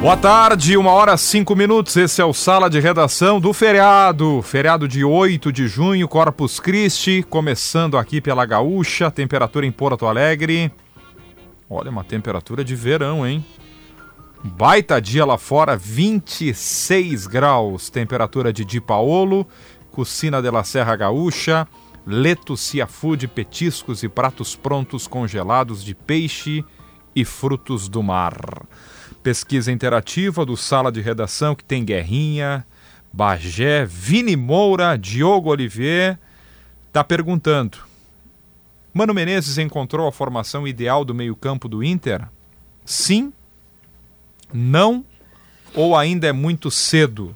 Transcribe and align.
Boa 0.00 0.16
tarde, 0.16 0.76
uma 0.76 0.92
hora 0.92 1.16
cinco 1.16 1.56
minutos. 1.56 1.96
Esse 1.96 2.22
é 2.22 2.24
o 2.24 2.32
Sala 2.32 2.70
de 2.70 2.78
Redação 2.78 3.40
do 3.40 3.52
feriado. 3.52 4.40
Feriado 4.42 4.86
de 4.86 5.02
8 5.02 5.52
de 5.52 5.66
junho, 5.66 6.06
Corpus 6.06 6.60
Christi, 6.60 7.26
começando 7.28 7.98
aqui 7.98 8.20
pela 8.20 8.46
Gaúcha, 8.46 9.10
temperatura 9.10 9.66
em 9.66 9.72
Porto 9.72 10.06
Alegre. 10.06 10.70
Olha, 11.68 11.90
uma 11.90 12.04
temperatura 12.04 12.64
de 12.64 12.76
verão, 12.76 13.26
hein? 13.26 13.44
Baita 14.44 15.00
dia 15.00 15.26
lá 15.26 15.36
fora, 15.36 15.76
26 15.76 17.26
graus. 17.26 17.90
Temperatura 17.90 18.52
de 18.52 18.64
Di 18.64 18.80
Paolo, 18.80 19.44
Cucina 19.90 20.40
de 20.40 20.48
la 20.48 20.62
Serra 20.62 20.94
Gaúcha, 20.94 21.66
Leto 22.06 22.54
Food, 22.86 23.26
petiscos 23.26 24.04
e 24.04 24.08
pratos 24.08 24.54
prontos 24.54 25.08
congelados 25.08 25.82
de 25.82 25.92
peixe 25.92 26.64
e 27.16 27.24
frutos 27.24 27.88
do 27.88 28.00
mar 28.00 28.64
pesquisa 29.28 29.70
interativa 29.70 30.42
do 30.46 30.56
Sala 30.56 30.90
de 30.90 31.02
Redação, 31.02 31.54
que 31.54 31.62
tem 31.62 31.84
Guerrinha, 31.84 32.64
Bagé, 33.12 33.84
Vini 33.84 34.34
Moura, 34.34 34.96
Diogo 34.96 35.50
Olivier, 35.50 36.18
está 36.86 37.04
perguntando: 37.04 37.76
Mano 38.94 39.12
Menezes 39.12 39.58
encontrou 39.58 40.08
a 40.08 40.12
formação 40.12 40.66
ideal 40.66 41.04
do 41.04 41.14
meio-campo 41.14 41.68
do 41.68 41.84
Inter? 41.84 42.26
Sim? 42.86 43.30
Não? 44.50 45.04
Ou 45.74 45.94
ainda 45.94 46.26
é 46.26 46.32
muito 46.32 46.70
cedo? 46.70 47.34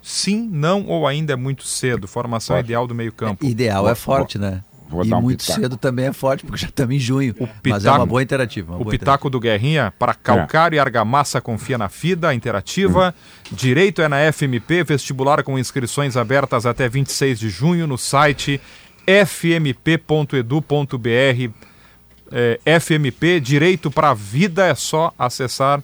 Sim, 0.00 0.48
não 0.50 0.86
ou 0.86 1.06
ainda 1.06 1.34
é 1.34 1.36
muito 1.36 1.64
cedo? 1.64 2.08
Formação 2.08 2.58
ideal 2.58 2.86
do 2.86 2.94
meio-campo. 2.94 3.44
Ideal 3.44 3.86
é 3.86 3.94
forte, 3.94 4.38
né? 4.38 4.64
Vou 4.90 5.04
e 5.04 5.14
um 5.14 5.22
muito 5.22 5.40
pitaco. 5.40 5.60
cedo 5.60 5.76
também 5.76 6.06
é 6.06 6.12
forte, 6.12 6.44
porque 6.44 6.60
já 6.60 6.68
estamos 6.68 6.96
em 6.96 6.98
junho. 6.98 7.30
O 7.38 7.46
pitaco, 7.46 7.60
mas 7.64 7.84
é 7.84 7.90
uma 7.92 8.04
boa 8.04 8.20
interativa. 8.20 8.72
Uma 8.72 8.80
o 8.80 8.84
boa 8.84 8.90
pitaco 8.90 9.28
interativa. 9.28 9.30
do 9.30 9.40
Guerrinha, 9.40 9.94
para 9.96 10.14
calcário 10.14 10.74
é. 10.74 10.78
e 10.78 10.80
argamassa, 10.80 11.40
confia 11.40 11.78
na 11.78 11.88
FIDA, 11.88 12.34
interativa. 12.34 13.14
Uhum. 13.50 13.56
Direito 13.56 14.02
é 14.02 14.08
na 14.08 14.16
FMP, 14.32 14.82
vestibular 14.82 15.44
com 15.44 15.56
inscrições 15.56 16.16
abertas 16.16 16.66
até 16.66 16.88
26 16.88 17.38
de 17.38 17.48
junho 17.48 17.86
no 17.86 17.96
site 17.96 18.60
fmp.edu.br. 19.06 20.30
É, 22.32 22.80
FMP, 22.80 23.40
Direito 23.40 23.90
para 23.90 24.10
a 24.10 24.14
Vida, 24.14 24.66
é 24.66 24.74
só 24.74 25.12
acessar 25.16 25.82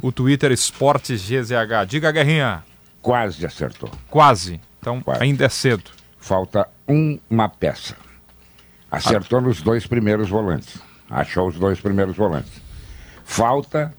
o 0.00 0.10
Twitter 0.10 0.50
Esportes 0.50 1.22
GZH. 1.22 1.86
Diga, 1.86 2.10
Guerrinha. 2.10 2.64
Quase 3.00 3.46
acertou. 3.46 3.90
Quase. 4.10 4.60
Então 4.80 5.00
Quase. 5.00 5.22
ainda 5.22 5.44
é 5.44 5.48
cedo. 5.48 5.90
Falta 6.18 6.68
uma 7.30 7.48
peça. 7.48 7.96
Acertou 8.92 9.40
nos 9.40 9.62
dois 9.62 9.86
primeiros 9.86 10.28
volantes. 10.28 10.78
Achou 11.08 11.48
os 11.48 11.58
dois 11.58 11.80
primeiros 11.80 12.14
volantes. 12.14 12.52
Falta, 13.24 13.94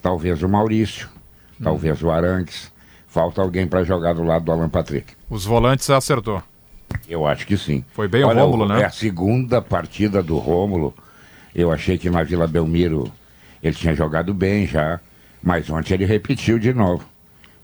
talvez, 0.00 0.40
o 0.40 0.48
Maurício, 0.48 1.08
hum. 1.60 1.64
talvez 1.64 2.00
o 2.00 2.12
Arangues. 2.12 2.70
Falta 3.08 3.42
alguém 3.42 3.66
para 3.66 3.82
jogar 3.82 4.12
do 4.12 4.22
lado 4.22 4.44
do 4.44 4.52
Alan 4.52 4.68
Patrick. 4.68 5.14
Os 5.28 5.44
volantes 5.44 5.90
acertou. 5.90 6.40
Eu 7.08 7.26
acho 7.26 7.44
que 7.44 7.56
sim. 7.56 7.84
Foi 7.92 8.06
bem 8.06 8.22
Olha, 8.22 8.44
o 8.44 8.46
Rômulo, 8.46 8.68
né? 8.68 8.82
É 8.82 8.84
a 8.84 8.90
segunda 8.90 9.60
partida 9.60 10.22
do 10.22 10.38
Rômulo. 10.38 10.94
Eu 11.52 11.72
achei 11.72 11.98
que 11.98 12.08
na 12.08 12.22
Vila 12.22 12.46
Belmiro 12.46 13.10
ele 13.60 13.74
tinha 13.74 13.96
jogado 13.96 14.32
bem 14.32 14.64
já, 14.64 15.00
mas 15.42 15.68
ontem 15.70 15.94
ele 15.94 16.04
repetiu 16.04 16.56
de 16.56 16.72
novo. 16.72 17.04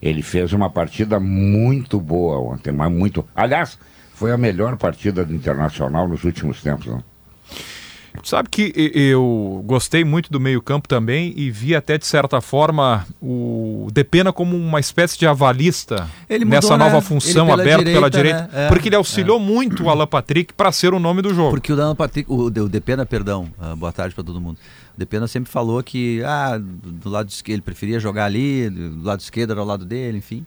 Ele 0.01 0.23
fez 0.23 0.53
uma 0.53 0.69
partida 0.69 1.21
muito 1.21 2.01
boa 2.01 2.39
ontem, 2.39 2.73
mas 2.73 2.91
muito. 2.91 3.25
Aliás, 3.37 3.79
foi 4.23 4.31
a 4.31 4.39
melhor 4.39 4.77
partida 4.77 5.25
do 5.25 5.35
Internacional 5.35 6.07
nos 6.07 6.23
últimos 6.23 6.63
tempos. 6.63 6.87
Não? 6.87 7.03
Sabe 8.23 8.49
que 8.49 8.73
eu 8.95 9.65
gostei 9.67 10.05
muito 10.05 10.31
do 10.31 10.39
meio-campo 10.39 10.87
também 10.87 11.35
e 11.37 11.51
vi 11.51 11.75
até 11.75 11.99
de 11.99 12.07
certa 12.07 12.41
forma 12.41 13.05
o 13.21 13.89
Depena 13.93 14.33
como 14.33 14.57
uma 14.57 14.79
espécie 14.79 15.19
de 15.19 15.27
avalista 15.27 16.09
mudou, 16.31 16.47
nessa 16.47 16.77
nova 16.77 16.97
né? 16.97 17.01
função 17.01 17.47
pela 17.47 17.61
aberto 17.61 17.79
direita, 17.79 17.99
pela 17.99 18.11
direita, 18.11 18.43
né? 18.43 18.67
é, 18.67 18.69
porque 18.69 18.89
ele 18.91 18.95
auxiliou 18.95 19.41
é. 19.41 19.43
muito 19.43 19.83
o 19.83 19.91
Alan 19.91 20.07
Patrick 20.07 20.53
para 20.53 20.71
ser 20.71 20.95
o 20.95 21.01
nome 21.01 21.21
do 21.21 21.35
jogo. 21.35 21.51
Porque 21.51 21.73
o 21.73 21.83
Alan 21.83 21.97
Patrick, 21.97 22.31
o, 22.31 22.45
o 22.45 22.69
Depena, 22.69 23.05
perdão, 23.05 23.49
uh, 23.59 23.75
boa 23.75 23.91
tarde 23.91 24.15
para 24.15 24.23
todo 24.23 24.41
mundo. 24.41 24.59
O 24.95 24.99
Depena 24.99 25.27
sempre 25.27 25.51
falou 25.51 25.83
que 25.83 26.23
ah, 26.25 26.61
do 26.61 27.11
lado 27.11 27.29
esquerdo 27.29 27.57
ele 27.57 27.63
preferia 27.63 27.99
jogar 27.99 28.27
ali, 28.27 28.71
do 28.71 29.03
lado 29.03 29.19
esquerdo 29.19 29.51
era 29.51 29.61
ao 29.61 29.67
lado 29.67 29.85
dele, 29.85 30.19
enfim. 30.19 30.47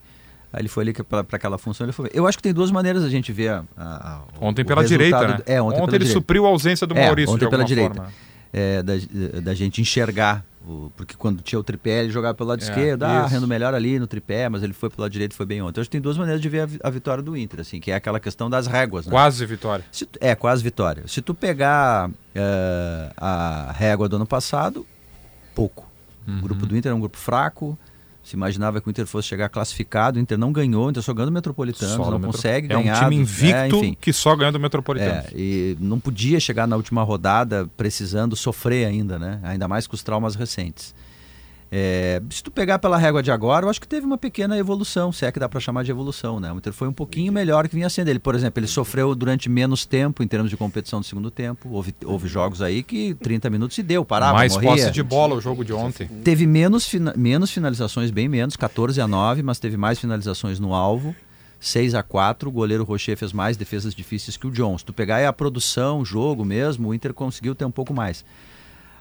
Aí 0.55 0.61
ele 0.61 0.69
foi 0.69 0.83
ali 0.83 0.93
para 0.93 1.25
aquela 1.33 1.57
função. 1.57 1.85
Ele 1.85 1.91
foi... 1.91 2.09
Eu 2.13 2.25
acho 2.25 2.37
que 2.37 2.43
tem 2.43 2.53
duas 2.53 2.71
maneiras 2.71 3.03
a 3.03 3.09
gente 3.09 3.33
ver. 3.33 3.49
A, 3.49 3.65
a, 3.77 4.21
ontem 4.39 4.63
pela 4.63 4.85
direita, 4.85 5.27
né? 5.27 5.39
É, 5.45 5.61
ontem, 5.61 5.81
ontem 5.81 5.95
ele 5.95 6.05
direita. 6.05 6.13
supriu 6.13 6.45
a 6.45 6.47
ausência 6.47 6.87
do 6.87 6.97
é, 6.97 7.05
Maurício. 7.05 7.35
Ontem 7.35 7.49
pela 7.49 7.65
direita. 7.65 7.95
Forma. 7.95 8.13
É, 8.53 8.81
da, 8.81 8.93
da 9.43 9.53
gente 9.53 9.81
enxergar. 9.81 10.45
Porque 10.95 11.13
quando 11.17 11.43
tinha 11.43 11.59
o 11.59 11.63
tripé, 11.63 12.03
ele 12.03 12.09
jogava 12.09 12.33
pelo 12.33 12.49
lado 12.49 12.61
é, 12.61 12.63
esquerdo, 12.63 13.03
ah, 13.03 13.27
rendo 13.27 13.47
melhor 13.47 13.75
ali 13.75 13.99
no 13.99 14.07
tripé, 14.07 14.47
mas 14.49 14.63
ele 14.63 14.73
foi 14.73 14.89
pelo 14.89 15.03
lado 15.03 15.11
direito 15.11 15.33
e 15.33 15.35
foi 15.35 15.45
bem 15.45 15.61
ontem. 15.61 15.77
Eu 15.77 15.81
acho 15.81 15.89
que 15.89 15.91
tem 15.91 16.01
duas 16.01 16.17
maneiras 16.17 16.41
de 16.41 16.47
ver 16.49 16.61
a, 16.61 16.87
a, 16.87 16.89
vitória 16.89 17.21
do 17.21 17.37
Inter, 17.37 17.59
assim, 17.59 17.79
que 17.79 17.91
é 17.91 17.95
aquela 17.95 18.19
questão 18.19 18.49
das 18.49 18.65
réguas. 18.65 19.05
Né? 19.05 19.11
Quase 19.11 19.45
vitória. 19.45 19.85
É, 20.21 20.33
quase 20.33 20.63
vitória. 20.63 21.03
Se 21.05 21.21
tu 21.21 21.35
pegar 21.35 22.09
uh, 22.09 23.13
a 23.17 23.73
régua 23.73 24.09
do 24.09 24.15
ano 24.15 24.25
passado, 24.25 24.87
pouco. 25.53 25.87
Uhum. 26.27 26.39
O 26.39 26.41
grupo 26.41 26.65
do 26.65 26.75
Inter 26.75 26.91
é 26.91 26.95
um 26.95 26.99
grupo 26.99 27.17
fraco, 27.17 27.77
se 28.25 28.35
imaginava 28.35 28.81
que 28.81 28.87
o 28.87 28.89
Inter 28.89 29.05
fosse 29.05 29.27
chegar 29.27 29.49
classificado, 29.49 30.17
o 30.17 30.21
Inter 30.21 30.35
não 30.35 30.51
ganhou, 30.51 30.87
o 30.87 30.89
Inter 30.89 31.03
só 31.03 31.13
ganhou 31.13 31.29
do 31.29 31.33
Metropolitano, 31.33 32.09
não 32.09 32.19
consegue 32.19 32.65
é 32.65 32.69
ganhar. 32.75 32.95
É 32.95 32.97
um 32.97 33.03
time 33.03 33.15
invicto 33.21 33.85
é, 33.85 33.95
que 34.01 34.11
só 34.11 34.35
ganhou 34.35 34.51
do 34.51 34.59
Metropolitano. 34.59 35.11
É, 35.11 35.27
e 35.35 35.77
não 35.79 35.99
podia 35.99 36.39
chegar 36.39 36.67
na 36.67 36.75
última 36.75 37.03
rodada 37.03 37.69
precisando 37.77 38.35
sofrer 38.35 38.87
ainda, 38.87 39.19
né? 39.19 39.39
Ainda 39.43 39.67
mais 39.67 39.85
com 39.85 39.93
os 39.93 40.01
traumas 40.01 40.33
recentes. 40.33 40.95
É, 41.71 42.21
se 42.29 42.43
tu 42.43 42.51
pegar 42.51 42.79
pela 42.79 42.97
régua 42.97 43.21
de 43.23 43.31
agora, 43.31 43.65
eu 43.65 43.69
acho 43.69 43.81
que 43.81 43.87
teve 43.87 44.05
uma 44.05 44.17
pequena 44.17 44.57
evolução, 44.57 45.11
se 45.11 45.25
é 45.25 45.31
que 45.31 45.39
dá 45.39 45.49
para 45.49 45.59
chamar 45.59 45.83
de 45.83 45.91
evolução, 45.91 46.39
né? 46.39 46.51
O 46.51 46.57
Inter 46.57 46.71
foi 46.71 46.87
um 46.87 46.93
pouquinho 46.93 47.33
melhor 47.33 47.67
que 47.67 47.75
vinha 47.75 47.89
sendo 47.89 48.07
ele. 48.07 48.19
Por 48.19 48.35
exemplo, 48.35 48.59
ele 48.59 48.67
sofreu 48.67 49.13
durante 49.15 49.49
menos 49.49 49.85
tempo 49.85 50.23
em 50.23 50.27
termos 50.27 50.49
de 50.49 50.57
competição 50.57 50.99
do 51.01 51.05
segundo 51.05 51.31
tempo. 51.31 51.67
Houve, 51.69 51.93
houve 52.05 52.27
jogos 52.27 52.61
aí 52.61 52.83
que 52.83 53.13
30 53.15 53.49
minutos 53.49 53.75
se 53.75 53.83
deu, 53.83 54.05
parava, 54.05 54.33
Mais 54.33 54.53
morria. 54.53 54.71
posse 54.71 54.91
de 54.91 55.03
bola 55.03 55.35
o 55.35 55.41
jogo 55.41 55.65
de 55.65 55.73
ontem. 55.73 56.07
Teve 56.23 56.45
menos, 56.45 56.87
fina, 56.87 57.13
menos 57.17 57.51
finalizações, 57.51 58.11
bem 58.11 58.29
menos, 58.29 58.55
14 58.55 59.01
a 59.01 59.07
9, 59.07 59.43
mas 59.43 59.59
teve 59.59 59.75
mais 59.75 59.99
finalizações 59.99 60.59
no 60.59 60.73
alvo. 60.73 61.15
6 61.59 61.95
a 61.95 62.03
4 62.03 62.47
o 62.47 62.51
goleiro 62.51 62.83
Rocher 62.83 63.17
fez 63.17 63.33
mais 63.33 63.57
defesas 63.57 63.95
difíceis 63.95 64.37
que 64.37 64.45
o 64.45 64.51
John. 64.51 64.77
Se 64.77 64.85
tu 64.85 64.93
pegar 64.93 65.19
é 65.19 65.25
a 65.25 65.33
produção, 65.33 65.99
o 66.01 66.05
jogo 66.05 66.45
mesmo, 66.45 66.89
o 66.89 66.93
Inter 66.93 67.13
conseguiu 67.13 67.55
ter 67.55 67.65
um 67.65 67.71
pouco 67.71 67.93
mais. 67.93 68.23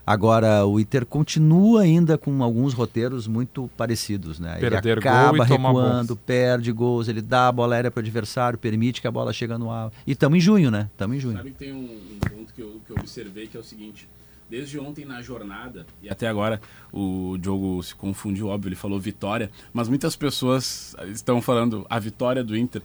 Agora, 0.07 0.67
o 0.67 0.79
Inter 0.79 1.07
continua 1.07 1.83
ainda 1.83 2.19
com 2.19 2.43
alguns 2.43 2.75
roteiros 2.75 3.27
muito 3.27 3.71
parecidos, 3.77 4.39
né? 4.39 4.57
Perder 4.59 4.87
ele 4.87 4.99
acaba 4.99 5.39
gol 5.39 5.47
e 5.47 5.49
recuando, 5.49 6.17
perde 6.17 6.73
gols, 6.73 7.09
ele 7.09 7.23
dá 7.23 7.49
a 7.49 7.53
bola 7.53 7.75
aérea 7.75 7.91
para 7.91 8.01
o 8.01 8.03
adversário, 8.03 8.59
permite 8.59 9.01
que 9.01 9.07
a 9.07 9.11
bola 9.11 9.33
chegue 9.33 9.57
no 9.57 9.71
alto. 9.71 9.97
E 10.07 10.13
estamos 10.13 10.37
em 10.37 10.41
junho, 10.41 10.71
né? 10.71 10.91
Estamos 10.93 11.17
em 11.17 11.21
junho. 11.21 11.37
Sabe 11.37 11.51
que 11.51 11.57
tem 11.57 11.73
um, 11.73 11.85
um 11.85 12.19
ponto 12.19 12.53
que 12.53 12.61
eu, 12.61 12.81
que 12.87 12.93
eu 12.93 12.97
observei 12.99 13.47
que 13.47 13.57
é 13.57 13.61
o 13.61 13.65
seguinte: 13.65 14.07
desde 14.49 14.79
ontem 14.79 15.05
na 15.05 15.23
jornada, 15.23 15.87
e 16.03 16.09
até 16.09 16.29
agora 16.29 16.61
o 16.93 17.39
Diogo 17.39 17.83
se 17.83 17.95
confundiu, 17.95 18.49
óbvio, 18.49 18.69
ele 18.69 18.77
falou 18.77 19.01
vitória, 19.01 19.51
mas 19.73 19.89
muitas 19.89 20.15
pessoas 20.17 20.95
estão 21.09 21.41
falando 21.41 21.87
a 21.89 21.99
vitória 21.99 22.45
do 22.45 22.57
Inter. 22.57 22.83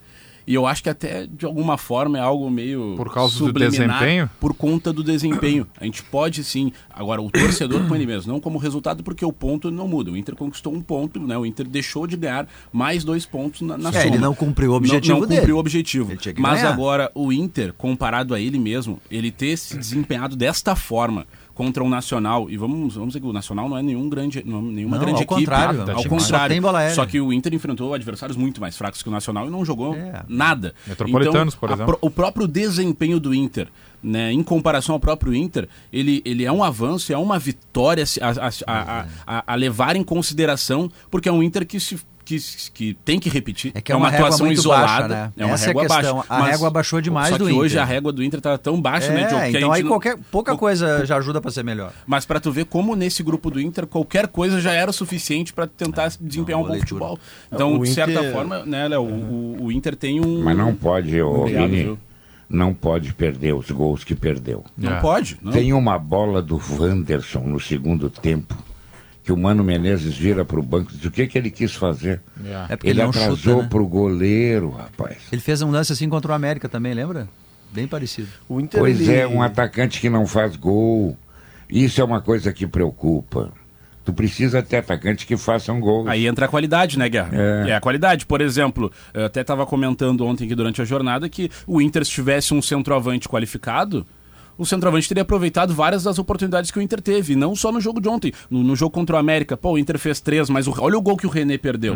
E 0.50 0.56
eu 0.56 0.66
acho 0.66 0.82
que 0.82 0.90
até 0.90 1.28
de 1.28 1.46
alguma 1.46 1.78
forma 1.78 2.18
é 2.18 2.22
algo 2.22 2.50
meio. 2.50 2.96
Por 2.98 3.14
causa 3.14 3.38
do 3.38 3.54
desempenho? 3.54 4.28
Por 4.40 4.56
conta 4.56 4.92
do 4.92 5.04
desempenho. 5.04 5.68
A 5.80 5.86
gente 5.86 6.02
pode 6.02 6.44
sim. 6.44 6.72
Agora, 6.90 7.22
o 7.22 7.30
torcedor 7.30 7.88
com 7.88 7.96
ele 7.96 8.08
mesmo, 8.08 8.34
não 8.34 8.40
como 8.40 8.58
resultado, 8.58 9.04
porque 9.04 9.24
o 9.24 9.32
ponto 9.32 9.70
não 9.70 9.88
muda. 9.88 10.10
O 10.10 10.18
Inter 10.18 10.36
conquistou 10.36 10.74
um 10.74 10.82
ponto, 10.82 11.20
né? 11.20 11.38
O 11.38 11.46
Inter 11.46 11.68
deixou 11.68 12.08
de 12.08 12.18
ganhar 12.18 12.48
mais 12.74 13.04
dois 13.04 13.28
pontos 13.28 13.62
na, 13.62 13.78
na 13.78 13.90
é, 13.90 13.92
soma. 13.92 14.06
Ele 14.06 14.18
não 14.18 14.34
cumpriu 14.34 14.72
o 14.72 14.74
objetivo. 14.74 15.14
Não, 15.14 15.20
não 15.20 15.28
dele. 15.28 15.42
cumpriu 15.42 15.56
o 15.56 15.60
objetivo. 15.60 16.12
Mas 16.40 16.62
ganhar. 16.62 16.74
agora, 16.74 17.12
o 17.14 17.32
Inter, 17.32 17.72
comparado 17.72 18.34
a 18.34 18.40
ele 18.40 18.58
mesmo, 18.58 19.00
ele 19.12 19.30
ter 19.30 19.56
se 19.56 19.78
desempenhado 19.78 20.36
desta 20.36 20.76
forma 20.76 21.28
contra 21.60 21.84
o 21.84 21.90
Nacional. 21.90 22.50
E 22.50 22.56
vamos, 22.56 22.96
vamos 22.96 23.10
dizer 23.10 23.20
que 23.20 23.28
o 23.28 23.34
Nacional 23.34 23.68
não 23.68 23.78
é 23.78 23.84
nenhum 23.84 24.08
grande, 24.08 24.42
não, 24.46 24.62
nenhuma 24.62 24.96
não, 24.96 25.04
grande 25.04 25.18
ao 25.18 25.24
equipe. 25.24 25.42
Contrário, 25.42 25.82
ao 25.82 26.04
contrário. 26.06 26.62
Só, 26.62 26.96
só, 26.96 27.06
que 27.06 27.20
o 27.20 27.34
Inter 27.34 27.54
enfrentou 27.54 27.94
adversários 27.94 28.38
muito 28.38 28.62
mais 28.62 28.78
fracos 28.78 29.04
que 29.04 29.10
o 29.10 29.12
Nacional 29.12 29.46
e 29.46 29.50
não 29.50 29.66
jogou 29.66 29.94
é. 29.94 30.24
nada. 30.30 30.74
Metropolitanos, 30.88 31.54
então, 31.54 31.68
por 31.68 31.76
exemplo. 31.76 32.00
A, 32.02 32.06
o 32.06 32.10
próprio 32.10 32.48
desempenho 32.48 33.20
do 33.20 33.34
Inter, 33.34 33.68
né, 34.02 34.32
em 34.32 34.42
comparação 34.42 34.96
ao 34.96 35.02
próprio 35.02 35.36
Inter, 35.36 35.68
ele, 35.92 36.22
ele 36.24 36.46
é 36.46 36.52
um 36.52 36.64
avanço, 36.64 37.12
é 37.12 37.18
uma 37.18 37.38
vitória 37.38 38.06
a, 38.22 38.48
a, 38.72 39.06
a, 39.28 39.44
a 39.46 39.56
levar 39.56 39.98
em 39.98 40.04
consideração, 40.04 40.90
porque 41.12 41.28
é 41.28 41.32
um 41.32 41.44
Inter 41.44 41.68
que 41.68 41.78
se 41.78 42.00
que, 42.30 42.72
que 42.74 42.94
tem 43.06 43.20
que 43.20 43.30
repetir. 43.30 43.72
É 43.74 43.82
que 43.82 43.92
é 43.92 43.96
uma, 43.96 44.10
régua 44.10 44.28
atuação 44.28 44.46
muito 44.46 44.60
isolada. 44.60 44.86
baixa, 44.86 45.08
né? 45.08 45.34
É 45.38 45.46
uma 45.46 45.54
Essa 45.56 45.66
régua 45.68 45.82
é 45.82 45.86
a 45.86 45.90
questão. 45.90 46.16
baixa. 46.18 46.34
A 46.34 46.46
régua 46.46 46.70
baixou 46.70 47.02
demais 47.02 47.30
Só 47.30 47.38
que 47.38 47.44
do 47.44 47.58
hoje 47.58 47.74
Inter. 47.76 47.82
a 47.82 47.86
régua 47.86 48.12
do 48.12 48.24
Inter 48.24 48.42
tá 48.42 48.58
tão 48.58 48.80
baixa, 48.82 49.12
né, 49.12 49.22
É, 49.24 49.28
Diogo? 49.28 49.40
que 49.40 49.46
a 49.46 49.60
então 49.60 49.72
aí 49.72 49.82
não- 49.82 49.90
qualquer, 49.90 50.18
pouca 50.32 50.56
coisa 50.56 51.06
já 51.06 51.18
ajuda 51.18 51.42
pra 51.42 51.50
ser 51.52 51.64
melhor. 51.64 51.92
Mas 52.06 52.26
pra 52.26 52.40
tu 52.40 52.52
ver 52.52 52.66
como 52.66 52.96
nesse 52.96 53.24
grupo 53.24 53.50
do 53.50 53.60
Inter 53.60 53.88
qualquer 53.88 54.28
coisa 54.28 54.62
já 54.62 54.72
era 54.74 54.90
o 54.92 54.94
suficiente 54.94 55.54
pra 55.54 55.66
tentar 55.68 56.12
desempenhar 56.22 56.60
um 56.60 56.64
boa 56.64 56.70
bom 56.74 56.74
leitura. 56.78 57.00
futebol. 57.06 57.20
Então, 57.52 57.76
O 57.80 57.84
de 57.84 57.90
certa 57.94 58.12
Inter- 58.14 58.32
forma, 58.32 58.64
né, 58.66 58.88
Léo, 58.88 59.04
o, 59.04 59.64
o 59.66 59.72
Inter 59.72 59.96
tem 59.96 60.20
um. 60.24 60.44
Mas 60.44 60.58
não 60.58 60.76
pode, 60.76 61.22
ô, 61.22 61.42
Obrigado, 61.42 61.70
Vini, 61.70 61.98
não 62.50 62.74
pode 62.74 63.14
perder 63.14 63.54
os 63.54 63.70
gols 63.72 64.04
que 64.04 64.16
perdeu. 64.16 64.64
Não 64.78 64.94
É. 64.98 65.00
pode. 65.02 65.38
Não. 65.42 65.52
Tem 65.52 65.72
uma 65.74 65.98
bola 66.00 66.42
do 66.42 66.60
Wanderson 66.80 67.42
no 67.42 67.60
segundo 67.60 68.10
tempo 68.10 68.56
que 69.30 69.34
o 69.34 69.38
Mano 69.38 69.64
Menezes 69.64 70.18
vira 70.18 70.44
pro 70.44 70.64
banco 70.64 70.92
e 70.92 70.96
diz 70.98 71.06
o 71.06 71.12
que, 71.12 71.28
que 71.28 71.38
ele 71.38 71.52
quis 71.52 71.76
fazer. 71.76 72.20
É 72.68 72.76
porque 72.76 72.88
Ele 72.90 73.00
ele, 73.00 73.04
não 73.04 73.10
atrasou 73.12 73.38
chuta, 73.38 73.62
né? 73.62 73.68
pro 73.70 73.86
goleiro, 73.88 74.72
rapaz. 74.72 75.18
Ele 75.32 75.40
fez 75.40 75.62
um 75.62 75.70
lance 75.70 75.94
assim 75.94 76.10
contra 76.10 76.32
o 76.32 76.34
América 76.36 76.68
também, 76.68 76.96
lembra? 76.96 77.30
Bem 77.72 77.88
parecido. 77.88 78.28
O 78.48 78.60
Inter, 78.60 78.80
Pois 78.80 79.00
ele- 79.00 79.14
é, 79.14 79.28
um 79.28 79.44
atacante 79.44 80.02
que 80.02 80.10
não 80.10 80.26
faz 80.26 80.56
gol. 80.56 81.16
Isso 81.70 82.02
é 82.02 82.04
uma 82.04 82.20
coisa 82.22 82.52
que 82.52 82.66
preocupa. 82.66 83.52
Tu 84.04 84.12
precisa 84.12 84.64
ter 84.64 84.78
atacante 84.78 85.28
que 85.28 85.38
façam 85.38 85.80
gol. 85.80 86.08
Aí 86.08 86.26
entra 86.26 86.48
a 86.48 86.50
qualidade, 86.50 86.98
né, 86.98 87.08
Guerra? 87.08 87.30
É. 87.32 87.70
É, 87.70 87.76
a 87.76 87.80
qualidade. 87.80 88.26
Por 88.26 88.42
exemplo, 88.42 88.92
eu 89.14 89.26
até 89.26 89.42
estava 89.42 89.64
comentando 89.64 90.26
ontem 90.26 90.46
aqui 90.46 90.56
durante 90.56 90.82
a 90.82 90.86
jornada 90.86 91.30
que 91.30 91.52
o 91.68 91.80
Inter, 91.80 92.04
se 92.04 92.10
tivesse 92.10 92.52
um 92.52 92.64
centroavante 92.64 93.30
qualificado, 93.30 94.08
o 94.60 94.66
centroavante 94.66 95.08
teria 95.08 95.24
aproveitado 95.24 95.74
várias 95.74 96.04
das 96.04 96.20
oportunidades 96.20 96.70
que 96.70 96.78
o 96.78 96.82
Inter 96.82 97.02
teve, 97.02 97.34
e 97.34 97.36
não 97.36 97.56
só 97.56 97.72
no 97.72 97.82
jogo 97.82 98.00
de 98.00 98.08
ontem. 98.10 98.32
No, 98.50 98.64
no 98.64 98.76
jogo 98.76 98.92
contra 98.92 99.16
o 99.16 99.20
América, 99.20 99.58
pô, 99.58 99.72
o 99.72 99.78
Inter 99.80 99.98
fez 99.98 100.20
três, 100.20 100.50
mas 100.50 100.68
o- 100.68 100.76
olha 100.80 100.98
o 100.98 101.02
gol 101.02 101.18
que 101.18 101.26
o 101.26 101.30
René 101.30 101.58
perdeu. 101.58 101.96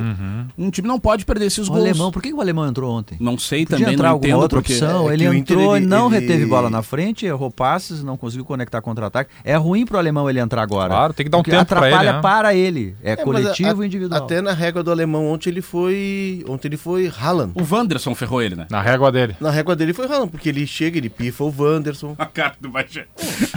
Um 0.58 0.70
time 0.72 0.88
não 0.88 1.00
pode 1.00 1.26
perder 1.26 1.46
esses 1.46 1.68
O 1.68 1.72
gols. 1.72 1.84
alemão, 1.84 2.12
por 2.12 2.22
que, 2.22 2.34
o 2.34 2.42
alemão 2.42 2.66
entrou 2.68 2.92
ontem? 2.92 3.18
Não 3.20 3.38
sei 3.38 3.66
Podia 3.66 3.86
também, 3.86 3.98
não 3.98 4.18
entendo 4.18 4.38
outra 4.40 4.60
porque... 4.62 4.74
opção. 4.74 5.10
é 5.10 5.14
ele 5.14 5.26
entrou, 5.26 5.76
ele- 5.78 5.86
não 5.86 6.08
ele- 6.08 6.20
reteve 6.20 6.46
bola 6.46 6.70
na 6.70 6.82
frente, 6.82 7.26
errou 7.26 7.52
passes, 7.52 8.04
não 8.04 8.16
conseguiu 8.18 8.46
conectar 8.46 8.82
contra-ataque. 8.82 9.30
É 9.44 9.56
ruim 9.56 9.86
pro 9.86 9.98
alemão 9.98 10.30
ele 10.30 10.40
entrar 10.40 10.62
agora. 10.62 10.90
Claro, 10.94 11.14
tem 11.14 11.26
que 11.26 11.30
dar 11.30 11.38
um 11.38 11.42
Porque 11.44 11.52
tempo 11.52 11.66
pra 11.66 11.86
ele, 11.88 11.96
atrapalha 11.96 12.14
né? 12.14 12.22
para 12.22 12.56
ele. 12.56 12.96
É, 13.04 13.12
É, 13.12 13.16
coletivo 13.18 13.82
a- 13.82 13.84
e 13.84 13.88
individual. 13.88 14.24
Até 14.24 14.42
na 14.42 14.54
régua 14.54 14.82
do 14.84 14.92
alemão 14.92 15.28
ontem 15.28 15.50
ele 15.50 15.62
foi. 15.62 16.44
Ontem 16.48 16.68
ele 16.70 16.78
foi 16.78 17.12
Haaland. 17.20 17.52
O 17.56 17.76
Wanderson 17.76 18.16
ferrou 18.16 18.42
ele, 18.42 18.56
né? 18.56 18.68
Na 18.70 18.82
régua 18.82 19.12
dele. 19.12 19.36
Na 19.40 19.50
régua 19.52 19.76
dele 19.76 19.94
foi 19.94 20.06
Haaland, 20.06 20.30
porque 20.32 20.50
ele 20.50 20.66
chega, 20.66 20.98
ele 20.98 21.10
pifa 21.10 21.44
o 21.44 21.54
Wanderson. 21.58 22.16
A 22.24 22.26
cara 22.26 22.53
do 22.62 22.70
Bagé. 22.70 23.06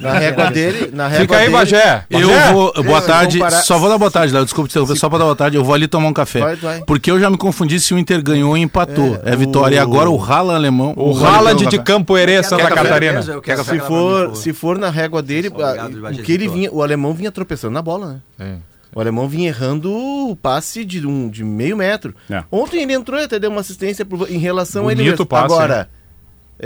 Na 0.00 0.12
régua 0.19 0.50
dele. 0.50 0.90
Na 0.93 1.06
régua 1.08 1.20
Fica 1.22 1.37
aí, 1.37 1.43
dele, 1.44 1.52
Bagé. 1.56 2.04
Eu 2.10 2.28
Bagé? 2.28 2.52
vou. 2.52 2.72
Boa 2.84 2.98
É, 2.98 3.00
tarde. 3.02 3.38
comparar- 3.38 3.62
Só 3.62 3.78
vou 3.78 3.88
dar 3.88 3.98
boa 3.98 4.10
tarde, 4.10 4.32
Léo. 4.32 4.44
Desculpa 4.44 4.69
te 4.69 4.72
interromper, 4.72 4.96
só 4.96 5.08
pra 5.08 5.19
dar 5.19 5.25
boa 5.25 5.37
tarde. 5.37 5.56
Eu 5.56 5.64
vou 5.64 5.75
ali 5.75 5.87
tomar 5.88 6.08
um 6.08 6.12
café. 6.12 6.40
Vai, 6.40 6.56
vai. 6.56 6.82
Porque 6.84 7.10
eu 7.10 7.19
já 7.20 7.31
me 7.31 7.37
confundi 7.37 7.78
se 7.81 7.94
o 7.94 7.98
Inter 7.98 8.22
ganhou 8.22 8.50
ou 8.50 8.56
empatou. 8.56 9.20
É, 9.25 9.32
É, 9.32 9.37
vitória. 9.37 9.76
E 9.76 9.78
o- 9.78 9.82
agora 9.82 10.10
o 10.10 10.16
Rala 10.16 10.54
alemão. 10.54 10.93
O 10.96 11.16
Haaland 11.25 11.64
um 11.64 11.69
de 11.69 11.76
café. 11.78 11.82
Campo 11.93 12.16
Herê, 12.16 12.43
Santa 12.43 12.69
Catarina. 12.69 13.20
eu 13.20 13.64
Se 13.64 13.78
for, 13.81 14.37
se 14.37 14.52
for 14.52 14.78
na 14.78 14.90
régua 14.90 15.22
dele, 15.22 15.48
Obrigado, 15.48 16.06
ah, 16.06 16.10
o 16.10 16.22
que 16.22 16.32
ele 16.32 16.48
vinha, 16.48 16.70
o 16.72 16.82
alemão 16.82 17.12
vinha 17.14 17.31
tropeçando 17.32 17.72
na 17.75 17.82
bola, 17.82 18.06
né? 18.06 18.20
É. 18.38 18.76
O 18.94 19.00
alemão 19.00 19.28
vinha 19.28 19.48
errando 19.48 19.93
o 19.93 20.34
passe 20.34 20.82
de, 20.84 21.06
um, 21.06 21.28
de 21.28 21.44
meio 21.44 21.76
metro. 21.76 22.14
É. 22.31 22.43
Ontem 22.50 22.82
ele 22.82 22.94
entrou 22.94 23.20
e 23.20 23.25
até 23.25 23.38
deu 23.38 23.50
uma 23.50 23.60
assistência 23.60 24.06
pro- 24.06 24.26
em 24.26 24.38
relação 24.38 24.88
a 24.88 24.93
ele 24.93 25.02
Bonito 25.02 25.10
mesmo. 25.12 25.25
o 25.25 25.26
passe, 25.26 25.44
Agora, 25.44 25.88
é 25.93 26.06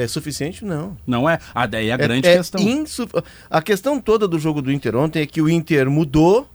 suficiente? 0.06 0.64
Não. 0.64 0.96
Não 1.06 1.28
é? 1.28 1.38
Ah, 1.54 1.66
daí 1.66 1.88
é 1.88 1.92
a 1.92 1.96
grande 1.96 2.26
é, 2.28 2.34
é 2.34 2.36
questão. 2.36 2.60
insu- 2.60 3.08
A 3.50 3.60
questão 3.62 4.00
toda 4.00 4.26
do 4.28 4.38
jogo 4.38 4.62
do 4.62 4.70
Inter 4.72 4.94
ontem 4.96 5.22
é 5.22 5.26
que 5.26 5.40
o 5.42 5.48
Inter 5.48 5.90
mudou 5.90 6.48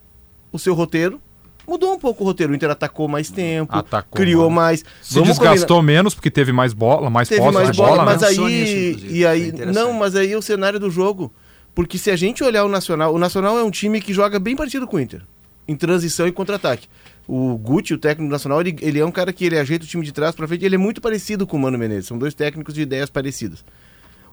o 0.51 0.57
seu 0.59 0.73
roteiro. 0.73 1.19
Mudou 1.67 1.93
um 1.93 1.99
pouco 1.99 2.23
o 2.23 2.27
roteiro. 2.27 2.53
O 2.53 2.55
Inter 2.55 2.69
atacou 2.69 3.07
mais 3.07 3.29
tempo, 3.31 3.75
Atacou 3.75 4.15
criou 4.15 4.49
mais. 4.49 4.83
mais. 4.83 4.93
Se 5.01 5.21
desgastou 5.21 5.81
menos 5.81 6.13
porque 6.13 6.29
teve 6.29 6.51
mais 6.51 6.73
bola, 6.73 7.09
mais 7.09 7.27
Teve 7.27 7.41
posse 7.41 7.53
mais 7.55 7.71
de 7.71 7.77
bola, 7.77 7.89
bola, 7.89 8.05
mas 8.05 8.21
né? 8.21 8.27
Pensou 8.27 8.45
aí. 8.45 8.97
e 9.09 9.23
É 9.23 9.27
aí 9.27 9.47
interessante. 9.47 9.75
não, 9.75 9.91
mas 9.93 10.15
aí 10.15 10.31
é 10.31 10.37
o 10.37 10.41
cenário 10.41 10.79
do 10.79 10.89
jogo. 10.91 11.33
Porque 11.73 11.97
se 11.97 12.09
a 12.11 12.15
gente 12.15 12.41
olhar 12.43 12.63
o 12.63 12.69
Nacional, 12.69 13.13
o 13.13 13.17
Nacional 13.19 13.57
é 13.57 13.63
um 13.63 13.71
time 13.71 13.99
que 13.99 14.13
joga 14.13 14.39
bem 14.39 14.55
parecido 14.55 14.87
com 14.87 14.95
o 14.95 14.99
Inter, 14.99 15.21
em 15.67 15.75
transição 15.75 16.25
e 16.27 16.31
contra-ataque. 16.31 16.87
O 17.27 17.57
Guti, 17.57 17.93
o 17.93 17.97
técnico 17.97 18.31
Nacional, 18.31 18.61
ele, 18.61 18.75
ele 18.81 18.99
é 18.99 19.05
um 19.05 19.11
cara 19.11 19.33
que 19.33 19.45
ele 19.45 19.57
ajeita 19.57 19.83
o 19.83 19.87
time 19.87 20.05
de 20.05 20.11
trás 20.11 20.35
para 20.35 20.47
frente, 20.47 20.63
ele 20.63 20.75
é 20.75 20.77
muito 20.77 21.01
parecido 21.01 21.47
com 21.47 21.57
o 21.57 21.59
Mano 21.59 21.77
Menezes. 21.77 22.05
São 22.07 22.17
dois 22.17 22.33
técnicos 22.33 22.73
de 22.73 22.81
ideias 22.81 23.09
parecidas. 23.09 23.65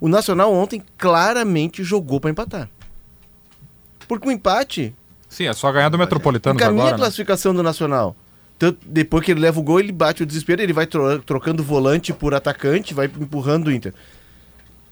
O 0.00 0.08
Nacional 0.08 0.52
ontem 0.52 0.82
claramente 0.98 1.82
jogou 1.82 2.20
para 2.20 2.30
empatar. 2.30 2.68
Porque 4.06 4.28
o 4.28 4.30
empate 4.30 4.94
Sim, 5.28 5.46
é 5.46 5.52
só 5.54 5.72
ganhar 5.72 5.88
do 5.88 5.96
Metropolitano 5.96 6.62
agora. 6.62 6.88
a 6.88 6.90
né? 6.92 6.96
classificação 6.98 7.54
do 7.54 7.62
Nacional. 7.62 8.14
Tanto, 8.58 8.78
depois 8.86 9.24
que 9.24 9.30
ele 9.30 9.40
leva 9.40 9.58
o 9.58 9.62
gol, 9.62 9.80
ele 9.80 9.90
bate 9.92 10.22
o 10.22 10.26
desespero, 10.26 10.60
ele 10.60 10.72
vai 10.72 10.86
tro- 10.86 11.20
trocando 11.22 11.62
volante 11.62 12.12
por 12.12 12.34
atacante, 12.34 12.92
vai 12.92 13.06
empurrando 13.06 13.68
o 13.68 13.72
Inter. 13.72 13.94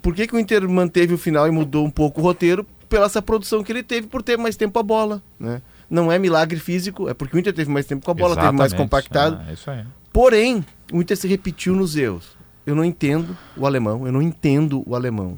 Por 0.00 0.14
que, 0.14 0.26
que 0.26 0.35
o 0.35 0.38
Inter 0.38 0.67
manteve 0.69 1.12
o 1.12 1.19
final 1.19 1.47
e 1.47 1.50
mudou 1.50 1.85
um 1.85 1.91
pouco 1.91 2.20
o 2.20 2.25
roteiro? 2.25 2.67
Pela 2.88 3.05
essa 3.06 3.20
produção 3.20 3.62
que 3.62 3.70
ele 3.70 3.82
teve 3.82 4.06
por 4.06 4.23
ter 4.23 4.38
mais 4.38 4.56
tempo 4.56 4.79
a 4.79 4.82
bola. 4.82 5.23
Né? 5.38 5.61
Não 5.90 6.10
é 6.10 6.19
milagre 6.19 6.58
físico, 6.60 7.08
é 7.08 7.14
porque 7.14 7.37
o 7.37 7.38
Inter 7.40 7.52
teve 7.52 7.70
mais 7.70 7.84
tempo 7.84 8.04
com 8.04 8.10
a 8.12 8.14
bola, 8.14 8.37
teve 8.37 8.46
mais 8.52 8.72
Exatamente. 8.72 8.76
compactado. 8.76 9.40
É, 9.48 9.52
isso 9.54 9.69
aí. 9.70 9.84
Porém, 10.12 10.64
o 10.92 11.00
Inter 11.02 11.16
se 11.16 11.26
repetiu 11.26 11.75
nos 11.75 11.96
erros. 11.96 12.38
Eu 12.64 12.75
não 12.76 12.84
entendo 12.84 13.37
o 13.56 13.66
alemão, 13.66 14.06
eu 14.06 14.12
não 14.12 14.22
entendo 14.22 14.84
o 14.87 14.94
alemão. 14.94 15.37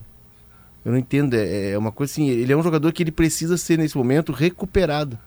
Eu 0.84 0.93
não 0.93 0.99
entendo, 0.99 1.34
é, 1.34 1.70
é 1.70 1.78
uma 1.78 1.90
coisa 1.93 2.12
assim, 2.12 2.28
ele 2.28 2.52
é 2.52 2.56
um 2.56 2.62
jogador 2.62 2.93
que 2.93 3.02
ele 3.02 3.12
precisa 3.12 3.56
ser 3.56 3.78
nesse 3.78 3.96
momento 3.96 4.32
recuperado. 4.32 5.19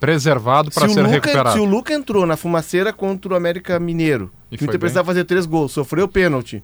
Preservado 0.00 0.70
para 0.70 0.88
Se 0.88 0.94
ser 0.94 1.00
Luca, 1.02 1.12
recuperado. 1.12 1.52
se 1.52 1.58
o 1.58 1.64
Luca 1.64 1.94
entrou 1.94 2.26
na 2.26 2.36
fumaceira 2.36 2.92
contra 2.92 3.32
o 3.32 3.36
América 3.36 3.78
Mineiro, 3.78 4.30
E 4.50 4.56
que 4.58 4.64
o 4.64 4.66
Inter 4.66 4.80
precisava 4.80 5.06
fazer 5.06 5.24
três 5.24 5.46
gols, 5.46 5.72
sofreu 5.72 6.06
pênalti. 6.08 6.62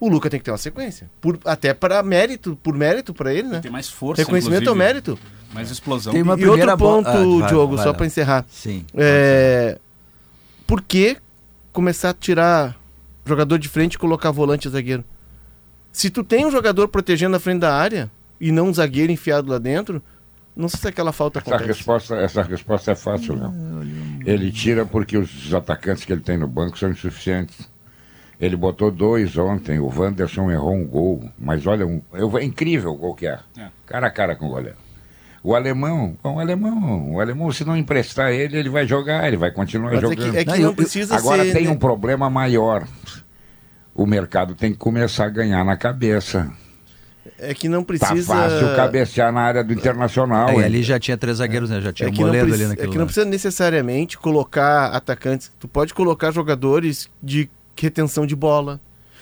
O 0.00 0.08
Luca 0.08 0.30
tem 0.30 0.38
que 0.38 0.44
ter 0.44 0.50
uma 0.52 0.58
sequência. 0.58 1.10
Por, 1.20 1.38
até 1.44 1.74
para 1.74 2.02
mérito, 2.02 2.56
por 2.62 2.74
mérito 2.74 3.12
para 3.12 3.32
ele, 3.34 3.48
né? 3.48 3.60
Tem 3.60 3.70
mais 3.70 3.88
força, 3.88 4.22
Reconhecimento 4.22 4.68
ao 4.68 4.74
inclusive. 4.74 4.84
mérito. 4.84 5.18
Mais 5.52 5.70
explosão. 5.70 6.12
Tem 6.12 6.22
uma 6.22 6.38
e 6.38 6.46
outro 6.46 6.76
ponto, 6.76 7.08
Ah, 7.08 7.12
vai, 7.14 7.48
Diogo, 7.48 7.76
vai 7.76 7.84
só 7.84 7.92
para 7.92 8.06
encerrar. 8.06 8.44
Sim. 8.48 8.84
É... 8.94 9.78
Por 10.66 10.82
que 10.82 11.16
começar 11.72 12.10
a 12.10 12.14
tirar 12.14 12.76
jogador 13.24 13.58
de 13.58 13.68
frente 13.68 13.94
e 13.94 13.98
colocar 13.98 14.30
volante 14.30 14.68
e 14.68 14.70
zagueiro? 14.70 15.04
Se 15.90 16.10
tu 16.10 16.22
tem 16.22 16.46
um 16.46 16.50
jogador 16.50 16.86
protegendo 16.88 17.36
a 17.36 17.40
frente 17.40 17.60
da 17.60 17.74
área 17.74 18.10
e 18.40 18.52
não 18.52 18.68
um 18.68 18.74
zagueiro 18.74 19.10
enfiado 19.10 19.50
lá 19.50 19.58
dentro, 19.58 20.00
não 20.54 20.68
sei 20.68 20.80
se 20.80 20.88
aquela 20.88 21.12
falta 21.12 21.40
Essa 21.40 21.48
acontece. 21.50 21.72
resposta, 21.78 22.16
essa 22.16 22.42
resposta 22.42 22.92
é 22.92 22.94
fácil, 22.94 23.34
não. 23.36 23.54
Ele 24.24 24.52
tira 24.52 24.84
porque 24.84 25.16
os 25.16 25.52
atacantes 25.54 26.04
que 26.04 26.12
ele 26.12 26.20
tem 26.20 26.36
no 26.36 26.46
banco 26.46 26.78
são 26.78 26.90
insuficientes. 26.90 27.56
Ele 28.40 28.54
botou 28.56 28.90
dois 28.90 29.36
ontem, 29.36 29.80
o 29.80 29.86
Wanderson 29.88 30.50
errou 30.50 30.74
um 30.74 30.86
gol, 30.86 31.28
mas 31.38 31.66
olha, 31.66 31.84
um, 31.86 32.00
eu- 32.12 32.38
é 32.38 32.44
incrível 32.44 32.92
o 32.92 32.96
gol 32.96 33.14
que 33.14 33.26
é. 33.26 33.38
É. 33.58 33.66
Cara 33.86 34.06
a 34.06 34.10
cara 34.10 34.36
com 34.36 34.46
o 34.46 34.50
goleiro. 34.50 34.76
O 35.42 35.54
alemão, 35.54 36.16
bom, 36.22 36.36
o 36.36 36.40
alemão, 36.40 37.12
o 37.14 37.20
alemão, 37.20 37.50
se 37.52 37.64
não 37.64 37.76
emprestar 37.76 38.30
ele, 38.32 38.56
ele 38.58 38.68
vai 38.68 38.86
jogar, 38.86 39.26
ele 39.26 39.36
vai 39.36 39.50
continuar 39.50 39.90
Mas 39.90 39.98
é 39.98 40.00
jogando. 40.02 40.30
que, 40.32 40.36
é 40.38 40.44
que 40.44 40.50
Não, 40.50 40.58
não, 40.68 40.74
precisa 40.74 41.16
Agora 41.16 41.44
ser... 41.44 41.52
tem 41.52 41.64
né? 41.64 41.70
um 41.70 41.76
problema 41.76 42.28
maior. 42.30 42.86
O 43.94 44.06
mercado 44.06 44.54
tem 44.54 44.72
que 44.72 44.78
começar 44.78 45.24
a 45.26 45.28
ganhar 45.30 45.64
na 45.64 45.76
cabeça. 45.76 46.50
É 47.38 47.52
que 47.54 47.68
não 47.68 47.80
Tá 47.82 47.86
precisa... 47.86 48.34
fácil 48.34 48.74
cabecear 48.76 49.32
na 49.32 49.40
área 49.40 49.64
do 49.64 49.72
internacional. 49.72 50.48
É, 50.60 50.64
ali 50.64 50.82
já 50.82 50.98
tinha 50.98 51.16
três 51.16 51.38
zagueiros, 51.38 51.70
né? 51.70 51.80
Já 51.80 51.92
tinha 51.92 52.08
É 52.08 52.10
o 52.10 52.12
que, 52.12 52.20
não 52.20 52.26
Moledo 52.28 52.46
preci- 52.46 52.62
ali 52.62 52.64
é 52.64 52.68
naquele 52.68 52.92
que 52.92 52.98
não 52.98 53.04
precisa 53.06 53.26
necessariamente 53.26 54.18
colocar 54.18 54.86
atacantes. 54.88 55.50
Tu 55.58 55.66
pode 55.68 55.92
colocar 55.94 56.30
jogadores 56.32 57.08
de 57.22 57.48
retenção 57.82 58.26
de 58.26 58.36
bola. 58.36 58.80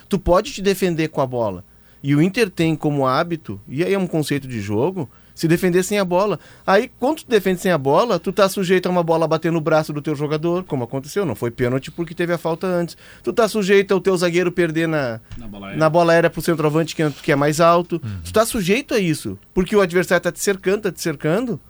Tu 0.08 0.18
pode 0.18 0.52
te 0.52 0.62
defender 0.62 1.08
com 1.08 1.20
a 1.20 1.26
bola. 1.26 1.64
E 2.02 2.14
o 2.14 2.22
Inter 2.22 2.48
tem 2.50 2.76
como 2.76 3.06
hábito, 3.06 3.60
e 3.66 3.82
aí 3.82 3.92
é 3.92 3.98
um 3.98 4.06
conceito 4.06 4.46
de 4.46 4.60
jogo, 4.60 5.10
se 5.34 5.48
defender 5.48 5.82
sem 5.82 5.98
a 5.98 6.04
bola. 6.04 6.38
Aí, 6.66 6.90
quando 7.00 7.18
tu 7.18 7.26
defende 7.28 7.60
sem 7.60 7.72
a 7.72 7.76
bola, 7.76 8.18
tu 8.18 8.32
tá 8.32 8.48
sujeito 8.48 8.86
a 8.86 8.90
uma 8.90 9.02
bola 9.02 9.26
bater 9.26 9.50
no 9.50 9.60
braço 9.60 9.92
do 9.92 10.00
teu 10.00 10.14
jogador, 10.14 10.62
como 10.64 10.84
aconteceu. 10.84 11.26
Não 11.26 11.34
foi 11.34 11.50
pênalti 11.50 11.90
porque 11.90 12.14
teve 12.14 12.32
a 12.32 12.38
falta 12.38 12.66
antes. 12.66 12.96
Tu 13.22 13.32
tá 13.32 13.48
sujeito 13.48 13.92
ao 13.92 14.00
teu 14.00 14.16
zagueiro 14.16 14.52
perder 14.52 14.86
na, 14.86 15.20
Na 15.36 15.46
bola 15.48 15.66
aérea. 15.66 15.78
na 15.78 15.90
bola 15.90 16.12
aérea 16.12 16.30
pro 16.30 16.40
centroavante 16.40 16.94
que 16.94 17.02
é, 17.02 17.10
que 17.10 17.32
é 17.32 17.36
mais 17.36 17.60
alto. 17.60 18.00
Tu 18.25 18.32
tá 18.32 18.46
sujeito 18.46 18.94
a 18.94 18.98
isso. 18.98 19.36
Porque 19.52 19.75
o 19.75 19.80
adversário 19.80 20.22
tá 20.22 20.30
te 20.32 20.40
cercando, 20.40 20.82
tá 20.82 20.92
te 20.92 21.02
cercando, 21.02 21.60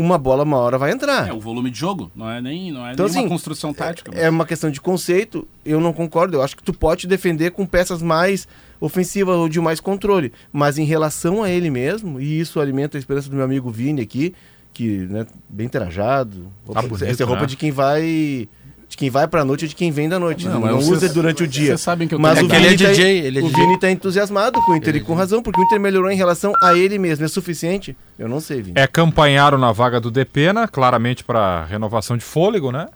uma 0.00 0.16
bola 0.18 0.42
uma 0.44 0.56
hora 0.56 0.78
vai 0.78 0.90
entrar. 0.92 1.28
É 1.28 1.32
o 1.32 1.40
volume 1.40 1.70
de 1.70 1.78
jogo, 1.78 2.10
não 2.14 2.28
é 2.30 2.40
nem, 2.40 2.72
não 2.72 2.86
é 2.86 2.92
Então, 2.92 3.06
nem 3.06 3.14
uma 3.16 3.20
assim, 3.20 3.28
construção 3.28 3.72
tática. 3.74 4.10
É 4.14 4.28
uma 4.30 4.46
questão 4.46 4.70
de 4.70 4.80
conceito, 4.80 5.46
eu 5.64 5.80
não 5.80 5.92
concordo. 5.92 6.36
Eu 6.36 6.42
acho 6.42 6.56
que 6.56 6.62
tu 6.62 6.72
pode 6.72 7.06
defender 7.06 7.50
com 7.50 7.66
peças 7.66 8.00
mais 8.02 8.46
ofensivas 8.80 9.36
ou 9.36 9.48
de 9.48 9.60
mais 9.60 9.80
controle. 9.80 10.32
Mas 10.52 10.78
em 10.78 10.84
relação 10.84 11.42
a 11.42 11.50
ele 11.50 11.70
mesmo, 11.70 12.20
e 12.20 12.40
isso 12.40 12.60
alimenta 12.60 12.96
a 12.96 13.00
esperança 13.00 13.28
do 13.28 13.36
meu 13.36 13.44
amigo 13.44 13.70
Vini 13.70 14.00
aqui, 14.00 14.34
que, 14.72 14.98
né, 15.06 15.26
bem 15.48 15.68
trajado. 15.68 16.50
Roupa- 16.64 16.80
Tá 16.82 16.88
bonito, 16.88 17.04
essa 17.04 17.22
é 17.22 17.26
roupa 17.26 17.42
né? 17.42 17.46
de 17.48 17.56
quem 17.56 17.70
vai. 17.70 18.48
Quem 19.00 19.08
vai 19.08 19.26
pra 19.26 19.46
noite 19.46 19.64
e 19.64 19.68
de 19.68 19.74
quem 19.74 19.90
vem 19.90 20.10
da 20.10 20.18
noite. 20.18 20.46
Não, 20.46 20.60
Não, 20.60 20.76
usa 20.78 21.08
durante 21.08 21.42
o 21.42 21.48
dia. 21.48 21.68
vocês 21.68 21.80
sabem 21.80 22.06
que 22.06 22.14
eu 22.14 22.18
Mas 22.18 22.34
tenho- 22.38 22.50
o 22.50 22.52
É 22.54 22.58
que 22.60 22.66
ele 22.66 22.76
Vini 22.76 22.84
é 22.84 22.86
tá- 22.86 22.92
DJ, 22.92 23.18
ele 23.26 23.38
é 23.38 23.42
o 23.42 23.46
DJ. 23.46 23.64
Vini 23.64 23.80
tá 23.80 23.90
entusiasmado 23.90 24.60
com 24.60 24.72
o 24.72 24.76
Inter 24.76 24.94
e 24.96 25.00
com 25.00 25.14
razão, 25.14 25.42
porque 25.42 25.58
o 25.58 25.64
Inter 25.64 25.80
melhorou 25.80 26.10
em 26.10 26.16
relação 26.16 26.52
a 26.62 26.74
ele 26.76 26.98
mesmo. 26.98 27.24
É 27.24 27.28
suficiente? 27.28 27.96
Eu 28.18 28.28
não 28.28 28.40
sei, 28.40 28.60
Vini. 28.60 28.78
É 28.78 28.86
campanharam 28.86 29.56
na 29.56 29.72
vaga 29.72 29.98
do 29.98 30.10
Depena, 30.10 30.68
claramente 30.68 31.24
para 31.24 31.64
renovação 31.64 32.14
de 32.14 32.22
fôlego, 32.22 32.70
né? 32.70 32.88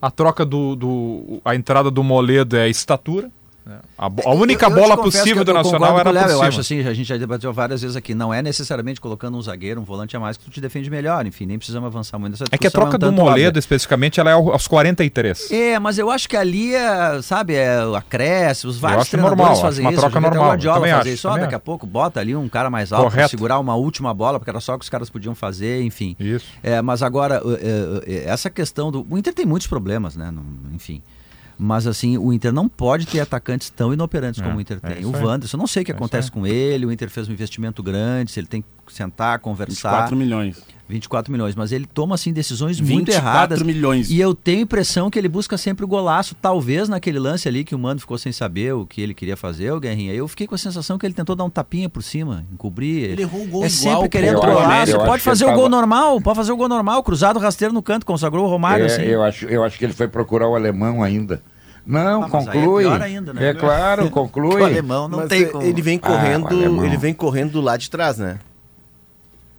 A 0.00 0.10
troca 0.10 0.42
do, 0.42 0.74
do- 0.74 1.40
a 1.44 1.54
entrada 1.54 1.90
do 1.90 2.02
Moledo 2.02 2.56
é 2.56 2.66
estatura. 2.70 3.30
Né? 3.66 3.78
A, 3.98 4.06
a 4.06 4.34
única 4.34 4.66
Eu- 4.66 4.70
eu 4.70 4.76
bola 4.76 4.96
possível 4.96 5.44
do 5.44 5.52
Nacional 5.52 5.98
era 5.98 6.10
Léo. 6.10 6.30
Eu 6.30 6.42
acho 6.42 6.60
assim, 6.60 6.80
a 6.86 6.94
gente 6.94 7.06
já 7.06 7.16
debateu 7.16 7.52
várias 7.52 7.82
vezes 7.82 7.96
aqui, 7.96 8.14
não 8.14 8.32
é 8.32 8.40
necessariamente 8.40 9.00
colocando 9.00 9.36
um 9.36 9.42
zagueiro, 9.42 9.80
um 9.80 9.84
volante 9.84 10.16
a 10.16 10.20
mais 10.20 10.36
que 10.36 10.44
tu 10.44 10.50
te 10.50 10.60
defende 10.60 10.88
melhor, 10.88 11.26
enfim, 11.26 11.46
nem 11.46 11.58
precisamos 11.58 11.86
avançar 11.88 12.18
muito 12.18 12.32
nessa 12.32 12.44
É 12.44 12.56
que 12.56 12.66
a 12.66 12.70
discussão, 12.70 12.90
troca 12.90 12.96
um 13.06 13.10
do 13.10 13.12
Moledo, 13.16 13.48
óbvia. 13.48 13.58
especificamente, 13.58 14.20
ela 14.20 14.30
é 14.30 14.34
ao- 14.34 14.52
aos 14.52 14.66
43. 14.68 15.50
É, 15.50 15.78
mas 15.78 15.98
eu 15.98 16.10
acho 16.10 16.28
que 16.28 16.36
ali 16.36 16.74
é, 16.74 17.20
sabe, 17.22 17.54
é 17.54 17.78
acresce, 17.96 18.66
os 18.66 18.78
vários 18.78 19.08
treinadores 19.08 19.38
normal, 19.38 19.60
fazem 19.60 19.84
uma 19.84 19.90
isso. 19.92 20.00
troca 20.00 20.20
normal, 20.20 20.44
O 20.44 20.48
Guardiola 20.50 20.80
fazer 20.80 20.92
acho, 20.92 21.08
isso, 21.08 21.26
ó, 21.28 21.30
também 21.32 21.44
daqui 21.44 21.54
a 21.56 21.60
pouco 21.60 21.86
bota 21.86 22.20
ali 22.20 22.36
um 22.36 22.48
cara 22.48 22.70
mais 22.70 22.92
alto 22.92 23.10
Correto. 23.10 23.30
segurar 23.30 23.58
uma 23.58 23.74
última 23.74 24.14
bola, 24.14 24.38
porque 24.38 24.50
era 24.50 24.60
só 24.60 24.74
o 24.74 24.78
que 24.78 24.84
os 24.84 24.88
caras 24.88 25.10
podiam 25.10 25.34
fazer, 25.34 25.82
enfim. 25.82 26.14
Isso. 26.20 26.46
É, 26.62 26.80
mas 26.80 27.02
agora, 27.02 27.42
é, 27.60 28.02
é, 28.06 28.24
essa 28.30 28.48
questão 28.48 28.90
do. 28.92 29.06
O 29.10 29.18
Inter 29.18 29.34
tem 29.34 29.44
muitos 29.44 29.66
problemas, 29.66 30.14
né? 30.16 30.32
enfim. 30.74 31.02
Mas 31.58 31.86
assim, 31.86 32.18
o 32.18 32.32
Inter 32.32 32.52
não 32.52 32.68
pode 32.68 33.06
ter 33.06 33.20
atacantes 33.20 33.70
tão 33.70 33.92
inoperantes 33.92 34.40
É, 34.40 34.44
como 34.44 34.58
o 34.58 34.60
Inter 34.60 34.78
é 34.82 34.88
tem. 34.94 34.98
isso 35.00 35.08
o. 35.10 35.26
Wanderson, 35.26 35.56
eu 35.56 35.58
não 35.58 35.66
sei 35.66 35.82
o 35.82 35.86
que 35.86 35.92
É 35.92 35.94
acontece 35.94 36.30
com 36.30 36.46
ele. 36.46 36.84
O 36.84 36.92
Inter 36.92 37.08
fez 37.08 37.28
um 37.28 37.32
investimento 37.32 37.82
grande, 37.82 38.30
se 38.30 38.38
ele 38.40 38.46
tem 38.46 38.62
que 38.62 38.92
sentar, 38.92 39.38
conversar. 39.38 39.90
24 39.90 40.16
milhões. 40.16 40.62
24 40.88 41.32
milhões. 41.32 41.54
Mas 41.54 41.72
ele 41.72 41.86
toma, 41.86 42.14
assim, 42.14 42.32
decisões 42.32 42.80
muito 42.80 43.06
24 43.06 43.20
erradas. 43.20 43.62
milhões. 43.62 44.10
E 44.10 44.20
eu 44.20 44.34
tenho 44.34 44.58
a 44.58 44.62
impressão 44.62 45.10
que 45.10 45.18
ele 45.18 45.28
busca 45.28 45.58
sempre 45.58 45.84
o 45.84 45.88
golaço. 45.88 46.34
Talvez 46.40 46.88
naquele 46.88 47.18
lance 47.18 47.48
ali 47.48 47.64
que 47.64 47.74
o 47.74 47.78
Mano 47.78 47.98
ficou 48.00 48.16
sem 48.18 48.30
saber 48.32 48.72
o 48.74 48.86
que 48.86 49.00
ele 49.00 49.14
queria 49.14 49.36
fazer, 49.36 49.72
o 49.72 49.80
Guerrinha. 49.80 50.12
Eu 50.14 50.28
fiquei 50.28 50.46
com 50.46 50.54
a 50.54 50.58
sensação 50.58 50.96
que 50.98 51.04
ele 51.06 51.14
tentou 51.14 51.34
dar 51.34 51.44
um 51.44 51.50
tapinha 51.50 51.88
por 51.88 52.02
cima, 52.02 52.44
encobrir. 52.52 53.10
Ele 53.10 53.22
errou 53.22 53.42
o 53.42 53.46
gol 53.46 53.64
É 53.64 53.66
igual 53.68 53.94
sempre 53.94 54.08
querendo 54.08 54.40
golaço. 54.40 54.96
Pode 54.98 55.22
fazer 55.22 55.44
o 55.44 55.48
gol 55.48 55.56
tava- 55.64 55.68
normal, 55.70 56.20
pode 56.20 56.36
fazer 56.36 56.52
o 56.52 56.56
gol 56.56 56.68
normal. 56.68 57.02
Cruzado, 57.02 57.38
rasteiro 57.38 57.74
no 57.74 57.82
canto, 57.82 58.06
consagrou 58.06 58.44
o 58.46 58.48
Romário, 58.48 58.84
É, 58.84 58.86
assim. 58.86 59.02
eu, 59.02 59.22
acho, 59.22 59.46
eu 59.46 59.64
acho 59.64 59.78
que 59.78 59.84
ele 59.84 59.92
foi 59.92 60.08
procurar 60.08 60.48
o 60.48 60.54
alemão 60.54 61.02
ainda. 61.02 61.42
Não, 61.84 62.24
Ah, 62.24 62.26
é 62.26 62.30
conclui. 62.30 62.82
pior 62.82 63.00
ainda, 63.00 63.32
né? 63.32 63.50
É 63.50 63.54
claro, 63.54 64.08
conclui. 64.10 64.60
O 64.60 64.64
alemão 64.64 65.06
não 65.08 65.18
Mas 65.20 65.28
tem 65.28 65.42
é, 65.42 65.46
como. 65.46 65.64
ele 65.64 65.80
vem 65.80 66.00
Ah, 66.02 66.06
correndo, 66.08 66.48
alemão. 66.48 66.84
ele 66.84 66.96
vem 66.96 67.14
correndo 67.14 67.60
lá 67.60 67.76
de 67.76 67.88
trás, 67.88 68.18
né? 68.18 68.38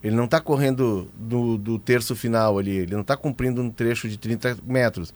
Ele 0.03 0.15
não 0.15 0.27
tá 0.27 0.39
correndo 0.39 1.07
do, 1.17 1.57
do 1.57 1.79
terço 1.79 2.15
final 2.15 2.57
ali, 2.57 2.77
ele 2.77 2.95
não 2.95 3.03
tá 3.03 3.17
cumprindo 3.17 3.61
um 3.61 3.69
trecho 3.69 4.07
de 4.07 4.17
30 4.17 4.57
metros. 4.63 5.13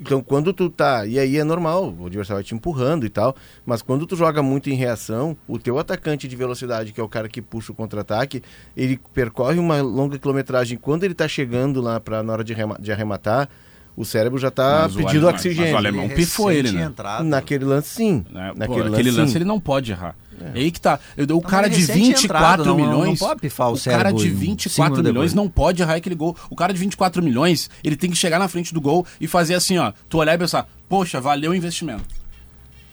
Então, 0.00 0.22
quando 0.22 0.52
tu 0.52 0.68
tá, 0.68 1.06
e 1.06 1.18
aí 1.18 1.36
é 1.36 1.44
normal, 1.44 1.94
o 1.96 2.06
adversário 2.06 2.38
vai 2.38 2.42
te 2.42 2.54
empurrando 2.54 3.06
e 3.06 3.08
tal, 3.08 3.36
mas 3.64 3.82
quando 3.82 4.06
tu 4.06 4.16
joga 4.16 4.42
muito 4.42 4.68
em 4.70 4.74
reação, 4.74 5.36
o 5.46 5.58
teu 5.58 5.78
atacante 5.78 6.26
de 6.26 6.34
velocidade, 6.34 6.92
que 6.92 7.00
é 7.00 7.04
o 7.04 7.08
cara 7.08 7.28
que 7.28 7.40
puxa 7.40 7.72
o 7.72 7.74
contra-ataque, 7.74 8.42
ele 8.76 8.98
percorre 9.14 9.58
uma 9.60 9.80
longa 9.80 10.18
quilometragem. 10.18 10.78
Quando 10.78 11.04
ele 11.04 11.14
tá 11.14 11.28
chegando 11.28 11.80
lá 11.80 12.00
para 12.00 12.22
na 12.22 12.32
hora 12.32 12.42
de 12.42 12.92
arrematar, 12.92 13.48
o 13.96 14.04
cérebro 14.04 14.38
já 14.38 14.50
tá 14.50 14.86
o 14.86 14.94
pedindo 14.96 15.26
ale- 15.28 15.36
oxigênio. 15.36 15.64
mas 15.64 15.74
o 15.74 15.76
alemão 15.76 16.08
pifou 16.08 16.50
ele, 16.50 16.72
né? 16.72 16.84
entrado. 16.84 17.24
Naquele 17.24 17.64
lance, 17.64 17.88
sim. 17.88 18.20
Pô, 18.20 18.32
Naquele 18.56 18.80
aquele 18.88 19.10
lance, 19.10 19.20
lance 19.20 19.32
sim. 19.32 19.38
ele 19.38 19.44
não 19.44 19.60
pode 19.60 19.92
errar. 19.92 20.16
É 20.54 20.58
aí 20.58 20.70
que 20.72 20.80
tá. 20.80 20.98
O 21.16 21.26
Não, 21.26 21.40
cara 21.40 21.68
de 21.68 21.78
recente 21.80 21.98
24 22.22 22.24
entrado, 22.24 22.64
não- 22.64 22.74
milhões. 22.76 23.20
não 23.20 23.28
pode 23.28 23.40
pifar 23.40 23.68
o 23.68 23.74
o 23.74 23.80
cara 23.80 23.96
cérebro 24.10 24.18
de 24.18 24.26
em 24.26 24.30
cinco 24.30 24.40
24 24.40 24.90
minutos 24.96 25.12
milhões 25.12 25.34
não 25.34 25.48
pode 25.48 25.82
errar 25.82 25.94
aquele 25.94 26.14
gol. 26.16 26.36
O 26.50 26.56
cara 26.56 26.72
de 26.72 26.80
24 26.80 27.22
milhões, 27.22 27.70
ele 27.84 27.94
tem 27.96 28.10
que 28.10 28.16
chegar 28.16 28.38
na 28.40 28.48
frente 28.48 28.74
do 28.74 28.80
gol 28.80 29.06
e 29.20 29.28
fazer 29.28 29.54
assim, 29.54 29.78
ó. 29.78 29.92
Tu 30.08 30.18
olhar 30.18 30.34
e 30.34 30.38
pensar, 30.38 30.66
poxa, 30.88 31.20
valeu 31.20 31.52
o 31.52 31.54
investimento. 31.54 32.02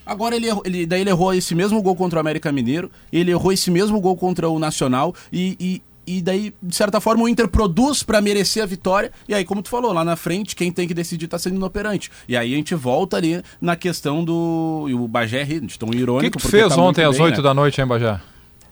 Agora 0.05 0.35
ele, 0.35 0.47
errou- 0.47 0.63
ele 0.65 0.85
daí 0.87 1.01
ele 1.01 1.09
errou 1.11 1.33
esse 1.33 1.53
mesmo 1.53 1.81
gol 1.81 1.95
contra 1.95 2.17
o 2.17 2.19
América 2.19 2.51
Mineiro, 2.51 2.89
ele 3.13 3.29
errou 3.31 3.51
esse 3.51 3.69
mesmo 3.69 3.99
gol 4.01 4.15
contra 4.17 4.49
o 4.49 4.57
Nacional 4.57 5.13
e, 5.31 5.55
e, 5.59 5.81
e 6.17 6.21
daí, 6.21 6.53
de 6.61 6.75
certa 6.75 6.99
forma, 6.99 7.23
o 7.23 7.29
Inter 7.29 7.47
produz 7.47 8.01
pra 8.03 8.19
merecer 8.21 8.63
a 8.63 8.65
vitória. 8.65 9.11
E 9.27 9.33
aí, 9.33 9.45
como 9.45 9.61
tu 9.61 9.69
falou, 9.69 9.93
lá 9.93 10.03
na 10.03 10.15
frente, 10.15 10.55
quem 10.55 10.71
tem 10.71 10.87
que 10.87 10.93
decidir 10.93 11.27
tá 11.27 11.37
sendo 11.37 11.55
inoperante. 11.57 12.09
E 12.27 12.35
aí 12.35 12.53
a 12.53 12.55
gente 12.57 12.73
volta 12.75 13.17
ali 13.17 13.41
na 13.61 13.75
questão 13.75 14.23
do. 14.23 14.85
E 14.89 14.93
o 14.93 15.07
Bagé 15.07 15.43
ri, 15.43 15.59
de 15.59 15.77
tão 15.77 15.89
O 15.89 15.95
irônico. 15.95 16.23
que, 16.23 16.31
que 16.31 16.37
tu 16.37 16.41
porque 16.41 16.57
fez 16.57 16.75
tá 16.75 16.81
ontem 16.81 17.03
às 17.05 17.15
bem, 17.17 17.25
8 17.25 17.37
né? 17.37 17.43
da 17.43 17.53
noite, 17.53 17.79
hein, 17.81 17.87
Bajá? 17.87 18.21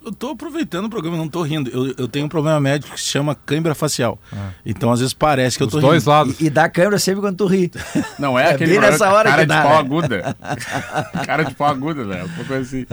Eu 0.06 0.14
tô 0.14 0.30
aproveitando 0.30 0.86
o 0.86 0.90
programa, 0.90 1.18
não 1.18 1.28
tô 1.28 1.42
rindo. 1.42 1.70
Eu, 1.70 1.94
eu 1.98 2.08
tenho 2.08 2.26
um 2.28 2.30
problema 2.30 2.58
médico 2.62 2.94
que 2.96 3.02
se 3.02 3.08
chama 3.10 3.36
cãibra 3.36 3.76
facial. 3.76 4.18
Então, 4.66 4.90
às 4.90 5.00
vezes, 5.02 5.14
parece 5.14 5.58
que 5.58 5.64
eu 5.64 5.68
Os 5.68 5.74
tô 5.74 5.82
dois 5.82 6.04
rindo. 6.04 6.10
lados. 6.10 6.40
E, 6.40 6.46
e 6.46 6.50
dá 6.50 6.70
câmera 6.70 6.98
sempre 6.98 7.20
quando 7.20 7.36
tu 7.36 7.46
ri. 7.46 7.70
Não 8.18 8.40
é, 8.40 8.44
É 8.44 8.52
aquele 8.54 8.72
bem 8.72 8.80
cara- 8.80 8.92
nessa 8.94 9.12
hora 9.12 9.30
cara 9.30 9.42
que 9.42 9.48
de 9.52 9.54
dá, 9.58 9.62
pau 9.64 9.72
né? 9.74 9.78
aguda. 9.80 10.38
cara 11.26 11.44
de 11.44 11.54
pau 11.56 11.68
aguda, 11.68 12.06
velho. 12.06 12.26
Uma 12.26 12.46
coisa 12.46 12.62
assim. 12.62 12.86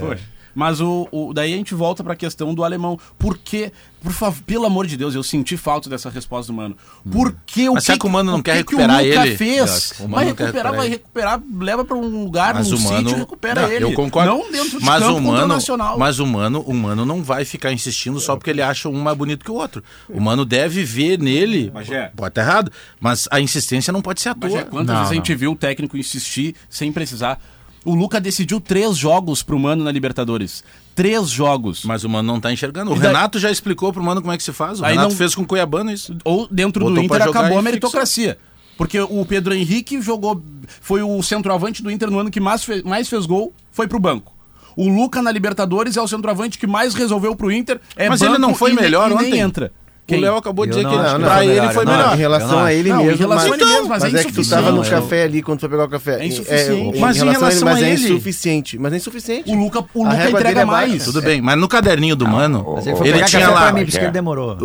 Poxa. 0.00 0.33
Mas 0.54 0.80
o, 0.80 1.08
o- 1.10 1.32
daí 1.34 1.52
a 1.52 1.56
gente 1.56 1.74
volta 1.74 2.04
pra 2.04 2.14
questão 2.14 2.54
do 2.54 2.62
alemão. 2.62 2.98
Por 3.18 3.36
que, 3.36 3.72
por 4.02 4.12
favor, 4.12 4.42
pelo 4.44 4.64
amor 4.66 4.86
de 4.86 4.96
Deus, 4.96 5.14
eu 5.14 5.22
senti 5.22 5.56
falta 5.56 5.90
dessa 5.90 6.08
resposta 6.08 6.52
do 6.52 6.56
Mano. 6.56 6.76
Por 7.10 7.34
que 7.44 7.68
o 7.68 7.74
Mas 7.74 7.82
que, 7.82 7.86
será 7.86 7.98
que 7.98 8.06
o 8.06 8.10
Mano 8.10 8.30
não 8.32 8.42
quer 8.42 8.52
que 8.52 8.58
recuperar 8.58 9.02
ele? 9.04 9.36
fez? 9.36 9.94
O 10.00 10.06
Vai 10.08 10.26
recuperar, 10.26 10.74
vai 10.76 10.88
recuperar, 10.88 11.42
leva 11.58 11.84
pra 11.84 11.96
um 11.96 12.22
lugar, 12.24 12.54
Mas 12.54 12.70
num 12.70 12.76
o 12.76 12.80
Mano, 12.80 13.08
sítio, 13.08 13.18
recupera 13.18 13.62
Não, 13.62 13.68
ele. 13.72 13.84
Eu 13.84 13.92
concordo. 13.94 14.30
Não 14.30 14.50
dentro 14.52 14.78
de 14.78 14.84
mas 14.84 15.02
campo 15.02 15.12
o 15.12 15.14
contra 15.16 15.30
o 15.30 15.32
Mano, 15.34 15.46
Nacional. 15.54 15.98
mas 15.98 16.18
o 16.20 16.26
Mano, 16.26 16.60
o 16.60 16.72
Mano 16.74 17.04
não 17.04 17.22
vai 17.22 17.44
ficar 17.44 17.72
insistindo 17.72 18.20
só 18.20 18.36
porque 18.36 18.50
ele 18.50 18.62
acha 18.62 18.88
um 18.88 19.00
mais 19.00 19.16
bonito 19.16 19.44
que 19.44 19.50
o 19.50 19.54
outro. 19.54 19.82
O 20.08 20.20
Mano 20.20 20.44
deve 20.44 20.84
ver 20.84 21.18
nele. 21.18 21.70
Mas 21.74 21.90
é. 21.90 22.12
Pode 22.14 22.28
estar 22.30 22.42
errado, 22.42 22.70
mas 23.00 23.26
a 23.30 23.40
insistência 23.40 23.92
não 23.92 24.00
pode 24.02 24.20
ser 24.20 24.28
à 24.28 24.36
Mas 24.38 24.50
toa. 24.52 24.60
é, 24.60 24.64
quantas 24.64 24.86
Não, 24.86 24.94
vezes 24.96 25.10
a 25.10 25.14
não. 25.14 25.24
gente 25.24 25.34
viu 25.34 25.52
o 25.52 25.56
técnico 25.56 25.96
insistir 25.96 26.54
sem 26.70 26.92
precisar? 26.92 27.40
O 27.84 27.94
Luca 27.94 28.20
decidiu 28.20 28.60
três 28.60 28.96
jogos 28.96 29.42
pro 29.42 29.58
Mano 29.58 29.84
na 29.84 29.92
Libertadores. 29.92 30.64
Três 30.94 31.28
jogos. 31.28 31.84
Mas 31.84 32.02
o 32.04 32.08
Mano 32.08 32.32
não 32.32 32.40
tá 32.40 32.52
enxergando. 32.52 32.90
O 32.92 32.94
daí- 32.94 33.08
Renato 33.08 33.38
já 33.38 33.50
explicou 33.50 33.92
pro 33.92 34.02
Mano 34.02 34.20
como 34.22 34.32
é 34.32 34.36
que 34.38 34.42
se 34.42 34.52
faz. 34.52 34.80
O 34.80 34.84
Aí 34.84 34.92
Renato 34.92 35.10
não- 35.10 35.16
fez 35.16 35.34
com 35.34 35.42
o 35.42 35.46
Cuiabano 35.46 35.90
isso. 35.92 36.16
ou 36.24 36.48
dentro 36.50 36.80
Botou 36.84 36.96
do 36.96 37.02
Inter 37.02 37.22
acabou 37.28 37.58
a 37.58 37.62
meritocracia. 37.62 38.38
Porque 38.76 38.98
o 38.98 39.24
Pedro 39.24 39.54
Henrique 39.54 40.00
jogou, 40.00 40.42
foi 40.80 41.02
o 41.02 41.22
centroavante 41.22 41.82
do 41.82 41.90
Inter 41.90 42.10
no 42.10 42.18
ano 42.18 42.30
que 42.30 42.40
mais 42.40 42.64
fez, 42.64 42.82
mais 42.82 43.08
fez 43.08 43.24
gol, 43.26 43.52
foi 43.70 43.86
pro 43.86 44.00
banco. 44.00 44.32
O 44.76 44.88
Luca 44.88 45.22
na 45.22 45.30
Libertadores 45.30 45.96
é 45.96 46.02
o 46.02 46.08
centroavante 46.08 46.58
que 46.58 46.66
mais 46.66 46.94
resolveu 46.94 47.36
pro 47.36 47.52
Inter. 47.52 47.80
É 47.94 48.08
Mas 48.08 48.20
ele 48.22 48.38
não 48.38 48.52
foi 48.54 48.72
e 48.72 48.74
nem- 48.74 48.82
melhor 48.84 49.12
e 49.12 49.14
nem 49.14 49.44
ontem? 49.44 49.70
Entra. 50.04 50.16
O 50.16 50.20
Quem? 50.20 50.20
Léo 50.20 50.36
acabou 50.36 50.66
de 50.66 50.72
dizer 50.72 50.82
não 50.82 50.90
que 50.90 50.96
que 50.96 51.02
pra 51.02 51.34
foi 51.34 51.44
ele 51.44 51.54
melhor, 51.54 51.72
foi 51.72 51.84
não 51.84 51.92
melhor. 51.96 52.14
Em 52.14 52.18
relação 52.18 52.50
não 52.50 52.58
a 52.64 52.72
ele 52.74 52.88
Não, 52.90 53.00
em 53.00 53.06
mesmo, 53.06 53.18
relação 53.18 53.48
mas, 53.50 53.60
a 53.60 53.62
ele 53.64 53.72
mesmo, 53.72 53.88
mas 53.88 54.04
é 54.04 54.06
é 54.06 54.10
que 54.10 54.14
tu 54.16 54.20
insuficiente. 54.20 54.50
tava 54.50 54.72
no 54.76 54.84
Eu- 54.84 54.90
café 54.90 55.22
ali 55.22 55.42
quando 55.42 55.58
tu 55.58 55.60
foi 55.62 55.68
pegar 55.70 55.84
o 55.84 55.88
café. 55.88 56.20
É 56.20 56.26
insuficiente. 56.26 56.96
em 56.96 57.00
Mas 57.00 57.16
em 57.16 57.20
relação 57.20 57.46
a 57.48 57.50
ele, 57.52 57.64
mas 57.64 57.82
é 57.82 57.94
insuficiente. 57.94 58.78
Mas 58.78 58.92
é 58.92 58.96
insuficiente. 58.96 59.50
O 59.50 59.54
Luca, 59.58 59.84
o 59.94 60.06
entrega 60.06 60.60
é 60.60 60.64
mais. 60.64 61.04
Tudo 61.04 61.22
bem, 61.22 61.40
mas 61.40 61.58
no 61.58 61.66
caderninho 61.68 62.16
do 62.16 62.28
Mano, 62.28 62.76
ele 63.04 63.22
tinha 63.24 63.48
lá. 63.48 63.70
é. 63.70 63.72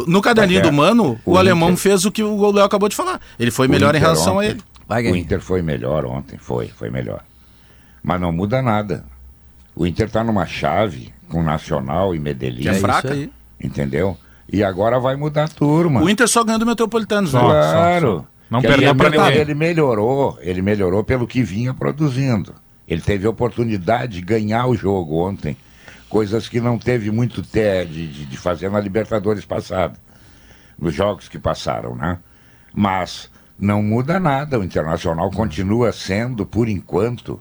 No 0.08 0.22
caderninho 0.22 0.60
é, 0.60 0.64
do 0.64 0.72
Mano, 0.74 1.20
o, 1.26 1.32
o 1.34 1.38
alemão 1.38 1.76
fez 1.78 2.06
o 2.06 2.12
que 2.12 2.22
o 2.24 2.52
Léo 2.52 2.66
acabou 2.66 2.90
de 2.90 2.96
falar. 2.96 3.20
Ele 3.40 3.52
foi 3.52 3.68
O 3.68 3.70
melhor 3.70 3.96
em 3.96 4.00
relação 4.00 4.40
a 4.40 4.46
ele. 4.46 4.60
Vai, 4.88 5.04
O. 5.10 5.16
Inter 5.16 5.40
foi 5.40 5.62
melhor 5.62 6.06
ontem, 6.06 6.38
foi, 6.38 6.68
foi 6.68 6.90
melhor. 6.90 7.22
Mas 8.04 8.20
não 8.20 8.32
muda 8.32 8.62
nada. 8.62 9.06
O 9.76 9.86
Inter 9.86 10.10
tá 10.10 10.24
numa 10.24 10.46
chave 10.46 11.14
com 11.30 11.44
Nacional 11.44 12.16
e 12.16 12.20
Medellín. 12.20 12.64
Que 12.64 12.70
é 12.70 12.72
isso 12.72 12.82
fraca. 12.82 13.14
aí. 13.14 13.30
Entendeu? 13.64 14.18
E 14.52 14.64
agora 14.64 15.00
vai 15.00 15.16
mudar 15.16 15.44
a 15.46 15.48
turma. 15.48 16.02
O 16.02 16.10
Inter 16.10 16.28
só 16.28 16.44
ganhou 16.44 16.60
do 16.60 16.66
Metropolitanos, 16.66 17.34
né? 17.34 17.40
Só. 17.40 17.48
Claro. 17.48 18.28
Não 18.50 18.62
perdeu 18.62 18.96
melhorou- 18.96 19.26
ninguém. 19.26 19.38
Ele 19.42 19.54
melhorou, 19.54 20.38
ele 20.42 20.62
melhorou 20.62 21.04
pelo 21.04 21.28
que 21.28 21.44
vinha 21.44 21.74
produzindo. 21.74 22.56
Ele 22.88 23.02
teve 23.02 23.28
a 23.28 23.30
oportunidade 23.30 24.14
de 24.14 24.22
ganhar 24.22 24.66
o 24.66 24.76
jogo 24.76 25.18
ontem. 25.24 25.56
Coisas 26.10 26.50
que 26.50 26.60
não 26.60 26.80
teve 26.80 27.12
muito 27.12 27.44
té 27.44 27.86
de, 27.86 28.08
de, 28.08 28.26
de 28.26 28.38
fazer 28.38 28.72
na 28.72 28.80
Libertadores 28.80 29.46
passada. 29.46 29.94
Nos 30.80 30.96
jogos 30.96 31.28
que 31.30 31.38
passaram, 31.38 31.96
né? 31.96 32.18
Mas 32.74 33.30
não 33.60 33.84
muda 33.84 34.20
nada. 34.20 34.58
O 34.58 34.64
Internacional 34.64 35.30
continua 35.30 35.92
sendo, 35.92 36.44
por 36.48 36.68
enquanto, 36.68 37.40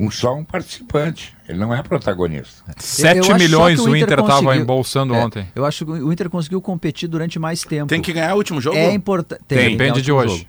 um, 0.00 0.10
só 0.10 0.34
um 0.34 0.44
participante. 0.44 1.34
Ele 1.48 1.58
não 1.58 1.74
é 1.74 1.82
protagonista. 1.82 2.62
Eu 2.68 2.74
7 2.78 3.18
acho 3.20 3.28
só 3.30 3.36
milhões 3.38 3.80
o 3.80 3.94
Inter 3.94 4.18
estava 4.20 4.56
embolsando 4.56 5.14
É, 5.14 5.24
ontem. 5.24 5.48
Eu 5.54 5.64
acho 5.66 5.84
que 5.84 5.90
o 5.92 6.12
Inter 6.12 6.30
conseguiu 6.30 6.60
competir 6.60 7.08
durante 7.08 7.38
mais 7.38 7.62
tempo. 7.62 7.86
Tem 7.88 8.00
que 8.00 8.12
ganhar 8.12 8.34
o 8.34 8.38
último 8.38 8.60
jogo? 8.60 8.76
É 8.76 8.92
importante. 8.92 9.42
Depende 9.48 10.00
de 10.00 10.10
hoje. 10.10 10.46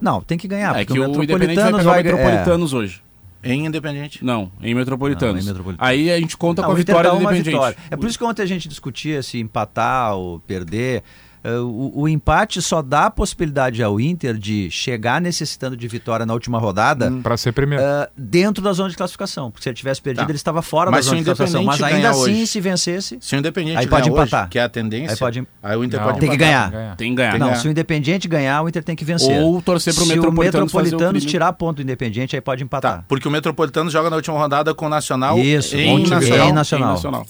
Não, 0.00 0.20
tem 0.20 0.36
que 0.38 0.46
ganhar. 0.48 0.74
É 0.76 0.84
porque 0.84 0.94
que 0.94 1.00
o 1.00 1.22
Independente 1.22 1.54
vai 1.60 1.72
pegar 1.72 1.80
o 1.80 1.84
vai- 1.84 2.02
Metropolitanos 2.02 2.72
hoje. 2.72 3.02
Em 3.44 3.66
Independente. 3.66 4.24
Não, 4.24 4.52
em 4.62 4.72
Metropolitanos. 4.74 5.34
Não, 5.34 5.42
em 5.42 5.46
Metropolitanos. 5.46 5.90
Aí 5.90 6.10
a 6.12 6.18
gente 6.20 6.36
conta 6.36 6.62
Não, 6.62 6.66
com 6.68 6.72
a 6.72 6.74
o 6.74 6.78
vitória 6.78 7.10
do 7.10 7.16
Independente. 7.16 7.50
vitória. 7.50 7.76
É 7.90 7.96
por 7.96 8.08
isso 8.08 8.16
que 8.16 8.24
ontem 8.24 8.42
a 8.42 8.46
gente 8.46 8.68
discutia 8.68 9.20
se 9.22 9.38
empatar 9.38 10.14
ou 10.14 10.38
perder. 10.40 11.02
Eh, 11.44 11.58
o, 11.58 11.92
o 12.02 12.08
empate 12.08 12.62
só 12.62 12.80
dá 12.80 13.06
a 13.06 13.10
possibilidade 13.10 13.82
ao 13.82 14.00
Inter 14.00 14.34
de 14.38 14.70
chegar 14.70 15.20
necessitando 15.20 15.76
de 15.76 15.88
vitória 15.88 16.24
na 16.24 16.32
última 16.32 16.58
rodada 16.58 17.10
Pra 17.22 17.36
ser 17.36 17.50
primeiro. 17.52 17.82
eh, 17.82 18.08
dentro 18.16 18.62
da 18.62 18.72
zona 18.72 18.90
de 18.90 18.96
classificação. 18.96 19.50
Porque 19.50 19.64
se 19.64 19.68
ele 19.68 19.74
tivesse 19.76 20.00
perdido, 20.00 20.24
Tá. 20.24 20.30
ele 20.30 20.36
estava 20.36 20.62
fora 20.62 20.90
Mas 20.90 20.98
da 20.98 21.02
se 21.02 21.08
zona 21.08 21.18
de 21.18 21.24
classificação. 21.24 21.64
Mas 21.64 21.76
Independente 21.80 21.96
ainda 22.06 22.10
assim, 22.10 22.32
hoje- 22.32 22.46
se 22.46 22.60
vencesse. 22.60 23.18
Se 23.20 23.34
o 23.34 23.38
Independente 23.38 23.76
Aí 23.78 23.86
pode 23.88 24.08
ganhar 24.08 24.22
empatar. 24.22 24.40
hoje, 24.42 24.50
que 24.50 24.58
é 24.58 24.62
a 24.62 24.68
tendência, 24.68 25.12
Aí 25.14 25.18
pode- 25.18 25.46
aí 25.62 25.76
o 25.76 25.82
Inter 25.84 25.98
Não. 26.00 26.06
pode 26.06 26.20
Tem 26.20 26.28
que 26.30 26.36
empatar. 26.36 26.70
ganhar. 26.70 26.96
Tem 26.96 27.10
que 27.10 27.16
ganhar. 27.16 27.38
Não, 27.38 27.46
ganhar. 27.48 27.58
se 27.58 27.66
o 27.66 27.70
Independiente 27.70 28.28
ganhar, 28.28 28.62
o 28.62 28.68
Inter 28.68 28.84
tem 28.84 28.94
que 28.94 29.04
vencer. 29.04 29.40
Ou 29.42 29.60
torcer 29.60 29.92
pro 29.94 30.04
se 30.04 30.08
Metropolitanos 30.10 30.72
o 30.72 30.76
Metropolitanos 30.76 30.92
fazer 30.92 31.04
o 31.06 31.08
crime. 31.18 31.26
tirar 31.30 31.52
ponto 31.54 31.76
do 31.76 31.82
Independiente, 31.82 32.36
aí 32.36 32.40
pode 32.40 32.62
empatar. 32.62 32.98
Tá, 32.98 33.04
porque 33.08 33.26
o 33.26 33.30
Metropolitano 33.30 33.90
joga 33.90 34.08
na 34.08 34.16
última 34.16 34.38
rodada 34.38 34.72
com 34.74 34.86
o 34.86 34.88
Nacional 34.88 35.38
Isso, 35.38 35.76
em. 35.76 36.06
Nacional. 36.06 36.48
Em 36.48 36.52
Nacional. 36.52 36.88
Em 36.88 36.92
Nacional. 36.92 37.26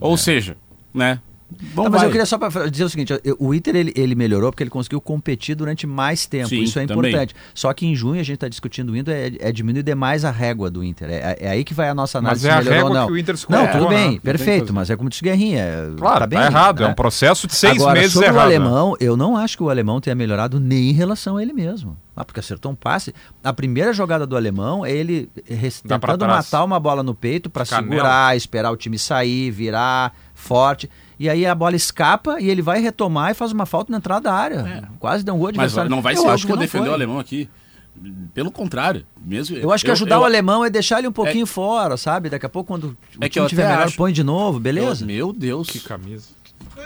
Ou 0.00 0.16
seja, 0.18 0.56
né? 0.92 1.18
Bom, 1.74 1.84
Tá, 1.84 1.90
mas 1.90 2.00
vai. 2.00 2.08
eu 2.08 2.12
queria 2.12 2.26
só 2.26 2.38
para 2.38 2.68
dizer 2.70 2.84
o 2.84 2.88
seguinte: 2.88 3.12
o 3.38 3.54
Inter 3.54 3.76
ele, 3.76 3.92
ele 3.96 4.14
melhorou 4.14 4.50
porque 4.50 4.62
ele 4.62 4.70
conseguiu 4.70 5.00
competir 5.00 5.54
durante 5.54 5.86
mais 5.86 6.26
tempo. 6.26 6.48
Sim, 6.48 6.62
Isso 6.62 6.78
é 6.78 6.86
também. 6.86 7.10
importante. 7.10 7.34
Só 7.54 7.72
que 7.72 7.86
em 7.86 7.94
junho 7.94 8.20
a 8.20 8.24
gente 8.24 8.34
está 8.36 8.48
discutindo 8.48 8.90
o 8.90 8.96
Inter 8.96 9.14
é, 9.40 9.48
é 9.48 9.52
diminuir 9.52 9.82
demais 9.82 10.24
a 10.24 10.30
régua 10.30 10.70
do 10.70 10.82
Inter. 10.84 11.08
É, 11.10 11.36
é 11.40 11.48
aí 11.50 11.64
que 11.64 11.74
vai 11.74 11.88
a 11.88 11.94
nossa 11.94 12.20
Mas 12.20 12.44
análise 12.44 12.48
é 12.48 12.50
se 12.50 12.54
a 12.54 12.58
melhorou 12.58 12.78
ou 12.78 12.84
régua 12.88 13.00
não. 13.00 13.06
que 13.06 13.12
o 13.12 13.18
Inter 13.18 13.36
se 13.36 13.50
Não, 13.50 13.66
tudo 13.66 13.88
né? 13.88 13.96
bem, 13.96 14.10
tem 14.12 14.20
perfeito. 14.20 14.72
Mas 14.72 14.90
é 14.90 14.96
como 14.96 15.08
disse 15.10 15.22
Guerrinha. 15.22 15.60
é- 15.60 15.90
Claro, 15.96 16.20
tá, 16.20 16.26
bem, 16.26 16.38
errado. 16.40 16.82
É 16.82 16.86
né? 16.86 16.92
um 16.92 16.94
processo 16.94 17.46
de 17.46 17.54
seis 17.54 17.76
Agora, 17.76 17.98
meses 17.98 18.12
sobre 18.12 18.28
errado. 18.28 18.36
o 18.46 18.48
né? 18.48 18.56
alemão, 18.56 18.96
eu 19.00 19.16
não 19.16 19.36
acho 19.36 19.56
que 19.56 19.62
o 19.62 19.70
alemão 19.70 20.00
tenha 20.00 20.14
melhorado 20.14 20.58
nem 20.60 20.90
em 20.90 20.92
relação 20.92 21.36
a 21.36 21.42
ele 21.42 21.52
mesmo. 21.52 21.96
Ah, 22.16 22.24
porque 22.24 22.38
acertou 22.38 22.70
um 22.70 22.76
passe. 22.76 23.12
A 23.42 23.52
primeira 23.52 23.92
jogada 23.92 24.24
do 24.24 24.36
alemão 24.36 24.86
é 24.86 24.92
ele 24.92 25.28
tentando 25.82 26.26
matar 26.26 26.62
uma 26.64 26.78
bola 26.78 27.02
no 27.02 27.14
peito 27.14 27.50
para 27.50 27.64
segurar, 27.64 28.36
esperar 28.36 28.70
o 28.70 28.76
time 28.76 28.98
sair, 28.98 29.50
virar 29.50 30.14
forte. 30.34 30.88
E 31.24 31.30
aí 31.30 31.46
a 31.46 31.54
bola 31.54 31.74
escapa 31.74 32.38
e 32.38 32.50
ele 32.50 32.60
vai 32.60 32.80
retomar 32.82 33.30
e 33.30 33.34
faz 33.34 33.50
uma 33.50 33.64
falta 33.64 33.90
na 33.90 33.96
entrada 33.96 34.24
da 34.24 34.34
área. 34.34 34.86
Quase 34.98 35.24
deu 35.24 35.34
um 35.34 35.38
gol 35.38 35.50
de 35.50 35.56
Mas 35.56 35.68
adversário. 35.72 35.90
não 35.90 36.02
vai 36.02 36.12
eu 36.12 36.18
ser 36.18 36.26
eu 36.26 36.30
acho 36.30 36.44
que 36.46 36.52
não 36.52 36.58
defender 36.58 36.82
foi. 36.84 36.90
o 36.90 36.94
alemão 36.94 37.18
aqui. 37.18 37.48
Pelo 38.34 38.50
contrário. 38.50 39.06
Mesmo, 39.24 39.56
Eu 39.56 39.72
acho 39.72 39.82
que 39.86 39.90
ajudar 39.90 40.20
o 40.20 40.24
alemão 40.24 40.62
é 40.62 40.68
deixar 40.68 40.98
ele 40.98 41.08
um 41.08 41.12
pouquinho 41.12 41.46
fora, 41.46 41.96
sabe? 41.96 42.28
Daqui 42.28 42.44
a 42.44 42.48
pouco, 42.50 42.68
quando 42.68 42.88
o 43.18 43.24
É 43.24 43.28
time 43.30 43.42
eu 43.44 43.48
tiver 43.48 43.66
melhor, 43.68 43.84
acho- 43.86 43.96
põe 43.96 44.12
de 44.12 44.22
novo, 44.22 44.58
eu- 44.58 44.60
beleza? 44.60 45.06
Meu 45.06 45.32
Deus. 45.32 45.70
Que 45.70 45.78
camisa. 45.80 46.28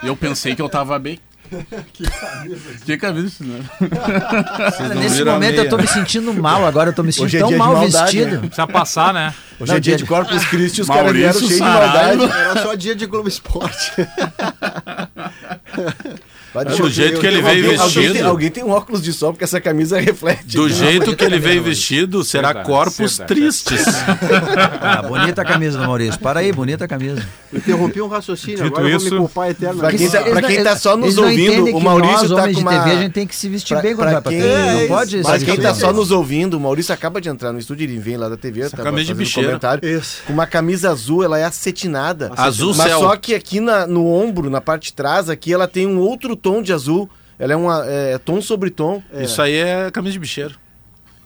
Eu 0.04 0.14
pensei 0.16 0.54
que 0.54 0.62
eu 0.62 0.68
tava 0.68 0.96
bem. 1.00 1.18
que 2.84 2.96
camisa 2.96 3.26
isso, 3.26 3.44
né? 3.44 3.60
Cara, 3.90 4.94
não 4.94 5.02
nesse 5.02 5.24
momento 5.24 5.58
eu 5.58 5.68
tô 5.68 5.76
me 5.76 5.86
sentindo 5.86 6.32
mal 6.34 6.66
agora, 6.66 6.90
eu 6.90 6.94
tô 6.94 7.02
me 7.02 7.12
sentindo 7.12 7.26
Hoje 7.26 7.36
é 7.36 7.40
tão 7.40 7.50
de 7.50 7.56
mal 7.56 7.72
maldade, 7.72 8.18
vestido. 8.18 8.32
né? 8.32 8.48
Precisa 8.48 8.66
passar, 8.66 9.14
né? 9.14 9.34
Hoje 9.58 9.74
é 9.74 9.80
dia 9.80 9.96
de 9.96 10.04
Corpus 10.04 10.44
Christi, 10.46 10.82
os 10.82 10.88
caras 10.88 11.12
vieram 11.12 11.38
cheios 11.38 11.54
de 11.54 11.60
maldade. 11.60 12.24
Era 12.24 12.62
só 12.62 12.74
dia 12.74 12.94
de 12.94 13.06
Globo 13.06 13.28
Esporte. 13.28 13.92
Vai, 16.54 16.64
Do 16.64 16.72
eu- 16.72 16.88
jeito 16.90 17.14
eu- 17.16 17.20
que 17.20 17.26
ele 17.26 17.42
veio 17.42 17.64
alguém- 17.66 17.78
alguém 17.78 17.94
vestido. 18.02 18.12
tem- 18.14 18.22
Alguém 18.22 18.50
tem 18.50 18.64
um 18.64 18.70
óculos 18.70 19.02
de 19.02 19.12
sol, 19.12 19.32
porque 19.32 19.44
essa 19.44 19.60
camisa 19.60 19.98
reflete. 20.00 20.56
Do 20.56 20.62
Não, 20.62 20.68
jeito 20.68 21.14
que 21.16 21.24
ele 21.24 21.38
veio 21.38 21.56
não, 21.56 21.64
vestido, 21.64 22.24
será 22.24 22.48
Verdade, 22.48 22.66
corpos 22.66 23.18
verdade. 23.18 23.34
tristes. 23.40 23.84
Ah, 24.80 25.02
bonita 25.02 25.42
a 25.42 25.44
camisa 25.44 25.78
do 25.78 25.84
Maurício. 25.86 26.18
Para 26.20 26.40
aí, 26.40 26.52
bonita 26.52 26.84
a 26.84 26.88
camisa. 26.88 27.22
Interrompi 27.52 28.00
um 28.00 28.08
raciocínio, 28.08 28.56
Dito 28.64 28.66
agora 28.68 28.84
eu 28.88 28.98
vou 28.98 29.06
isso- 29.06 29.14
me 29.14 29.20
culpar 29.20 29.50
eternamente. 29.50 29.80
Pra 29.80 29.98
quem 29.98 30.08
tá- 30.10 30.20
não- 30.40 30.48
quem 30.48 30.62
tá 30.62 30.70
eles- 30.70 30.82
só 30.82 30.96
nos 30.96 31.16
não 31.16 31.24
ouvindo, 31.24 31.76
o 31.76 31.80
Maurício 31.80 32.28
nós, 32.28 32.40
tá 32.40 32.46
com 32.48 32.52
de 32.52 32.60
uma- 32.60 32.70
TV, 32.84 32.90
a 32.90 33.00
gente 33.02 33.12
tem 33.12 33.26
que 33.26 33.34
se 33.36 33.48
vestir 33.48 33.74
Pra, 33.74 33.82
bem 33.82 33.94
quando 33.94 34.04
pra 34.08 34.12
vai 34.14 34.22
pra 34.22 34.32
quem, 34.32 34.40
TV. 34.40 34.54
Não 34.54 34.80
É, 34.80 34.86
pode 34.86 35.16
isso. 35.18 35.28
pra 35.28 35.38
se 35.38 35.44
quem 35.44 35.56
tá 35.56 35.72
bem. 35.72 35.80
só 35.80 35.92
nos 35.92 36.10
ouvindo, 36.10 36.56
o 36.56 36.60
Maurício 36.60 36.92
acaba 36.94 37.20
de 37.20 37.28
entrar 37.28 37.52
no 37.52 37.58
estúdio, 37.58 37.84
ele 37.84 37.98
vem 37.98 38.16
lá 38.16 38.28
da 38.28 38.36
TV, 38.36 38.68
tá 38.70 38.82
camisa 38.82 39.06
de 39.06 39.14
bicheiro. 39.14 39.48
comentário, 39.48 39.88
Isso. 39.88 40.22
com 40.26 40.32
uma 40.32 40.46
camisa 40.46 40.90
azul, 40.90 41.22
ela 41.24 41.38
é 41.38 41.44
acetinada. 41.44 42.30
Azul 42.36 42.74
Mas 42.74 42.88
céu. 42.88 43.00
só 43.00 43.16
que 43.16 43.34
aqui 43.34 43.60
na- 43.60 43.86
no 43.86 44.06
ombro, 44.12 44.48
na 44.50 44.60
parte 44.60 44.86
de 44.86 44.92
trás, 44.94 45.28
aqui 45.28 45.52
ela 45.52 45.66
tem 45.68 45.86
um 45.86 45.98
outro 45.98 46.36
tom 46.38 46.62
de 46.62 46.72
azul. 46.72 47.10
Ela 47.38 47.52
é 47.52 47.56
uma 47.56 47.84
é, 47.86 48.16
tom 48.18 48.40
sobre 48.40 48.70
tom. 48.70 49.02
Isso 49.12 49.40
aí 49.42 49.54
é 49.54 49.90
camisa 49.90 50.12
de 50.14 50.18
bicheiro. 50.18 50.54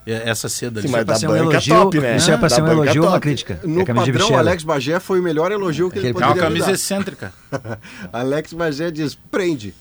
É 0.04 0.28
Essa 0.28 0.48
seda 0.48 0.80
ali. 0.80 0.88
Sim, 0.88 0.92
mas 0.92 1.04
Pra 1.04 1.14
da 1.14 1.20
ser 1.20 1.28
um 1.28 1.36
elogio, 1.36 1.74
top, 1.76 2.00
né? 2.00 2.16
Isso 2.16 2.30
é 2.30 2.36
pra 2.36 2.48
Da 2.48 2.54
ser 2.56 2.62
um 2.62 2.66
elogio 2.72 3.02
ou 3.04 3.08
uma 3.08 3.20
crítica? 3.20 3.60
No 3.62 3.82
é 3.82 3.84
camisa 3.84 4.04
de 4.06 4.12
padrão, 4.12 4.26
bicheiro. 4.28 4.36
Alex 4.48 4.64
Bagé 4.64 4.98
foi 5.00 5.20
o 5.20 5.22
melhor 5.22 5.52
elogio 5.52 5.88
que 5.90 5.98
ele 6.00 6.08
Aquele 6.08 6.24
É 6.24 6.26
uma 6.26 6.32
poderia 6.34 6.48
camisa 6.48 6.66
dar. 6.66 6.72
excêntrica. 6.72 7.32
Alex 8.12 8.52
Bagé 8.52 8.90
diz, 8.90 9.14
prende. 9.30 9.72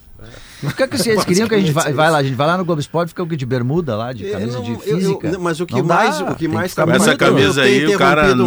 Por 0.61 0.73
que, 0.75 0.87
que 0.87 0.97
vocês 0.97 1.25
queriam 1.25 1.47
que 1.47 1.55
a 1.55 1.59
gente 1.59 1.71
vai, 1.71 1.91
vai 1.91 2.11
lá? 2.11 2.17
A 2.19 2.23
gente 2.23 2.35
vai 2.35 2.47
lá 2.47 2.57
no 2.57 2.63
Globo 2.63 2.79
Esporte, 2.79 3.09
fica 3.09 3.23
o 3.23 3.27
que 3.27 3.35
de 3.35 3.45
bermuda 3.45 3.95
lá, 3.95 4.13
de 4.13 4.25
Eu 4.25 4.31
camisa 4.33 4.57
não- 4.57 4.63
de 4.63 4.71
eu- 4.71 4.75
eu- 4.85 4.97
física. 4.97 5.31
não, 5.31 5.39
mas 5.41 5.59
o 5.59 5.65
que 5.65 5.73
Não 5.73 5.85
dá, 5.87 5.95
mais, 5.95 6.21
o 6.21 6.25
tem 6.25 6.35
que 6.35 6.47
mais 6.47 6.73
Com 6.73 6.91
essa 6.91 7.15
camisa 7.17 7.63
aí, 7.63 7.85
o 7.93 7.97
cara 7.97 8.31
o 8.31 8.35
não, 8.35 8.45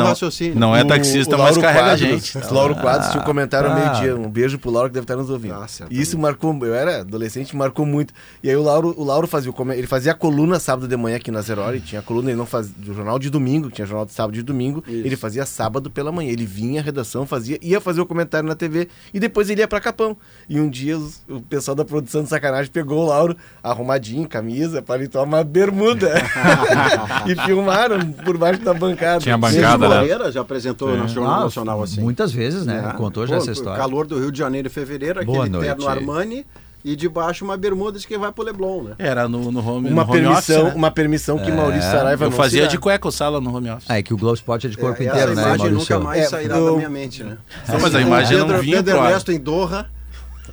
não 0.54 0.76
é 0.76 0.83
O- 0.83 0.87
taxista, 0.87 1.35
o 1.35 1.38
mas 1.38 1.56
Lauro 1.56 1.61
carrega 1.61 1.80
a 1.80 1.99
Quadros, 1.99 2.25
gente. 2.26 2.38
O 2.38 2.54
Lauro 2.54 2.75
Quadros 2.76 3.11
tinha 3.11 3.23
um 3.23 3.25
comentário 3.26 3.71
ah. 3.71 3.75
meio-dia. 3.75 4.16
Um 4.16 4.30
beijo 4.30 4.59
pro 4.59 4.71
Lauro 4.71 4.88
que 4.88 4.94
deve 4.94 5.04
estar 5.04 5.16
nos 5.16 5.28
ouvindo. 5.28 5.54
Ah, 5.54 5.66
certamente. 5.66 6.00
Isso 6.00 6.18
marcou, 6.18 6.56
eu 6.62 6.75
era 6.75 7.00
adolescente, 7.00 7.56
marcou 7.56 7.85
muito. 7.85 8.14
E 8.42 8.49
aí 8.49 8.56
o 8.56 8.62
Lauro, 8.62 8.94
o 8.97 9.02
Lauro 9.04 9.26
fazia, 9.26 9.50
o 9.50 9.73
ele 9.73 9.87
fazia 9.87 10.12
a 10.12 10.14
coluna 10.14 10.61
sábado 10.61 10.87
de 10.87 10.97
manhã 10.97 11.16
aqui 11.16 11.30
na 11.30 11.40
Zero 11.40 11.62
Hora, 11.62 11.76
e 11.76 11.80
tinha 11.80 12.00
a 12.00 12.02
coluna, 12.04 12.30
ele 12.30 12.38
não 12.38 12.47
fazia, 12.47 12.73
do 12.76 12.94
jornal 12.94 13.18
de 13.18 13.28
domingo, 13.30 13.71
tinha 13.71 13.87
jornal 13.87 14.06
de 14.06 14.12
sábado 14.12 14.35
e 14.35 14.38
de 14.38 14.42
domingo, 14.42 14.85
ele 14.87 15.16
fazia 15.16 15.45
sábado 15.45 15.91
pela 15.91 16.12
manhã. 16.12 16.30
Ele 16.30 16.47
vinha 16.47 16.80
à 16.80 16.84
redação, 16.84 17.26
fazia, 17.26 17.58
ia 17.60 17.80
fazer 17.80 18.00
o 18.00 18.06
comentário 18.06 18.49
na 18.49 18.54
TV 18.54 18.89
e 19.12 19.19
depois 19.19 19.50
ele 19.50 19.60
ia 19.60 19.69
pra 19.69 19.80
Capão. 19.80 20.17
E 20.49 20.60
um 20.60 20.69
dia 20.69 20.97
o 21.28 21.41
pessoal 21.41 21.75
da 21.75 21.84
produção 21.84 22.03
de 22.04 22.28
sacanagem 22.28 22.71
pegou 22.71 23.04
o 23.04 23.06
Lauro 23.06 23.36
arrumadinho, 23.62 24.28
camisa, 24.28 24.80
paletó, 24.82 25.23
uma 25.25 25.43
bermuda. 25.43 26.12
e 27.26 27.34
filmaram 27.45 28.10
por 28.12 28.36
baixo 28.36 28.60
da 28.60 28.75
bancada. 28.75 29.21
Tinha 29.21 29.36
bancada, 29.38 29.88
né? 29.88 29.97
Moreira 30.00 30.30
já 30.32 30.40
apresentou 30.40 30.97
no 30.97 31.08
Jornal 31.08 31.40
Ah, 31.40 31.45
Nacional 31.45 31.82
assim. 31.82 32.00
Muitas 32.00 32.32
vezes, 32.32 32.64
né? 32.67 32.80
né? 32.82 32.95
Contou 32.97 33.26
já 33.26 33.36
Pô, 33.36 33.43
essa 33.43 33.52
história. 33.52 33.78
Calor 33.80 34.06
do 34.06 34.19
Rio 34.19 34.30
de 34.30 34.38
Janeiro 34.38 34.69
e 34.69 34.71
fevereiro, 34.71 35.25
Boa 35.25 35.38
aquele 35.45 35.50
noite. 35.56 35.67
terno 35.67 35.88
Armani 35.88 36.47
e 36.84 36.95
debaixo 36.95 37.45
uma 37.47 37.56
bermuda 37.56 37.99
de 37.99 38.06
quem 38.06 38.19
vai 38.19 38.30
pro 38.30 38.45
Leblon, 38.45 38.82
né? 38.82 38.95
Era 38.99 39.26
no, 39.26 39.50
no 39.50 39.60
home, 39.67 39.88
Uma 39.88 40.04
no 40.04 40.10
home 40.10 40.21
permissão, 40.21 40.56
office, 40.60 40.73
né? 40.73 40.73
uma 40.76 40.90
permissão 40.90 41.38
que 41.38 41.50
Maurício 41.50 41.90
Saraiva 41.90 42.26
Eu 42.26 42.30
não 42.30 42.36
fazia 42.36 42.67
de 42.69 42.76
cueca 42.78 43.08
o 43.08 43.10
sala 43.10 43.40
no 43.40 43.56
home 43.56 43.71
office. 43.71 43.86
Ah, 43.88 43.99
é 43.99 44.02
que 44.02 44.12
o 44.12 44.19
Globo 44.19 44.34
Esporte 44.34 44.67
é 44.67 44.71
de 44.71 44.76
corpo 44.76 45.02
É, 45.02 45.06
inteiro, 45.06 45.32
essa 45.32 45.34
né, 45.34 45.43
imagem 45.47 45.71
Maurício? 45.71 45.95
nunca 45.97 45.99
mais 46.06 46.23
É, 46.25 46.26
sairá 46.26 46.56
eu- 46.58 46.67
da 46.73 46.76
minha 46.76 46.90
mente, 46.90 47.25
né? 47.25 47.38
Não, 47.67 47.80
mas 47.80 47.95
a 47.95 48.00
imagem 48.02 48.36
Pedro, 48.38 48.52
não 48.52 48.60
vinha 48.60 48.76
Pedro. 48.82 48.97
Ernesto 48.99 49.32
em 49.32 49.40
Doha, 49.40 49.86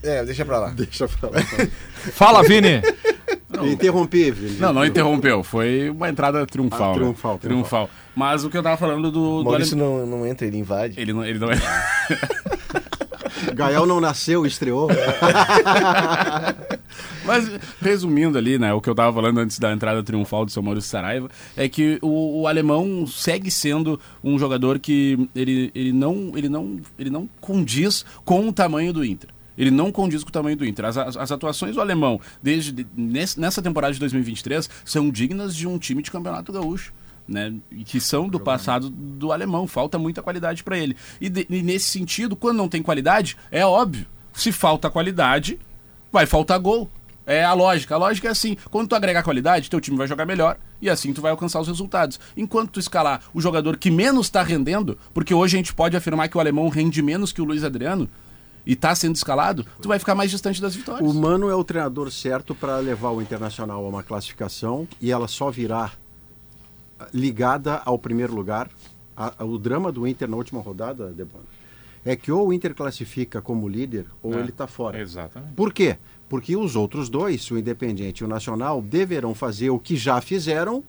É, 0.04 0.26
deixa 0.26 0.46
pra 0.46 0.60
lá. 0.60 0.70
deixa 0.76 1.08
pra 1.08 1.30
lá. 1.30 1.38
Fala, 2.14 2.44
Vini! 2.44 2.82
Interrompi, 3.64 4.32
Vini. 4.32 4.58
Não, 4.60 4.74
não 4.74 4.86
interrompeu. 4.86 5.44
Foi 5.44 5.90
uma 5.90 6.10
entrada 6.10 6.46
triunfal. 6.48 6.84
Ah, 6.84 6.88
né? 6.88 6.94
triunfal, 6.96 7.38
triunfal. 7.38 7.90
Mas 8.16 8.44
o 8.44 8.50
que 8.50 8.58
eu 8.58 8.64
tava 8.64 8.78
falando 8.78 9.12
do. 9.12 9.22
O 9.22 9.44
do 9.44 9.50
Maurício 9.50 9.76
alem- 9.76 10.00
não, 10.00 10.06
não 10.20 10.26
entra, 10.26 10.48
ele 10.48 10.58
invade. 10.58 11.00
Ele 11.00 11.14
não, 11.14 11.24
ele 11.24 11.38
não 11.38 11.52
é. 11.52 11.58
Gael 13.54 13.86
não 13.86 14.00
nasceu, 14.00 14.46
estreou. 14.46 14.90
Mas, 17.26 17.50
resumindo 17.82 18.38
ali, 18.38 18.58
né, 18.58 18.74
o 18.74 18.82
que 18.82 18.90
eu 18.90 18.96
tava 18.96 19.14
falando 19.14 19.40
antes 19.40 19.60
da 19.60 19.72
entrada 19.72 20.02
triunfal 20.04 20.46
do 20.46 20.52
seu 20.52 20.62
Maurício 20.62 20.90
Saraiva, 20.90 21.30
é 21.56 21.70
que 21.70 22.00
o, 22.02 22.42
o 22.42 22.48
alemão 22.48 23.06
segue 23.06 23.52
sendo 23.52 24.00
um 24.24 24.38
jogador 24.40 24.80
que 24.80 25.30
ele, 25.36 25.72
ele, 25.76 25.94
não, 25.94 26.32
ele, 26.36 26.50
não, 26.50 26.80
ele 26.98 27.10
não 27.10 27.30
condiz 27.40 28.04
com 28.26 28.48
o 28.48 28.54
tamanho 28.54 28.92
do 28.92 29.06
Inter. 29.06 29.30
Ele 29.58 29.72
não 29.72 29.92
condiz 29.92 30.24
com 30.24 30.30
o 30.30 30.32
tamanho 30.32 30.56
do 30.58 30.66
Inter. 30.66 30.86
As, 30.86 30.98
as, 30.98 31.18
as 31.18 31.32
atuações 31.32 31.76
do 31.76 31.82
alemão 31.82 32.20
desde 32.42 32.72
de- 32.72 32.88
nesse- 32.96 33.40
nessa 33.40 33.62
temporada 33.62 33.94
de 33.94 34.00
2023 34.00 34.70
são 34.86 35.10
dignas 35.10 35.56
de 35.56 35.68
um 35.68 35.78
time 35.78 36.02
de 36.02 36.10
campeonato 36.12 36.52
gaúcho. 36.52 36.94
Né, 37.28 37.54
que 37.86 38.02
são 38.02 38.28
do 38.28 38.40
passado 38.40 38.90
do 38.90 39.32
alemão, 39.32 39.66
falta 39.66 39.98
muita 39.98 40.22
qualidade 40.24 40.64
para 40.64 40.78
ele. 40.78 40.98
E, 41.22 41.30
de- 41.30 41.46
e 41.50 41.62
nesse 41.62 41.86
sentido, 41.86 42.36
quando 42.36 42.58
não 42.58 42.68
tem 42.68 42.82
qualidade, 42.82 43.38
é 43.52 43.66
óbvio, 43.66 44.06
se 44.34 44.52
falta 44.52 44.90
qualidade, 44.90 45.58
vai 46.12 46.26
faltar 46.26 46.60
gol. 46.60 46.90
É 47.26 47.46
a 47.46 47.54
lógica. 47.54 47.94
A 47.96 47.98
lógica 47.98 48.28
é 48.28 48.32
assim: 48.32 48.58
quando 48.70 48.90
tu 48.90 48.96
agregar 48.96 49.22
qualidade, 49.24 49.70
teu 49.70 49.80
time 49.80 49.96
vai 49.96 50.08
jogar 50.08 50.26
melhor 50.26 50.58
e 50.82 50.90
assim 50.90 51.14
tu 51.14 51.22
vai 51.22 51.32
alcançar 51.32 51.62
os 51.62 51.68
resultados. 51.68 52.20
Enquanto 52.36 52.72
tu 52.72 52.80
escalar 52.80 53.22
o 53.34 53.40
jogador 53.40 53.78
que 53.78 53.92
menos 53.92 54.26
está 54.26 54.42
rendendo, 54.42 54.98
porque 55.14 55.34
hoje 55.34 55.56
a 55.56 55.60
gente 55.60 55.74
pode 55.74 55.96
afirmar 55.96 56.28
que 56.28 56.36
o 56.36 56.40
alemão 56.40 56.68
rende 56.68 57.02
menos 57.02 57.32
que 57.32 57.42
o 57.42 57.46
Luiz 57.46 57.64
Adriano 57.64 58.10
e 58.66 58.76
tá 58.76 58.94
sendo 58.94 59.16
escalado, 59.16 59.66
tu 59.82 59.88
vai 59.88 59.98
ficar 60.00 60.14
mais 60.16 60.30
distante 60.32 60.62
das 60.62 60.76
vitórias. 60.76 61.10
O 61.10 61.14
Mano 61.14 61.50
é 61.50 61.56
o 61.56 61.64
treinador 61.64 62.12
certo 62.12 62.54
para 62.54 62.78
levar 62.78 63.10
o 63.12 63.22
Internacional 63.22 63.84
a 63.86 63.90
uma 63.90 64.04
classificação 64.04 64.88
e 65.02 65.12
ela 65.12 65.28
só 65.28 65.50
virá 65.50 65.92
ligada 67.14 67.82
ao 67.86 67.98
primeiro 67.98 68.34
lugar. 68.34 68.70
A- 69.16 69.34
a- 69.40 69.46
o 69.46 69.58
drama 69.58 69.92
do 69.92 70.08
Inter 70.08 70.30
na 70.30 70.38
última 70.38 70.62
rodada, 70.62 71.08
Debona, 71.12 71.44
é 72.06 72.16
que 72.16 72.32
ou 72.32 72.48
o 72.48 72.54
Inter 72.54 72.74
classifica 72.74 73.42
como 73.42 73.68
líder 73.68 74.06
ou 74.24 74.34
É. 74.36 74.40
ele 74.40 74.50
está 74.50 74.68
fora. 74.68 75.00
Exatamente. 75.00 75.54
Por 75.54 75.74
quê? 75.74 75.98
Porque 76.30 76.56
os 76.56 76.76
outros 76.76 77.10
dois, 77.10 77.50
o 77.52 77.58
Independiente 77.58 78.24
e 78.24 78.26
o 78.26 78.28
Nacional, 78.28 78.82
deverão 78.82 79.36
fazer 79.36 79.70
o 79.70 79.78
que 79.80 79.96
já 79.98 80.22
fizeram 80.22 80.84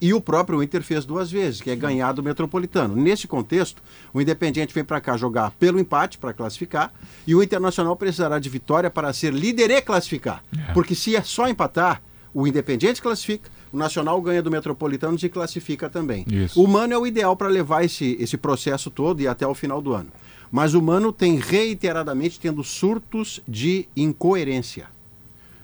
e 0.00 0.14
o 0.14 0.20
próprio 0.20 0.62
Inter 0.62 0.82
fez 0.82 1.04
duas 1.04 1.30
vezes, 1.30 1.60
que 1.60 1.70
é 1.70 1.76
ganhar 1.76 2.12
do 2.12 2.22
Metropolitano. 2.22 2.96
Nesse 2.96 3.28
contexto, 3.28 3.82
o 4.12 4.20
Independiente 4.20 4.74
vem 4.74 4.84
para 4.84 5.00
cá 5.00 5.16
jogar 5.16 5.50
pelo 5.52 5.78
empate 5.78 6.18
para 6.18 6.32
classificar 6.32 6.92
e 7.26 7.34
o 7.34 7.42
Internacional 7.42 7.94
precisará 7.96 8.38
de 8.38 8.48
vitória 8.48 8.90
para 8.90 9.12
ser 9.12 9.32
líder 9.32 9.70
e 9.70 9.82
classificar. 9.82 10.42
Porque 10.72 10.94
se 10.94 11.14
é 11.14 11.22
só 11.22 11.48
empatar, 11.48 12.02
o 12.32 12.46
Independiente 12.46 13.02
classifica, 13.02 13.50
o 13.72 13.76
Nacional 13.76 14.20
ganha 14.22 14.42
do 14.42 14.50
Metropolitano 14.50 15.18
e 15.22 15.28
classifica 15.28 15.88
também. 15.88 16.24
Isso. 16.28 16.62
O 16.62 16.66
Mano 16.66 16.94
é 16.94 16.98
o 16.98 17.06
ideal 17.06 17.36
para 17.36 17.48
levar 17.48 17.84
esse, 17.84 18.16
esse 18.18 18.36
processo 18.36 18.90
todo 18.90 19.20
e 19.20 19.28
até 19.28 19.46
o 19.46 19.54
final 19.54 19.80
do 19.82 19.92
ano. 19.92 20.10
Mas 20.50 20.74
o 20.74 20.82
Mano 20.82 21.12
tem 21.12 21.36
reiteradamente 21.36 22.40
tendo 22.40 22.64
surtos 22.64 23.40
de 23.46 23.86
incoerência. 23.96 24.88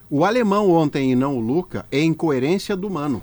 O 0.08 0.24
alemão 0.24 0.70
ontem 0.70 1.10
e 1.10 1.16
não 1.16 1.36
o 1.36 1.40
Luca 1.40 1.84
é 1.90 2.00
incoerência 2.00 2.76
do 2.76 2.88
Mano. 2.88 3.22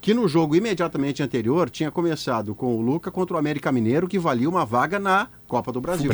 Que 0.00 0.14
no 0.14 0.26
jogo 0.26 0.56
imediatamente 0.56 1.22
anterior 1.22 1.68
tinha 1.68 1.90
começado 1.90 2.54
com 2.54 2.74
o 2.76 2.80
Luca 2.80 3.10
contra 3.10 3.36
o 3.36 3.38
América 3.38 3.70
Mineiro, 3.70 4.08
que 4.08 4.18
valia 4.18 4.48
uma 4.48 4.64
vaga 4.64 4.98
na 4.98 5.28
Copa 5.46 5.70
do 5.70 5.80
Brasil. 5.80 6.10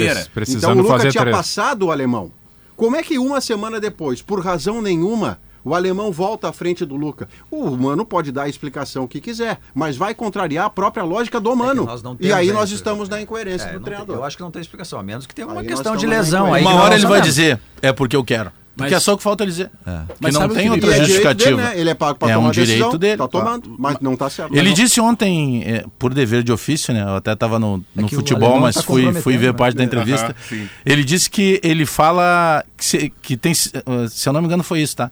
Então 0.48 0.72
o 0.72 0.74
Luca 0.78 0.88
fazer 0.96 1.10
tinha 1.12 1.22
três. 1.22 1.36
passado 1.36 1.86
o 1.86 1.92
alemão. 1.92 2.32
Como 2.76 2.96
é 2.96 3.02
que 3.02 3.16
uma 3.18 3.40
semana 3.40 3.78
depois, 3.80 4.20
por 4.20 4.40
razão 4.44 4.82
nenhuma, 4.82 5.38
O 5.68 5.74
alemão 5.74 6.12
volta 6.12 6.48
à 6.48 6.52
frente 6.52 6.84
do 6.84 6.94
Luca. 6.94 7.28
O 7.50 7.70
Mano 7.76 8.06
pode 8.06 8.30
dar 8.30 8.44
a 8.44 8.48
explicação 8.48 9.04
que 9.08 9.20
quiser, 9.20 9.58
mas 9.74 9.96
vai 9.96 10.14
contrariar 10.14 10.66
a 10.66 10.70
própria 10.70 11.02
lógica 11.02 11.40
do 11.40 11.56
Mano. 11.56 11.84
não 12.04 12.16
e 12.20 12.32
aí 12.32 12.52
nós 12.52 12.70
estamos 12.70 13.08
na 13.08 13.20
incoerência 13.20 13.64
É, 13.66 13.70
do 13.70 13.72
não 13.72 13.78
tem- 13.80 13.84
treinador. 13.86 14.14
eu 14.14 14.22
acho 14.24 14.36
que 14.36 14.44
não 14.44 14.50
tem 14.52 14.62
explicação, 14.62 14.96
a 14.96 15.02
menos 15.02 15.26
que 15.26 15.34
tenha 15.34 15.48
uma 15.48 15.62
Aí 15.62 15.66
questão 15.66 15.96
de 15.96 16.06
lesão. 16.06 16.54
Aí 16.54 16.62
Uma 16.62 16.74
hora 16.74 16.94
ele 16.94 17.02
vai 17.02 17.14
sabemos. 17.18 17.26
dizer, 17.26 17.60
é 17.82 17.92
porque 17.92 18.14
eu 18.14 18.22
quero. 18.22 18.52
Porque 18.76 18.92
Mas- 18.92 19.02
é 19.02 19.04
só 19.04 19.14
o 19.14 19.16
que 19.16 19.22
falta 19.22 19.42
ele 19.42 19.52
dizer. 19.52 19.70
Que 19.84 19.90
Mas 20.20 20.34
não 20.34 20.48
tem 20.50 20.64
que 20.64 20.70
outra 20.70 20.90
ele- 20.90 20.98
E 20.98 21.00
é 21.00 21.04
direito 21.04 21.06
justificativa. 21.06 21.56
dele, 21.62 21.68
né? 21.74 21.80
Ele 21.80 21.90
é 21.90 21.94
pago 21.94 22.18
para 22.18 22.28
É 22.30 22.34
tomar 22.34 22.46
um 22.46 22.50
a 22.50 22.52
decisão, 22.52 22.76
direito 22.76 22.98
dele. 22.98 23.16
Tá 23.16 23.28
tomando, 23.28 23.74
mas 23.78 23.96
não 24.02 24.14
tá 24.16 24.28
certo. 24.28 24.54
Ele 24.54 24.68
Não. 24.68 24.74
disse 24.74 25.00
ontem, 25.00 25.62
é, 25.64 25.84
por 25.98 26.12
dever 26.12 26.42
de 26.42 26.52
ofício, 26.52 26.92
né? 26.92 27.00
Eu 27.02 27.16
até 27.16 27.32
estava 27.32 27.58
no, 27.58 27.78
no 27.94 28.04
É 28.04 28.08
que 28.08 28.14
o 28.14 28.18
futebol, 28.18 28.60
mas 28.60 28.74
tá 28.76 28.82
fui, 28.82 29.10
fui 29.14 29.38
ver 29.38 29.46
né? 29.46 29.52
parte 29.54 29.76
da 29.76 29.82
entrevista. 29.82 30.36
ele 30.84 31.02
disse 31.04 31.30
que 31.30 31.58
ele 31.64 31.86
fala 31.86 32.62
que, 32.76 32.84
se- 32.84 33.12
que 33.22 33.34
tem, 33.36 33.54
se 33.54 33.72
eu 34.26 34.32
não 34.34 34.40
me 34.42 34.46
engano, 34.46 34.62
foi 34.62 34.82
isso, 34.82 34.94
tá? 34.96 35.10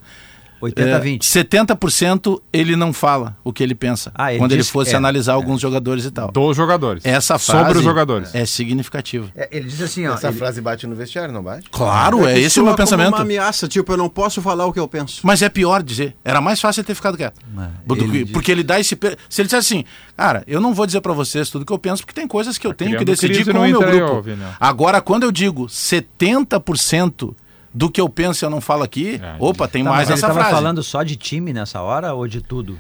80 0.64 0.88
É, 0.88 0.94
a 0.94 0.98
20. 0.98 1.22
70% 1.22 2.40
ele 2.52 2.76
não 2.76 2.92
fala 2.92 3.36
o 3.44 3.52
que 3.52 3.62
ele 3.62 3.74
pensa. 3.74 4.10
Ah, 4.14 4.32
ele 4.32 4.38
quando 4.38 4.52
ele 4.52 4.64
fosse 4.64 4.92
é, 4.94 4.96
analisar 4.96 5.32
é. 5.32 5.34
alguns 5.34 5.60
jogadores 5.60 6.04
e 6.04 6.10
tal. 6.10 6.30
Dos 6.30 6.56
jogadores. 6.56 7.04
Essa 7.04 7.38
frase 7.38 7.64
Sobre 7.64 7.78
os 7.78 7.84
jogadores. 7.84 8.34
é 8.34 8.44
significativa. 8.46 9.28
É, 9.36 9.48
ele 9.52 9.68
diz 9.68 9.80
assim, 9.80 10.06
ó. 10.06 10.14
Essa 10.14 10.28
ele- 10.28 10.36
frase 10.38 10.60
bate 10.60 10.86
no 10.86 10.94
vestiário, 10.94 11.32
não 11.32 11.42
bate? 11.42 11.68
Claro, 11.70 12.26
é, 12.26 12.38
esse 12.38 12.60
o 12.60 12.64
meu 12.64 12.74
pensamento. 12.74 13.14
uma 13.14 13.20
ameaça, 13.22 13.66
tipo, 13.68 13.92
eu 13.92 13.96
não 13.96 14.08
posso 14.08 14.40
falar 14.42 14.66
o 14.66 14.72
que 14.72 14.80
eu 14.80 14.88
penso. 14.88 15.20
Mas 15.22 15.42
é 15.42 15.48
pior 15.48 15.82
dizer. 15.82 16.14
Era 16.24 16.40
mais 16.40 16.60
fácil 16.60 16.80
ele 16.80 16.86
ter 16.86 16.94
ficado 16.94 17.16
quieto. 17.16 17.40
Que- 17.86 18.04
ele 18.04 18.26
porque 18.26 18.50
ele 18.50 18.62
dá 18.62 18.78
esse. 18.80 18.98
Se 19.28 19.40
ele 19.42 19.46
dissesse 19.48 19.74
assim, 19.74 19.84
cara, 20.16 20.42
eu 20.46 20.60
não 20.60 20.74
vou 20.74 20.86
dizer 20.86 21.00
pra 21.00 21.12
vocês 21.12 21.48
tudo 21.50 21.64
que 21.64 21.72
eu 21.72 21.78
penso, 21.78 22.02
porque 22.04 22.18
tem 22.18 22.26
coisas 22.26 22.58
que 22.58 22.66
eu 22.66 22.74
tenho 22.74 22.98
que 22.98 23.04
decidir 23.04 23.44
com 23.44 23.52
no 23.52 23.60
o 23.60 23.66
meu 23.68 23.80
grupo. 23.80 24.22
Vinel. 24.22 24.48
Agora, 24.60 25.00
quando 25.00 25.24
eu 25.24 25.32
digo 25.32 25.68
70% 25.68 27.34
do 27.74 27.90
que 27.90 28.00
eu 28.00 28.08
penso 28.08 28.44
e 28.44 28.46
eu 28.46 28.50
não 28.50 28.60
falo 28.60 28.84
aqui, 28.84 29.20
É, 29.22 29.34
opa, 29.38 29.66
tem 29.66 29.82
Tá, 29.82 29.90
mais 29.90 30.08
essa 30.08 30.32
frase. 30.32 30.50
falando 30.50 30.82
só 30.82 31.02
de 31.02 31.16
time 31.16 31.52
nessa 31.52 31.80
hora 31.82 32.14
ou 32.14 32.26
de 32.28 32.40
tudo? 32.40 32.78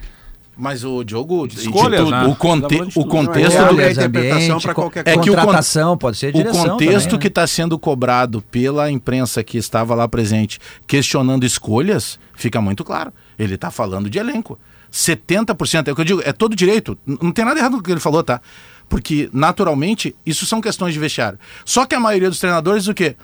Mas 0.56 0.84
o 0.84 1.02
Diogo, 1.02 1.48
tudo, 1.48 2.10
né? 2.12 2.24
o, 2.26 2.36
conte- 2.36 2.76
o 2.80 2.86
tudo. 2.88 3.06
contexto 3.08 3.56
do, 3.74 3.80
é 3.80 3.86
a 3.88 3.90
interpretação 3.90 4.60
pra 4.60 4.72
co- 4.72 4.82
qualquer 4.82 5.02
coisa. 5.02 5.18
É 5.18 5.22
que 5.22 5.28
o 5.30 5.34
con- 5.34 5.40
contratação, 5.40 5.98
pode 5.98 6.16
ser 6.16 6.28
o 6.28 6.32
direção 6.32 6.62
contexto 6.70 7.06
também, 7.06 7.18
que 7.18 7.24
né? 7.26 7.28
está 7.28 7.44
sendo 7.48 7.76
cobrado 7.76 8.40
pela 8.40 8.88
imprensa 8.88 9.42
que 9.42 9.58
estava 9.58 9.96
lá 9.96 10.06
presente, 10.06 10.60
questionando 10.86 11.44
escolhas, 11.44 12.20
fica 12.36 12.60
muito 12.60 12.84
claro. 12.84 13.12
Ele 13.36 13.56
está 13.56 13.68
falando 13.68 14.08
de 14.08 14.16
elenco. 14.16 14.56
70%, 14.92 15.88
é 15.88 15.92
o 15.92 15.94
que 15.96 16.00
eu 16.00 16.04
digo, 16.04 16.22
é 16.24 16.32
todo 16.32 16.54
direito. 16.54 16.96
Não 17.04 17.32
tem 17.32 17.44
nada 17.44 17.58
errado 17.58 17.72
no 17.76 17.82
que 17.82 17.90
ele 17.90 17.98
falou, 17.98 18.22
tá? 18.22 18.40
Porque, 18.88 19.28
naturalmente, 19.32 20.14
isso 20.24 20.46
são 20.46 20.60
questões 20.60 20.94
de 20.94 21.00
vestiário. 21.00 21.36
Só 21.64 21.84
que 21.84 21.96
a 21.96 22.00
maioria 22.00 22.28
dos 22.30 22.38
treinadores, 22.38 22.86
o 22.86 22.94
quê? 22.94 23.16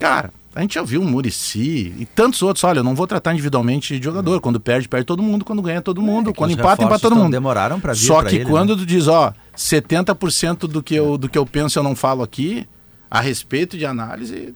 Cara, 0.00 0.32
a 0.54 0.60
gente 0.60 0.74
já 0.74 0.82
viu 0.82 1.00
o 1.00 1.04
Murici 1.04 1.94
e 1.98 2.04
tantos 2.04 2.42
outros. 2.42 2.62
Olha, 2.64 2.80
eu 2.80 2.84
não 2.84 2.94
vou 2.94 3.06
tratar 3.06 3.32
individualmente 3.32 3.98
de 3.98 4.04
jogador. 4.04 4.40
Quando 4.40 4.60
perde, 4.60 4.88
perde 4.88 5.06
todo 5.06 5.22
mundo. 5.22 5.44
Quando 5.44 5.62
ganha, 5.62 5.80
todo 5.80 6.02
mundo. 6.02 6.30
É 6.30 6.32
quando 6.32 6.50
empata, 6.50 6.84
empata 6.84 7.00
todo 7.00 7.16
mundo. 7.16 7.30
demoraram 7.30 7.80
pra 7.80 7.94
vir 7.94 8.06
Só 8.06 8.22
que 8.22 8.36
ele, 8.36 8.44
quando 8.44 8.76
né? 8.76 8.82
tu 8.82 8.86
diz, 8.86 9.08
ó, 9.08 9.32
70% 9.56 10.68
do 10.68 10.82
que, 10.82 10.94
eu, 10.94 11.16
do 11.16 11.28
que 11.28 11.38
eu 11.38 11.46
penso 11.46 11.78
eu 11.78 11.82
não 11.82 11.96
falo 11.96 12.22
aqui, 12.22 12.66
a 13.10 13.20
respeito 13.20 13.78
de 13.78 13.86
análise. 13.86 14.54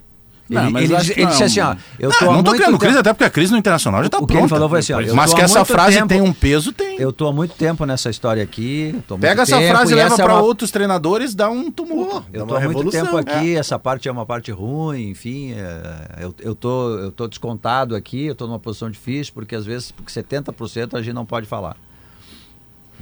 Não, 0.48 0.62
ele 0.64 0.70
mas 0.72 0.84
ele, 0.90 0.96
diz- 1.00 1.10
ele 1.16 1.26
disse 1.26 1.42
assim, 1.44 1.60
ó, 1.60 1.74
eu 1.98 2.08
Não, 2.10 2.18
tô 2.18 2.24
não 2.32 2.42
tô 2.44 2.52
criando 2.52 2.78
crise, 2.78 2.94
tempo- 2.94 3.00
até 3.00 3.12
porque 3.12 3.24
a 3.24 3.30
crise 3.30 3.50
no 3.52 3.58
internacional 3.58 4.02
já 4.02 4.08
tá 4.08 4.18
O 4.18 4.20
que 4.20 4.26
pronta. 4.28 4.42
ele 4.42 4.48
falou 4.48 4.68
foi 4.68 4.78
assim, 4.78 4.92
ó, 4.92 5.14
Mas 5.14 5.34
que 5.34 5.40
essa 5.40 5.64
frase 5.64 5.96
tempo- 5.96 6.08
tem 6.08 6.20
um 6.20 6.32
peso, 6.32 6.72
tem. 6.72 7.00
Eu 7.00 7.12
tô 7.12 7.26
há 7.26 7.32
muito 7.32 7.54
tempo 7.54 7.84
nessa 7.84 8.08
história 8.10 8.42
aqui. 8.42 8.94
Pega 9.20 9.42
essa 9.42 9.58
tempo, 9.58 9.74
frase 9.74 9.92
e 9.92 9.96
leva 9.96 10.14
essa 10.14 10.22
é 10.22 10.24
para 10.24 10.34
uma- 10.34 10.42
outros 10.42 10.70
treinadores, 10.70 11.34
dá 11.34 11.50
um 11.50 11.70
tumulto. 11.70 12.24
Eu 12.32 12.46
tô 12.46 12.56
há 12.56 12.60
muito 12.60 12.90
tempo 12.90 13.16
aqui, 13.16 13.56
essa 13.56 13.78
parte 13.78 14.08
é 14.08 14.12
uma 14.12 14.24
parte 14.24 14.50
ruim, 14.52 15.10
enfim, 15.10 15.52
é, 15.52 16.24
eu, 16.24 16.34
eu, 16.40 16.54
tô, 16.54 16.96
eu 16.98 17.10
tô 17.10 17.26
descontado 17.26 17.94
aqui, 17.96 18.26
eu 18.26 18.34
tô 18.34 18.46
numa 18.46 18.58
posição 18.60 18.90
difícil, 18.90 19.32
porque 19.34 19.54
às 19.56 19.66
vezes, 19.66 19.90
porque 19.90 20.12
70% 20.12 20.94
a 20.96 21.02
gente 21.02 21.14
não 21.14 21.26
pode 21.26 21.46
falar. 21.46 21.76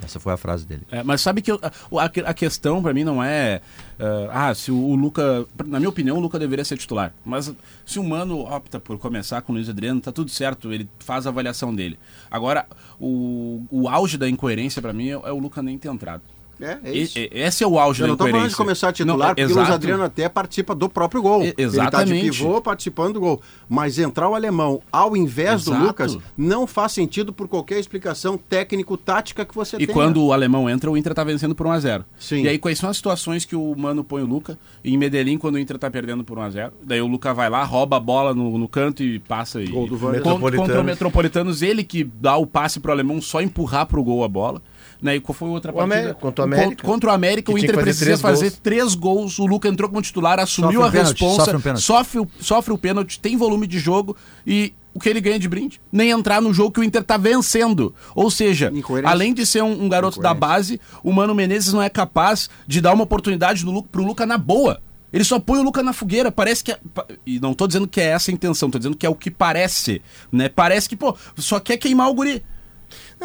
Essa 0.03 0.19
foi 0.21 0.33
a 0.33 0.37
frase 0.37 0.67
dele. 0.67 0.83
É, 0.91 1.03
mas 1.03 1.21
sabe 1.21 1.41
que 1.41 1.51
eu- 1.53 1.61
a, 1.63 2.05
a 2.31 2.35
questão 2.35 2.83
pra 2.83 2.93
mim 2.93 3.05
não 3.05 3.23
é. 3.23 3.61
eh, 3.99 4.29
ah, 4.33 4.55
se 4.55 4.71
o, 4.73 4.77
o 4.77 4.95
Luca. 4.97 5.47
Na 5.65 5.79
minha 5.79 5.89
opinião, 5.89 6.17
o 6.17 6.21
Luca 6.21 6.39
deveria 6.39 6.65
ser 6.65 6.77
titular. 6.77 7.15
Mas 7.25 7.53
se 7.87 7.99
o 7.99 8.05
Mano 8.05 8.41
opta 8.41 8.81
por 8.81 8.99
começar 8.99 9.41
com 9.43 9.53
o 9.53 9.55
Luiz 9.57 9.69
Adriano, 9.69 10.01
tá 10.01 10.11
tudo 10.13 10.31
certo, 10.31 10.73
ele 10.73 10.89
faz 10.99 11.27
a 11.27 11.31
avaliação 11.31 11.75
dele. 11.75 11.99
Agora, 12.31 12.67
o, 13.01 13.63
o 13.71 13.89
auge 13.89 14.19
da 14.19 14.29
incoerência 14.29 14.83
pra 14.83 14.93
mim 14.93 15.09
é, 15.09 15.13
é 15.13 15.33
o 15.33 15.39
Luca 15.39 15.63
nem 15.63 15.79
ter 15.79 15.89
entrado. 15.89 16.23
É, 16.61 16.79
é 16.85 16.93
E- 16.93 17.03
isso. 17.03 17.19
e- 17.19 17.31
esse 17.33 17.63
é 17.65 17.67
o 17.67 17.79
auge 17.79 18.01
Eu 18.03 18.07
da 18.07 18.11
não 18.13 18.17
tô 18.17 18.25
incoerência. 18.29 18.41
falando 18.41 18.51
de 18.51 18.57
começar 18.57 18.89
a 18.89 18.93
titular, 18.93 19.19
Não, 19.19 19.27
porque 19.29 19.43
o 19.43 19.45
exato. 19.47 19.59
Luiz 19.61 19.71
Adriano 19.71 20.03
até 20.05 20.29
participa 20.29 20.75
do 20.75 20.89
próprio 20.89 21.21
gol. 21.23 21.43
E- 21.43 21.47
Ele 21.47 21.53
tá 21.55 21.63
de 21.63 21.65
exatamente. 21.65 22.31
pivô 22.31 22.61
participando 22.61 23.15
do 23.15 23.21
gol. 23.21 23.43
Mas 23.69 23.99
entrar 23.99 24.29
o 24.29 24.35
alemão 24.35 24.81
ao 24.93 25.17
invés 25.17 25.65
do 25.65 25.71
Exato. 25.73 25.87
Lucas 25.87 26.19
não 26.37 26.67
faz 26.67 26.93
sentido 26.93 27.33
por 27.33 27.49
qualquer 27.49 27.79
explicação 27.79 28.39
técnico-tática 28.39 29.45
que 29.45 29.55
você 29.55 29.77
E 29.77 29.87
tenha. 29.87 29.93
quando 29.93 30.23
o 30.25 30.33
alemão 30.33 30.69
entra, 30.69 30.91
o 30.91 30.97
Inter 30.97 31.15
tá 31.15 31.25
vencendo 31.25 31.55
por 31.55 31.67
1x0. 31.67 32.05
Sim. 32.19 32.43
E 32.43 32.49
aí, 32.49 32.59
quais 32.59 32.79
são 32.79 32.91
as 32.91 32.97
situações 32.97 33.45
que 33.45 33.57
o 33.57 33.75
Mano 33.77 34.03
põe 34.05 34.23
o 34.23 34.27
Luca? 34.27 34.59
Em 34.85 34.97
Medellín, 34.97 35.39
quando 35.39 35.57
o 35.57 35.59
Inter 35.59 35.79
tá 35.79 35.91
perdendo 35.91 36.25
por 36.25 36.39
1x0. 36.39 36.73
Daí 36.83 37.01
o 37.01 37.07
Luca 37.07 37.33
vai 37.35 37.49
lá, 37.49 37.65
rouba 37.65 37.97
a 37.97 38.01
bola 38.01 38.35
no, 38.35 38.59
no 38.59 38.69
canto 38.69 39.03
e 39.03 39.19
passa. 39.19 39.63
E, 39.63 39.67
Gol 39.69 39.87
do 39.87 39.99
contra, 39.99 40.57
contra 40.57 40.81
o 40.81 40.85
Metropolitanos. 40.85 41.63
Ele 41.63 41.83
que 41.85 42.05
dá 42.05 42.37
o 42.37 42.47
passe 42.47 42.81
pro 42.81 42.93
alemão 42.93 43.21
só 43.21 43.41
empurrar 43.41 43.87
pro 43.87 44.03
gol 44.03 44.25
a 44.25 44.29
bola. 44.29 44.61
Né? 45.05 45.17
E 45.17 45.21
qual 45.21 45.35
foi 45.35 45.51
outra 45.51 45.71
O 45.71 45.75
partida? 45.75 45.95
América, 45.97 46.19
contra 46.19 46.43
o 46.43 46.45
América. 46.47 46.69
Contra, 46.71 46.87
contra 46.87 47.11
o 47.11 47.13
América, 47.13 47.53
o 47.53 47.59
Inter 47.59 47.75
fazer 47.75 47.83
precisa 47.85 48.05
três 48.07 48.21
fazer 48.23 48.45
gols. 48.49 48.61
três 48.63 48.95
gols. 48.95 49.39
O 49.39 49.45
Luca 49.45 49.69
entrou 49.69 49.91
como 49.91 50.01
titular, 50.01 50.41
assumiu 50.41 50.81
Sofre 50.81 50.83
um 50.83 50.89
a 50.89 50.91
pênalti, 50.91 51.21
responsa, 51.21 51.45
sofre 51.53 51.71
um 51.71 51.77
sofre, 51.77 52.19
o- 52.21 52.29
sofre 52.41 52.73
o 52.73 52.79
pênalti, 52.79 53.21
tem 53.21 53.37
volume 53.37 53.67
de 53.67 53.79
jogo 53.79 54.17
e 54.47 54.73
o 54.95 54.99
que 54.99 55.07
ele 55.11 55.21
ganha 55.21 55.39
de 55.39 55.47
brinde? 55.47 55.79
Nem 55.93 56.09
entrar 56.09 56.41
no 56.41 56.55
jogo 56.55 56.71
que 56.71 56.81
o 56.81 56.83
Inter 56.85 57.05
tá 57.05 57.19
vencendo. 57.19 57.95
Ou 58.15 58.31
seja, 58.31 58.73
além 59.05 59.35
de 59.35 59.45
ser 59.45 59.63
um, 59.63 59.85
um 59.85 59.89
garoto 59.91 60.21
da 60.21 60.33
base, 60.33 60.81
o 61.03 61.13
Mano 61.13 61.35
Menezes 61.35 61.75
não 61.75 61.83
é 61.83 61.91
capaz 61.91 62.49
de 62.67 62.81
dar 62.81 62.95
uma 62.95 63.05
oportunidade 63.05 63.63
no, 63.63 63.83
pro 63.83 64.03
Luca 64.03 64.25
na 64.25 64.39
boa. 64.39 64.81
Ele 65.13 65.23
só 65.23 65.39
põe 65.39 65.59
o 65.59 65.63
Luca 65.63 65.83
na 65.83 65.93
fogueira, 65.93 66.33
parece 66.33 66.65
que. 66.65 66.73
é- 66.73 66.79
e 67.27 67.39
não 67.39 67.53
tô 67.53 67.67
dizendo 67.67 67.87
que 67.87 68.01
é 68.01 68.05
essa 68.07 68.31
a 68.31 68.35
intenção, 68.35 68.71
tô 68.71 68.79
dizendo 68.79 68.97
que 68.97 69.05
é 69.05 69.09
o 69.09 69.15
que 69.15 69.31
parece. 69.31 70.01
né? 70.33 70.49
Parece 70.49 70.89
que, 70.89 70.97
pô, 70.97 71.15
só 71.37 71.61
quer 71.61 71.77
queimar 71.77 72.09
o 72.09 72.15
guri. 72.15 72.43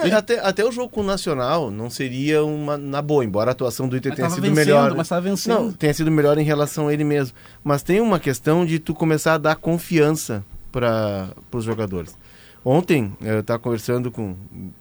É, 0.07 0.11
até, 0.13 0.39
até 0.39 0.65
o 0.65 0.71
jogo 0.71 0.89
com 0.89 1.01
o 1.01 1.03
Nacional 1.03 1.69
não 1.71 1.89
seria 1.89 2.43
uma 2.43 2.77
na 2.77 3.01
boa, 3.01 3.23
embora 3.23 3.51
a 3.51 3.53
atuação 3.53 3.87
do 3.87 3.97
Inter 3.97 4.11
Mas 4.11 4.17
tenha 4.17 4.29
sido 4.29 4.41
vencendo, 4.43 4.55
melhor. 4.55 4.95
mas 4.95 5.07
tava 5.07 5.21
vencendo. 5.21 5.53
Não, 5.55 5.71
tenha 5.71 5.93
sido 5.93 6.11
melhor 6.11 6.37
em 6.37 6.43
relação 6.43 6.87
a 6.87 6.93
ele 6.93 7.03
mesmo. 7.03 7.35
Mas 7.63 7.83
tem 7.83 8.01
uma 8.01 8.19
questão 8.19 8.65
de 8.65 8.79
tu 8.79 8.93
começar 8.93 9.35
a 9.35 9.37
dar 9.37 9.55
confiança 9.55 10.43
para 10.71 11.29
os 11.51 11.63
jogadores. 11.63 12.15
Ontem 12.63 13.13
eu 13.21 13.39
estava 13.39 13.59
conversando 13.59 14.11
com 14.11 14.35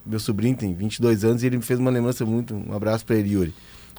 meu 0.04 0.18
sobrinho, 0.18 0.56
tem 0.56 0.74
22 0.74 1.24
anos, 1.24 1.42
e 1.42 1.46
ele 1.46 1.56
me 1.56 1.62
fez 1.62 1.78
uma 1.78 1.90
lembrança 1.90 2.24
muito. 2.24 2.54
Um 2.54 2.74
abraço 2.74 3.06
para 3.06 3.16
ele, 3.16 3.34
Yuri. 3.34 3.54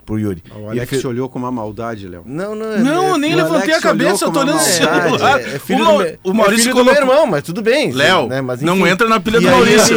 Pro 0.09 0.17
Yuri. 0.17 0.41
O 0.59 0.69
Alex 0.71 1.05
olhou 1.05 1.29
com 1.29 1.37
uma 1.37 1.51
maldade, 1.51 2.07
Léo. 2.07 2.23
Não, 2.25 2.55
não. 2.55 2.79
Não, 2.79 3.15
é, 3.15 3.17
nem 3.19 3.35
levantei 3.35 3.71
Alex 3.73 3.77
a 3.77 3.81
cabeça, 3.81 4.25
eu 4.25 4.31
tô 4.31 4.39
olhando 4.39 4.55
o 4.57 4.59
é, 4.59 4.63
celular. 4.63 5.39
é, 5.39 5.43
é 5.55 5.59
filho 5.59 5.83
o, 5.83 5.85
do, 5.85 5.85
Mau- 5.85 5.97
me- 5.99 6.19
o 6.23 6.33
Maurício 6.33 6.61
é 6.61 6.63
filho 6.63 6.75
colocou. 6.75 6.95
do 6.95 7.05
meu 7.05 7.11
irmão, 7.13 7.27
mas 7.27 7.43
tudo 7.43 7.61
bem. 7.61 7.91
Léo, 7.91 8.27
né, 8.27 8.41
mas, 8.41 8.59
não 8.61 8.87
entra 8.87 9.07
na 9.07 9.19
pilha 9.19 9.39
do 9.39 9.45
E 9.45 9.47
aí 9.47 9.53
Maurício. 9.53 9.95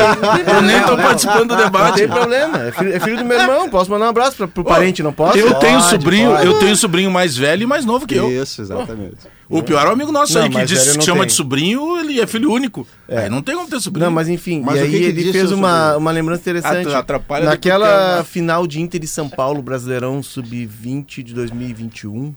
Eu 0.55 0.61
nem 0.63 0.83
tô 0.83 0.97
participando 0.99 1.49
do 1.49 1.57
Não 1.57 1.65
debate. 1.65 1.95
tem 1.97 2.09
problema, 2.09 2.59
é 2.63 2.73
filho, 2.73 2.95
é 2.95 3.01
filho 3.01 3.17
do 3.17 3.25
meu 3.25 3.41
irmão. 3.41 3.71
Posso 3.71 3.91
mandar 3.91 4.05
um 4.05 4.09
abraço 4.11 4.37
pra, 4.37 4.47
pro 4.47 4.63
parente, 4.63 5.03
não 5.03 5.15
posso? 5.15 5.39
Eu 5.39 5.55
tenho 5.55 5.79
Pode, 5.79 5.89
sobrinho, 5.91 6.31
pode. 6.31 6.47
eu 6.47 6.59
tenho 6.59 6.77
sobrinho 6.77 7.11
mais 7.11 7.35
velho 7.35 7.63
e 7.63 7.67
mais 7.67 7.87
novo 7.87 8.07
que 8.07 8.15
eu. 8.15 8.31
Isso, 8.31 8.61
exatamente. 8.61 9.17
O 9.49 9.63
pior 9.63 9.85
é 9.87 9.91
o 9.91 9.93
amigo 9.93 10.11
nosso 10.11 10.33
Não, 10.35 10.43
aí 10.45 10.49
que 10.49 10.65
diz 10.65 10.83
que 10.89 10.95
não 10.97 11.03
chama 11.05 11.19
tem. 11.21 11.27
de 11.27 11.33
sobrinho, 11.35 11.99
ele 11.99 12.19
é 12.21 12.27
filho 12.27 12.51
único. 12.51 12.87
Aí 13.07 13.29
não 13.29 13.43
tem 13.43 13.55
como 13.55 13.69
ter 13.69 13.81
sobrinho. 13.81 14.07
Não, 14.07 14.13
mas 14.13 14.27
enfim, 14.27 14.63
Mas 14.65 14.77
e 14.77 14.79
o 14.81 14.85
aí 14.85 14.91
que 14.91 14.99
que 14.99 15.05
ele 15.21 15.33
fez 15.33 15.53
uma, 15.53 15.95
uma 15.99 16.11
lembrança 16.11 16.41
interessante. 16.41 16.87
Atra- 16.89 16.99
atrapalha 17.01 17.45
Naquela 17.45 18.19
do 18.19 18.25
que 18.25 18.31
final 18.31 18.67
de 18.67 18.81
Inter 18.81 19.03
e 19.05 19.07
São 19.07 19.29
Paulo, 19.29 19.63
Brasileirão 20.03 20.23
Sub-20 20.23 21.23
de 21.23 21.33
2021, 21.35 22.35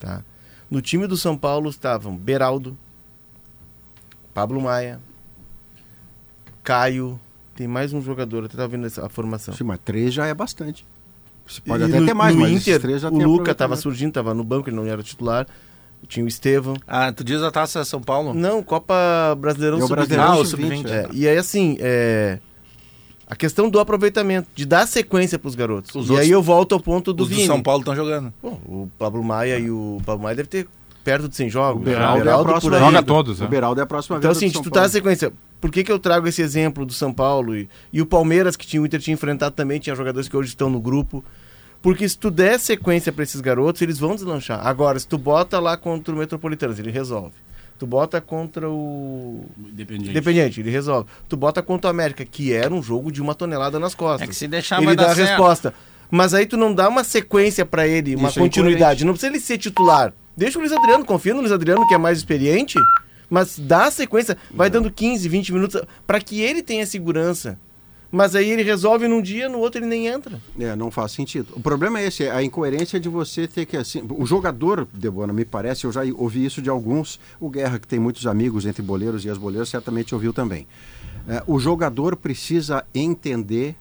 tá? 0.00 0.24
No 0.70 0.80
time 0.82 1.06
do 1.06 1.16
São 1.16 1.36
Paulo 1.36 1.70
estavam 1.70 2.16
Beraldo, 2.16 2.76
Pablo 4.34 4.60
Maia, 4.60 5.00
Caio, 6.64 7.20
tem 7.54 7.68
mais 7.68 7.92
um 7.92 8.00
jogador, 8.02 8.44
até 8.44 8.56
tava 8.56 8.68
vendo 8.68 8.86
essa- 8.86 9.04
a 9.06 9.08
formação. 9.08 9.54
Sim, 9.54 9.64
mas 9.64 9.78
três 9.84 10.12
já 10.12 10.26
é 10.26 10.34
bastante. 10.34 10.84
Você 11.46 11.60
pode 11.60 11.82
E 11.84 11.86
até 11.86 12.00
no, 12.00 12.06
ter 12.06 12.14
mais, 12.14 12.34
no 12.34 12.42
mas 12.42 12.52
Inter, 12.52 12.80
três 12.80 13.02
já 13.02 13.08
o 13.08 13.16
tem 13.16 13.26
Luca 13.26 13.50
estava 13.52 13.76
surgindo, 13.76 14.08
estava 14.08 14.32
no 14.34 14.42
banco, 14.44 14.68
ele 14.68 14.76
não 14.76 14.86
era 14.86 15.02
titular. 15.02 15.46
Tinha 16.08 16.24
o 16.24 16.28
Estevão. 16.28 16.74
Ah, 16.86 17.12
tu 17.12 17.22
diz 17.22 17.40
a 17.42 17.50
taça 17.52 17.84
São 17.84 18.00
Paulo? 18.02 18.34
Não, 18.34 18.60
Copa 18.60 18.94
Brasileirão 19.38 19.78
É 19.78 19.84
o 19.84 19.86
Sub-20. 19.86 19.94
Brasileirão 19.96 20.32
Ah, 20.32 20.36
o 20.36 20.44
Sub-20. 20.44 20.76
Sub-20. 20.78 20.90
É, 20.90 21.08
e 21.12 21.28
aí, 21.28 21.38
assim, 21.38 21.76
é, 21.80 22.40
a 23.32 23.36
questão 23.36 23.70
do 23.70 23.80
aproveitamento, 23.80 24.46
de 24.54 24.66
dar 24.66 24.86
sequência 24.86 25.38
pros 25.38 25.54
garotos. 25.54 25.90
Os 25.94 26.06
e 26.08 26.10
outros- 26.10 26.18
aí 26.20 26.30
eu 26.30 26.42
volto 26.42 26.74
ao 26.74 26.80
ponto 26.80 27.12
do 27.14 27.22
Os 27.22 27.28
do 27.30 27.34
Vini. 27.34 27.46
São 27.46 27.62
Paulo 27.62 27.80
estão 27.80 27.96
jogando. 27.96 28.32
Pô, 28.42 28.48
o 28.66 28.90
Pablo 28.98 29.22
Maia 29.24 29.58
e 29.58 29.70
o 29.70 30.00
Pablo 30.04 30.24
Maia 30.24 30.36
deve 30.36 30.48
ter 30.48 30.68
perto 31.02 31.28
de 31.28 31.34
100 31.34 31.48
jogos. 31.48 31.80
O 31.80 31.84
Beraldo, 31.84 32.18
é 32.18 32.20
a 32.20 32.24
Beraldo 32.24 32.44
próxima 32.50 32.70
por 32.72 32.76
aí. 32.78 32.84
Joga 32.84 33.02
todos, 33.02 33.40
O 33.40 33.44
é. 33.44 33.48
Beraldo 33.48 33.80
é 33.80 33.84
a 33.84 33.86
próxima 33.86 34.18
Então, 34.18 34.30
assim, 34.30 34.48
do 34.50 34.60
tu 34.62 34.64
tá 34.64 34.68
na 34.68 34.72
Paulo. 34.82 34.88
sequência, 34.92 35.32
por 35.60 35.70
que, 35.70 35.82
que 35.82 35.90
eu 35.90 35.98
trago 35.98 36.28
esse 36.28 36.42
exemplo 36.42 36.84
do 36.84 36.92
São 36.92 37.10
Paulo 37.12 37.56
e, 37.56 37.68
e 37.92 38.02
o 38.02 38.06
Palmeiras, 38.06 38.54
que 38.54 38.66
tinha 38.66 38.82
o 38.82 38.84
Inter 38.86 39.00
tinha 39.00 39.14
enfrentado 39.14 39.54
também, 39.54 39.80
tinha 39.80 39.96
jogadores 39.96 40.28
que 40.28 40.36
hoje 40.36 40.50
estão 40.50 40.68
no 40.68 40.78
grupo? 40.80 41.24
Porque 41.80 42.06
se 42.08 42.16
tu 42.18 42.30
der 42.30 42.60
sequência 42.60 43.10
pra 43.12 43.24
esses 43.24 43.40
garotos, 43.40 43.80
eles 43.82 43.98
vão 43.98 44.14
deslanchar. 44.14 44.64
Agora, 44.64 44.98
se 44.98 45.08
tu 45.08 45.16
bota 45.18 45.58
lá 45.58 45.76
contra 45.76 46.14
o 46.14 46.18
Metropolitanos, 46.18 46.78
ele 46.78 46.90
resolve. 46.92 47.32
Tu 47.82 47.86
bota 47.86 48.20
contra 48.20 48.70
o. 48.70 49.44
Independiente. 49.58 50.10
Independiente, 50.10 50.60
ele 50.60 50.70
resolve. 50.70 51.08
Tu 51.28 51.36
bota 51.36 51.60
contra 51.60 51.88
o 51.88 51.90
América, 51.90 52.24
que 52.24 52.52
era 52.52 52.72
um 52.72 52.80
jogo 52.80 53.10
de 53.10 53.20
uma 53.20 53.34
tonelada 53.34 53.76
nas 53.80 53.92
costas. 53.92 54.22
É 54.22 54.30
que 54.30 54.36
se 54.36 54.46
deixar 54.46 54.76
ele 54.76 54.86
vai 54.86 54.94
dá 54.94 55.06
dar 55.06 55.10
a 55.10 55.14
certo. 55.16 55.28
resposta. 55.30 55.74
Mas 56.08 56.32
aí 56.32 56.46
tu 56.46 56.56
não 56.56 56.72
dá 56.72 56.88
uma 56.88 57.02
sequência 57.02 57.66
pra 57.66 57.84
ele, 57.88 58.14
uma 58.14 58.28
Isso 58.28 58.38
é 58.38 58.42
continuidade. 58.42 59.04
não 59.04 59.14
precisa 59.14 59.32
ele 59.32 59.40
ser 59.40 59.58
titular. 59.58 60.14
Deixa 60.36 60.58
o 60.58 60.60
Luiz 60.60 60.72
Adriano, 60.72 61.04
confia 61.04 61.34
no 61.34 61.40
Luiz 61.40 61.50
Adriano, 61.50 61.84
que 61.88 61.94
é 61.94 61.98
mais 61.98 62.18
experiente, 62.18 62.78
mas 63.28 63.58
dá 63.58 63.86
a 63.86 63.90
sequência, 63.90 64.36
vai 64.52 64.70
dando 64.70 64.88
15, 64.88 65.28
20 65.28 65.52
minutos 65.52 65.82
pra 66.06 66.20
que 66.20 66.40
ele 66.40 66.62
tenha 66.62 66.86
segurança. 66.86 67.58
Mas 68.12 68.36
aí 68.36 68.50
ele 68.50 68.62
resolve 68.62 69.08
num 69.08 69.22
dia, 69.22 69.48
no 69.48 69.58
outro 69.58 69.80
ele 69.80 69.86
nem 69.86 70.06
entra. 70.06 70.38
É, 70.60 70.76
não 70.76 70.90
faz 70.90 71.12
sentido. 71.12 71.48
O 71.56 71.60
problema 71.60 71.98
é 71.98 72.06
esse, 72.06 72.24
é 72.24 72.30
a 72.30 72.42
incoerência 72.42 73.00
de 73.00 73.08
você 73.08 73.48
ter 73.48 73.64
que 73.64 73.74
assim. 73.74 74.04
O 74.10 74.26
jogador, 74.26 74.86
Debona, 74.92 75.32
me 75.32 75.46
parece, 75.46 75.86
eu 75.86 75.92
já 75.92 76.02
ouvi 76.14 76.44
isso 76.44 76.60
de 76.60 76.68
alguns. 76.68 77.18
O 77.40 77.48
Guerra, 77.48 77.78
que 77.78 77.88
tem 77.88 77.98
muitos 77.98 78.26
amigos 78.26 78.66
entre 78.66 78.82
boleiros 78.82 79.24
e 79.24 79.28
ex-boleiros, 79.28 79.70
certamente 79.70 80.14
ouviu 80.14 80.30
também. 80.30 80.66
É, 81.26 81.42
o 81.46 81.58
jogador 81.58 82.14
precisa 82.14 82.84
entender, 82.94 83.74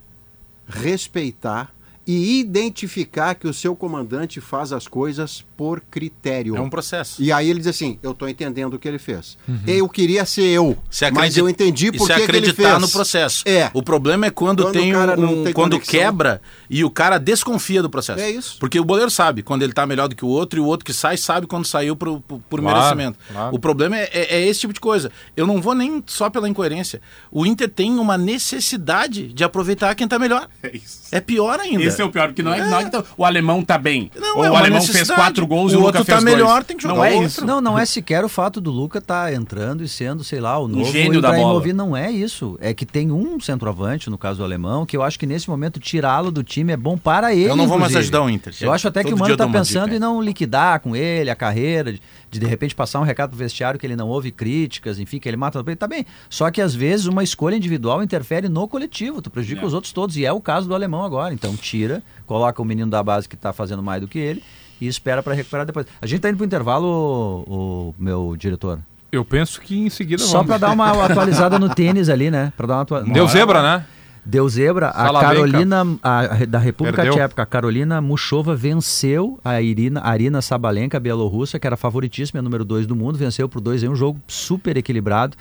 respeitar 0.65 1.74
e 2.08 2.40
identificar 2.40 3.36
que 3.36 3.48
o 3.48 3.54
seu 3.54 3.76
comandante 3.76 4.42
faz 4.42 4.72
as 4.74 4.88
coisas 4.88 5.46
por 5.56 5.80
critério. 5.82 6.56
É 6.58 6.62
um 6.62 6.70
processo. 6.70 7.22
E 7.22 7.32
aí 7.32 7.50
ele 7.50 7.60
diz 7.60 7.68
assim: 7.68 8.00
Eu 8.02 8.12
estou 8.12 8.28
entendendo 8.28 8.74
o 8.74 8.80
que 8.80 8.88
ele 8.88 8.98
fez. 8.98 9.38
Eu 9.68 9.88
queria 9.88 10.26
ser 10.26 10.44
eu, 10.48 10.78
Se 10.90 11.10
mas 11.12 11.38
eu 11.38 11.48
entendi 11.48 11.88
e 11.88 11.92
por 11.92 12.08
se 12.08 12.14
que, 12.14 12.14
ele 12.14 12.24
acreditar 12.24 12.70
fez. 12.72 12.82
no 12.82 12.90
processo. 12.90 13.44
É. 13.48 13.70
O 13.74 13.84
problema 13.84 14.26
é 14.26 14.30
quando, 14.32 14.64
Quando 14.64 14.74
tem 14.74 14.92
o 14.92 14.96
cara 14.98 15.16
não 15.16 15.42
um, 15.42 15.44
tem 15.44 15.54
quando 15.54 15.74
conexão. 15.74 15.92
quebra 16.00 16.42
e 16.70 16.84
o 16.84 16.90
cara 16.90 17.18
desconfia 17.20 17.82
do 17.82 17.90
processo. 17.90 18.20
É 18.22 18.30
isso. 18.32 18.58
Porque 18.60 18.80
o 18.80 18.84
goleiro 18.84 19.12
sabe 19.12 19.44
quando 19.44 19.62
ele 19.62 19.74
tá 19.74 19.86
melhor 19.86 20.08
do 20.08 20.16
que 20.16 20.26
o 20.26 20.28
outro 20.30 20.60
e 20.60 20.62
o 20.62 20.66
outro 20.66 20.84
que 20.86 20.94
sai 20.94 21.18
sabe 21.18 21.46
quando 21.46 21.66
saiu 21.66 21.96
pro- 21.96 22.20
por 22.22 22.60
Claro, 22.60 22.78
merecimento. 22.80 23.20
claro. 23.32 23.56
O 23.56 23.60
problema 23.60 23.98
é, 23.98 24.10
é- 24.12 24.36
é 24.38 24.48
esse 24.48 24.62
tipo 24.62 24.74
de 24.74 24.80
coisa. 24.80 25.12
Eu 25.38 25.46
não 25.46 25.62
vou 25.62 25.76
nem 25.76 26.04
só 26.08 26.30
pela 26.30 26.50
incoerência. 26.50 27.00
O 27.32 27.46
Inter 27.46 27.70
tem 27.70 28.00
uma 28.00 28.18
necessidade 28.18 29.32
de 29.34 29.44
aproveitar 29.44 29.94
quem 29.96 30.08
tá 30.08 30.18
melhor. 30.20 30.48
É 30.64 30.76
isso. 30.76 31.02
É 31.12 31.20
pior 31.20 31.60
ainda. 31.60 31.84
Esse 31.94 32.02
é 32.02 32.06
o 32.06 32.10
pior, 32.12 32.28
porque 32.28 32.42
não 32.44 32.54
é, 32.54 32.68
não 32.70 32.80
é 32.80 32.84
que 32.86 32.92
tá- 32.92 33.04
o 33.18 33.26
alemão 33.26 33.64
tá 33.64 33.78
bem. 33.78 34.10
Não, 34.16 34.38
Ou 34.38 34.46
é 34.46 34.52
o 34.52 34.56
alemão 34.56 34.82
fez 34.82 35.10
quatro 35.10 35.46
gols 35.48 35.74
e 35.74 35.76
O 35.76 35.80
o 35.80 35.82
Luca 35.84 36.00
outro 36.00 36.06
fez 36.06 36.18
tá 36.20 36.24
dois. 36.24 36.36
melhor, 36.36 36.64
tem 36.64 36.78
que 36.78 36.84
jogar 36.84 36.96
Não 36.96 37.04
é 37.06 37.12
outro. 37.12 37.26
isso. 37.28 37.46
Não, 37.46 37.62
não 37.62 37.78
é 37.80 37.86
sequer 37.86 38.24
o 38.26 38.30
fato 38.30 38.60
do 38.62 38.72
Luca 38.72 39.00
estar 39.00 39.34
entrando 39.34 39.84
e 39.84 39.88
sendo, 39.88 40.24
sei 40.24 40.40
lá, 40.40 40.58
o 40.60 40.68
novo 40.68 40.92
gênio 40.92 41.22
da 41.22 41.32
bola. 41.34 41.62
Não 41.74 41.96
é 41.96 42.12
isso. 42.12 42.58
É 42.62 42.74
que 42.74 42.86
tem 42.86 43.12
um 43.12 43.40
centroavante, 43.40 44.10
no 44.10 44.18
caso 44.18 44.40
do 44.40 44.44
alemão, 44.44 44.86
que 44.86 44.96
eu 44.98 45.04
acho 45.04 45.18
que 45.20 45.26
nesse 45.26 45.50
momento 45.50 45.80
tirá-lo 45.80 46.32
do 46.32 46.44
time 46.44 46.74
é 46.74 46.78
bom 46.78 46.98
para 46.98 47.34
ele. 47.34 47.50
Eu 47.50 47.56
não 47.56 47.68
vou 47.68 47.78
mais 47.80 47.92
inclusive. 47.92 48.00
ajudar 48.16 48.22
o 48.24 48.30
Inter. 48.30 48.54
Eu 48.62 48.72
acho 48.72 48.88
até 48.88 49.04
que 49.04 49.10
Todo 49.12 49.22
o 49.22 49.26
dia 49.26 49.38
Mano 49.38 49.52
tá 49.52 49.60
pensando 49.60 49.86
dica. 49.86 49.96
em 49.98 50.00
não 50.00 50.22
liquidar 50.22 50.80
com 50.80 50.96
ele 50.96 51.30
a 51.30 51.36
carreira, 51.36 51.94
de, 51.94 52.02
de 52.30 52.40
de 52.40 52.46
repente 52.46 52.74
passar 52.76 53.00
um 53.00 53.04
recado 53.04 53.30
pro 53.30 53.38
vestiário 53.40 53.80
que 53.80 53.86
ele 53.86 53.96
não 53.96 54.08
ouve 54.10 54.32
críticas, 54.32 55.00
enfim, 55.00 55.20
que 55.20 55.28
ele 55.30 55.38
mata 55.38 55.58
no 55.60 55.66
peito. 55.66 55.80
Tá 55.80 55.88
bem. 55.88 56.06
Só 56.30 56.50
que 56.52 56.62
às 56.62 56.74
vezes 56.74 57.06
uma 57.06 57.24
escolha 57.24 57.56
individual 57.56 58.02
interfere 58.04 58.50
no 58.50 58.68
coletivo, 58.68 59.22
tu 59.22 59.30
prejudica 59.30 59.62
É. 59.62 59.66
os 59.66 59.74
outros 59.74 59.94
todos. 59.94 60.18
E 60.18 60.26
é 60.26 60.32
o 60.34 60.42
caso 60.42 60.68
do 60.68 60.74
alemão 60.76 61.04
agora. 61.04 61.34
Então 61.34 61.56
tira, 61.56 61.81
coloca 62.26 62.62
o 62.62 62.65
menino 62.65 62.89
da 62.89 63.02
base 63.04 63.28
que 63.28 63.36
tá 63.36 63.54
fazendo 63.54 63.82
mais 63.82 64.02
do 64.02 64.08
que 64.08 64.20
ele 64.20 64.44
e 64.80 64.88
espera 64.88 65.22
para 65.22 65.34
recuperar 65.34 65.65
depois. 65.65 65.86
A 66.02 66.08
gente 66.08 66.22
tá 66.22 66.30
indo 66.30 66.38
pro 66.38 66.46
intervalo, 66.46 66.88
o, 66.88 67.89
o 67.89 67.96
meu 67.98 68.36
diretor. 68.38 68.80
Eu 69.12 69.26
penso 69.26 69.60
que 69.60 69.78
em 69.78 69.89
seguida 69.89 70.24
Só 70.24 70.44
para 70.44 70.58
dar 70.58 70.72
uma 70.72 70.89
atualizada 71.06 71.60
no 71.60 71.70
tênis 71.74 72.10
ali, 72.10 72.32
né? 72.32 72.52
Para 72.56 72.67
dar 72.67 72.74
uma 72.76 72.82
atua... 72.82 73.04
Deu 73.04 73.28
zebra, 73.28 73.62
né? 73.62 73.86
Deu 74.24 74.48
zebra. 74.48 74.89
A 74.89 75.20
Carolina, 75.20 75.84
a, 76.02 76.46
da 76.48 76.60
República. 76.60 77.04
Tcheca, 77.10 77.41
a 77.41 77.46
Carolina 77.46 78.00
Muchova 78.00 78.56
venceu 78.56 79.39
a 79.44 79.62
Irina, 79.62 80.02
Arina 80.04 80.41
Sabalenka, 80.41 80.98
a 80.98 81.00
bielorrussa, 81.00 81.60
que 81.60 81.65
era 81.65 81.76
favoritíssima, 81.76 82.39
é 82.39 82.41
número 82.41 82.63
2 82.63 82.86
do 82.86 82.96
mundo, 82.96 83.17
venceu 83.17 83.50
por 83.50 83.60
2 83.60 83.84
em 83.84 83.89
um 83.89 83.96
jogo 83.96 84.20
super 84.28 84.78
equilibrado. 84.78 85.36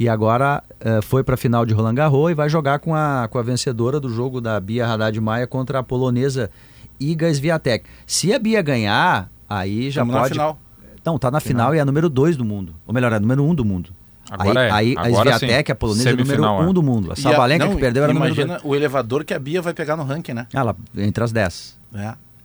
E 0.00 0.08
agora 0.08 0.64
eh, 0.80 1.02
foi 1.02 1.22
para 1.22 1.34
a 1.34 1.36
final 1.36 1.66
de 1.66 1.74
Roland 1.74 1.94
Garros 1.94 2.30
e 2.30 2.34
vai 2.34 2.48
jogar 2.48 2.78
com 2.78 2.94
a, 2.94 3.28
com 3.30 3.36
a 3.36 3.42
vencedora 3.42 4.00
do 4.00 4.08
jogo 4.08 4.40
da 4.40 4.58
Bia 4.58 4.86
Haddad 4.86 5.20
Maia 5.20 5.46
contra 5.46 5.80
a 5.80 5.82
polonesa 5.82 6.50
Iga 6.98 7.32
Swiatek. 7.34 7.84
Se 8.06 8.32
a 8.32 8.38
Bia 8.38 8.62
ganhar, 8.62 9.30
aí 9.46 9.90
já 9.90 10.00
Estamos 10.00 10.14
na 10.14 10.20
pode. 10.22 10.32
final. 10.32 10.58
Não, 11.04 11.18
tá 11.18 11.30
na 11.30 11.38
final, 11.38 11.74
e 11.74 11.78
é 11.78 11.82
a 11.82 11.84
número 11.84 12.08
2 12.08 12.38
do 12.38 12.46
mundo. 12.46 12.74
Ou 12.86 12.94
melhor, 12.94 13.12
é 13.12 13.16
a 13.16 13.20
número 13.20 13.44
1 13.44 13.50
um 13.50 13.54
do 13.54 13.62
mundo. 13.62 13.90
Agora 14.30 14.74
aí, 14.74 14.94
é. 14.94 14.98
aí 14.98 15.10
Agora 15.10 15.34
a 15.34 15.38
Swiatek, 15.38 15.68
sim. 15.68 15.72
a 15.72 15.74
polonesa, 15.74 16.08
é 16.08 16.12
a 16.12 16.12
número 16.12 16.26
Semifinal, 16.28 16.60
1 16.60 16.64
um 16.64 16.70
é. 16.70 16.72
do 16.72 16.82
mundo. 16.82 17.12
A 17.12 17.16
Sabalenka, 17.16 17.66
não, 17.66 17.74
que 17.74 17.80
perdeu, 17.80 18.02
era 18.02 18.12
a 18.12 18.14
número 18.14 18.34
2. 18.34 18.46
Imagina 18.48 18.66
o 18.66 18.74
elevador 18.74 19.22
que 19.22 19.34
a 19.34 19.38
Bia 19.38 19.60
vai 19.60 19.74
pegar 19.74 19.98
no 19.98 20.04
ranking, 20.04 20.32
né? 20.32 20.46
Ela 20.54 20.74
entre 20.96 21.22
as 21.22 21.30
10. 21.30 21.78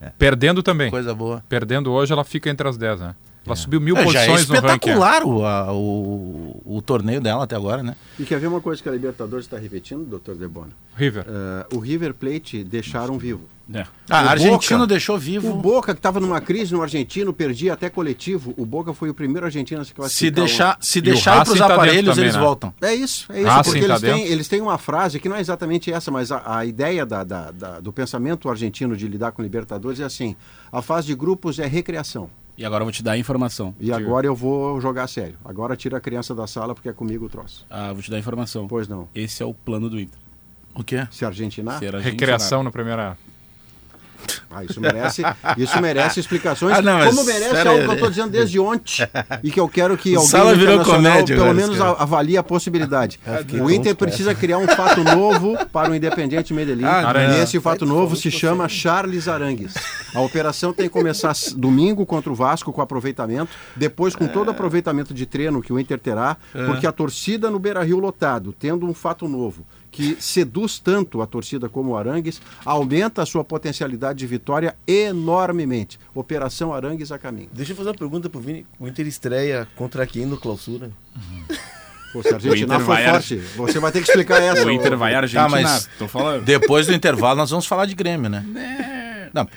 É. 0.01 0.11
Perdendo 0.19 0.61
também. 0.61 0.91
Coisa 0.91 1.15
boa. 1.15 1.41
Perdendo 1.47 1.89
hoje, 1.89 2.11
ela 2.11 2.25
fica 2.25 2.49
entre 2.49 2.67
as 2.67 2.75
10, 2.75 2.99
né? 2.99 3.15
Ela 3.45 3.55
subiu 3.55 3.79
mil 3.79 3.95
É, 3.97 4.07
já 4.07 4.21
é 4.21 4.25
posições 4.27 4.47
no 4.49 4.55
ranking. 4.55 4.89
é. 4.89 4.93
espetacular 4.93 5.23
o, 5.23 5.45
a- 5.45 5.71
o, 5.73 6.61
o 6.65 6.81
torneio 6.81 7.21
dela 7.21 7.43
até 7.43 7.55
agora, 7.55 7.83
né? 7.83 7.95
E 8.19 8.23
quer 8.23 8.39
ver 8.39 8.47
uma 8.47 8.61
coisa 8.61 8.81
que 8.81 8.89
a 8.89 8.91
Libertadores 8.91 9.45
está 9.45 9.57
repetindo, 9.57 10.03
doutor 10.05 10.35
Debona? 10.35 10.71
River. 10.95 11.25
Eh, 11.27 11.65
o 11.75 11.79
River 11.79 12.13
Plate 12.13 12.63
deixaram 12.63 13.17
vivo. 13.17 13.41
É. 13.73 13.81
Ah, 14.09 14.23
O 14.23 14.27
a 14.27 14.31
Argentina 14.31 14.79
Boca- 14.81 14.87
deixou 14.87 15.15
O 15.15 15.19
vivo. 15.19 15.53
Boca, 15.55 15.93
que 15.93 15.99
estava 15.99 16.19
numa 16.19 16.39
crise 16.39 16.71
no 16.73 16.81
argentino, 16.83 17.33
perdia 17.33 17.73
até 17.73 17.89
coletivo. 17.89 18.53
O 18.57 18.65
Boca 18.65 18.93
foi 18.93 19.09
o 19.09 19.13
primeiro 19.13 19.45
argentino 19.45 19.81
a 19.81 19.83
se 19.83 19.89
Se 19.89 19.95
classificar. 19.95 20.33
deixar, 20.35 20.77
se 20.79 20.99
o 20.99 21.01
deixar 21.01 21.31
ir 21.35 21.37
Racing 21.39 21.49
pros 21.51 21.59
tá 21.67 21.73
aparelhos, 21.73 22.05
também, 22.11 22.23
eles 22.23 22.35
né? 22.35 22.41
voltam. 22.41 22.73
É 22.81 22.93
isso, 22.93 23.25
é 23.31 23.39
isso. 23.41 23.49
Racing 23.49 23.71
porque 23.71 23.87
tá 23.87 23.93
eles, 23.95 24.01
têm, 24.01 24.25
eles 24.27 24.47
têm 24.47 24.61
uma 24.61 24.77
frase 24.77 25.19
que 25.19 25.27
não 25.27 25.35
é 25.35 25.39
exatamente 25.41 25.91
essa, 25.91 26.11
mas 26.11 26.31
a, 26.31 26.57
a 26.59 26.65
ideia 26.65 27.05
da- 27.05 27.23
da- 27.23 27.51
da- 27.51 27.79
do 27.79 27.91
pensamento 27.91 28.49
argentino 28.49 28.95
de 28.95 29.07
lidar 29.07 29.31
com 29.31 29.41
Libertadores 29.41 29.99
é 29.99 30.03
assim: 30.03 30.35
a 30.71 30.81
fase 30.81 31.07
de 31.07 31.15
grupos 31.15 31.57
é 31.59 31.65
recreação. 31.65 32.29
E 32.57 32.63
agora 32.65 32.81
eu 32.81 32.85
vou 32.85 32.91
te 32.91 33.03
dar 33.03 33.13
a 33.13 33.17
informação. 33.17 33.75
E 33.79 33.91
agora 33.91 34.25
eu 34.25 34.35
vou 34.35 34.79
jogar 34.79 35.07
sério. 35.07 35.35
Agora 35.43 35.75
tira 35.75 35.97
a 35.97 36.01
criança 36.01 36.33
da 36.33 36.47
sala 36.47 36.73
porque 36.73 36.87
é 36.89 36.93
comigo 36.93 37.25
o 37.25 37.29
troço. 37.29 37.65
Ah, 37.69 37.91
vou 37.91 38.01
te 38.01 38.09
dar 38.09 38.17
a 38.17 38.19
informação. 38.19 38.67
Pois 38.67 38.87
não. 38.87 39.09
Esse 39.13 39.43
é 39.43 39.45
o 39.45 39.53
plano 39.53 39.89
do 39.89 39.99
Inter. 39.99 40.19
O 40.73 40.83
quê? 40.83 41.07
Se 41.11 41.25
argentinar, 41.25 41.79
Ser 41.79 41.95
Recreação 41.95 42.63
na 42.63 42.71
primeira. 42.71 43.17
Ah, 44.49 44.63
isso 44.63 44.79
merece, 44.79 45.21
isso 45.57 45.81
merece 45.81 46.19
explicações. 46.19 46.77
Ah, 46.77 46.81
não, 46.81 47.05
como 47.05 47.23
merece 47.23 47.67
algo 47.67 47.79
aí. 47.79 47.83
que 47.83 47.89
eu 47.89 47.93
estou 47.93 48.09
dizendo 48.09 48.31
desde 48.31 48.59
ontem 48.59 49.07
e 49.43 49.51
que 49.51 49.59
eu 49.59 49.67
quero 49.67 49.97
que 49.97 50.13
O 50.15 50.19
alguém 50.19 50.29
Sala 50.29 50.55
virou 50.55 50.83
comédia, 50.83 51.35
pelo 51.35 51.53
menos 51.53 51.77
cara. 51.77 51.91
avalie 51.99 52.37
a 52.37 52.43
possibilidade. 52.43 53.19
fiquei 53.39 53.61
O 53.61 53.69
Inter 53.69 53.95
precisa 53.95 54.33
criar 54.33 54.57
um 54.57 54.67
fato 54.67 55.03
novo 55.03 55.57
para 55.71 55.91
o 55.91 55.95
Independiente 55.95 56.53
Medellín. 56.53 56.85
Ah, 56.85 57.13
e 57.35 57.41
esse 57.41 57.59
fato 57.59 57.85
novo 57.85 58.15
se 58.15 58.31
chama 58.31 58.67
Charles 58.69 59.27
Arangues. 59.27 59.73
A 60.13 60.21
operação 60.21 60.71
tem 60.71 60.87
que 60.87 60.91
começar 60.91 61.33
domingo 61.55 62.05
contra 62.05 62.31
o 62.31 62.35
Vasco 62.35 62.71
com 62.71 62.81
aproveitamento, 62.81 63.51
depois 63.75 64.15
com 64.15 64.27
todo 64.27 64.51
aproveitamento 64.51 65.13
de 65.13 65.25
treino 65.25 65.61
que 65.61 65.73
o 65.73 65.79
Inter 65.79 65.99
terá, 65.99 66.37
porque 66.65 66.87
a 66.87 66.91
torcida 66.91 67.49
no 67.49 67.59
Beira-Rio 67.59 67.99
lotado, 67.99 68.53
tendo 68.57 68.85
um 68.85 68.93
fato 68.93 69.27
novo 69.27 69.65
que 69.95 70.17
seduz 70.19 70.77
tanto 70.77 71.21
a 71.21 71.25
torcida 71.25 71.69
como 71.69 71.91
o 71.91 71.97
Arangues, 71.97 72.41
aumenta 72.65 73.21
a 73.21 73.25
sua 73.25 73.45
potencialidade 73.45 74.19
de 74.19 74.27
vitória 74.27 74.75
enormemente. 74.85 75.97
Operação 76.13 76.73
Arangues 76.73 77.13
a 77.13 77.17
caminho. 77.17 77.47
Deixa 77.53 77.71
eu 77.71 77.75
fazer 77.77 77.89
uma 77.91 77.95
pergunta 77.95 78.29
pro 78.29 78.41
Vini. 78.41 78.65
O 78.77 78.87
Inter 78.89 79.07
estreia 79.07 79.65
contra 79.77 80.05
quem 80.05 80.25
no 80.25 80.35
clausura? 80.35 80.91
Pô, 82.11 82.21
se 82.21 82.27
a 82.29 82.33
Argentina 82.35 82.77
for 82.79 82.85
vai- 82.87 83.09
forte, 83.09 83.37
você 83.55 83.79
vai 83.79 83.91
ter 83.91 84.01
que 84.01 84.09
explicar 84.09 84.39
essa. 84.43 84.65
O 84.65 84.71
Inter 84.71 84.97
vai 84.97 85.15
argentinar, 85.15 85.49
mas- 85.49 85.89
tô 85.97 86.07
falando. 86.09 86.43
Depois 86.43 86.87
do 86.87 86.93
intervalo, 86.93 87.37
nós 87.37 87.49
vamos 87.49 87.65
falar 87.65 87.85
de 87.85 87.95
Grêmio, 87.95 88.29
né? 88.29 88.43
Não, 89.35 89.47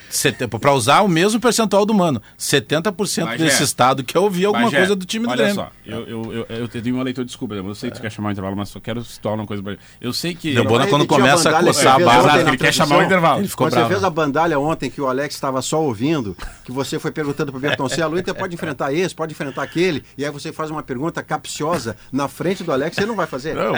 para 0.59 0.73
usar 0.73 1.03
o 1.03 1.09
mesmo 1.09 1.39
percentual 1.41 1.87
do 1.87 1.95
Mano. 1.95 2.21
70% 2.37 3.25
Mas 3.25 3.41
desse 3.41 3.63
é. 3.63 3.65
estado 3.65 4.03
quer 4.03 4.19
ouvir 4.19 4.47
alguma 4.47 4.65
Bagé, 4.65 4.79
coisa 4.79 4.97
do 4.97 5.07
time 5.07 5.25
do 5.25 5.31
olha 5.31 5.45
Grêmio. 5.45 5.55
só, 5.55 5.71
eu, 5.87 6.09
eu, 6.09 6.33
eu, 6.33 6.57
eu 6.57 6.69
tenho 6.69 6.97
uma 6.97 7.05
leitura, 7.05 7.25
desculpa, 7.25 7.55
eu 7.55 7.75
sei 7.77 7.91
que 7.91 7.97
tu 7.97 8.03
quer 8.03 8.11
chamar 8.11 8.31
o 8.31 8.33
intervalo, 8.33 8.57
mas 8.57 8.71
só 8.71 8.81
quero 8.81 9.05
situar 9.05 9.37
uma 9.37 9.47
coisa 9.47 9.63
pra 9.63 9.73
ele. 9.73 9.81
Eu 10.01 10.13
sei 10.13 10.35
que... 10.35 10.53
Vai 10.55 10.89
quando 10.89 11.07
começa 11.07 11.49
a 11.51 11.61
que 11.61 11.67
coçar 11.67 11.95
a 11.95 11.99
na 11.99 12.39
ele 12.49 12.57
quer 12.57 12.73
chamar 12.75 12.99
o 12.99 13.03
intervalo. 13.03 13.41
Ele 13.41 13.49
ficou 13.49 13.67
Quando 13.67 13.73
bravo. 13.75 13.89
você 13.89 13.95
fez 13.95 14.05
a 14.05 14.11
bandalha 14.11 14.59
ontem 14.59 14.91
que 14.91 15.01
o 15.01 15.07
Alex 15.07 15.35
estava 15.35 15.63
só 15.63 15.81
ouvindo, 15.81 16.37
que 16.65 16.73
você 16.73 16.99
foi 16.99 17.11
perguntando 17.13 17.53
pro 17.53 17.61
Bertoncello, 17.61 18.17
o 18.17 18.19
Inter 18.19 18.35
pode 18.35 18.55
enfrentar 18.55 18.93
esse, 18.93 19.15
pode 19.15 19.33
enfrentar 19.33 19.63
aquele, 19.63 20.03
e 20.17 20.25
aí 20.25 20.31
você 20.31 20.53
faz 20.53 20.71
uma 20.71 20.83
pergunta 20.83 21.23
capciosa 21.23 21.97
na 22.11 22.27
frente 22.29 22.65
do 22.65 22.73
Alex, 22.73 22.97
você 22.97 23.07
não 23.07 23.15
vai 23.15 23.27
fazer. 23.27 23.55
Não, 23.55 23.75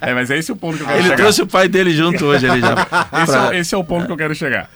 é, 0.00 0.14
mas 0.14 0.30
é 0.30 0.38
esse 0.38 0.50
o 0.50 0.56
ponto 0.56 0.76
que 0.76 0.82
eu 0.82 0.86
quero 0.86 0.98
Ele 0.98 1.04
chegar. 1.04 1.16
trouxe 1.16 1.42
o 1.42 1.46
pai 1.46 1.68
dele 1.68 1.92
junto 1.92 2.24
hoje 2.24 2.48
ali 2.48 2.60
já. 2.60 2.74
Esse, 3.22 3.36
é, 3.36 3.40
o- 3.40 3.52
esse 3.52 3.74
é 3.74 3.78
o 3.78 3.84
ponto 3.84 4.06
que 4.06 4.12
eu 4.12 4.16
quero 4.16 4.34
chegar. 4.34 4.68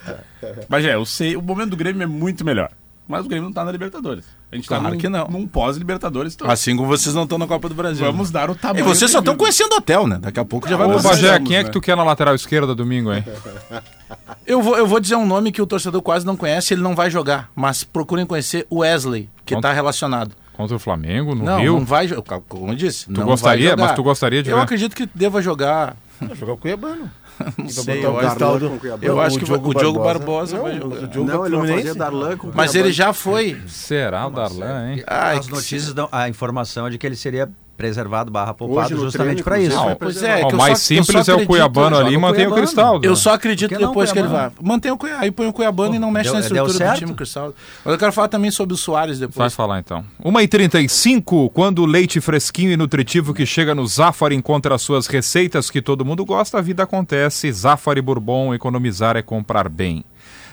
Mas 0.69 0.85
é, 0.85 0.95
eu 0.95 1.05
sei, 1.05 1.37
o 1.37 1.43
momento 1.43 1.71
do 1.71 1.77
Grêmio 1.77 2.03
é 2.03 2.07
muito 2.07 2.45
melhor. 2.45 2.71
Mas 3.09 3.25
o 3.25 3.29
Grêmio 3.29 3.45
não 3.45 3.53
tá 3.53 3.65
na 3.65 3.71
Libertadores. 3.71 4.25
A 4.51 4.57
gente 4.57 4.69
tá 4.69 4.81
Claro 4.81 4.95
num, 4.95 5.01
que 5.01 5.09
não. 5.09 5.29
num 5.29 5.47
pós-Libertadores. 5.47 6.35
Então 6.35 6.51
Assim 6.51 6.75
como 6.75 6.89
vocês 6.89 7.15
não 7.15 7.23
estão 7.23 7.39
na 7.39 7.47
Copa 7.47 7.69
do 7.69 7.75
Brasil. 7.77 8.05
vamos 8.05 8.33
dar 8.33 8.51
o 8.51 8.55
E 8.55 8.57
tamanho. 8.57 8.85
vocês 8.85 9.09
do 9.11 9.13
só 9.13 9.19
estão 9.21 9.37
conhecendo 9.37 9.73
o 9.75 9.77
hotel, 9.77 10.09
né? 10.09 10.19
Daqui 10.21 10.41
a 10.41 10.45
pouco 10.45 10.69
já 10.69 10.77
vai 10.77 10.89
Ô, 10.89 10.99
Bagé, 11.01 11.39
quem 11.39 11.55
é 11.55 11.59
né? 11.61 11.65
que 11.65 11.71
tu 11.71 11.81
quer 11.81 11.97
na 11.97 12.03
lateral 12.03 12.35
esquerda 12.35 12.75
domingo, 12.75 13.13
hein? 13.13 13.25
Eu 14.47 14.63
vou, 14.63 14.77
eu 14.77 14.87
vou 14.87 15.01
dizer 15.01 15.17
um 15.17 15.27
nome 15.27 15.51
que 15.51 15.61
o 15.61 15.67
torcedor 15.67 16.01
quase 16.03 16.25
não 16.25 16.37
conhece, 16.37 16.73
ele 16.73 16.81
não 16.83 16.95
vai 16.95 17.11
jogar. 17.11 17.51
Mas 17.55 17.83
procurem 17.83 18.25
conhecer 18.25 18.65
o 18.71 18.79
Wesley, 18.79 19.29
que 19.45 19.55
Conta. 19.55 19.69
está 19.69 19.73
relacionado. 19.75 20.33
Contra 20.53 20.77
o 20.77 20.79
Flamengo, 20.79 21.35
no 21.35 21.45
não, 21.45 21.59
Rio? 21.61 21.73
não 21.75 21.85
vai 21.85 22.07
jogar. 22.07 22.41
Como 22.49 22.71
eu 22.73 22.77
disse, 22.77 23.11
não 23.11 23.25
gostaria? 23.25 23.71
vai 23.71 23.71
jogar. 23.73 23.87
Mas 23.89 23.97
tu 23.97 24.03
gostaria 24.05 24.43
de 24.45 24.51
Eu 24.51 24.57
ver? 24.57 24.63
acredito 24.63 24.95
que 24.95 25.09
deva 25.15 25.43
jogar 25.43 25.97
jogar 26.35 26.53
o 26.53 26.57
Cuiabano. 26.57 27.11
Não 27.59 27.67
E 27.67 27.71
sei, 27.71 27.97
botar 28.03 28.09
eu 28.09 28.13
o 28.15 28.19
acho, 28.19 28.45
o 28.45 29.05
eu 29.05 29.21
acho 29.21 29.39
que 29.39 29.45
vai- 29.45 29.59
o 29.63 29.75
Diogo 29.75 29.99
Barbosa 30.03 30.57
Não, 30.57 30.63
vai 30.65 30.73
mas 30.75 30.83
jogar. 30.83 30.97
o 30.97 31.07
Diogo 31.09 31.29
Não, 31.29 31.35
ele 31.35 31.57
vai 31.57 31.61
Fluminense. 31.67 31.89
fazer 31.89 31.99
Darlan 31.99 32.37
com 32.37 32.47
o 32.49 32.53
Mas 32.55 32.75
ele 32.75 32.93
já 32.93 33.13
foi. 33.13 33.61
Será 33.67 34.27
o 34.27 34.31
Darlan, 34.31 34.93
hein? 34.93 35.05
Ai, 35.07 35.39
As 35.39 35.49
notícias 35.49 35.93
dão 35.95 36.09
a 36.13 36.29
informação 36.29 36.87
é 36.87 36.91
de 36.91 36.99
que 36.99 37.07
ele 37.07 37.17
seria 37.17 37.49
preservado 37.77 38.31
barra 38.31 38.55
poupado 38.55 38.95
no 38.97 39.03
justamente 39.03 39.43
para 39.43 39.59
isso. 39.61 39.77
Não, 39.77 39.95
pois 39.97 40.23
é, 40.23 40.37
Ó, 40.45 40.49
que 40.49 40.55
o 40.55 40.57
eu 40.57 40.59
mais 40.59 40.79
só- 40.79 40.85
simples 40.87 41.11
é 41.11 41.19
o 41.19 41.21
acredito- 41.35 41.47
Cuiabano 41.49 41.97
ali 41.99 42.15
e 42.15 42.19
mantém 42.19 42.47
o 42.47 42.49
Cuiabano. 42.49 42.63
Cristaldo. 42.63 43.07
Eu 43.07 43.15
só 43.17 43.35
acredito 43.35 43.69
que 43.69 43.79
não, 43.79 43.89
depois 43.89 44.11
que 44.13 44.19
ele 44.19 44.29
vai. 44.29 44.51
Mantém 44.63 44.91
o 44.93 44.97
Cuiabá, 44.97 45.21
aí 45.23 45.31
põe 45.31 45.47
o 45.47 45.53
Cuiabano 45.53 45.95
e 45.95 45.99
não 45.99 46.11
mexe 46.11 46.31
deu- 46.31 46.35
na 46.35 46.41
estrutura 46.41 46.93
do 46.93 46.99
time 46.99 47.15
Cristal. 47.15 47.55
Mas 47.85 47.93
eu 47.93 47.99
quero 47.99 48.13
falar 48.13 48.29
também 48.29 48.51
sobre 48.51 48.75
o 48.75 48.77
Soares 48.77 49.19
Vai 49.19 49.29
depois. 49.29 49.55
falar 49.55 49.79
então. 49.79 50.05
1h35, 50.25 51.51
quando 51.51 51.81
o 51.83 51.87
leite 51.87 52.21
fresquinho 52.21 52.71
e 52.73 52.77
nutritivo 52.77 53.35
que 53.35 53.45
chega 53.47 53.75
no 53.75 53.87
Zafari 53.87 54.35
encontra 54.35 54.75
as 54.75 54.83
suas 54.83 55.07
receitas 55.07 55.71
que 55.71 55.83
todo 55.83 56.05
mundo 56.05 56.25
gosta, 56.25 56.59
a 56.59 56.63
vida 56.63 56.83
acontece. 56.83 57.51
Zafari 57.53 58.01
Bourbon, 58.01 58.55
economizar 58.55 59.17
é 59.17 59.23
comprar 59.23 59.69
bem. 59.69 60.05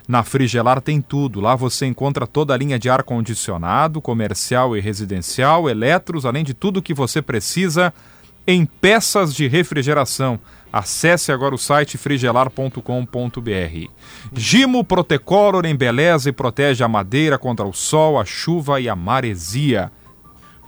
Na 0.08 0.22
Frigelar 0.24 0.82
tem 0.82 1.02
tudo. 1.02 1.40
Lá 1.40 1.56
você 1.56 1.86
encontra 1.86 2.28
toda 2.28 2.54
a 2.54 2.58
linha 2.58 2.78
de 2.78 2.90
ar-condicionado, 2.90 4.02
comercial 4.02 4.76
e 4.76 4.82
residencial, 4.82 5.70
eletros, 5.70 6.26
além 6.26 6.44
de 6.44 6.54
tudo 6.54 6.82
que 6.82 6.94
você 6.94 7.22
precisa 7.22 7.94
em 8.46 8.66
peças 8.66 9.34
de 9.34 9.48
refrigeração. 9.48 10.38
Acesse 10.72 11.32
agora 11.32 11.56
o 11.56 11.58
site 11.58 11.98
frigelar.com.br. 11.98 13.88
Gimo 14.36 14.84
Protecolor 14.84 15.66
embeleza 15.66 16.30
e 16.30 16.34
protege 16.34 16.84
a 16.84 16.88
madeira 16.88 17.38
contra 17.38 17.66
o 17.66 17.74
sol, 17.74 18.20
a 18.20 18.26
chuva 18.26 18.82
e 18.82 18.90
a 18.90 18.96
maresia. 18.96 19.92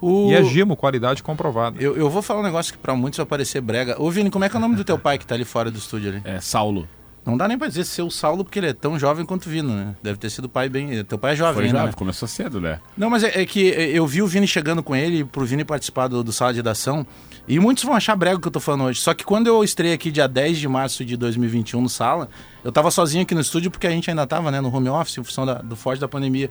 O- 0.01 0.29
E 0.29 0.35
é 0.35 0.43
Gimo, 0.43 0.75
qualidade 0.75 1.23
comprovada. 1.23 1.77
Eu, 1.81 1.95
eu 1.97 2.09
vou 2.09 2.21
falar 2.21 2.41
um 2.41 2.43
negócio 2.43 2.71
que 2.73 2.77
pra 2.79 2.95
muitos 2.95 3.17
vai 3.17 3.25
parecer 3.25 3.61
brega. 3.61 4.01
Ô, 4.01 4.09
Vini, 4.11 4.29
como 4.29 4.45
é 4.45 4.49
que 4.49 4.55
é 4.55 4.59
o 4.59 4.61
nome 4.61 4.75
do 4.75 4.83
teu 4.83 4.97
pai 4.99 5.17
que 5.17 5.25
tá 5.25 5.35
ali 5.35 5.45
fora 5.45 5.71
do 5.71 5.77
estúdio 5.77 6.09
ali? 6.11 6.21
É, 6.23 6.39
Saulo. 6.39 6.87
Não 7.25 7.35
dá 7.35 7.47
nem 7.47 7.57
pra 7.57 7.67
dizer 7.67 7.83
seu 7.85 8.09
Saulo, 8.11 8.43
porque 8.43 8.59
ele 8.59 8.67
é 8.67 8.73
tão 8.73 8.99
jovem 8.99 9.25
quanto 9.25 9.47
o 9.47 9.49
Vino, 9.49 9.73
né? 9.73 9.95
Deve 10.03 10.19
ter 10.19 10.29
sido 10.29 10.47
pai 10.47 10.69
bem. 10.69 11.03
Teu 11.05 11.17
pai 11.17 11.33
é 11.33 11.35
jovem, 11.35 11.55
Foi 11.55 11.67
jovem, 11.69 11.87
né? 11.87 11.93
começou 11.93 12.27
cedo, 12.27 12.61
né? 12.61 12.79
Não, 12.95 13.09
mas 13.09 13.23
é, 13.23 13.41
é 13.41 13.45
que 13.45 13.59
eu 13.67 14.05
vi 14.05 14.21
o 14.21 14.27
Vini 14.27 14.47
chegando 14.47 14.83
com 14.83 14.95
ele, 14.95 15.23
pro 15.25 15.43
Vini 15.43 15.65
participar 15.65 16.07
do, 16.07 16.23
do 16.23 16.31
Sala 16.31 16.53
de 16.53 16.59
Redação, 16.59 17.05
e 17.47 17.59
muitos 17.59 17.83
vão 17.83 17.95
achar 17.95 18.15
brega 18.15 18.37
o 18.37 18.39
que 18.39 18.47
eu 18.47 18.51
tô 18.51 18.59
falando 18.59 18.83
hoje. 18.83 18.99
Só 19.01 19.13
que 19.13 19.23
quando 19.23 19.47
eu 19.47 19.63
estrei 19.63 19.91
aqui 19.93 20.11
dia 20.11 20.27
10 20.27 20.59
de 20.59 20.67
março 20.67 21.03
de 21.03 21.17
2021 21.17 21.81
no 21.81 21.89
Sala, 21.89 22.29
eu 22.63 22.71
tava 22.71 22.91
sozinho 22.91 23.23
aqui 23.23 23.33
no 23.33 23.41
estúdio 23.41 23.71
porque 23.71 23.87
a 23.87 23.91
gente 23.91 24.07
ainda 24.09 24.27
tava, 24.27 24.51
né, 24.51 24.61
no 24.61 24.73
home 24.75 24.89
office, 24.89 25.17
em 25.17 25.23
função 25.23 25.45
da- 25.47 25.55
do 25.55 25.75
forte 25.75 25.99
da 25.99 26.07
pandemia. 26.07 26.49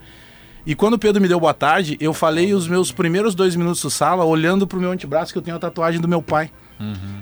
E 0.66 0.74
quando 0.74 0.94
o 0.94 0.98
Pedro 0.98 1.20
me 1.22 1.28
deu 1.28 1.38
boa 1.38 1.52
tarde, 1.54 1.96
eu 2.00 2.12
falei 2.14 2.52
os 2.54 2.66
meus 2.66 2.90
primeiros 2.90 3.34
dois 3.34 3.54
minutos 3.54 3.82
do 3.82 3.90
Sala 3.90 4.24
olhando 4.24 4.66
pro 4.66 4.80
meu 4.80 4.90
antebraço 4.90 5.30
que 5.32 5.38
eu 5.38 5.42
tenho 5.42 5.56
a 5.56 5.60
tatuagem 5.60 6.00
do 6.00 6.08
meu 6.08 6.22
pai. 6.22 6.50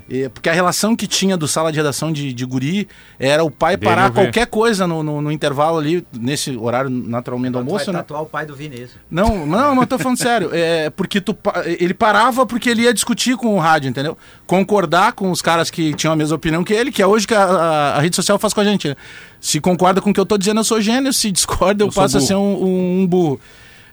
E- 0.08 0.28
porque 0.30 0.48
a 0.48 0.52
relação 0.52 0.96
que 0.96 1.06
tinha 1.06 1.36
do 1.36 1.46
sala 1.46 1.70
de 1.70 1.76
redação 1.78 2.10
de, 2.12 2.32
de 2.32 2.44
guri 2.44 2.88
era 3.18 3.44
o 3.44 3.50
pai 3.50 3.76
Dele 3.76 3.88
parar 3.90 4.10
qualquer 4.10 4.46
coisa 4.46 4.86
no, 4.86 5.02
no- 5.02 5.20
no 5.22 5.30
intervalo 5.30 5.78
ali, 5.78 6.04
nesse 6.12 6.56
horário 6.56 6.90
naturalmente 6.90 7.52
do 7.52 7.58
almoço, 7.58 7.84
vai 7.86 7.94
né? 7.94 8.00
tatuar 8.00 8.22
o 8.22 8.26
pai 8.26 8.44
do 8.46 8.54
Vinícius. 8.56 8.96
Não, 9.10 9.46
não, 9.46 9.74
mas 9.74 9.86
tô 9.88 9.98
falando 9.98 10.18
sério. 10.18 10.50
É 10.52 10.90
porque 10.90 11.20
tu, 11.20 11.36
ele 11.78 11.94
parava 11.94 12.44
porque 12.46 12.68
ele 12.70 12.82
ia 12.82 12.94
discutir 12.94 13.36
com 13.36 13.54
o 13.54 13.58
rádio, 13.58 13.88
entendeu? 13.88 14.16
Concordar 14.46 15.12
com 15.12 15.30
os 15.30 15.40
caras 15.40 15.70
que 15.70 15.94
tinham 15.94 16.12
a 16.12 16.16
mesma 16.16 16.36
opinião 16.36 16.64
que 16.64 16.72
ele, 16.72 16.90
que 16.90 17.00
é 17.02 17.06
hoje 17.06 17.26
que 17.26 17.34
a, 17.34 17.44
a- 17.44 17.96
a 17.96 18.00
rede 18.00 18.16
social 18.16 18.38
faz 18.38 18.52
com 18.52 18.60
a 18.60 18.64
gente. 18.64 18.88
né? 18.88 18.96
Se 19.40 19.60
concorda 19.60 20.00
com 20.00 20.10
o 20.10 20.14
que 20.14 20.20
eu 20.20 20.26
tô 20.26 20.36
dizendo, 20.38 20.60
eu 20.60 20.64
sou 20.64 20.80
gênio. 20.80 21.12
Se 21.12 21.30
discorda, 21.30 21.82
eu, 21.84 21.88
Eu 21.88 21.92
passo 21.92 22.16
a 22.18 22.20
ser 22.20 22.34
um, 22.34 22.40
um- 22.64 23.00
um 23.02 23.06
burro. 23.06 23.40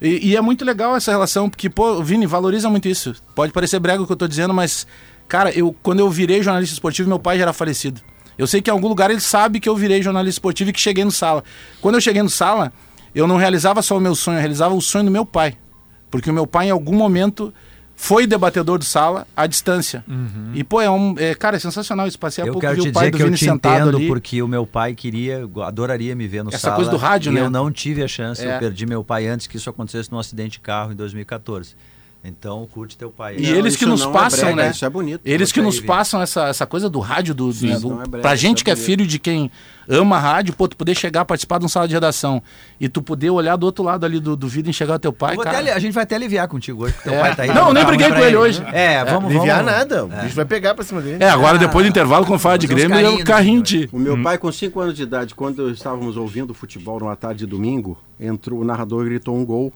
E, 0.02 0.30
e 0.30 0.36
é 0.36 0.42
muito 0.42 0.64
legal 0.64 0.96
essa 0.96 1.12
relação, 1.12 1.50
porque, 1.50 1.70
pô, 1.70 2.02
Vini, 2.02 2.26
valoriza 2.26 2.70
muito 2.70 2.88
isso. 2.88 3.14
Pode 3.36 3.52
parecer 3.52 3.80
brega 3.80 4.02
o 4.02 4.06
que 4.08 4.12
eu 4.14 4.16
tô 4.16 4.28
dizendo, 4.30 4.54
mas, 4.54 4.88
cara, 5.30 5.52
eu, 5.58 5.74
quando 5.82 6.00
eu 6.00 6.10
virei 6.10 6.44
jornalista 6.44 6.74
esportivo, 6.74 7.08
meu 7.08 7.20
pai 7.20 7.38
já 7.38 7.44
era 7.44 7.54
falecido. 7.54 8.02
Eu 8.38 8.48
sei 8.48 8.62
que 8.62 8.70
em 8.70 8.74
algum 8.74 8.88
lugar 8.88 9.12
ele 9.12 9.20
sabe 9.20 9.60
que 9.60 9.70
eu 9.70 9.76
virei 9.76 10.02
jornalista 10.02 10.36
esportivo 10.38 10.70
e 10.70 10.74
que 10.74 10.80
cheguei 10.80 11.04
no 11.06 11.12
sala. 11.12 11.44
Quando 11.82 11.96
eu 11.96 12.02
cheguei 12.02 12.22
no 12.24 12.30
sala, 12.30 12.74
eu 13.14 13.28
não 13.28 13.38
realizava 13.38 13.82
só 13.82 13.98
o 13.98 14.00
meu 14.02 14.16
sonho, 14.16 14.38
eu 14.38 14.40
realizava 14.40 14.74
o 14.74 14.82
sonho 14.82 15.06
do 15.06 15.12
meu 15.12 15.26
pai. 15.26 15.56
Porque 16.10 16.30
o 16.30 16.34
meu 16.34 16.48
pai, 16.48 16.68
em 16.68 16.72
algum 16.72 16.96
momento, 16.96 17.54
foi 17.96 18.26
debatedor 18.26 18.80
do 18.80 18.86
sala 18.86 19.28
à 19.36 19.46
distância. 19.46 20.06
E, 20.54 20.64
pô, 20.64 20.80
é 20.82 20.90
um. 20.90 21.14
É, 21.18 21.36
cara, 21.36 21.58
é 21.58 21.60
sensacional 21.60 22.08
isso. 22.08 22.18
Passei 22.18 22.42
há 22.44 22.48
Eu 22.48 22.54
pouco 22.54 22.66
quero 22.66 22.82
te 22.82 22.88
o 22.90 22.94
pai 22.94 23.04
dizer 23.04 23.12
do 23.12 23.18
que 23.18 23.24
eu 23.24 23.28
Vini 23.28 23.38
te 23.38 23.46
sentado 23.46 23.76
entendo 23.82 23.98
ali. 23.98 24.08
porque 24.08 24.42
o 24.42 24.48
meu 24.48 24.66
pai 24.66 24.96
queria, 24.96 25.48
adoraria 25.66 26.16
me 26.16 26.26
ver 26.26 26.42
no 26.44 26.50
Essa 26.50 26.60
sala. 26.60 26.76
coisa 26.78 26.90
do 26.90 26.98
rádio, 26.98 27.32
e 27.32 27.36
né? 27.36 27.42
eu 27.42 27.50
não 27.50 27.70
tive 27.70 28.02
a 28.02 28.08
chance. 28.08 28.42
É. 28.44 28.56
Eu 28.56 28.60
perdi 28.60 28.86
meu 28.86 29.04
pai 29.04 29.28
antes 29.28 29.48
que 29.48 29.58
isso 29.58 29.70
acontecesse 29.70 30.10
num 30.12 30.18
acidente 30.18 30.54
de 30.54 30.60
carro 30.62 30.94
em 30.94 30.96
2014. 30.96 31.76
Então, 32.22 32.68
curte 32.70 32.98
teu 32.98 33.10
pai. 33.10 33.38
E 33.38 33.44
Não, 33.50 33.56
eles 33.58 33.78
que 33.78 33.86
nos 33.86 34.02
é 34.02 34.08
passam, 34.12 34.40
brega, 34.54 34.56
né? 34.64 34.72
Isso 34.72 34.84
é 34.84 34.90
bonito. 34.90 35.22
Eles 35.24 35.54
que 35.54 35.62
nos 35.62 35.80
passam 35.80 36.22
essa, 36.22 36.48
essa 36.50 36.66
coisa 36.66 36.90
do 36.90 37.00
rádio, 37.00 37.34
do, 37.34 37.46
né, 37.48 37.52
isso 37.54 37.80
do- 37.88 37.94
é 38.02 38.06
brega, 38.08 38.20
pra 38.22 38.36
gente 38.36 38.62
é 38.62 38.66
que 38.66 38.72
é 38.72 38.76
filho 38.76 39.08
de 39.08 39.18
quem 39.18 39.50
ama 39.88 40.20
rádio, 40.20 40.54
pô, 40.54 40.68
tu 40.68 40.76
poder 40.76 40.94
chegar, 40.96 41.24
participar 41.24 41.60
de 41.60 41.66
um 41.66 41.70
sala 41.70 41.88
de 41.88 41.94
redação 41.94 42.44
e 42.80 42.90
tu 42.90 43.02
poder 43.02 43.30
olhar 43.30 43.56
do 43.56 43.66
outro 43.66 43.86
lado 43.86 44.06
ali 44.06 44.20
do, 44.20 44.36
do 44.36 44.50
vídeo 44.50 44.68
e 44.68 44.72
enxergar 44.72 44.96
o 44.96 45.00
teu 45.00 45.14
pai, 45.14 45.38
cara. 45.38 45.60
até 45.60 45.72
a 45.74 45.80
gente 45.80 45.94
vai 45.94 46.04
até 46.04 46.16
aliviar 46.16 46.48
contigo 46.50 46.84
hoje, 46.84 46.94
porque 46.94 47.10
teu 47.10 47.18
É. 47.18 47.22
pai 47.22 47.36
tá 47.38 47.44
aí. 47.44 47.54
Não, 47.54 47.72
nem 47.74 47.86
briguei 47.86 48.10
com 48.10 48.20
ele 48.20 48.36
hoje. 48.36 48.62
É, 48.74 49.04
vamos, 49.06 49.32
Aliviar 49.34 49.64
vamos. 49.64 49.72
nada. 49.72 50.04
O 50.04 50.08
bicho 50.10 50.36
vai 50.36 50.46
pegar 50.46 50.76
pra 50.76 50.84
cima 50.84 51.02
dele. 51.02 51.24
É, 51.24 51.30
agora 51.30 51.56
Ah, 51.56 51.60
depois 51.60 51.86
do 51.86 51.90
intervalo, 51.90 52.26
quando 52.26 52.40
fala 52.40 52.58
de 52.60 52.68
Grêmio, 52.68 53.00
é 53.00 53.10
o 53.10 53.24
carrinho 53.24 53.60
né, 53.60 53.64
de... 53.66 53.90
O 53.94 53.98
meu 53.98 54.22
pai, 54.22 54.38
com 54.38 54.52
5 54.52 54.78
anos 54.82 54.94
de 54.94 55.04
idade, 55.04 55.34
quando 55.34 55.72
estávamos 55.72 56.18
ouvindo 56.18 56.54
futebol 56.54 57.00
numa 57.00 57.16
tarde 57.16 57.40
de 57.40 57.46
domingo, 57.46 57.98
entrou 58.20 58.60
o 58.60 58.66
narrador 58.66 59.06
gritou 59.06 59.36
um 59.38 59.46
gol 59.46 59.72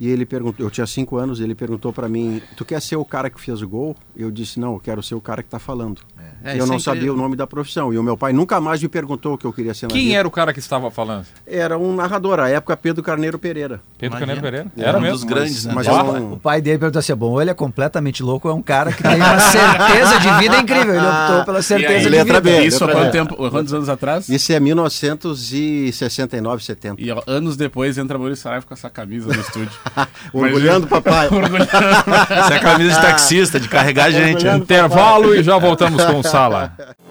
e 0.00 0.08
ele 0.08 0.24
perguntou, 0.24 0.64
eu 0.64 0.70
tinha 0.70 0.86
5 0.86 1.16
anos, 1.16 1.40
ele 1.40 1.54
perguntou 1.54 1.92
para 1.92 2.08
mim, 2.08 2.40
tu 2.56 2.64
quer 2.64 2.80
ser 2.80 2.96
o 2.96 3.04
cara 3.04 3.28
que 3.28 3.40
fez 3.40 3.62
o 3.62 3.68
gol? 3.68 3.96
Eu 4.16 4.30
disse, 4.30 4.60
não, 4.60 4.74
eu 4.74 4.80
quero 4.80 5.02
ser 5.02 5.14
o 5.14 5.20
cara 5.20 5.42
que 5.42 5.48
está 5.48 5.58
falando. 5.58 6.02
É, 6.44 6.58
eu 6.58 6.66
não 6.66 6.76
é 6.76 6.78
sabia 6.78 7.12
o 7.12 7.16
nome 7.16 7.36
da 7.36 7.46
profissão 7.46 7.92
e 7.92 7.98
o 7.98 8.02
meu 8.02 8.16
pai 8.16 8.32
nunca 8.32 8.60
mais 8.60 8.82
me 8.82 8.88
perguntou 8.88 9.34
o 9.34 9.38
que 9.38 9.44
eu 9.44 9.52
queria 9.52 9.74
ser 9.74 9.86
na 9.86 9.92
Quem 9.92 10.06
vida. 10.06 10.18
era 10.18 10.28
o 10.28 10.30
cara 10.30 10.52
que 10.52 10.58
estava 10.60 10.90
falando? 10.90 11.26
Era 11.46 11.76
um 11.78 11.94
narrador, 11.94 12.38
à 12.40 12.48
época 12.48 12.76
Pedro 12.76 13.02
Carneiro 13.02 13.38
Pereira. 13.38 13.80
Pedro 13.98 14.18
Imagina. 14.18 14.20
Caneiro 14.20 14.40
Pereira? 14.40 14.66
É, 14.76 14.88
Era 14.88 14.98
um 14.98 15.00
mesmo? 15.00 15.16
dos 15.16 15.24
grandes, 15.24 15.64
né? 15.64 15.72
Mas 15.74 15.88
Ah, 15.88 15.92
eu 15.92 15.98
O 15.98 16.20
não... 16.30 16.38
pai 16.38 16.60
dele 16.60 16.78
perguntou 16.78 17.00
assim: 17.00 17.14
bom, 17.14 17.40
ele 17.40 17.50
é 17.50 17.54
completamente 17.54 18.22
louco, 18.22 18.48
ou 18.48 18.54
é 18.54 18.56
um 18.56 18.62
cara 18.62 18.92
que 18.92 19.02
tem 19.02 19.16
uma 19.16 19.38
certeza 19.40 20.18
de 20.20 20.30
vida 20.38 20.56
incrível. 20.58 20.94
Ele 20.94 21.06
optou 21.06 21.44
pela 21.44 21.62
certeza 21.62 22.00
de 22.00 22.08
letra 22.08 22.40
vida. 22.40 22.58
B. 22.60 22.66
Isso 22.66 22.84
há 22.84 22.88
quanto 22.92 23.10
tempo? 23.10 23.50
Quantos 23.50 23.72
anos 23.74 23.88
atrás? 23.88 24.28
Isso 24.28 24.52
é 24.52 24.60
1969, 24.60 26.62
70. 26.64 27.00
E 27.02 27.10
ó, 27.10 27.22
anos 27.26 27.56
depois 27.56 27.98
entra 27.98 28.18
Maurício 28.18 28.42
Saraiva 28.42 28.64
com 28.66 28.74
essa 28.74 28.88
camisa 28.90 29.28
no 29.32 29.40
estúdio. 29.40 29.70
Orgulhando 30.32 30.86
o 30.86 30.88
papai. 30.88 31.28
Essa 32.30 32.54
é 32.54 32.56
a 32.56 32.60
camisa 32.60 32.94
de 32.94 33.00
taxista, 33.06 33.60
de 33.60 33.68
carregar 33.68 34.06
a 34.06 34.10
gente. 34.10 34.46
Intervalo 34.46 35.34
e 35.34 35.42
já 35.42 35.58
voltamos 35.58 36.04
com 36.04 36.20
o 36.20 36.22
Sala. 36.30 36.76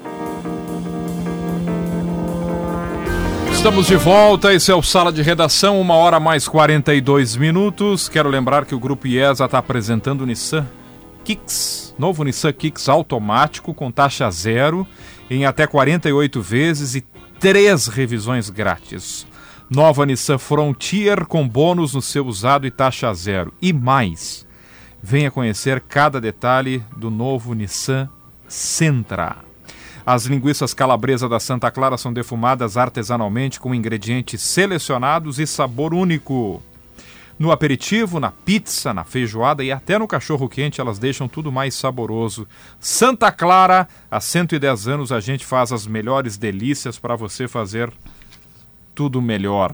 Estamos 3.52 3.88
de 3.88 3.96
volta, 3.96 4.54
esse 4.54 4.72
é 4.72 4.76
o 4.76 4.84
Sala 4.84 5.12
de 5.12 5.22
Redação, 5.22 5.82
uma 5.82 5.96
hora 5.96 6.20
mais 6.20 6.48
42 6.48 7.36
minutos. 7.36 8.08
Quero 8.08 8.30
lembrar 8.30 8.66
que 8.66 8.76
o 8.76 8.80
Grupo 8.80 9.08
IESA 9.08 9.46
está 9.46 9.58
apresentando 9.58 10.22
o 10.22 10.26
Nissan 10.26 10.66
Kicks, 11.26 11.94
novo 11.98 12.24
Nissan 12.24 12.54
Kicks 12.54 12.88
automático 12.88 13.74
com 13.74 13.92
taxa 13.92 14.30
zero 14.30 14.88
em 15.30 15.46
até 15.46 15.68
48 15.68 16.42
vezes 16.42 16.96
e 16.96 17.02
três 17.40 17.88
revisões 17.88 18.50
grátis. 18.50 19.28
Nova 19.70 20.06
Nissan 20.06 20.38
Frontier 20.38 21.26
com 21.26 21.46
bônus 21.46 21.94
no 21.94 22.02
seu 22.02 22.26
usado 22.26 22.66
e 22.66 22.72
taxa 22.72 23.14
zero. 23.14 23.52
E 23.62 23.74
mais, 23.74 24.48
venha 25.02 25.32
conhecer 25.32 25.82
cada 25.82 26.22
detalhe 26.22 26.82
do 26.96 27.10
novo 27.10 27.54
Nissan 27.54 28.08
Sentra. 28.48 29.38
As 30.06 30.26
linguiças 30.26 30.74
calabresa 30.74 31.28
da 31.28 31.40
Santa 31.40 31.70
Clara 31.70 31.98
são 31.98 32.14
defumadas 32.14 32.78
artesanalmente 32.78 33.60
com 33.60 33.76
ingredientes 33.76 34.42
selecionados 34.42 35.38
e 35.38 35.46
sabor 35.46 35.94
único. 35.94 36.62
No 37.38 37.52
aperitivo, 37.52 38.20
na 38.20 38.32
pizza, 38.32 38.94
na 38.94 39.04
feijoada 39.04 39.64
e 39.64 39.72
até 39.72 40.00
no 40.00 40.08
cachorro 40.08 40.50
quente, 40.50 40.82
elas 40.82 40.98
deixam 40.98 41.28
tudo 41.28 41.52
mais 41.52 41.76
saboroso. 41.76 42.48
Santa 42.80 43.32
Clara, 43.32 43.88
há 44.10 44.20
110 44.20 44.88
anos 44.88 45.12
a 45.12 45.20
gente 45.20 45.46
faz 45.46 45.72
as 45.72 45.86
melhores 45.86 46.36
delícias 46.38 46.98
para 46.98 47.16
você 47.16 47.48
fazer 47.48 47.92
tudo 48.96 49.22
melhor. 49.22 49.72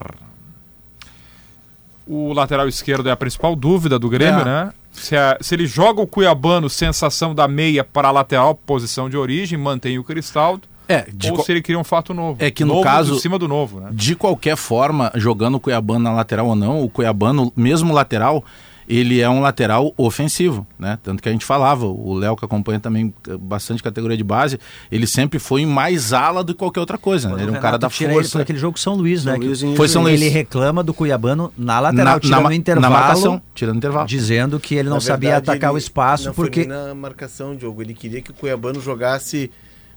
O 2.06 2.34
lateral 2.34 2.68
esquerdo 2.68 3.08
é 3.08 3.12
a 3.12 3.16
principal 3.16 3.56
dúvida 3.56 3.98
do 3.98 4.10
Grêmio, 4.10 4.40
É. 4.40 4.44
né? 4.44 4.72
Se, 4.94 5.16
a- 5.16 5.36
se 5.40 5.54
ele 5.54 5.66
joga 5.66 6.00
o 6.00 6.06
Cuiabano, 6.06 6.70
sensação 6.70 7.34
da 7.34 7.46
meia 7.46 7.84
para 7.84 8.08
a 8.08 8.10
lateral, 8.10 8.54
posição 8.54 9.10
de 9.10 9.16
origem, 9.16 9.58
mantém 9.58 9.98
o 9.98 10.04
Cristaldo. 10.04 10.62
É, 10.88 11.06
ou 11.30 11.42
se 11.42 11.50
ele 11.50 11.62
cria 11.62 11.78
um 11.78 11.84
fato 11.84 12.12
novo. 12.12 12.42
É 12.44 12.50
que 12.50 12.62
no 12.64 12.74
novo 12.74 12.84
caso- 12.84 13.18
cima 13.18 13.38
do 13.38 13.48
novo, 13.48 13.80
né? 13.80 13.88
de 13.92 14.14
qualquer 14.14 14.54
forma, 14.56 15.10
jogando 15.14 15.54
o 15.56 15.60
Cuiabano 15.60 16.00
na 16.00 16.12
lateral 16.12 16.46
ou 16.46 16.54
não, 16.54 16.82
o 16.82 16.88
Cuiabano, 16.90 17.50
mesmo 17.56 17.92
lateral, 17.92 18.44
ele 18.88 19.20
é 19.20 19.28
um 19.28 19.40
lateral 19.40 19.92
ofensivo, 19.96 20.66
né? 20.78 20.98
Tanto 21.02 21.22
que 21.22 21.28
a 21.28 21.32
gente 21.32 21.44
falava, 21.44 21.86
o 21.86 22.14
Léo 22.14 22.36
que 22.36 22.44
acompanha 22.44 22.78
também 22.80 23.12
eh, 23.28 23.36
bastante 23.36 23.82
categoria 23.82 24.16
de 24.16 24.24
base, 24.24 24.58
ele 24.90 25.06
sempre 25.06 25.38
foi 25.38 25.64
mais 25.66 26.12
ala 26.12 26.44
do 26.44 26.52
que 26.52 26.58
qualquer 26.58 26.80
outra 26.80 26.98
coisa, 26.98 27.28
né? 27.28 27.42
Ele 27.42 27.54
é 27.54 27.58
um 27.58 27.60
cara 27.60 27.78
da 27.78 27.88
força. 27.90 28.40
aquele 28.42 28.58
jogo 28.58 28.78
São 28.78 28.94
Luís, 28.94 29.24
né? 29.24 29.32
São 29.32 29.40
Luís 29.40 29.60
Foi 29.76 29.88
São. 29.88 30.02
Luís. 30.02 30.20
Ele 30.20 30.28
reclama 30.30 30.82
do 30.82 30.92
Cuiabano 30.94 31.52
na 31.56 31.80
lateral, 31.80 32.20
tira 32.20 32.40
ma- 32.40 32.48
no 32.48 32.54
intervalo, 32.54 32.82
na 32.94 33.00
marcação, 33.00 33.42
tirando 33.54 33.76
intervalo. 33.76 34.06
dizendo 34.06 34.60
que 34.60 34.74
ele 34.74 34.88
não 34.88 34.96
Na 34.96 35.00
sabia 35.00 35.30
verdade, 35.30 35.50
atacar 35.50 35.70
ele 35.70 35.76
o 35.76 35.78
espaço 35.78 36.26
não 36.26 36.34
foi 36.34 36.44
porque 36.46 36.60
nem 36.60 36.68
na 36.68 36.94
marcação, 36.94 37.56
Diogo. 37.56 37.80
Ele 37.82 37.94
queria 37.94 38.20
que 38.20 38.30
o 38.30 38.34
Cuiabano 38.34 38.80
jogasse 38.80 39.50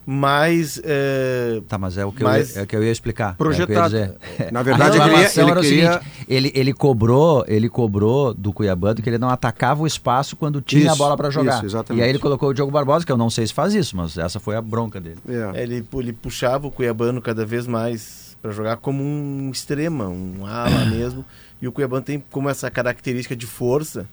mais. 0.09 0.79
é, 0.85 1.61
Tá, 1.67 1.77
mas 1.77 1.97
é 1.97 2.05
o 2.05 2.13
que, 2.13 2.23
eu, 2.23 2.27
ia- 2.31 2.47
é 2.55 2.61
o 2.61 2.65
que 2.65 2.75
eu 2.77 2.81
ia 2.83 2.91
explicar. 2.91 3.35
Projetado. 3.35 3.73
É 3.73 3.75
o 3.83 3.91
que 3.91 3.95
eu 3.95 3.99
ia 3.99 4.07
dizer. 4.37 4.51
Na 4.53 4.63
verdade, 4.63 4.97
a 4.99 5.05
ele, 5.05 5.15
ele 5.15 5.51
era 5.51 5.59
o 5.59 5.63
queria... 5.63 5.91
seguinte, 5.93 6.11
ele, 6.29 6.51
ele 6.55 6.73
cobrou, 6.73 7.43
ele 7.47 7.67
cobrou 7.69 8.33
do 8.33 8.53
Cuiabano 8.53 9.01
que 9.01 9.09
ele 9.09 9.17
não 9.17 9.29
atacava 9.29 9.83
o 9.83 9.87
espaço 9.87 10.37
quando 10.37 10.61
tinha 10.61 10.83
Isso, 10.83 10.91
a 10.93 10.95
bola 10.95 11.17
para 11.17 11.29
jogar. 11.29 11.57
isso, 11.57 11.65
exatamente. 11.65 11.99
e 12.01 12.03
aí 12.03 12.09
ele 12.09 12.19
colocou 12.19 12.49
o 12.49 12.53
Diogo 12.53 12.71
Barbosa, 12.71 13.05
que 13.05 13.11
eu 13.11 13.17
não 13.17 13.29
sei 13.29 13.45
se 13.45 13.53
faz 13.53 13.73
isso, 13.73 13.97
mas 13.97 14.17
essa 14.17 14.39
foi 14.39 14.55
a 14.55 14.61
bronca 14.61 15.01
dele. 15.01 15.17
É. 15.27 15.61
ele, 15.61 15.85
ele 15.93 16.13
puxava 16.13 16.65
o 16.67 16.71
Cuiabano 16.71 17.21
cada 17.21 17.45
vez 17.45 17.67
mais 17.67 18.37
para 18.41 18.51
jogar 18.51 18.77
como 18.77 19.03
um 19.03 19.49
extrema, 19.51 20.07
um 20.07 20.45
ala 20.45 20.85
mesmo. 20.87 21.25
E 21.61 21.67
o 21.67 21.71
Cuiabano 21.71 22.03
tem 22.03 22.23
como 22.31 22.47
essa 22.49 22.69
característica 22.71 23.35
de 23.35 23.45
força 23.45 24.05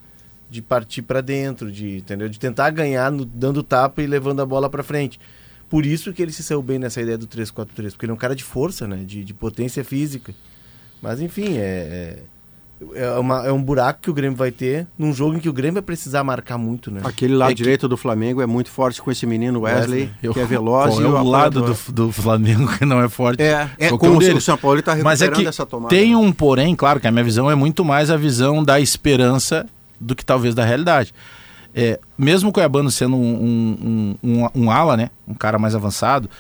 de 0.51 0.61
partir 0.63 1.03
para 1.03 1.21
dentro, 1.21 1.71
de, 1.71 1.99
entendeu? 1.99 2.29
de 2.29 2.39
tentar 2.39 2.71
ganhar 2.71 3.11
no- 3.13 3.25
dando 3.25 3.63
tapa 3.63 4.03
e 4.03 4.07
levando 4.07 4.41
a 4.41 4.47
bola 4.47 4.69
para 4.71 4.83
frente. 4.83 5.21
Por 5.75 5.85
isso 5.85 6.13
que 6.13 6.23
ele 6.23 6.31
se 6.31 6.41
saiu 6.45 6.63
bem 6.63 6.79
nessa 6.79 7.01
ideia 7.03 7.19
do 7.19 7.27
3-4-3, 7.27 7.91
porque 7.91 8.07
ele 8.07 8.13
é 8.13 8.15
um 8.15 8.17
cara 8.19 8.37
de 8.37 8.45
força, 8.45 8.87
né? 8.87 8.99
de, 9.05 9.25
de 9.25 9.35
potência 9.35 9.83
física. 9.83 10.33
Mas 11.03 11.21
enfim, 11.21 11.57
é, 11.57 12.21
é, 12.95 13.03
é, 13.07 13.11
uma- 13.19 13.45
é 13.45 13.51
um 13.51 13.61
buraco 13.61 13.99
que 14.03 14.09
o 14.09 14.15
Grêmio 14.15 14.37
vai 14.37 14.53
ter 14.53 14.87
num 14.97 15.13
jogo 15.13 15.37
em 15.37 15.41
que 15.41 15.49
o 15.49 15.53
Grêmio 15.53 15.75
vai 15.75 15.83
precisar 15.83 16.23
marcar 16.23 16.59
muito, 16.59 16.93
né? 16.93 17.01
Aquele 17.03 17.35
lado 17.35 17.51
É 17.51 17.55
que- 17.55 17.63
direito 17.63 17.89
do 17.89 17.97
Flamengo 17.97 18.41
é 18.41 18.47
muito 18.47 18.71
forte 18.71 19.03
com 19.03 19.11
esse 19.11 19.27
menino 19.27 19.63
Wesley, 19.63 20.11
Eu- 20.23 20.33
que 20.33 20.39
é 20.39 20.45
veloz 20.47 20.95
Qual 20.95 21.01
e 21.03 21.05
é 21.05 21.09
o 21.09 21.17
apoiador. 21.17 21.33
lado 21.33 21.63
do, 21.63 21.93
do 21.93 22.13
Flamengo 22.13 22.69
que 22.79 22.85
não 22.85 23.03
é 23.03 23.09
forte. 23.09 23.43
É, 23.43 23.69
é 23.77 23.89
como 23.91 24.13
um 24.15 24.37
o 24.37 24.41
São 24.41 24.57
Paulo 24.57 24.79
está 24.79 24.93
recuperando 24.93 25.05
Mas 25.13 25.23
é 25.23 25.29
que 25.29 25.45
essa 25.45 25.67
tomada. 25.67 25.89
tem 25.93 26.15
um 26.15 26.33
porém, 26.33 26.77
claro 26.77 27.01
que 27.01 27.09
a 27.09 27.11
minha 27.11 27.25
visão 27.25 27.51
é 27.51 27.57
muito 27.57 27.85
mais 27.85 28.11
a 28.13 28.17
visão 28.17 28.63
da 28.63 28.79
esperança 28.81 29.67
do 30.01 30.15
que 30.15 30.25
talvez 30.25 30.55
da 30.55 30.65
realidade. 30.65 31.13
É, 31.75 31.99
mesmo 32.17 32.51
o 32.51 32.53
Cuiabano 32.53 32.91
sendo 32.91 33.17
um, 33.17 34.17
um, 34.23 34.45
um, 34.45 34.49
um 34.55 34.71
ala, 34.71 34.97
né, 34.97 35.11
um 35.27 35.35
cara 35.35 35.59
mais 35.59 35.75
avançado, 35.75 36.31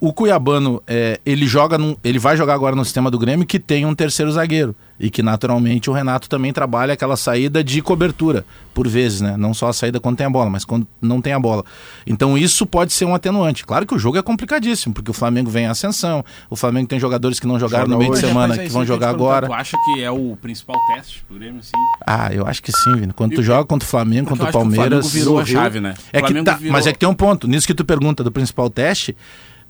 o 0.00 0.12
Cuiabano 0.12 0.82
é, 0.86 1.18
ele 1.26 1.46
joga 1.46 1.76
num- 1.76 1.96
ele 2.04 2.18
vai 2.18 2.36
jogar 2.36 2.54
agora 2.54 2.76
no 2.76 2.84
sistema 2.84 3.10
do 3.10 3.18
Grêmio 3.18 3.46
que 3.46 3.58
tem 3.58 3.84
um 3.84 3.94
terceiro 3.94 4.30
zagueiro 4.30 4.74
e 5.00 5.10
que 5.10 5.22
naturalmente 5.22 5.88
o 5.90 5.92
Renato 5.92 6.28
também 6.28 6.52
trabalha 6.52 6.92
aquela 6.94 7.16
saída 7.16 7.62
de 7.62 7.80
cobertura 7.82 8.44
por 8.74 8.86
vezes, 8.88 9.20
né? 9.20 9.36
Não 9.36 9.52
só 9.54 9.68
a 9.68 9.72
saída 9.72 9.98
quando 10.00 10.16
tem 10.16 10.26
a 10.26 10.30
bola, 10.30 10.50
mas 10.50 10.64
quando 10.64 10.86
não 11.00 11.20
tem 11.20 11.32
a 11.32 11.38
bola. 11.38 11.64
Então 12.06 12.36
isso 12.38 12.64
pode 12.66 12.92
ser 12.92 13.04
um 13.04 13.14
atenuante. 13.14 13.64
Claro 13.64 13.86
que 13.86 13.94
o 13.94 13.98
jogo 13.98 14.18
é 14.18 14.22
complicadíssimo 14.22 14.92
porque 14.94 15.10
o 15.10 15.14
Flamengo 15.14 15.50
vem 15.50 15.64
em 15.64 15.68
ascensão, 15.68 16.24
o 16.50 16.56
Flamengo 16.56 16.88
tem 16.88 16.98
jogadores 17.00 17.38
que 17.40 17.46
não 17.46 17.58
jogaram 17.58 17.86
Joga 17.86 17.92
no 17.94 17.98
meio 17.98 18.10
de 18.12 18.18
hoje. 18.18 18.26
semana 18.26 18.48
Mas 18.48 18.58
é 18.58 18.64
que 18.66 18.72
vão 18.72 18.84
jogar 18.86 19.10
agora. 19.10 19.46
Tu 19.48 19.52
acha 19.52 19.76
que 19.84 20.02
é 20.02 20.10
o 20.10 20.36
principal 20.40 20.76
teste 20.94 21.24
pro 21.26 21.38
Grêmio, 21.38 21.62
sim? 21.62 21.72
Ah, 22.06 22.32
eu 22.32 22.46
acho 22.46 22.62
que 22.62 22.72
sim, 22.72 22.94
Vini. 22.96 23.12
Quando 23.12 23.34
tu 23.34 23.40
E- 23.40 23.44
joga 23.44 23.64
contra 23.64 23.86
o 23.86 23.88
Flamengo, 23.90 24.28
Porque 24.28 24.44
contra 24.44 24.44
o 24.44 24.46
que 24.48 24.52
Palmeiras. 24.52 25.06
O 25.06 25.08
Flamengo 25.10 25.24
virou 25.24 25.38
a 25.40 25.44
chave, 25.46 25.80
né? 25.80 25.94
É 26.12 26.22
que 26.22 26.42
tá, 26.42 26.54
virou- 26.54 26.72
Mas 26.72 26.86
é 26.86 26.92
que 26.92 26.98
tem 26.98 27.08
um 27.08 27.14
ponto. 27.14 27.46
Nisso 27.48 27.66
que 27.66 27.74
tu 27.74 27.84
pergunta 27.84 28.22
do 28.24 28.30
principal 28.32 28.68
teste, 28.68 29.16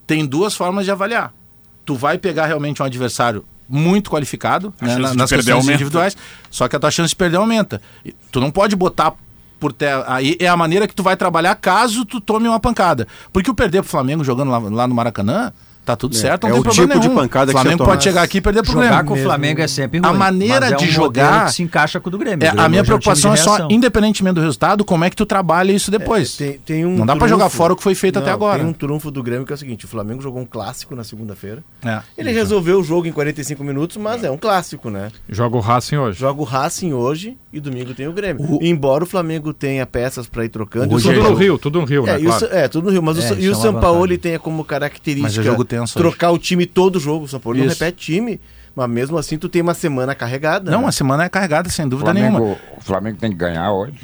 tem 0.08 0.26
duas 0.26 0.56
formas 0.56 0.86
de 0.86 0.90
avaliar. 0.90 1.32
Tu 1.84 1.94
vai 1.94 2.18
pegar 2.18 2.46
realmente 2.46 2.82
um 2.82 2.86
adversário 2.86 3.44
muito 3.68 4.10
qualificado 4.10 4.72
né, 4.80 4.96
nas 4.96 5.30
questões 5.30 5.50
aumenta. 5.50 5.74
individuais, 5.74 6.16
só 6.50 6.66
que 6.66 6.74
a 6.74 6.80
tua 6.80 6.90
chance 6.90 7.10
de 7.10 7.16
perder 7.16 7.36
aumenta. 7.36 7.80
Tu 8.32 8.40
não 8.40 8.50
pode 8.50 8.74
botar 8.74 9.12
por 9.60 9.70
terra. 9.72 10.04
Aí 10.06 10.34
é 10.40 10.48
a 10.48 10.56
maneira 10.56 10.88
que 10.88 10.94
tu 10.94 11.02
vai 11.02 11.14
trabalhar 11.14 11.54
caso 11.56 12.06
tu 12.06 12.20
tome 12.20 12.48
uma 12.48 12.58
pancada. 12.58 13.06
Porque 13.30 13.50
o 13.50 13.54
perder 13.54 13.82
pro 13.82 13.90
Flamengo 13.90 14.24
jogando 14.24 14.50
lá, 14.50 14.58
lá 14.58 14.88
no 14.88 14.94
Maracanã, 14.94 15.52
tá 15.88 15.96
tudo 15.96 16.14
certo, 16.14 16.42
não 16.44 16.50
é 16.50 16.52
tem 16.52 16.60
o 16.60 16.62
problema 16.64 16.88
tipo 16.88 17.00
de 17.00 17.08
nenhum. 17.08 17.20
pancada 17.20 17.44
o 17.44 17.54
que 17.54 17.58
você 17.58 17.62
Flamengo 17.62 17.84
pode 17.84 18.04
chegar 18.04 18.22
aqui 18.22 18.38
e 18.38 18.40
perder 18.40 18.62
pro 18.62 18.72
Jogar 18.72 19.04
com 19.04 19.14
o 19.14 19.16
Flamengo 19.16 19.60
é 19.60 19.66
sempre 19.68 19.98
ruim. 19.98 20.08
A 20.08 20.12
maneira 20.12 20.60
mas 20.60 20.72
é 20.72 20.76
de 20.76 20.84
um 20.84 20.88
jogar- 20.88 21.46
que 21.46 21.52
se 21.52 21.62
encaixa 21.62 21.98
com 22.00 22.08
o 22.08 22.10
do 22.12 22.18
Grêmio. 22.18 22.44
É, 22.44 22.48
Grêmio 22.50 22.60
a 22.64 22.68
minha 22.68 22.80
é 22.80 22.84
preocupação 22.84 23.32
é 23.32 23.34
de 23.34 23.40
só, 23.40 23.66
independentemente 23.70 24.34
do 24.34 24.40
resultado, 24.40 24.84
como 24.84 25.04
é 25.04 25.10
que 25.10 25.16
tu 25.16 25.24
trabalha 25.26 25.72
isso 25.72 25.90
depois. 25.90 26.36
Tem, 26.36 26.58
tem 26.58 26.84
um 26.86 26.96
Não 26.98 27.06
dá 27.06 27.16
pra 27.16 27.26
jogar 27.26 27.48
fora 27.48 27.72
o 27.72 27.76
que 27.76 27.82
foi 27.82 27.94
feito 27.94 28.18
até 28.18 28.28
Não, 28.28 28.34
agora. 28.34 28.58
Tem 28.58 28.66
um 28.68 28.72
trunfo 28.72 29.10
do 29.10 29.22
Grêmio 29.22 29.46
que 29.46 29.52
é 29.52 29.54
o 29.54 29.58
seguinte: 29.58 29.84
o 29.84 29.88
Flamengo 29.88 30.20
jogou 30.22 30.40
um 30.42 30.46
clássico 30.46 30.94
na 30.94 31.04
segunda-feira. 31.04 31.62
É. 31.84 32.00
Ele 32.16 32.30
resolveu 32.30 32.78
o 32.80 32.84
jogo 32.84 33.06
em 33.06 33.12
45 33.12 33.64
minutos, 33.64 33.96
mas 33.96 34.22
é 34.24 34.30
um 34.30 34.36
clássico, 34.36 34.90
né? 34.90 35.10
Joga 35.28 35.56
o 35.56 35.60
Racing 35.60 35.96
hoje. 35.96 36.18
Joga 36.18 36.40
o 36.40 36.44
Racing 36.44 36.92
hoje 36.92 37.36
e 37.52 37.60
domingo 37.60 37.94
tem 37.94 38.06
o 38.08 38.12
Grêmio. 38.12 38.42
O- 38.44 38.58
Embora 38.62 39.04
o 39.04 39.06
Flamengo 39.06 39.52
tenha 39.54 39.86
peças 39.86 40.26
para 40.26 40.44
ir 40.44 40.48
trocando. 40.48 40.88
Tudo 40.98 41.12
no 41.22 41.34
Rio, 41.34 41.58
tudo 41.58 41.80
no 41.80 41.86
Rio, 41.86 42.06
É, 42.06 42.18
né? 42.18 42.30
é, 42.50 42.68
tudo 42.68 42.86
no 42.86 42.90
Rio. 42.90 43.02
Mas 43.02 43.16
o 43.16 43.20
É, 43.20 43.24
e 43.38 43.46
isso 43.46 43.56
o 43.56 43.60
é 43.60 43.62
São 43.62 43.80
Paulo 43.80 44.18
tem 44.18 44.38
como 44.38 44.64
característica 44.64 45.42
É 45.78 45.86
tenso 45.86 45.98
hoje. 45.98 46.08
trocar 46.08 46.30
o 46.30 46.38
time 46.38 46.66
todo 46.66 46.96
o 46.96 47.00
jogo. 47.00 47.24
O 47.24 47.28
São 47.28 47.40
Paulo 47.40 47.58
não 47.58 47.66
repete 47.68 47.96
time, 48.12 48.40
mas 48.74 48.88
mesmo 48.88 49.16
assim 49.18 49.38
tu 49.38 49.48
tem 49.48 49.62
uma 49.62 49.74
semana 49.74 50.14
carregada. 50.14 50.70
Não, 50.70 50.82
né? 50.82 50.88
a 50.88 50.92
semana 50.92 51.24
é 51.24 51.28
carregada, 51.28 51.68
sem 51.68 51.88
dúvida 51.88 52.12
nenhuma. 52.12 52.38
Flamengo, 52.38 52.58
o 52.76 52.80
Flamengo 52.80 53.18
tem 53.18 53.30
que 53.30 53.36
ganhar 53.36 53.72
hoje. 53.72 53.98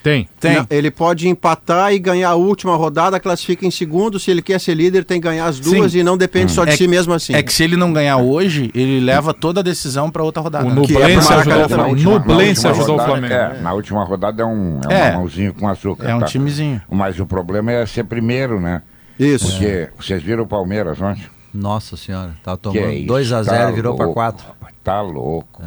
Tem. 0.00 0.28
Tem. 0.38 0.54
Não, 0.58 0.66
ele 0.70 0.92
pode 0.92 1.28
empatar 1.28 1.92
e 1.92 1.98
ganhar 1.98 2.28
a 2.30 2.34
última 2.36 2.76
rodada, 2.76 3.18
classifica 3.18 3.66
em 3.66 3.70
segundo. 3.70 4.18
Se 4.20 4.30
ele 4.30 4.40
quer 4.40 4.60
ser 4.60 4.74
líder, 4.74 5.04
tem 5.04 5.20
que 5.20 5.26
ganhar 5.26 5.46
as 5.46 5.58
duas 5.58 5.90
Sim. 5.90 5.98
e 5.98 6.02
não 6.04 6.16
depende 6.16 6.52
só 6.52 6.64
de 6.64 6.70
É 6.70 6.72
si 6.74 6.78
que- 6.84 6.88
mesmo 6.88 7.12
assim. 7.12 7.34
É 7.34 7.42
que 7.42 7.52
se 7.52 7.64
ele 7.64 7.76
não 7.76 7.92
ganhar 7.92 8.16
hoje, 8.16 8.70
ele 8.76 9.00
leva 9.00 9.34
toda 9.34 9.58
a 9.58 9.62
decisão 9.62 10.08
pra 10.08 10.22
outra 10.22 10.40
rodada. 10.40 10.64
O 10.66 10.70
é 10.70 10.74
Nublense 10.74 11.26
pro 11.26 11.36
ajudou, 11.38 11.86
o 11.88 11.96
Nublense 11.96 12.66
última 12.66 12.70
ajudou 12.70 12.94
o 12.94 12.98
rodada- 13.00 13.04
Flamengo. 13.10 13.34
É, 13.34 13.60
na 13.60 13.72
última 13.72 14.04
rodada 14.04 14.42
é 14.42 14.46
um, 14.46 14.80
é 14.84 14.86
um 14.86 14.90
É. 14.92 15.10
mamãozinho 15.12 15.52
com 15.52 15.68
açúcar. 15.68 16.08
É 16.08 16.14
um 16.14 16.20
tá? 16.20 16.26
timezinho. 16.26 16.80
Mas 16.88 17.18
o 17.18 17.26
problema 17.26 17.72
é 17.72 17.84
ser 17.84 18.04
primeiro, 18.04 18.60
né? 18.60 18.82
Isso. 19.18 19.50
Porque 19.50 19.88
vocês 19.98 20.22
viram 20.22 20.44
o 20.44 20.46
Palmeiras 20.46 21.00
ontem? 21.00 21.24
Nossa 21.52 21.96
senhora, 21.96 22.34
tava 22.42 22.56
Que 22.58 22.78
é 22.78 22.82
tomando 22.82 22.92
isso, 23.22 23.34
2x0 23.34 23.46
tá 23.46 23.70
e 23.70 23.72
virou 23.74 23.96
pra 23.96 24.04
louco, 24.04 24.20
4. 24.20 24.46
rapaz, 24.46 24.74
Tá 24.84 25.00
louco. 25.00 25.62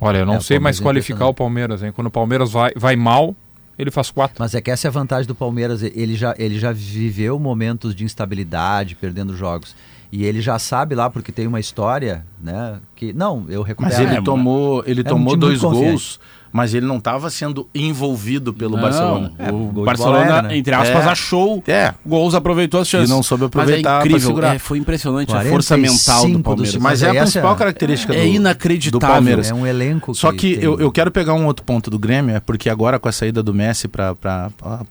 Olha, 0.00 0.18
eu 0.18 0.26
não 0.26 0.36
É, 0.36 0.40
sei 0.40 0.58
mais 0.58 0.78
é 0.80 0.82
qualificar 0.82 1.26
o 1.26 1.34
Palmeiras, 1.34 1.82
hein? 1.82 1.92
Quando 1.92 2.06
o 2.06 2.10
Palmeiras 2.10 2.52
vai, 2.52 2.72
vai 2.76 2.94
mal, 2.96 3.34
ele 3.78 3.90
faz 3.90 4.10
quatro. 4.10 4.36
Mas 4.38 4.54
é 4.54 4.60
que 4.60 4.70
essa 4.70 4.86
é 4.86 4.88
a 4.88 4.92
vantagem 4.92 5.26
do 5.26 5.34
Palmeiras. 5.34 5.82
Ele 5.82 6.14
já, 6.16 6.34
ele 6.38 6.58
já 6.58 6.72
viveu 6.72 7.38
momentos 7.38 7.94
de 7.94 8.04
instabilidade, 8.04 8.94
perdendo 8.94 9.36
jogos. 9.36 9.74
E 10.10 10.24
ele 10.24 10.40
já 10.40 10.58
sabe 10.58 10.94
lá, 10.94 11.10
porque 11.10 11.30
tem 11.30 11.46
uma 11.46 11.60
história, 11.60 12.24
né? 12.40 12.78
Que. 12.96 13.12
Não, 13.12 13.44
eu 13.48 13.62
recupero. 13.62 13.94
Mas 13.94 14.00
ele 14.00 14.16
É, 14.18 14.22
tomou, 14.22 14.82
ele 14.86 15.00
é 15.00 15.04
tomou 15.04 15.36
dois 15.36 15.60
gols, 15.60 16.18
mas 16.52 16.74
ele 16.74 16.86
não 16.86 16.96
estava 16.98 17.30
sendo 17.30 17.68
envolvido 17.74 18.52
pelo 18.52 18.76
Não, 18.76 18.82
Barcelona. 18.82 19.32
O 19.38 19.42
de 19.42 19.72
bola 19.72 19.86
Barcelona, 19.86 20.42
né? 20.42 20.56
entre 20.56 20.74
aspas, 20.74 21.04
É. 21.06 21.08
achou 21.08 21.62
É. 21.66 21.94
gols, 22.04 22.34
aproveitou 22.34 22.80
as 22.80 22.88
chances. 22.88 23.08
E 23.08 23.12
não 23.12 23.22
soube 23.22 23.42
Mas 23.44 23.48
aproveitar 23.48 23.78
é 23.78 24.08
pra 24.08 24.08
incrível, 24.18 24.44
é, 24.44 24.58
foi 24.58 24.78
impressionante 24.78 25.30
a 25.30 25.34
45 25.42 25.52
força 25.54 25.76
mental 25.76 26.26
do 26.26 26.38
do 26.38 26.42
Palmeiras. 26.44 26.70
segundo. 26.72 26.82
Mas 26.82 27.00
Mas 27.00 27.02
é 27.02 27.10
a 27.18 27.22
principal 27.22 27.52
é- 27.52 27.56
característica 27.58 28.14
é 28.14 28.20
do, 28.20 28.26
inacreditável. 28.26 28.98
do 29.08 29.12
Palmeiras. 29.12 29.50
É 29.50 29.54
um 29.54 29.66
elenco 29.66 30.14
Só 30.14 30.32
que 30.32 30.54
tem- 30.56 30.64
eu, 30.64 30.78
eu 30.80 30.90
quero 30.90 31.10
pegar 31.10 31.34
um 31.34 31.46
outro 31.46 31.64
ponto 31.64 31.90
do 31.90 31.98
Grêmio, 31.98 32.34
é 32.36 32.40
porque 32.40 32.68
agora 32.70 32.98
com 32.98 33.08
a 33.08 33.12
saída 33.12 33.42
do 33.42 33.52
Messi 33.54 33.88
para 33.88 34.14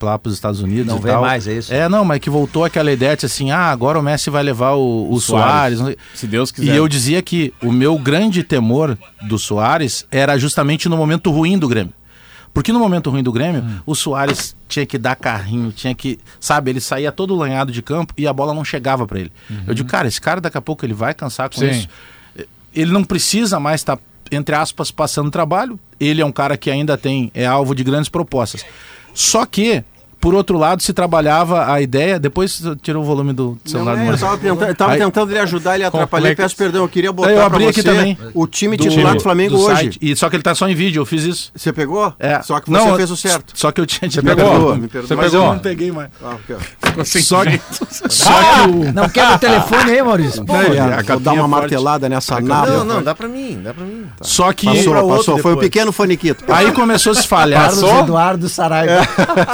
lá 0.01 0.17
para 0.17 0.27
os 0.29 0.33
Estados 0.33 0.61
Unidos 0.61 0.87
Não 0.87 0.97
e 0.97 1.01
vem 1.01 1.11
tal, 1.11 1.21
mais, 1.21 1.47
é 1.47 1.53
isso? 1.53 1.73
É, 1.73 1.87
não, 1.89 2.03
mas 2.05 2.19
que 2.19 2.29
voltou 2.29 2.63
aquela 2.63 2.91
ideia 2.91 3.15
de 3.15 3.25
assim, 3.25 3.51
ah, 3.51 3.71
agora 3.71 3.99
o 3.99 4.01
Messi 4.03 4.29
vai 4.29 4.43
levar 4.43 4.73
o, 4.73 5.11
o 5.11 5.19
Soares. 5.19 5.79
Sei- 5.79 5.97
Se 6.13 6.27
Deus 6.27 6.51
quiser. 6.51 6.73
E 6.73 6.75
eu 6.75 6.87
dizia 6.87 7.21
que 7.21 7.53
o 7.63 7.71
meu 7.71 7.97
grande 7.97 8.43
temor 8.43 8.97
do 9.21 9.37
Soares 9.37 10.05
era 10.11 10.37
justamente 10.37 10.87
no 10.89 10.97
momento 10.97 11.31
ruim 11.31 11.46
do 11.55 11.67
Grêmio. 11.67 11.93
Porque 12.51 12.73
no 12.73 12.79
momento 12.79 13.11
ruim 13.11 13.21
do 13.21 13.31
Grêmio, 13.31 13.61
Hum. 13.61 13.79
o 13.85 13.93
Soares 13.93 14.55
tinha 14.67 14.83
que 14.83 14.97
dar 14.97 15.15
carrinho, 15.15 15.71
tinha 15.71 15.93
que. 15.93 16.17
Sabe, 16.39 16.71
ele 16.71 16.79
saía 16.81 17.11
todo 17.11 17.35
lanhado 17.35 17.71
de 17.71 17.83
campo 17.83 18.15
e 18.17 18.25
a 18.25 18.33
bola 18.33 18.51
não 18.51 18.65
chegava 18.65 19.05
para 19.05 19.19
ele. 19.19 19.31
Eu 19.67 19.75
digo, 19.75 19.87
cara, 19.87 20.07
esse 20.07 20.19
cara 20.19 20.41
daqui 20.41 20.57
a 20.57 20.61
pouco 20.61 20.83
ele 20.83 20.93
vai 20.95 21.13
cansar 21.13 21.47
com 21.51 21.59
Sim. 21.59 21.69
isso. 21.69 21.87
Ele 22.73 22.91
não 22.91 23.03
precisa 23.03 23.59
mais 23.59 23.81
estar, 23.81 23.99
entre 24.31 24.55
aspas, 24.55 24.89
passando 24.89 25.29
trabalho. 25.29 25.79
Ele 25.99 26.19
é 26.19 26.25
um 26.25 26.31
cara 26.31 26.57
que 26.57 26.71
ainda 26.71 26.97
tem, 26.97 27.29
é 27.35 27.45
alvo 27.45 27.75
de 27.75 27.83
grandes 27.83 28.09
propostas. 28.09 28.65
Só 29.13 29.45
que, 29.45 29.83
por 30.19 30.33
outro 30.33 30.57
lado, 30.57 30.81
se 30.81 30.93
trabalhava 30.93 31.71
a 31.71 31.81
ideia. 31.81 32.19
Depois 32.19 32.61
tirou 32.81 33.03
o 33.03 33.05
volume 33.05 33.33
do 33.33 33.57
Não, 33.65 33.71
celular 33.71 33.95
do 33.95 33.99
é, 33.99 34.03
eu 34.03 34.07
Marcelo. 34.07 34.31
tava 34.31 34.41
tentando, 34.41 34.69
eu 34.69 34.75
tava 34.75 34.91
Aí- 34.93 34.99
tentando 34.99 35.31
ele 35.31 35.39
ajudar, 35.39 35.75
ele 35.75 35.83
atrapalhei, 35.85 36.31
Complexo. 36.31 36.55
peço 36.55 36.55
perdão. 36.57 36.81
Eu 36.83 36.89
queria 36.89 37.11
botar 37.11 37.29
Eu 37.31 37.35
pra 37.37 37.45
abri 37.45 37.63
você 37.65 37.69
aqui 37.79 37.83
também. 37.83 38.17
o 38.33 38.47
time 38.47 38.77
titular 38.77 39.15
do 39.15 39.21
Flamengo 39.21 39.55
do 39.57 39.61
hoje. 39.63 39.75
site. 39.75 39.99
E, 40.01 40.15
só 40.15 40.29
que 40.29 40.35
ele 40.35 40.43
tá 40.43 40.53
só 40.55 40.67
em 40.67 40.75
vídeo, 40.75 41.01
eu 41.01 41.05
fiz 41.05 41.23
isso. 41.23 41.51
Você 41.55 41.71
pegou? 41.73 42.13
É. 42.19 42.41
Só 42.41 42.59
que 42.59 42.69
você 42.69 42.77
Não, 42.85 42.95
fez 42.95 43.11
o 43.11 43.17
certo. 43.17 43.53
Só 43.55 43.71
que 43.71 43.79
eu 43.81 43.85
tinha 43.85 44.09
Você 44.09 44.21
pegou? 44.21 44.49
perdoa, 44.49 44.75
me 44.75 44.81
Você 44.81 44.87
perdoa. 44.87 45.17
Mas 45.17 45.31
pegou? 45.31 45.47
eu 45.47 45.53
não 45.53 45.59
peguei 45.59 45.91
mais. 45.91 46.09
Ah. 46.23 46.35
Só 47.05 47.43
que, 47.45 47.61
só 48.09 48.31
que 48.65 48.69
o. 48.69 48.93
Não 48.93 49.07
quebra 49.09 49.35
o 49.35 49.39
telefone 49.39 49.91
aí, 49.91 50.03
Maurício. 50.03 50.43
Não, 50.47 50.61
ele- 50.63 50.77
É, 50.77 51.03
Vou 51.03 51.19
dar 51.19 51.33
uma 51.33 51.41
forte. 51.47 51.49
martelada 51.61 52.09
nessa 52.09 52.39
nave. 52.41 52.71
Não, 52.71 52.83
não, 52.85 53.03
dá 53.03 53.13
pra 53.13 53.27
mim, 53.27 53.59
dá 53.63 53.73
pra 53.73 53.85
mim. 53.85 54.05
Só 54.21 54.51
que. 54.53 54.65
Passou, 54.67 55.07
passou. 55.09 55.37
Foi 55.37 55.53
o 55.53 55.57
pequeno 55.57 55.91
faniquito. 55.91 56.43
Aí 56.47 56.71
começou 56.71 57.11
a 57.11 57.15
se 57.15 57.27
falhar. 57.27 57.69
Carlos 57.69 57.83
Eduardo 57.99 58.49
Saraiva. 58.49 59.05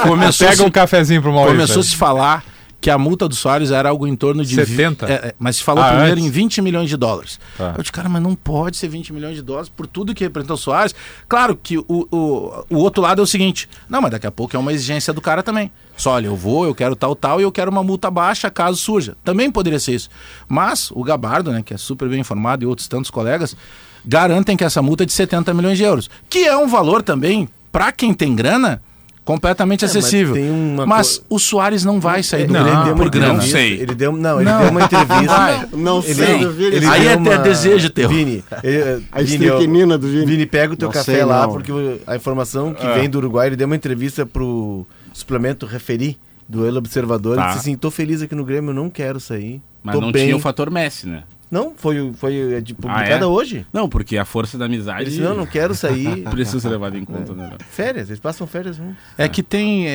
Começou, 0.02 0.48
a 0.54 0.56
Pega 0.56 0.62
se, 0.62 0.68
um 0.68 0.70
cafezinho 0.70 1.20
pro 1.22 1.32
Maurício. 1.32 1.56
começou 1.56 1.80
a 1.80 1.84
se 1.84 1.96
falar 1.96 2.44
que 2.80 2.90
a 2.90 2.98
multa 2.98 3.26
do 3.26 3.34
Soares 3.34 3.70
era 3.70 3.88
algo 3.88 4.06
em 4.06 4.14
torno 4.14 4.44
de. 4.44 4.56
vi- 4.56 4.66
70? 4.66 5.06
É, 5.06 5.12
é, 5.28 5.34
mas 5.38 5.56
se 5.56 5.62
falou 5.62 5.82
Ah, 5.82 5.88
primeiro 5.88 6.12
antes? 6.16 6.24
em 6.26 6.30
20 6.30 6.60
milhões 6.60 6.90
de 6.90 6.98
dólares. 6.98 7.40
Tá. 7.56 7.72
Eu 7.74 7.82
disse, 7.82 7.90
cara, 7.90 8.10
mas 8.10 8.22
não 8.22 8.34
pode 8.34 8.76
ser 8.76 8.88
20 8.88 9.10
milhões 9.10 9.36
de 9.36 9.40
dólares 9.42 9.70
por 9.70 9.86
tudo 9.86 10.14
que 10.14 10.22
representou 10.22 10.54
o 10.54 10.58
Soares. 10.58 10.94
Claro 11.26 11.56
que 11.56 11.78
o, 11.78 11.84
o, 11.88 12.64
o 12.68 12.76
outro 12.76 13.02
lado 13.02 13.22
é 13.22 13.24
o 13.24 13.26
seguinte: 13.26 13.68
não, 13.88 14.02
mas 14.02 14.10
daqui 14.10 14.26
a 14.26 14.30
pouco 14.30 14.54
é 14.54 14.58
uma 14.58 14.70
exigência 14.70 15.14
do 15.14 15.20
cara 15.22 15.42
também. 15.42 15.70
Só, 15.96 16.10
olha, 16.12 16.26
eu 16.26 16.36
vou, 16.36 16.66
eu 16.66 16.74
quero 16.74 16.94
tal, 16.94 17.16
tal, 17.16 17.40
e 17.40 17.44
eu 17.44 17.50
quero 17.52 17.70
uma 17.70 17.82
multa 17.82 18.10
baixa 18.10 18.50
caso 18.50 18.76
surja. 18.76 19.16
Também 19.24 19.50
poderia 19.50 19.78
ser 19.80 19.94
isso. 19.94 20.10
Mas 20.46 20.90
o 20.90 21.02
Gabardo, 21.02 21.52
né, 21.52 21.62
que 21.64 21.72
é 21.72 21.78
super 21.78 22.06
bem 22.08 22.20
informado, 22.20 22.64
e 22.64 22.66
outros 22.66 22.86
tantos 22.86 23.10
colegas, 23.10 23.56
garantem 24.04 24.56
que 24.58 24.64
essa 24.64 24.82
multa 24.82 25.04
é 25.04 25.06
de 25.06 25.12
70 25.12 25.54
milhões 25.54 25.78
de 25.78 25.84
euros. 25.84 26.10
Que 26.28 26.40
é 26.46 26.54
um 26.56 26.68
valor 26.68 27.02
também, 27.02 27.48
para 27.72 27.90
quem 27.92 28.12
tem 28.12 28.34
grana, 28.34 28.82
completamente 29.24 29.84
É, 29.84 29.88
mas 29.88 29.96
acessível. 29.96 30.34
uma 30.36 30.84
Mas 30.86 31.18
co- 31.18 31.24
o 31.36 31.38
Soares 31.38 31.84
não 31.84 31.98
vai 31.98 32.22
sair 32.22 32.46
do 32.46 32.52
Não, 32.52 32.62
Grêmio 32.62 32.82
por 32.94 33.02
uma 33.04 33.08
grana. 33.10 33.26
entrevista- 33.34 33.58
sei. 33.58 33.72
Ele 33.80 33.94
deu, 33.94 34.12
não, 34.12 34.40
ele 34.40 34.50
Não. 34.50 34.58
deu 34.60 34.70
uma 34.70 34.82
entrevista. 34.84 35.68
Não 35.76 35.98
Ele, 36.02 36.14
sei 36.14 36.38
do 36.38 36.52
Vini. 36.52 36.76
ele 36.76 36.86
Aí 36.86 37.00
deu 37.02 37.10
é 37.32 37.36
ter 37.38 37.42
desejo 37.42 37.90
teu. 37.90 38.08
Vini, 38.08 38.44
ele- 38.62 39.04
A 39.10 39.22
Vini, 39.22 39.46
eu- 39.46 39.58
do 39.98 40.06
Vini. 40.08 40.26
Vini, 40.26 40.46
pega 40.46 40.74
o 40.74 40.76
teu 40.76 40.88
Não 40.88 40.92
café 40.92 41.12
sei, 41.14 41.24
lá, 41.24 41.42
não. 41.46 41.52
porque 41.54 41.72
o- 41.72 41.98
a 42.06 42.14
informação 42.16 42.74
que 42.74 42.86
Ah. 42.86 42.94
vem 42.94 43.08
do 43.08 43.18
Uruguai, 43.18 43.46
ele 43.48 43.56
deu 43.56 43.66
uma 43.66 43.76
entrevista 43.76 44.26
pro 44.26 44.86
suplemento 45.12 45.64
Referi, 45.66 46.18
do 46.46 46.66
El 46.66 46.76
Observador, 46.76 47.36
Tá. 47.36 47.42
ele 47.42 47.48
disse 47.54 47.60
assim, 47.60 47.76
tô 47.76 47.90
feliz 47.90 48.20
aqui 48.20 48.34
no 48.34 48.44
Grêmio, 48.44 48.70
eu 48.70 48.74
não 48.74 48.90
quero 48.90 49.18
sair. 49.18 49.62
Mas 49.82 49.94
tô 49.94 50.00
não 50.02 50.12
bem. 50.12 50.24
tinha 50.24 50.36
o 50.36 50.40
fator 50.40 50.70
Messi, 50.70 51.06
né? 51.08 51.22
Não, 51.54 51.72
foi, 51.76 52.12
foi 52.16 52.54
é, 52.54 52.60
de- 52.60 52.72
Ah, 52.72 52.82
publicada 52.82 53.24
é? 53.24 53.26
hoje. 53.26 53.64
Não, 53.72 53.88
porque 53.88 54.18
a 54.18 54.24
força 54.24 54.58
da 54.58 54.64
amizade 54.64 55.04
disse, 55.04 55.20
não, 55.20 55.36
não 55.36 55.46
quero 55.46 55.72
sair. 55.72 56.24
precisa 56.28 56.58
ser 56.58 56.68
levada 56.68 56.98
em 56.98 57.04
conta, 57.04 57.32
né? 57.32 57.52
Férias, 57.70 58.08
eles 58.08 58.18
passam 58.18 58.44
férias 58.44 58.74
juntos. 58.74 58.96
É 59.16 59.28
que 59.28 59.40
tem. 59.40 59.86
É, 59.86 59.90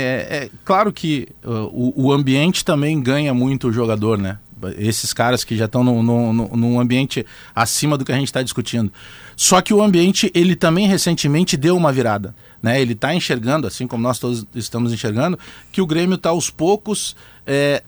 é 0.46 0.50
claro 0.64 0.94
que 0.94 1.28
uh, 1.44 1.50
o, 1.74 2.06
o 2.06 2.12
ambiente 2.14 2.64
também 2.64 3.02
ganha 3.02 3.34
muito 3.34 3.68
o 3.68 3.74
jogador, 3.74 4.18
né? 4.18 4.38
Esses 4.78 5.12
caras 5.14 5.44
que 5.44 5.56
já 5.58 5.66
estão 5.66 5.84
no, 5.84 6.02
no, 6.02 6.32
no- 6.34 6.48
num 6.56 6.80
ambiente 6.80 7.26
acima 7.56 7.98
do 7.98 8.06
que 8.06 8.12
a 8.12 8.16
gente 8.16 8.28
está 8.28 8.42
discutindo. 8.42 8.92
Só 9.36 9.62
que 9.62 9.74
o 9.74 9.82
ambiente, 9.82 10.32
ele 10.34 10.56
também 10.56 10.88
recentemente 10.88 11.56
deu 11.58 11.76
uma 11.78 11.92
virada. 11.92 12.34
Né? 12.62 12.82
Ele 12.82 12.92
está 12.92 13.16
enxergando, 13.16 13.66
assim 13.68 13.88
como 13.88 14.04
nós 14.04 14.20
todos 14.20 14.46
estamos 14.54 14.92
enxergando, 14.94 15.40
que 15.72 15.82
o 15.82 15.86
Grêmio 15.88 16.16
está 16.16 16.30
aos 16.30 16.50
poucos 16.50 17.16
é, 17.48 17.82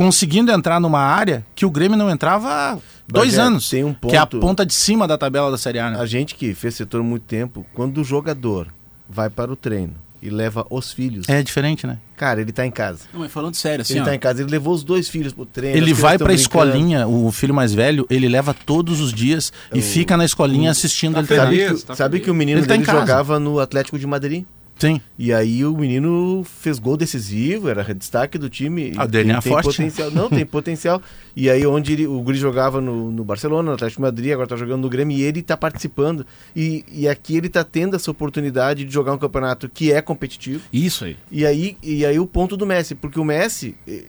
conseguindo 0.00 0.50
entrar 0.50 0.80
numa 0.80 0.98
área 1.00 1.44
que 1.54 1.66
o 1.66 1.70
Grêmio 1.70 1.94
não 1.94 2.08
entrava 2.08 2.48
há 2.48 2.78
dois 3.06 3.32
Bagé, 3.32 3.42
anos. 3.42 3.68
tem 3.68 3.84
um 3.84 3.92
Que 3.92 4.16
é 4.16 4.18
a 4.18 4.24
ponto- 4.24 4.40
ponta 4.40 4.64
de 4.64 4.72
cima 4.72 5.06
da 5.06 5.18
tabela 5.18 5.50
da 5.50 5.58
Série 5.58 5.78
A. 5.78 5.90
Né? 5.90 6.00
A 6.00 6.06
gente 6.06 6.34
que 6.36 6.54
fez 6.54 6.74
setor 6.74 7.02
há 7.02 7.04
muito 7.04 7.24
tempo, 7.24 7.66
quando 7.74 7.98
o 8.00 8.04
jogador 8.04 8.68
vai 9.06 9.28
para 9.28 9.52
o 9.52 9.56
treino 9.56 9.92
e 10.22 10.30
leva 10.30 10.66
os 10.70 10.90
filhos, 10.90 11.28
É 11.28 11.42
diferente, 11.42 11.86
né? 11.86 11.98
cara, 12.16 12.40
ele 12.40 12.50
tá 12.50 12.64
em 12.64 12.70
casa. 12.70 13.00
Não, 13.12 13.20
mas 13.20 13.30
falando 13.30 13.54
sério, 13.56 13.82
assim, 13.82 13.92
ele 13.92 14.00
ó, 14.00 14.04
tá 14.06 14.14
em 14.14 14.18
casa, 14.18 14.40
ele 14.42 14.50
levou 14.50 14.72
os 14.72 14.82
dois 14.82 15.06
filhos 15.06 15.34
pro 15.34 15.44
treino. 15.44 15.76
Ele 15.76 15.92
vai 15.92 16.16
pra 16.16 16.32
escolinha, 16.32 17.06
o 17.06 17.30
filho 17.30 17.52
mais 17.52 17.74
velho, 17.74 18.06
ele 18.08 18.26
leva 18.26 18.54
todos 18.54 19.00
os 19.02 19.12
dias 19.12 19.52
e 19.74 19.82
fica 19.82 20.16
na 20.16 20.24
escolinha 20.24 20.70
assistindo 20.70 21.18
ele 21.18 21.26
treinar. 21.26 21.46
Sabe, 21.48 21.58
Feliz, 21.58 21.80
que, 21.82 21.86
tá 21.86 21.94
sabe 21.94 22.12
feliz. 22.12 22.24
que 22.24 22.30
o 22.30 22.34
menino 22.34 22.58
Ele 22.60 22.66
tá 22.66 22.74
em 22.74 22.78
dele 22.78 22.86
casa. 22.86 23.00
jogava 23.00 23.38
no 23.38 23.58
Atlético 23.60 23.98
de 23.98 24.06
Madrid? 24.06 24.44
Sim. 24.80 25.00
E 25.18 25.32
aí 25.32 25.64
o 25.64 25.76
menino 25.76 26.42
fez 26.44 26.78
gol 26.78 26.96
decisivo, 26.96 27.68
era 27.68 27.94
destaque 27.94 28.38
do 28.38 28.48
time. 28.48 28.90
DNA 28.90 29.06
tem, 29.06 29.24
tem 29.42 29.52
forte. 29.52 29.66
potencial. 29.66 30.10
Não, 30.10 30.28
tem 30.28 30.44
potencial. 30.46 31.02
E 31.36 31.50
aí 31.50 31.66
onde 31.66 31.92
ele- 31.92 32.06
o 32.06 32.20
Guri 32.22 32.38
jogava 32.38 32.80
no, 32.80 33.10
no 33.12 33.22
Barcelona, 33.22 33.68
no 33.68 33.74
Atlético 33.74 34.00
de 34.00 34.02
Madrid, 34.02 34.32
agora 34.32 34.48
tá 34.48 34.56
jogando 34.56 34.80
no 34.82 34.88
Grêmio, 34.88 35.16
e 35.16 35.22
ele 35.22 35.42
tá 35.42 35.56
participando. 35.56 36.24
E, 36.56 36.84
e 36.90 37.06
aqui 37.06 37.36
ele 37.36 37.48
tá 37.48 37.62
tendo 37.62 37.94
essa 37.94 38.10
oportunidade 38.10 38.84
de 38.84 38.92
jogar 38.92 39.12
um 39.12 39.18
campeonato 39.18 39.68
que 39.68 39.92
é 39.92 40.00
competitivo. 40.00 40.62
isso 40.72 41.04
aí. 41.04 41.16
E 41.30 41.44
aí, 41.44 41.76
e 41.82 42.04
aí 42.06 42.18
o 42.18 42.26
ponto 42.26 42.56
do 42.56 42.64
Messi, 42.66 42.94
porque 42.94 43.20
o 43.20 43.24
Messi, 43.24 43.74
eh, 43.86 44.04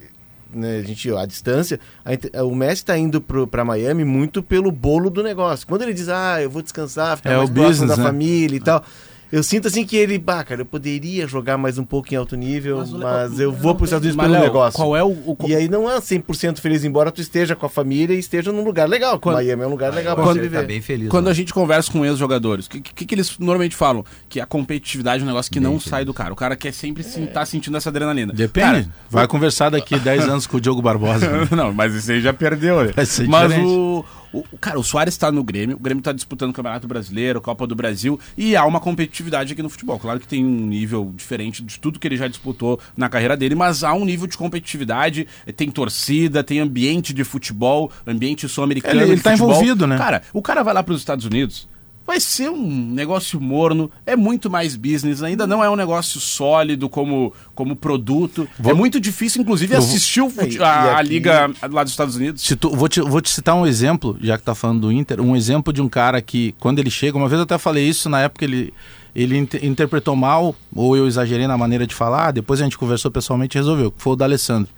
né, 0.53 0.78
a 0.78 0.84
gente, 0.84 1.09
a 1.13 1.26
distância, 1.26 1.80
a 2.05 2.13
inte- 2.13 2.32
o 2.38 2.55
Messi 2.55 2.76
está 2.82 2.97
indo 2.97 3.19
para 3.22 3.65
Miami 3.65 4.03
muito 4.05 4.41
pelo 4.41 4.72
bolo 4.72 5.09
do 5.09 5.22
negócio. 5.22 5.67
Quando 5.67 5.82
ele 5.82 5.93
diz, 5.93 6.07
ah, 6.09 6.41
eu 6.41 6.49
vou 6.49 6.61
descansar, 6.61 7.17
ficar 7.17 7.32
É 7.32 7.38
mais 7.38 7.49
o 7.49 7.53
próximo 7.53 7.69
business, 7.72 7.89
da 7.89 7.97
né? 7.97 8.03
família 8.03 8.55
e 8.55 8.59
tal. 8.59 8.84
Eu 9.32 9.41
sinto 9.43 9.67
assim 9.67 9.86
que 9.86 9.95
ele, 9.95 10.17
bah, 10.17 10.43
cara, 10.43 10.61
eu 10.61 10.65
poderia 10.65 11.25
jogar 11.27 11.57
mais 11.57 11.77
um 11.77 11.84
pouco 11.86 12.13
em 12.13 12.17
alto 12.17 12.36
nível, 12.36 12.77
mas, 12.79 12.89
Mas 12.91 13.39
eu 13.39 13.51
vou 13.51 13.73
para 13.73 13.84
os 13.84 13.89
Estados 13.89 14.05
Unidos 14.05 14.15
Mas, 14.17 14.25
pelo 14.25 14.34
Léo, 14.34 14.43
negócio. 14.43 14.75
Qual 14.77 14.95
é 14.97 15.03
o, 15.03 15.07
o- 15.07 15.38
E 15.47 15.55
aí 15.55 15.69
não 15.69 15.89
é 15.89 15.97
100% 16.01 16.59
feliz, 16.59 16.84
embora 16.84 17.11
tu 17.11 17.21
esteja 17.21 17.55
com 17.55 17.65
a 17.65 17.69
família 17.69 18.13
e 18.13 18.19
esteja 18.19 18.51
num 18.51 18.63
lugar 18.63 18.89
legal. 18.89 19.19
Quando- 19.19 19.36
Miami 19.36 19.63
é 19.63 19.67
um 19.67 19.69
lugar 19.69 19.93
legal 19.93 20.15
para 20.15 20.34
viver. 20.34 20.59
tá 20.61 20.63
bem 20.67 20.82
feliz. 20.82 21.07
Quando 21.09 21.25
né? 21.25 21.32
a 21.32 21.34
gente 21.34 21.53
conversa 21.53 21.91
com 21.91 22.05
ex-jogadores, 22.05 22.65
o 22.65 22.69
que, 22.69 22.82
que, 22.82 23.05
que 23.05 23.15
eles 23.15 23.38
normalmente 23.39 23.75
falam? 23.75 24.03
Que 24.27 24.39
a 24.41 24.45
competitividade 24.45 25.21
é 25.21 25.23
um 25.23 25.27
negócio 25.27 25.51
que 25.51 25.59
não 25.59 25.79
sai 25.79 26.03
do 26.03 26.13
cara. 26.13 26.34
O 26.34 26.36
cara 26.36 26.55
quer 26.55 26.73
sempre 26.73 27.01
estar 27.01 27.45
sentindo 27.45 27.77
essa 27.77 27.89
adrenalina. 27.89 28.34
Depende. 28.34 28.65
Cara, 28.65 28.88
Vai 29.09 29.27
conversar 29.27 29.69
daqui 29.69 29.97
10 29.97 30.27
anos 30.27 30.45
com 30.47 30.57
o 30.57 30.61
Diogo 30.61 30.82
Barbosa. 30.82 31.27
né? 31.29 31.47
não, 31.55 31.73
mas 31.73 31.93
isso 31.95 32.11
aí 32.11 32.21
já 32.21 32.34
perdeu, 32.34 32.84
né? 32.84 32.91
Vai 32.95 33.05
ser 33.05 33.27
Mas 33.27 33.49
diferente. 33.49 33.67
o, 33.69 34.05
o. 34.34 34.43
Cara, 34.59 34.79
o 34.79 34.84
Soares 34.84 35.17
tá 35.17 35.32
no 35.32 35.43
Grêmio, 35.43 35.75
o 35.75 35.79
Grêmio 35.79 36.03
tá 36.03 36.11
disputando 36.11 36.51
o 36.51 36.53
Campeonato 36.53 36.88
Brasileiro, 36.88 37.41
Copa 37.41 37.65
do 37.67 37.75
Brasil, 37.75 38.19
e 38.38 38.55
há 38.55 38.65
uma 38.65 38.79
competitividade 38.79 39.53
aqui 39.53 39.61
no 39.61 39.69
futebol. 39.69 39.99
Claro 39.99 40.19
que 40.19 40.27
tem 40.27 40.45
um 40.45 40.67
nível 40.67 41.11
diferente 41.15 41.63
de 41.63 41.79
tudo 41.79 41.99
que 41.99 42.07
ele 42.07 42.17
já 42.17 42.27
disputou 42.27 42.79
na 42.95 43.09
carreira 43.09 43.36
dele, 43.36 43.55
mas 43.55 43.84
há 43.84 43.93
um 43.93 44.05
nível 44.05 44.27
de 44.27 44.38
competitividade, 44.38 45.27
eh, 45.45 45.51
tem 45.51 45.69
torcida, 45.69 46.43
tem 46.43 46.59
ambiente 46.59 47.13
de 47.13 47.23
futebol, 47.23 47.91
ambiente 48.07 48.47
sul-americano. 48.47 48.95
Ele- 49.01 49.11
ele 49.11 49.15
de 49.17 49.21
tá 49.23 49.32
futebol. 49.32 49.51
envolvido, 49.51 49.88
né? 49.88 49.97
Cara, 49.97 50.21
o 50.34 50.41
cara 50.41 50.63
vai 50.63 50.73
lá 50.73 50.84
para 50.84 50.93
os 50.93 50.99
Estados 50.99 51.25
Unidos. 51.25 51.67
Vai 52.06 52.20
ser 52.20 52.49
um 52.49 52.89
negócio 52.91 53.39
morno, 53.39 53.89
é 54.06 54.16
muito 54.16 54.49
mais 54.49 54.76
business, 54.76 55.22
ainda 55.24 55.45
não 55.47 55.64
é 55.64 55.70
um 55.70 55.76
negócio 55.76 56.20
sólido 56.20 56.89
como, 56.89 57.32
como 57.56 57.76
produto. 57.76 58.47
É 58.64 58.74
muito 58.74 58.99
difícil, 58.99 59.41
inclusive, 59.41 59.76
vou- 59.76 59.86
assistir 59.86 60.28
fute- 60.30 60.58
e 60.58 60.64
a, 60.64 60.97
aqui- 60.97 61.10
liga 61.10 61.52
lá 61.70 61.84
dos 61.84 61.93
Estados 61.93 62.16
Unidos. 62.16 62.43
Tu- 62.60 62.70
vou, 62.76 62.89
te, 62.89 62.99
vou 63.02 63.22
te 63.22 63.30
citar 63.30 63.56
um 63.56 63.66
exemplo, 63.66 64.18
já 64.22 64.38
que 64.38 64.43
tá 64.43 64.54
falando 64.56 64.82
do 64.82 64.91
Inter, 64.91 65.22
um 65.22 65.36
exemplo 65.36 65.72
de 65.72 65.82
um 65.82 65.88
cara 65.88 66.22
que, 66.22 66.54
quando 66.60 66.80
ele 66.80 66.89
chega, 66.89 67.18
uma 67.18 67.30
vez 67.30 67.38
eu 67.39 67.43
até 67.43 67.58
falei 67.58 67.88
isso, 67.88 68.10
na 68.10 68.20
época 68.22 68.43
ele, 68.45 68.74
ele 69.16 69.38
inter- 69.38 69.64
interpretou 69.64 70.16
mal, 70.16 70.56
ou 70.76 70.97
eu 70.97 71.08
exagerei 71.08 71.47
na 71.47 71.58
maneira 71.58 71.86
de 71.88 71.93
falar, 71.95 72.32
depois 72.32 72.60
a 72.60 72.64
gente 72.64 72.78
conversou 72.78 73.10
pessoalmente 73.12 73.58
e 73.58 73.60
resolveu, 73.60 73.91
que 73.91 74.02
foi 74.02 74.14
o 74.14 74.16
D'Alessandro. 74.16 74.70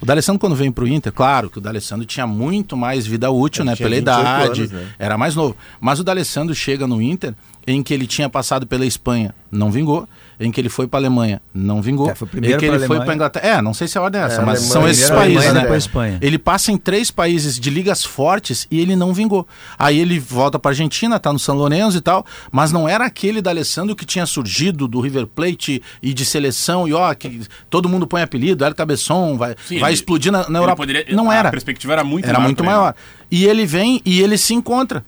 O 0.00 0.06
D'Alessandro, 0.06 0.40
quando 0.40 0.56
vem 0.56 0.70
pro 0.70 0.86
Inter, 0.86 1.12
claro 1.12 1.48
que 1.48 1.58
o 1.58 1.60
D'Alessandro 1.60 2.04
tinha 2.04 2.26
muito 2.26 2.76
mais 2.76 3.06
vida 3.06 3.30
útil, 3.30 3.62
Ele 3.62 3.70
né? 3.70 3.76
Pela 3.76 3.90
28 3.90 4.02
idade, 4.02 4.60
anos, 4.60 4.72
né? 4.72 4.88
era 4.98 5.16
mais 5.16 5.34
novo. 5.34 5.56
Mas 5.80 6.00
o 6.00 6.04
D'Alessandro 6.04 6.54
chega 6.54 6.86
no 6.86 7.00
Inter, 7.00 7.34
em 7.66 7.82
que 7.82 7.94
ele 7.94 8.06
tinha 8.06 8.28
passado 8.28 8.66
pela 8.66 8.84
Espanha, 8.84 9.34
não 9.50 9.70
vingou. 9.70 10.08
Em 10.38 10.50
que 10.50 10.60
ele 10.60 10.68
foi 10.68 10.86
para 10.88 10.98
Alemanha, 11.00 11.40
não 11.54 11.80
vingou. 11.80 12.10
É, 12.10 12.14
foi 12.14 12.26
primeiro 12.26 12.56
em 12.56 12.58
que 12.58 12.64
ele 12.64 12.72
foi 12.78 12.84
Alemanha. 12.86 13.04
para 13.04 13.14
Inglaterra. 13.14 13.46
É, 13.58 13.62
não 13.62 13.72
sei 13.72 13.86
se 13.86 13.96
a 13.96 14.02
ordem 14.02 14.20
é 14.20 14.24
essa, 14.24 14.42
É, 14.42 14.44
mas 14.44 14.58
Alemanha, 14.58 14.72
são 14.72 14.88
esses 14.88 15.10
países, 15.10 15.46
Alemanha, 15.48 16.12
né? 16.12 16.18
Ele 16.20 16.38
passa 16.38 16.72
em 16.72 16.76
três 16.76 17.10
países 17.10 17.58
de 17.58 17.70
ligas 17.70 18.04
fortes 18.04 18.66
e 18.70 18.80
ele 18.80 18.96
não 18.96 19.14
vingou. 19.14 19.46
Aí 19.78 19.98
ele 19.98 20.18
volta 20.18 20.58
para 20.58 20.70
Argentina, 20.72 21.18
tá 21.20 21.32
no 21.32 21.38
São 21.38 21.54
Lourenço 21.54 21.96
e 21.98 22.00
tal, 22.00 22.26
mas 22.50 22.72
não 22.72 22.88
era 22.88 23.04
aquele 23.06 23.40
da 23.40 23.50
Alessandro 23.50 23.94
que 23.94 24.04
tinha 24.04 24.26
surgido 24.26 24.88
do 24.88 25.00
River 25.00 25.26
Plate 25.26 25.82
e 26.02 26.12
de 26.12 26.24
seleção 26.24 26.88
e 26.88 26.92
ó, 26.92 27.14
que 27.14 27.42
todo 27.70 27.88
mundo 27.88 28.06
põe 28.06 28.22
apelido, 28.22 28.64
El 28.64 28.74
Cabeção, 28.74 29.38
vai, 29.38 29.54
Sim, 29.66 29.78
vai 29.78 29.90
ele- 29.90 29.94
explodir 29.94 30.32
na, 30.32 30.48
na 30.48 30.58
Europa. 30.58 30.76
poderia- 30.76 31.06
não 31.14 31.30
a 31.30 31.34
era. 31.34 31.50
perspectiva 31.50 31.92
era 31.92 32.04
muito 32.04 32.24
Era 32.24 32.38
maior 32.38 32.44
muito 32.46 32.64
maior. 32.64 32.94
E 33.30 33.44
ele 33.46 33.64
vem 33.66 34.00
e 34.04 34.20
ele 34.20 34.36
se 34.36 34.52
encontra. 34.54 35.04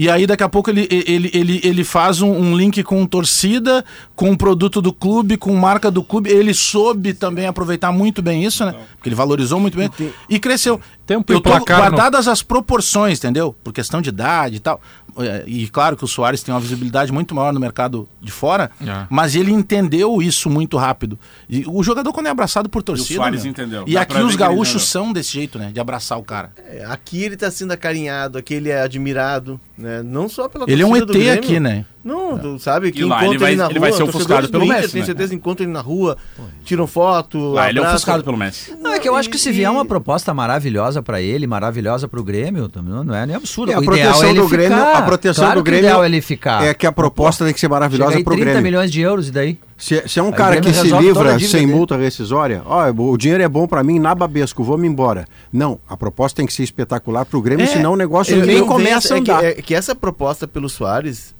E 0.00 0.08
aí 0.08 0.28
daqui 0.28 0.44
a 0.44 0.48
pouco 0.48 0.70
ele, 0.70 0.86
ele, 0.90 1.28
ele, 1.34 1.60
ele 1.64 1.82
faz 1.82 2.22
um, 2.22 2.30
um 2.30 2.56
link 2.56 2.84
com 2.84 3.04
torcida, 3.04 3.84
com 4.14 4.30
o 4.30 4.38
produto 4.38 4.80
do 4.80 4.92
clube, 4.92 5.36
com 5.36 5.52
marca 5.56 5.90
do 5.90 6.04
clube. 6.04 6.30
Ele 6.30 6.54
soube 6.54 7.12
também 7.12 7.46
aproveitar 7.46 7.90
muito 7.90 8.22
bem 8.22 8.44
isso, 8.44 8.64
né? 8.64 8.76
Porque 8.94 9.08
ele 9.08 9.16
valorizou 9.16 9.58
muito 9.58 9.76
bem 9.76 9.90
e 10.28 10.38
cresceu. 10.38 10.80
Tempo 11.04 11.32
Eu 11.32 11.38
e 11.38 11.42
tô, 11.42 11.50
placar 11.50 11.78
no- 11.78 11.82
guardadas 11.96 12.28
as 12.28 12.42
proporções, 12.42 13.18
entendeu? 13.18 13.52
Por 13.64 13.72
questão 13.72 14.00
de 14.00 14.10
idade 14.10 14.56
e 14.56 14.60
tal. 14.60 14.80
É, 15.18 15.42
E 15.48 15.66
claro 15.68 15.96
que 15.96 16.04
o 16.04 16.06
Soares 16.06 16.42
tem 16.44 16.54
uma 16.54 16.60
visibilidade 16.60 17.10
muito 17.10 17.34
maior 17.34 17.52
no 17.52 17.58
mercado 17.58 18.08
de 18.20 18.30
fora, 18.30 18.70
É. 18.80 19.06
mas 19.10 19.34
ele 19.34 19.50
entendeu 19.50 20.22
isso 20.22 20.48
muito 20.48 20.76
rápido. 20.76 21.18
E 21.48 21.64
o 21.66 21.82
jogador, 21.82 22.12
quando 22.12 22.26
é 22.26 22.30
abraçado 22.30 22.68
por 22.68 22.84
torcida. 22.84 23.16
Soares 23.18 23.42
meu, 23.42 23.50
entendeu. 23.50 23.84
E 23.86 23.94
Dá 23.94 24.02
aqui 24.02 24.18
os 24.18 24.36
gaúchos 24.36 24.86
são 24.86 25.12
desse 25.12 25.32
jeito, 25.32 25.58
né? 25.58 25.70
De 25.74 25.80
abraçar 25.80 26.18
o 26.18 26.22
cara. 26.22 26.52
É, 26.68 26.84
Aqui 26.84 27.24
ele 27.24 27.34
está 27.34 27.50
sendo 27.50 27.72
acarinhado, 27.72 28.38
aqui 28.38 28.54
ele 28.54 28.68
é 28.68 28.80
admirado, 28.82 29.58
né? 29.78 30.02
Não 30.04 30.28
só 30.28 30.48
pela 30.48 30.64
Ele 30.68 30.82
é 30.82 30.86
um 30.86 30.96
ET 30.96 31.06
Grêmio. 31.06 31.32
aqui, 31.34 31.60
né? 31.60 31.84
Não, 32.04 32.38
tu 32.38 32.58
sabe 32.58 32.90
que 32.90 33.04
lá 33.04 33.24
ele 33.26 33.36
vai- 33.38 33.54
na 33.54 33.64
ele 33.66 33.74
rua, 33.78 33.80
vai 33.80 33.92
ser 33.92 34.02
ofuscado 34.02 34.46
do 34.46 34.50
pelo 34.50 34.64
Inter, 34.64 34.76
Messi, 34.80 34.92
Tenho 34.92 35.02
né? 35.02 35.06
certeza 35.06 35.34
encontram 35.34 35.64
ele 35.64 35.72
na 35.72 35.80
rua, 35.80 36.16
tiram 36.64 36.86
foto, 36.86 37.52
Lá 37.52 37.68
ele 37.68 37.78
é 37.78 37.82
ofuscado 37.82 38.24
pelo 38.24 38.36
Messi. 38.36 38.74
Não, 38.80 38.92
é 38.92 38.98
que 38.98 39.08
eu 39.08 39.14
acho 39.14 39.28
que 39.28 39.36
se 39.38 39.52
vier 39.52 39.70
uma 39.70 39.84
proposta 39.84 40.32
maravilhosa 40.32 41.02
pra 41.02 41.20
ele, 41.20 41.46
maravilhosa 41.46 42.08
pro 42.08 42.22
Grêmio, 42.24 42.68
também 42.68 42.92
não- 42.94 43.14
é 43.14 43.26
nem 43.26 43.36
absurdo. 43.36 43.72
É, 43.72 43.74
a 43.74 43.78
O 43.78 43.82
ideal 43.84 43.96
proteção 43.98 44.26
é 44.26 44.30
ele 44.30 44.40
do 44.40 44.48
Grêmio- 44.48 44.76
ficar. 44.78 44.92
a 44.98 45.02
proteção 45.02 45.44
claro 45.44 45.60
do 45.60 45.64
que 45.64 45.70
Grêmio 45.70 45.84
O 45.86 45.88
ideal 45.90 46.04
é 46.04 46.06
ele 46.06 46.20
ficar. 46.22 46.64
É 46.64 46.72
que 46.74 46.86
a 46.86 46.92
proposta 46.92 47.44
tem 47.44 47.52
que 47.52 47.60
ser 47.60 47.68
maravilhosa 47.68 48.12
pro 48.22 48.34
30 48.34 48.44
Grêmio. 48.44 48.62
milhões 48.62 48.90
de 48.90 49.00
euros 49.00 49.28
e 49.28 49.30
daí? 49.32 49.58
Se, 49.80 50.02
se 50.08 50.18
é 50.18 50.22
um 50.22 50.26
Aí 50.26 50.32
cara 50.32 50.58
o 50.58 50.60
que 50.60 50.72
se 50.74 50.88
livra 50.90 51.38
sem 51.38 51.60
dele. 51.60 51.72
multa 51.72 51.96
rescisória, 51.96 52.62
ó, 52.66 52.90
o 52.90 53.16
dinheiro 53.16 53.44
é 53.44 53.48
bom 53.48 53.64
pra 53.68 53.84
mim 53.84 54.00
na 54.00 54.12
Babesco, 54.12 54.64
vou-me 54.64 54.88
embora. 54.88 55.24
Não, 55.52 55.78
a 55.88 55.96
proposta 55.96 56.36
tem 56.38 56.46
que 56.46 56.52
ser 56.52 56.64
espetacular 56.64 57.24
pro 57.24 57.40
Grêmio, 57.40 57.62
É, 57.62 57.66
senão 57.68 57.92
o 57.92 57.96
negócio 57.96 58.34
Eu- 58.34 58.44
nem 58.44 58.56
eu 58.56 58.66
começa 58.66 59.14
a 59.14 59.18
andar. 59.18 59.44
É 59.44 59.52
que, 59.52 59.60
é 59.60 59.62
que 59.62 59.74
essa 59.76 59.94
proposta 59.94 60.48
pelo 60.48 60.68
Soares, 60.68 61.32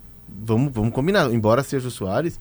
vamos, 0.45 0.73
vamos 0.73 0.93
combinar, 0.95 1.29
embora 1.35 1.65
seja 1.65 1.89
o 1.89 1.91
Soares, 1.91 2.39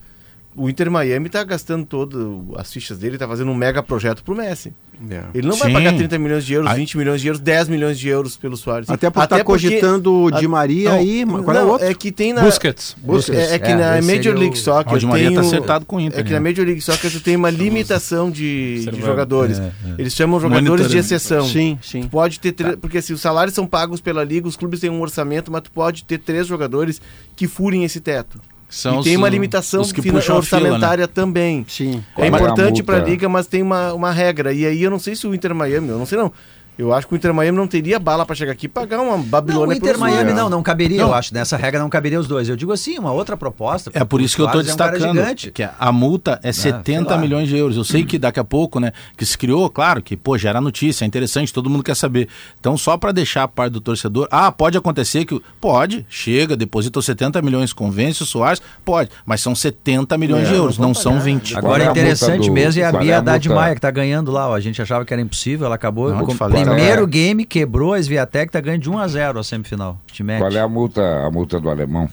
o 0.58 0.68
Inter 0.68 0.90
Miami 0.90 1.28
tá 1.28 1.42
gastando 1.44 1.86
todo 1.86 2.54
as 2.56 2.72
fichas 2.72 2.98
dele, 2.98 3.16
tá 3.16 3.26
fazendo 3.28 3.50
um 3.50 3.54
mega 3.54 3.82
projeto 3.82 4.22
pro 4.24 4.34
Messi. 4.34 4.72
É. 5.08 5.22
Ele 5.32 5.46
não 5.46 5.54
vai 5.56 5.68
Sim. 5.68 5.74
pagar 5.74 5.92
30 5.96 6.18
milhões 6.18 6.44
de 6.44 6.54
euros, 6.54 6.68
Aí- 6.70 6.76
20 6.80 6.98
milhões 6.98 7.20
de 7.20 7.28
euros, 7.28 7.40
10 7.40 7.68
milhões 7.68 7.96
de 7.96 8.08
euros 8.08 8.36
pelo 8.36 8.56
Soares. 8.56 8.90
Até 8.90 9.08
por 9.08 9.22
estar 9.22 9.44
cogitando 9.44 10.12
o 10.12 10.30
Di 10.32 10.48
Maria 10.48 10.90
não, 10.90 10.98
aí, 10.98 11.24
mas 11.24 11.44
qual 11.44 11.56
é 11.56 11.60
o 11.60 11.64
não, 11.64 11.70
outro? 11.72 11.86
É 11.86 11.94
que 11.94 12.10
tem 12.10 12.32
na 12.32 12.42
Busquets. 12.42 12.96
É, 13.32 13.54
é 13.54 13.58
que 13.60 13.68
É, 13.70 13.76
na 13.76 14.02
Major 14.02 14.34
League 14.36 14.58
Soccer 14.58 14.94
o 14.94 14.98
Di 14.98 15.06
Maria 15.06 15.28
tem 15.28 15.34
tá 15.36 15.40
acertado 15.42 15.86
com 15.86 15.96
o 15.96 16.00
Inter, 16.00 16.18
É 16.18 16.22
que 16.24 16.30
né? 16.30 16.40
na 16.40 16.48
Major 16.48 16.64
League 16.66 16.80
Soccer 16.80 17.12
tu 17.12 17.20
tem 17.20 17.36
uma 17.36 17.48
limitação 17.50 18.28
de, 18.28 18.84
de 18.90 19.00
jogadores. 19.00 19.60
É, 19.60 19.62
é. 19.62 19.72
Eles 19.98 20.12
chamam 20.14 20.40
jogadores 20.40 20.90
de 20.90 20.98
exceção. 20.98 21.46
Sim, 21.46 21.78
sim. 21.80 22.00
Tu 22.02 22.08
pode 22.08 22.40
ter 22.40 22.50
tre- 22.50 22.76
porque 22.76 22.98
assim, 22.98 23.12
os 23.12 23.20
salários 23.20 23.54
são 23.54 23.66
pagos 23.68 24.00
pela 24.00 24.24
liga, 24.24 24.48
os 24.48 24.56
clubes 24.56 24.80
têm 24.80 24.90
um 24.90 25.00
orçamento, 25.00 25.52
mas 25.52 25.62
tu 25.62 25.70
pode 25.70 26.02
ter 26.02 26.18
três 26.18 26.48
jogadores 26.48 27.00
que 27.36 27.46
furem 27.46 27.84
esse 27.84 28.00
teto. 28.00 28.40
São 28.68 28.96
e 28.96 28.98
os- 28.98 29.04
tem 29.04 29.16
uma 29.16 29.28
limitação 29.28 29.80
os 29.80 29.92
que 29.92 30.02
fina- 30.02 30.14
puxam 30.20 30.36
a 30.38 30.42
fila, 30.42 30.60
orçamentária 30.62 31.08
também. 31.08 31.64
Sim. 31.68 32.04
É 32.16 32.24
é 32.24 32.26
importante 32.26 32.82
para 32.82 32.96
a 32.96 32.98
multa? 32.98 33.10
liga, 33.10 33.28
mas 33.28 33.46
tem 33.46 33.62
uma, 33.62 33.94
uma 33.94 34.12
regra. 34.12 34.52
E 34.52 34.66
aí 34.66 34.82
eu 34.82 34.90
não 34.90 34.98
sei 34.98 35.16
se 35.16 35.26
o 35.26 35.34
Inter 35.34 35.54
Miami, 35.54 35.88
eu 35.88 35.98
não 35.98 36.04
sei 36.06 36.18
não. 36.18 36.30
Eu 36.78 36.92
acho 36.92 37.08
que 37.08 37.14
o 37.14 37.16
Inter 37.16 37.34
Miami 37.34 37.56
não 37.58 37.66
teria 37.66 37.98
bala 37.98 38.24
para 38.24 38.36
chegar 38.36 38.52
aqui 38.52 38.66
e 38.66 38.68
pagar 38.68 39.00
uma 39.00 39.16
Não, 39.16 39.22
Babilônia 39.22 39.74
o 39.74 39.76
Inter 39.76 39.98
Miami 39.98 40.32
não, 40.32 40.48
não 40.48 40.62
caberia, 40.62 40.98
Não. 41.02 41.08
eu 41.08 41.14
acho. 41.14 41.34
Nessa 41.34 41.56
regra 41.56 41.80
não 41.80 41.90
caberia 41.90 42.20
os 42.20 42.28
dois. 42.28 42.48
Eu 42.48 42.54
digo 42.56 42.72
assim, 42.72 42.96
uma 42.98 43.10
outra 43.12 43.36
proposta. 43.36 43.90
É 43.92 44.04
por 44.04 44.20
isso 44.20 44.36
que 44.36 44.42
eu 44.42 44.46
estou 44.46 44.62
Soares 44.62 45.02
é 45.02 45.08
um 45.10 45.12
destacando 45.12 45.52
que 45.52 45.68
a 45.78 45.90
multa 45.92 46.38
é 46.42 46.52
70 46.52 47.08
sei 47.08 47.16
lá. 47.16 47.18
milhões 47.20 47.48
de 47.48 47.56
euros. 47.56 47.76
Eu 47.76 47.82
sei 47.84 48.04
que 48.04 48.16
daqui 48.18 48.38
a 48.38 48.44
pouco, 48.44 48.78
né, 48.78 48.92
que 49.16 49.26
se 49.26 49.36
criou, 49.36 49.68
claro, 49.68 50.00
que 50.00 50.16
pô, 50.16 50.38
já 50.38 50.50
era 50.50 50.60
notícia, 50.60 51.04
é 51.04 51.06
interessante, 51.08 51.52
todo 51.52 51.68
mundo 51.68 51.82
quer 51.82 51.96
saber. 51.96 52.28
Então, 52.60 52.76
só 52.78 52.96
para 52.96 53.10
deixar 53.10 53.42
a 53.42 53.48
parte 53.48 53.72
do 53.72 53.80
torcedor, 53.80 54.28
ah, 54.30 54.52
pode 54.52 54.78
acontecer 54.78 55.24
que 55.24 55.40
pode, 55.60 56.06
chega, 56.08 56.56
deposita 56.56 57.00
os 57.00 57.04
70 57.06 57.42
milhões, 57.42 57.72
convence 57.72 58.22
o 58.22 58.26
Soares, 58.26 58.62
pode, 58.84 59.10
mas 59.26 59.40
são 59.40 59.52
70 59.54 60.16
milhões 60.16 60.46
É, 60.46 60.50
de 60.52 60.54
euros, 60.54 60.78
não 60.78 60.88
não 60.88 60.94
são 60.94 61.12
pagar. 61.14 61.24
20. 61.24 61.52
Qual 61.54 61.64
Agora 61.64 61.84
é 61.84 61.90
interessante 61.90 62.46
do- 62.46 62.52
mesmo 62.52 62.80
é 62.80 62.84
a 62.84 62.88
é 62.88 62.92
Bia 62.92 63.14
a 63.16 63.18
Haddad 63.18 63.48
multa? 63.48 63.60
Maia 63.62 63.74
que 63.74 63.80
tá 63.80 63.90
ganhando 63.90 64.30
lá. 64.30 64.48
ó. 64.48 64.54
A 64.54 64.60
gente 64.60 64.80
achava 64.80 65.04
que 65.04 65.12
era 65.12 65.20
impossível, 65.20 65.66
ela 65.66 65.74
acabou. 65.74 66.10
Não. 66.10 66.67
Primeiro 66.74 67.02
é? 67.04 67.06
game 67.06 67.44
quebrou 67.44 67.92
a 67.94 67.98
Sviatek, 67.98 68.50
tá 68.52 68.60
ganhando 68.60 68.82
de 68.82 68.90
1 68.90 68.98
a 68.98 69.08
0 69.08 69.38
a 69.40 69.44
semifinal. 69.44 69.98
Te 70.06 70.22
mete. 70.22 70.40
Qual 70.40 70.52
é 70.52 70.60
a 70.60 70.68
multa, 70.68 71.02
a 71.26 71.30
multa 71.30 71.58
do 71.60 71.68
alemão? 71.70 72.08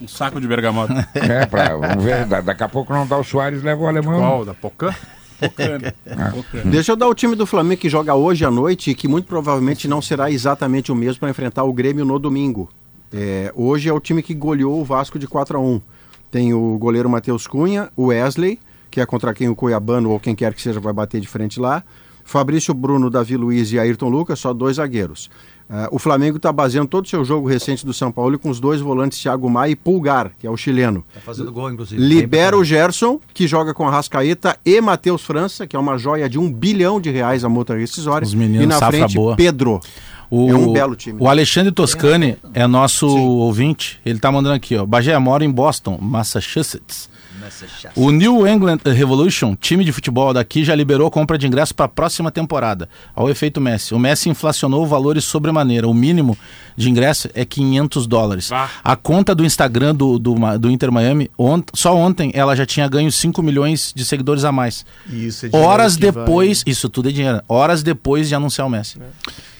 Um 0.00 0.08
saco 0.08 0.40
de 0.40 0.48
bergamota. 0.48 1.06
É, 1.14 1.44
pra, 1.46 1.76
vamos 1.76 2.02
ver, 2.02 2.24
da- 2.26 2.40
daqui 2.40 2.62
a 2.62 2.68
pouco 2.68 2.92
não 2.92 3.06
dá 3.06 3.18
o 3.18 3.24
Soares, 3.24 3.62
leva 3.62 3.82
o 3.82 3.86
alemão. 3.86 4.18
Qual? 4.18 4.44
Da 4.44 4.54
Pocan? 4.54 4.94
Pocano. 5.38 5.92
Pocano. 6.34 6.70
Deixa 6.70 6.92
eu 6.92 6.96
dar 6.96 7.06
o 7.08 7.14
time 7.14 7.34
do 7.36 7.46
Flamengo 7.46 7.80
que 7.80 7.88
joga 7.88 8.14
hoje 8.14 8.44
à 8.44 8.50
noite 8.50 8.90
e 8.90 8.94
que 8.94 9.06
muito 9.08 9.26
provavelmente 9.26 9.86
não 9.88 10.00
será 10.00 10.30
exatamente 10.30 10.90
o 10.90 10.94
mesmo 10.94 11.20
para 11.20 11.30
enfrentar 11.30 11.64
o 11.64 11.72
Grêmio 11.72 12.04
no 12.04 12.18
domingo. 12.18 12.68
É, 13.12 13.52
hoje 13.54 13.88
é 13.88 13.92
o 13.92 14.00
time 14.00 14.22
que 14.22 14.32
goleou 14.34 14.80
o 14.80 14.84
Vasco 14.84 15.18
de 15.18 15.26
4 15.26 15.58
a 15.58 15.60
1 15.60 15.80
Tem 16.30 16.54
o 16.54 16.78
goleiro 16.78 17.10
Matheus 17.10 17.46
Cunha, 17.46 17.88
o 17.96 18.06
Wesley, 18.06 18.58
que 18.90 19.00
é 19.00 19.06
contra 19.06 19.34
quem 19.34 19.48
o 19.48 19.56
Cuiabano 19.56 20.10
ou 20.10 20.20
quem 20.20 20.34
quer 20.34 20.54
que 20.54 20.62
seja 20.62 20.78
vai 20.80 20.92
bater 20.92 21.20
de 21.20 21.26
frente 21.28 21.58
lá. 21.60 21.82
Fabrício 22.30 22.72
Bruno, 22.72 23.10
Davi 23.10 23.36
Luiz 23.36 23.72
e 23.72 23.78
Ayrton 23.78 24.08
Lucas, 24.08 24.38
só 24.38 24.54
dois 24.54 24.76
zagueiros. 24.76 25.28
Ah, 25.68 25.88
o 25.90 25.98
Flamengo 25.98 26.36
está 26.36 26.52
baseando 26.52 26.86
todo 26.86 27.04
o 27.04 27.08
seu 27.08 27.24
jogo 27.24 27.48
recente 27.48 27.84
do 27.84 27.92
São 27.92 28.12
Paulo 28.12 28.38
com 28.38 28.48
os 28.48 28.60
dois 28.60 28.80
volantes 28.80 29.18
Thiago 29.20 29.50
Maia 29.50 29.72
e 29.72 29.74
Pulgar, 29.74 30.30
que 30.38 30.46
é 30.46 30.50
o 30.50 30.56
chileno. 30.56 31.04
Tá 31.12 31.20
fazendo 31.20 31.50
gol, 31.50 31.72
inclusive. 31.72 32.00
Libera 32.00 32.56
o 32.56 32.62
Gerson, 32.62 33.18
que 33.34 33.48
joga 33.48 33.74
com 33.74 33.84
a 33.84 33.90
Rascaeta, 33.90 34.56
e 34.64 34.80
Matheus 34.80 35.24
França, 35.24 35.66
que 35.66 35.74
é 35.74 35.78
uma 35.78 35.98
joia 35.98 36.28
de 36.28 36.38
um 36.38 36.52
bilhão 36.52 37.00
de 37.00 37.10
reais 37.10 37.44
a 37.44 37.48
multa 37.48 37.74
rescisória. 37.74 38.24
Os 38.24 38.32
meninos, 38.32 38.62
e 38.62 38.66
na 38.66 38.78
safra 38.78 38.98
frente, 38.98 39.14
boa. 39.16 39.34
Pedro. 39.34 39.80
O, 40.30 40.48
É 40.48 40.54
um 40.54 40.72
belo 40.72 40.94
time. 40.94 41.18
O 41.20 41.26
Alexandre 41.26 41.72
Toscani 41.72 42.36
é 42.54 42.64
nosso 42.64 43.08
ouvinte. 43.08 44.00
Ele 44.06 44.20
tá 44.20 44.30
mandando 44.30 44.54
aqui, 44.54 44.76
ó. 44.76 44.86
Bagé 44.86 45.18
mora 45.18 45.44
em 45.44 45.50
Boston, 45.50 45.98
Massachusetts. 46.00 47.10
Caramba. 47.50 48.00
O 48.00 48.10
New 48.10 48.46
England 48.46 48.78
Revolution, 48.84 49.54
time 49.56 49.84
de 49.84 49.92
futebol 49.92 50.32
daqui, 50.32 50.64
já 50.64 50.74
liberou 50.74 51.10
compra 51.10 51.36
de 51.36 51.46
ingresso 51.46 51.74
para 51.74 51.86
a 51.86 51.88
próxima 51.88 52.30
temporada. 52.30 52.88
Ao 53.14 53.28
efeito 53.28 53.60
Messi. 53.60 53.94
O 53.94 53.98
Messi 53.98 54.28
inflacionou 54.28 54.86
valores 54.86 55.24
sobremaneira. 55.24 55.86
O 55.88 55.94
mínimo 55.94 56.36
de 56.76 56.88
ingresso 56.88 57.28
é 57.34 57.44
500 57.44 58.06
dólares. 58.06 58.50
Ah. 58.52 58.68
A 58.82 58.96
conta 58.96 59.34
do 59.34 59.44
Instagram 59.44 59.94
do, 59.94 60.18
do, 60.18 60.34
do 60.58 60.70
Inter 60.70 60.90
Miami, 60.90 61.30
ont, 61.38 61.64
só 61.74 61.94
ontem 61.94 62.30
ela 62.34 62.54
já 62.56 62.64
tinha 62.64 62.88
ganho 62.88 63.10
5 63.10 63.42
milhões 63.42 63.92
de 63.94 64.04
seguidores 64.04 64.44
a 64.44 64.52
mais. 64.52 64.84
Isso 65.08 65.46
é 65.46 65.48
dinheiro 65.48 65.68
Horas 65.70 65.96
que 65.96 66.10
vai- 66.10 66.12
depois, 66.24 66.62
isso 66.66 66.88
tudo 66.88 67.08
é 67.08 67.12
dinheiro. 67.12 67.40
Horas 67.48 67.82
depois 67.82 68.28
de 68.28 68.34
anunciar 68.34 68.66
o 68.66 68.70
Messi. 68.70 68.98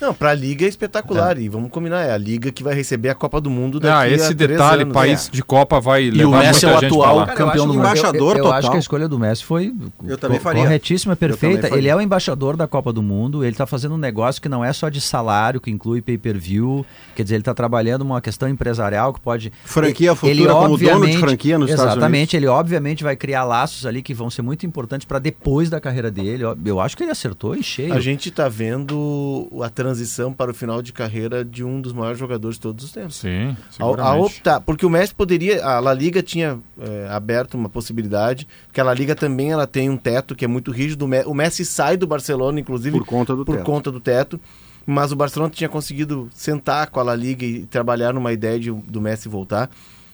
Não, 0.00 0.14
pra 0.14 0.32
Liga 0.32 0.64
é 0.64 0.68
espetacular. 0.68 1.38
E 1.38 1.46
vamos 1.48 1.70
combinar, 1.70 2.00
é 2.02 2.12
a 2.12 2.16
Liga 2.16 2.50
que 2.50 2.62
vai 2.62 2.74
receber 2.74 3.10
a 3.10 3.14
Copa 3.14 3.38
do 3.38 3.50
Mundo 3.50 3.78
daqui 3.78 3.92
Ah, 3.94 3.98
a 4.00 4.08
esse 4.08 4.34
três 4.34 4.52
detalhe, 4.52 4.82
anos. 4.82 4.94
país 4.94 5.28
É. 5.28 5.30
de 5.30 5.42
Copa 5.42 5.78
vai 5.78 6.04
E 6.04 6.10
levar 6.10 6.28
o 6.30 6.38
Messi 6.38 6.64
muita 6.64 6.86
é 6.86 6.88
o 6.88 6.92
atual 7.02 7.26
campeão 7.26 7.66
do 7.66 7.74
mundo. 7.74 7.79
Embaixador 7.80 8.36
eu, 8.36 8.44
eu, 8.44 8.44
eu 8.44 8.52
acho 8.52 8.60
total. 8.62 8.70
que 8.72 8.76
a 8.76 8.80
escolha 8.80 9.08
do 9.08 9.18
Messi 9.18 9.44
foi 9.44 9.74
Eu 10.06 10.16
também 10.18 10.38
faria. 10.38 10.62
corretíssima, 10.62 11.14
também 11.16 11.30
perfeita. 11.36 11.62
faria. 11.68 11.78
Ele 11.78 11.88
é 11.88 11.96
o 11.96 12.00
embaixador 12.00 12.56
da 12.56 12.66
Copa 12.66 12.92
do 12.92 13.02
Mundo, 13.02 13.42
ele 13.44 13.52
está 13.52 13.66
fazendo 13.66 13.94
um 13.94 13.98
negócio 13.98 14.40
que 14.40 14.48
não 14.48 14.64
é 14.64 14.72
só 14.72 14.88
de 14.88 15.00
salário, 15.00 15.60
que 15.60 15.70
inclui 15.70 16.00
pay-per-view, 16.02 16.84
quer 17.14 17.22
dizer, 17.22 17.34
ele 17.36 17.42
está 17.42 17.54
trabalhando 17.54 18.02
uma 18.02 18.20
questão 18.20 18.48
empresarial 18.48 19.12
que 19.12 19.20
pode... 19.20 19.52
Franquia 19.64 20.14
futura 20.14 20.32
Ele, 20.32 20.46
como 20.46 20.78
dono 20.78 21.06
de 21.06 21.18
franquia 21.18 21.58
nos 21.58 21.70
Estados 21.70 21.92
Exatamente, 21.92 22.36
ele 22.36 22.46
obviamente 22.46 23.02
vai 23.02 23.16
criar 23.16 23.44
laços 23.44 23.86
ali 23.86 24.02
que 24.02 24.12
vão 24.14 24.30
ser 24.30 24.42
muito 24.42 24.64
importantes 24.66 25.04
para 25.06 25.18
depois 25.18 25.68
da 25.70 25.80
carreira 25.80 26.10
dele. 26.10 26.44
Eu- 26.64 26.80
acho 26.80 26.96
que 26.96 27.02
ele 27.02 27.10
acertou 27.12 27.54
em 27.54 27.62
cheio. 27.62 27.92
A 27.92 28.00
gente 28.00 28.30
tá 28.30 28.48
vendo 28.48 29.48
a 29.62 29.68
transição 29.68 30.32
para 30.32 30.50
o 30.50 30.54
final 30.54 30.82
de 30.82 30.92
carreira 30.92 31.44
de 31.44 31.62
um 31.64 31.80
dos 31.80 31.92
maiores 31.92 32.18
jogadores 32.18 32.56
de 32.56 32.60
todos 32.62 32.84
os 32.84 32.92
tempos. 32.92 33.16
Sim, 33.16 33.56
seguramente. 33.70 34.08
ao 34.18 34.24
optar, 34.24 34.60
porque 34.60 34.84
o 34.86 34.90
Messi 34.90 35.14
poderia, 35.14 35.64
a 35.64 35.78
La 35.80 35.94
Liga 35.94 36.22
tinha 36.22 36.58
é, 36.80 37.08
aberto 37.10 37.54
uma 37.54 37.68
possibilidade, 37.70 38.46
porque 38.66 38.80
a 38.80 38.84
La 38.84 38.92
Liga 38.94 39.14
também 39.14 39.50
ela 39.52 39.66
tem 39.66 39.88
um 39.88 39.96
teto 39.96 40.34
que 40.34 40.44
é 40.44 40.48
muito 40.48 40.70
rígido. 40.70 41.04
O 41.04 41.08
Me- 41.08 41.24
O 41.24 41.32
Messi 41.34 41.64
sai 41.64 41.96
do 41.96 42.06
Barcelona, 42.06 42.60
inclusive, 42.60 42.98
Por 42.98 43.06
conta 43.06 43.34
do 43.34 43.44
por 43.44 43.56
teto. 43.56 43.64
conta 43.64 43.90
do 43.90 44.00
teto. 44.00 44.38
Mas 44.86 45.12
o 45.12 45.16
Barcelona 45.16 45.52
tinha 45.54 45.68
conseguido 45.68 46.28
sentar 46.34 46.88
com 46.90 46.98
a 47.00 47.02
La 47.02 47.14
Liga 47.14 47.44
e 47.44 47.64
trabalhar 47.66 48.12
numa 48.12 48.32
ideia 48.32 48.58
de, 48.58 48.70
do 48.72 49.00
Messi 49.00 49.28
voltar. 49.28 49.70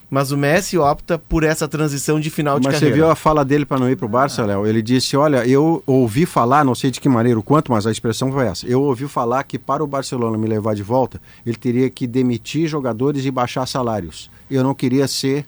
Mas 0.09 0.31
o 0.31 0.37
Messi 0.37 0.79
opta 0.79 1.19
por 1.19 1.43
essa 1.43 1.67
transição 1.67 2.21
de 2.21 2.31
final 2.31 2.61
de 2.61 2.67
Mas 2.67 2.77
você 2.77 2.81
carreira. 2.87 2.97
viu 2.97 3.11
a 3.11 3.17
fala 3.17 3.45
dele 3.45 3.65
para 3.67 3.79
não 3.81 3.91
ir 3.91 3.97
pro 3.97 4.07
Barça, 4.09 4.45
Léo? 4.47 4.65
Ele 4.65 4.81
disse: 4.81 5.17
Olha, 5.17 5.45
eu 5.47 5.83
ouvi 5.85 6.25
falar, 6.25 6.65
não 6.65 6.77
sei 6.77 6.93
de 6.93 7.01
que 7.01 7.09
maneira 7.09 7.39
o 7.41 7.43
quanto, 7.43 7.73
mas 7.73 7.87
a 7.89 7.91
expressão 7.91 8.31
foi 8.31 8.47
essa. 8.47 8.67
Eu 8.69 8.83
ouvi 8.83 9.09
falar 9.09 9.43
que 9.43 9.59
para 9.59 9.83
o 9.83 9.87
Barcelona 9.87 10.39
me 10.39 10.47
levar 10.47 10.75
de 10.77 10.83
volta, 10.85 11.21
ele 11.45 11.57
teria 11.57 11.91
que 11.91 12.07
demitir 12.07 12.69
jogadores 12.69 13.25
e 13.25 13.31
baixar 13.33 13.67
salários. 13.67 14.31
Eu 14.49 14.63
não 14.63 14.75
queria 14.75 15.09
ser 15.09 15.45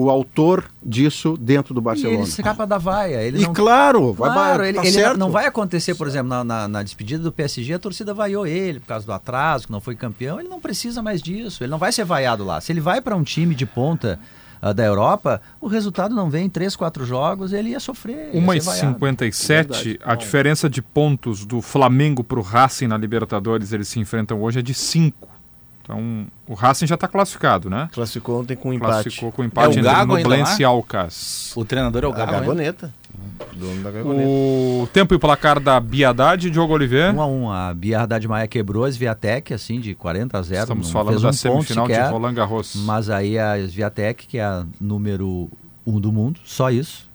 o 0.00 0.10
autor 0.10 0.64
disso 0.84 1.36
dentro 1.40 1.74
do 1.74 1.80
E 1.80 1.82
Barcelona. 1.82 2.18
ele 2.20 2.28
escapa 2.28 2.66
da 2.66 2.78
vaia. 2.78 3.22
Ele 3.22 3.38
E 3.40 3.42
não... 3.42 3.52
claro, 3.52 4.12
vai 4.12 4.30
Claro, 4.32 4.58
vai- 4.58 4.68
ele, 4.68 4.78
tá 4.78 4.84
ele 4.84 4.92
certo. 4.92 5.16
não 5.18 5.30
vai 5.30 5.46
acontecer, 5.46 5.94
por 5.94 6.06
exemplo, 6.06 6.28
na, 6.28 6.44
na- 6.44 6.68
na 6.68 6.82
despedida 6.82 7.22
do 7.22 7.32
PSG, 7.32 7.74
a 7.74 7.78
torcida 7.78 8.14
vaiou 8.14 8.46
ele 8.46 8.80
por 8.80 8.86
causa 8.86 9.04
do 9.06 9.12
atraso, 9.12 9.66
que 9.66 9.72
não 9.72 9.80
foi 9.80 9.94
campeão. 9.96 10.38
Ele 10.38 10.48
não 10.48 10.60
precisa 10.60 11.02
mais 11.02 11.20
disso, 11.22 11.64
ele 11.64 11.70
não 11.70 11.78
vai 11.78 11.90
ser 11.92 12.04
vaiado 12.04 12.44
lá. 12.44 12.60
Se 12.60 12.72
ele 12.72 12.80
vai 12.80 13.00
para 13.00 13.16
um 13.16 13.22
time 13.22 13.54
de 13.54 13.66
ponta 13.66 14.18
ah, 14.60 14.72
da 14.72 14.84
Europa, 14.84 15.40
o 15.60 15.68
resultado 15.68 16.14
não 16.14 16.28
vem 16.30 16.46
em 16.46 16.48
3, 16.48 16.74
4 16.76 17.04
jogos, 17.04 17.52
ele 17.52 17.70
ia 17.70 17.80
sofrer. 17.80 18.30
ia 18.34 18.40
Uma 18.40 18.56
e 18.56 18.60
ser 18.60 18.66
vaiado. 18.66 18.88
57, 18.94 20.00
a 20.04 20.14
diferença 20.14 20.68
de 20.68 20.82
pontos 20.82 21.44
do 21.44 21.60
Flamengo 21.62 22.22
para 22.24 22.38
o 22.38 22.42
Racing 22.42 22.86
na 22.88 22.96
Libertadores, 22.96 23.72
eles 23.72 23.88
se 23.88 23.98
enfrentam 24.00 24.40
hoje, 24.42 24.58
é 24.58 24.62
de 24.62 24.74
5. 24.74 25.28
Então, 25.88 26.26
o 26.46 26.52
Racing 26.52 26.86
já 26.86 26.96
está 26.96 27.08
classificado, 27.08 27.70
né? 27.70 27.88
Classificou 27.94 28.42
ontem 28.42 28.54
com 28.54 28.68
um 28.68 28.72
empate. 28.74 29.04
Classificou 29.04 29.32
com 29.32 29.42
empate 29.42 29.64
É 29.64 29.68
o 29.68 29.72
entre 29.72 29.82
Gago 29.82 30.18
e 30.18 30.22
lá? 30.22 30.68
Alcas. 30.68 31.52
O 31.56 31.64
treinador 31.64 32.04
é 32.04 32.06
o 32.06 32.10
A 32.12 32.14
Gago, 32.14 32.32
hein? 32.32 32.40
Gagoneta. 32.40 32.94
Dono 33.54 33.82
da 33.82 33.90
Gagoneta. 33.90 34.28
O 34.28 34.86
tempo 34.92 35.14
e 35.14 35.18
placar 35.18 35.58
da 35.58 35.80
Biadade, 35.80 36.50
Diogo 36.50 36.74
Oliveira. 36.74 37.10
1 37.10 37.20
a 37.22 37.26
1 37.26 37.50
A 37.50 37.74
Bia 37.74 38.02
Haddad 38.02 38.28
Maia 38.28 38.46
quebrou 38.46 38.84
a 38.84 38.88
Sviatek, 38.90 39.54
assim, 39.54 39.80
de 39.80 39.94
40 39.94 40.36
a 40.36 40.42
0. 40.42 40.60
Estamos 40.60 40.86
não 40.88 40.92
falando 40.92 41.22
da 41.22 41.28
um 41.30 41.32
semifinal 41.32 41.86
de 41.86 41.94
sequer, 41.94 42.10
Roland 42.10 42.34
Garros. 42.34 42.74
Mas 42.84 43.08
aí 43.08 43.38
a 43.38 43.56
Sviatek, 43.58 44.26
que 44.26 44.36
é 44.36 44.44
a 44.44 44.66
número 44.78 45.48
1 45.86 45.98
do 45.98 46.12
mundo, 46.12 46.38
só 46.44 46.70
isso. 46.70 47.08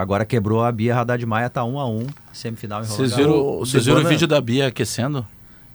Agora 0.00 0.24
quebrou 0.24 0.64
a 0.64 0.72
Bia 0.72 0.98
Haddad 0.98 1.24
Maia, 1.24 1.48
tá 1.48 1.62
1 1.62 1.78
a 1.78 1.88
1 1.88 2.06
semifinal 2.32 2.82
em 2.82 2.86
Roland 2.86 2.96
Vocês 2.96 3.10
Garros. 3.12 3.26
viram, 3.26 3.46
O 3.46 3.58
vocês 3.60 3.86
viram 3.86 4.00
o 4.00 4.04
vídeo 4.08 4.26
da 4.26 4.40
Bia 4.40 4.66
aquecendo? 4.66 5.24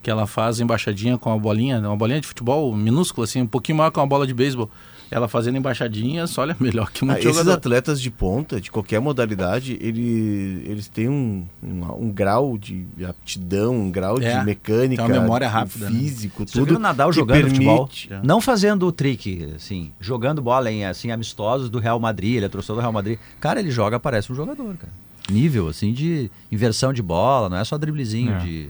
Que 0.01 0.09
ela 0.09 0.25
faz 0.25 0.59
embaixadinha 0.59 1.17
com 1.17 1.31
a 1.31 1.37
bolinha, 1.37 1.79
uma 1.79 1.95
bolinha 1.95 2.19
de 2.19 2.27
futebol 2.27 2.75
minúscula, 2.75 3.25
assim, 3.25 3.41
um 3.41 3.47
pouquinho 3.47 3.77
maior 3.77 3.91
que 3.91 3.99
uma 3.99 4.07
bola 4.07 4.25
de 4.25 4.33
beisebol. 4.33 4.69
Ela 5.11 5.27
fazendo 5.27 5.57
embaixadinhas, 5.57 6.37
olha, 6.37 6.55
melhor 6.59 6.89
que 6.89 7.03
Ah, 7.03 7.07
muito 7.07 7.19
esses 7.19 7.31
jogador. 7.37 7.51
atletas 7.57 8.01
de 8.01 8.09
ponta, 8.09 8.61
de 8.61 8.71
qualquer 8.71 8.99
modalidade, 9.01 9.77
ele, 9.81 10.63
eles 10.65 10.87
têm 10.87 11.09
um, 11.09 11.45
um, 11.61 12.05
um 12.05 12.11
grau 12.11 12.57
de 12.57 12.87
aptidão, 13.07 13.75
um 13.75 13.91
grau 13.91 14.17
É, 14.21 14.39
de 14.39 14.45
mecânica, 14.45 15.03
tem 15.03 15.13
uma 15.13 15.21
memória 15.21 15.47
rápida, 15.49 15.89
né? 15.89 15.99
físico, 15.99 16.47
Você 16.47 16.53
viu 16.57 16.65
tudo. 16.65 16.77
o 16.77 16.79
Nadal 16.79 17.11
jogando 17.11 17.47
futebol? 17.49 17.87
permite- 17.87 18.09
Não 18.25 18.39
fazendo 18.39 18.87
o 18.87 18.91
trick, 18.91 19.49
assim, 19.55 19.91
jogando 19.99 20.41
bola 20.41 20.71
em 20.71 20.85
assim, 20.85 21.11
amistosos 21.11 21.69
do 21.69 21.77
Real 21.77 21.99
Madrid, 21.99 22.37
ele 22.37 22.45
é 22.45 22.49
torcedor 22.49 22.77
do 22.77 22.81
Real 22.81 22.93
Madrid. 22.93 23.19
Cara, 23.41 23.59
ele 23.59 23.69
joga, 23.69 23.99
parece 23.99 24.31
um 24.31 24.35
jogador, 24.35 24.75
cara. 24.77 24.93
Nível, 25.29 25.67
assim, 25.67 25.91
de 25.93 26.31
inversão 26.51 26.91
de 26.93 27.01
bola, 27.01 27.49
não 27.49 27.57
é 27.57 27.63
só 27.65 27.77
driblezinho 27.77 28.33
É. 28.33 28.39
de 28.39 28.69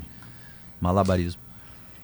malabarismo. 0.81 1.51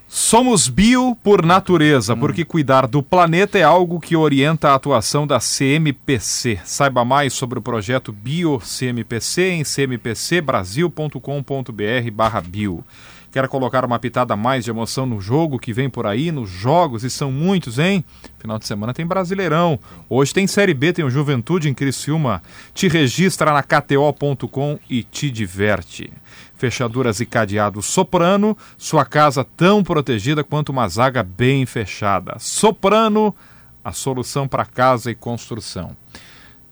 Somos 0.09 0.69
bio 0.69 1.17
por 1.21 1.45
natureza, 1.45 2.15
porque 2.15 2.45
cuidar 2.45 2.87
do 2.87 3.03
planeta 3.03 3.59
é 3.59 3.63
algo 3.63 3.99
que 3.99 4.15
orienta 4.15 4.69
a 4.69 4.75
atuação 4.75 5.27
da 5.27 5.37
CMPC. 5.37 6.61
Saiba 6.63 7.03
mais 7.03 7.33
sobre 7.33 7.59
o 7.59 7.61
projeto 7.61 8.13
Bio 8.13 8.57
CMPC 8.57 9.49
em 9.49 9.65
cmpcbrasil.com.br 9.65 12.11
barra 12.13 12.39
bio. 12.39 12.85
Quer 13.33 13.49
colocar 13.49 13.83
uma 13.83 13.99
pitada 13.99 14.33
mais 14.37 14.63
de 14.63 14.71
emoção 14.71 15.05
no 15.05 15.19
jogo 15.19 15.59
que 15.59 15.73
vem 15.73 15.89
por 15.89 16.07
aí, 16.07 16.31
nos 16.31 16.49
jogos, 16.49 17.03
e 17.03 17.09
são 17.09 17.29
muitos, 17.29 17.77
hein? 17.77 18.01
Final 18.39 18.57
de 18.57 18.65
semana 18.65 18.93
tem 18.93 19.05
Brasileirão. 19.05 19.77
Hoje 20.09 20.33
tem 20.33 20.47
Série 20.47 20.73
B, 20.73 20.93
tem 20.93 21.03
o 21.03 21.09
Juventude 21.09 21.67
em 21.67 21.73
Criciúma. 21.73 22.41
Te 22.73 22.87
registra 22.87 23.51
na 23.51 23.61
KTO.com 23.61 24.79
e 24.89 25.03
te 25.03 25.29
diverte. 25.29 26.09
Fechaduras 26.57 27.19
e 27.19 27.25
cadeados 27.25 27.85
Soprano, 27.85 28.57
sua 28.77 29.05
casa 29.05 29.43
tão 29.43 29.83
protegida 29.83 30.43
quanto 30.43 30.69
uma 30.69 30.87
zaga 30.87 31.23
bem 31.23 31.65
fechada. 31.65 32.35
Soprano, 32.39 33.33
a 33.83 33.91
solução 33.91 34.47
para 34.47 34.65
casa 34.65 35.11
e 35.11 35.15
construção. 35.15 35.95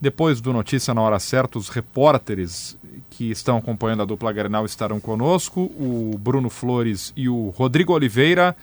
Depois 0.01 0.41
do 0.41 0.51
Notícia 0.51 0.93
na 0.93 1.01
Hora 1.01 1.19
Certa, 1.19 1.57
os 1.57 1.69
repórteres 1.69 2.77
que 3.09 3.31
estão 3.31 3.57
acompanhando 3.57 4.01
a 4.01 4.05
dupla 4.05 4.33
Grenal 4.33 4.65
estarão 4.65 4.99
conosco, 4.99 5.61
o 5.61 6.17
Bruno 6.19 6.49
Flores 6.49 7.13
e 7.15 7.29
o 7.29 7.49
Rodrigo 7.49 7.93
Oliveira, 7.93 8.55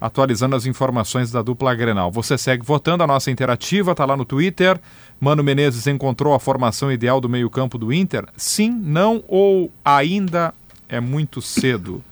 atualizando 0.00 0.56
as 0.56 0.66
informações 0.66 1.30
da 1.30 1.40
dupla 1.40 1.72
Grenal. 1.74 2.10
Você 2.10 2.36
segue 2.36 2.66
votando, 2.66 3.04
a 3.04 3.06
nossa 3.06 3.30
interativa 3.30 3.92
está 3.92 4.04
lá 4.04 4.16
no 4.16 4.24
Twitter. 4.24 4.80
Mano 5.20 5.44
Menezes 5.44 5.86
encontrou 5.86 6.34
a 6.34 6.40
formação 6.40 6.90
ideal 6.90 7.20
do 7.20 7.28
meio-campo 7.28 7.78
do 7.78 7.92
Inter? 7.92 8.26
Sim, 8.36 8.70
não 8.70 9.22
ou 9.28 9.70
ainda 9.84 10.52
é 10.92 11.00
muito 11.00 11.40
cedo? 11.40 12.04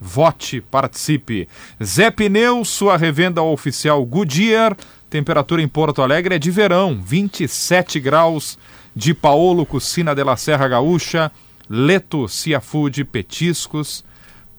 Vote, 0.00 0.60
participe. 0.60 1.48
Zé 1.82 2.10
Pneu, 2.10 2.64
sua 2.64 2.96
revenda 2.96 3.40
oficial 3.40 4.04
Goodyear. 4.04 4.76
Temperatura 5.08 5.62
em 5.62 5.68
Porto 5.68 6.02
Alegre 6.02 6.34
é 6.34 6.38
de 6.38 6.50
verão, 6.50 7.00
27 7.00 8.00
graus. 8.00 8.58
De 8.94 9.14
Paolo 9.14 9.64
Cucina 9.64 10.14
de 10.14 10.24
la 10.24 10.38
Serra 10.38 10.66
Gaúcha, 10.68 11.30
Leto 11.68 12.26
Food 12.62 13.04
Petiscos, 13.04 14.02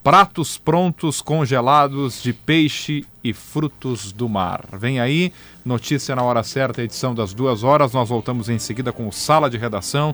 pratos 0.04 0.60
prontos 0.60 1.22
congelados 1.22 2.22
de 2.22 2.34
peixe 2.34 3.04
e 3.24 3.34
frutos 3.34 4.12
do 4.12 4.30
mar. 4.30 4.64
Vem 4.74 5.00
aí, 5.00 5.34
notícia 5.66 6.16
na 6.16 6.22
hora 6.22 6.44
certa, 6.44 6.84
edição 6.84 7.16
das 7.16 7.34
duas 7.34 7.64
horas. 7.64 7.94
Nós 7.94 8.10
voltamos 8.10 8.48
em 8.48 8.60
seguida 8.60 8.94
com 8.94 9.08
o 9.08 9.12
Sala 9.12 9.50
de 9.50 9.58
Redação 9.58 10.14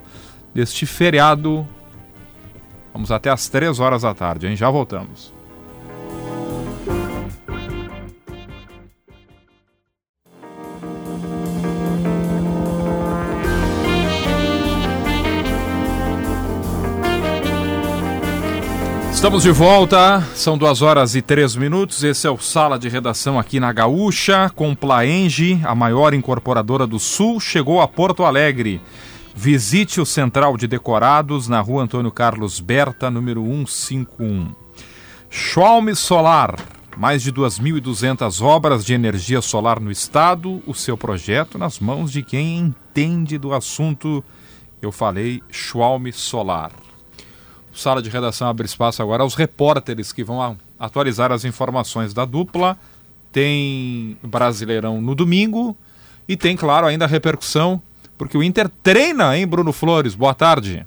deste 0.55 0.85
feriado. 0.85 1.67
Vamos 2.93 3.11
até 3.11 3.31
às 3.31 3.49
três 3.49 3.79
horas 3.79 4.03
da 4.03 4.13
tarde, 4.13 4.47
hein? 4.47 4.55
Já 4.55 4.69
voltamos. 4.69 5.33
Estamos 19.23 19.43
de 19.43 19.51
volta, 19.51 20.21
são 20.35 20.57
duas 20.57 20.81
horas 20.81 21.15
e 21.15 21.21
três 21.21 21.55
minutos. 21.55 22.03
Esse 22.03 22.27
é 22.27 22.29
o 22.29 22.37
Sala 22.37 22.77
de 22.77 22.89
Redação 22.89 23.39
aqui 23.39 23.57
na 23.57 23.71
Gaúcha, 23.71 24.51
com 24.53 24.75
Plaenge, 24.75 25.61
a 25.63 25.73
maior 25.73 26.13
incorporadora 26.13 26.85
do 26.85 26.99
Sul, 26.99 27.39
chegou 27.39 27.79
a 27.79 27.87
Porto 27.87 28.25
Alegre. 28.25 28.81
Visite 29.35 29.99
o 29.99 30.05
Central 30.05 30.55
de 30.57 30.67
Decorados 30.67 31.47
na 31.47 31.59
rua 31.59 31.83
Antônio 31.83 32.11
Carlos 32.11 32.59
Berta, 32.59 33.09
número 33.09 33.43
151. 33.43 34.53
Schwalm 35.27 35.93
Solar, 35.95 36.55
mais 36.95 37.23
de 37.23 37.33
2.200 37.33 38.41
obras 38.43 38.85
de 38.85 38.93
energia 38.93 39.41
solar 39.41 39.79
no 39.79 39.89
estado, 39.89 40.61
o 40.67 40.75
seu 40.75 40.95
projeto 40.95 41.57
nas 41.57 41.79
mãos 41.79 42.11
de 42.11 42.21
quem 42.21 42.59
entende 42.59 43.39
do 43.39 43.53
assunto. 43.53 44.23
Eu 44.79 44.91
falei 44.91 45.41
Schwalm 45.49 46.11
Solar. 46.11 46.71
Sala 47.73 48.03
de 48.03 48.09
redação 48.11 48.47
abre 48.47 48.67
espaço 48.67 49.01
agora 49.01 49.23
aos 49.23 49.33
repórteres 49.33 50.13
que 50.13 50.23
vão 50.23 50.55
atualizar 50.79 51.31
as 51.31 51.43
informações 51.43 52.13
da 52.13 52.23
dupla. 52.23 52.77
Tem 53.31 54.15
Brasileirão 54.21 55.01
no 55.01 55.15
domingo 55.15 55.75
e 56.27 56.37
tem, 56.37 56.55
claro, 56.55 56.85
ainda 56.85 57.05
a 57.05 57.07
repercussão, 57.07 57.81
porque 58.17 58.37
o 58.37 58.43
Inter 58.43 58.69
treina, 58.81 59.37
hein, 59.37 59.47
Bruno 59.47 59.71
Flores? 59.71 60.15
Boa 60.15 60.33
tarde. 60.33 60.85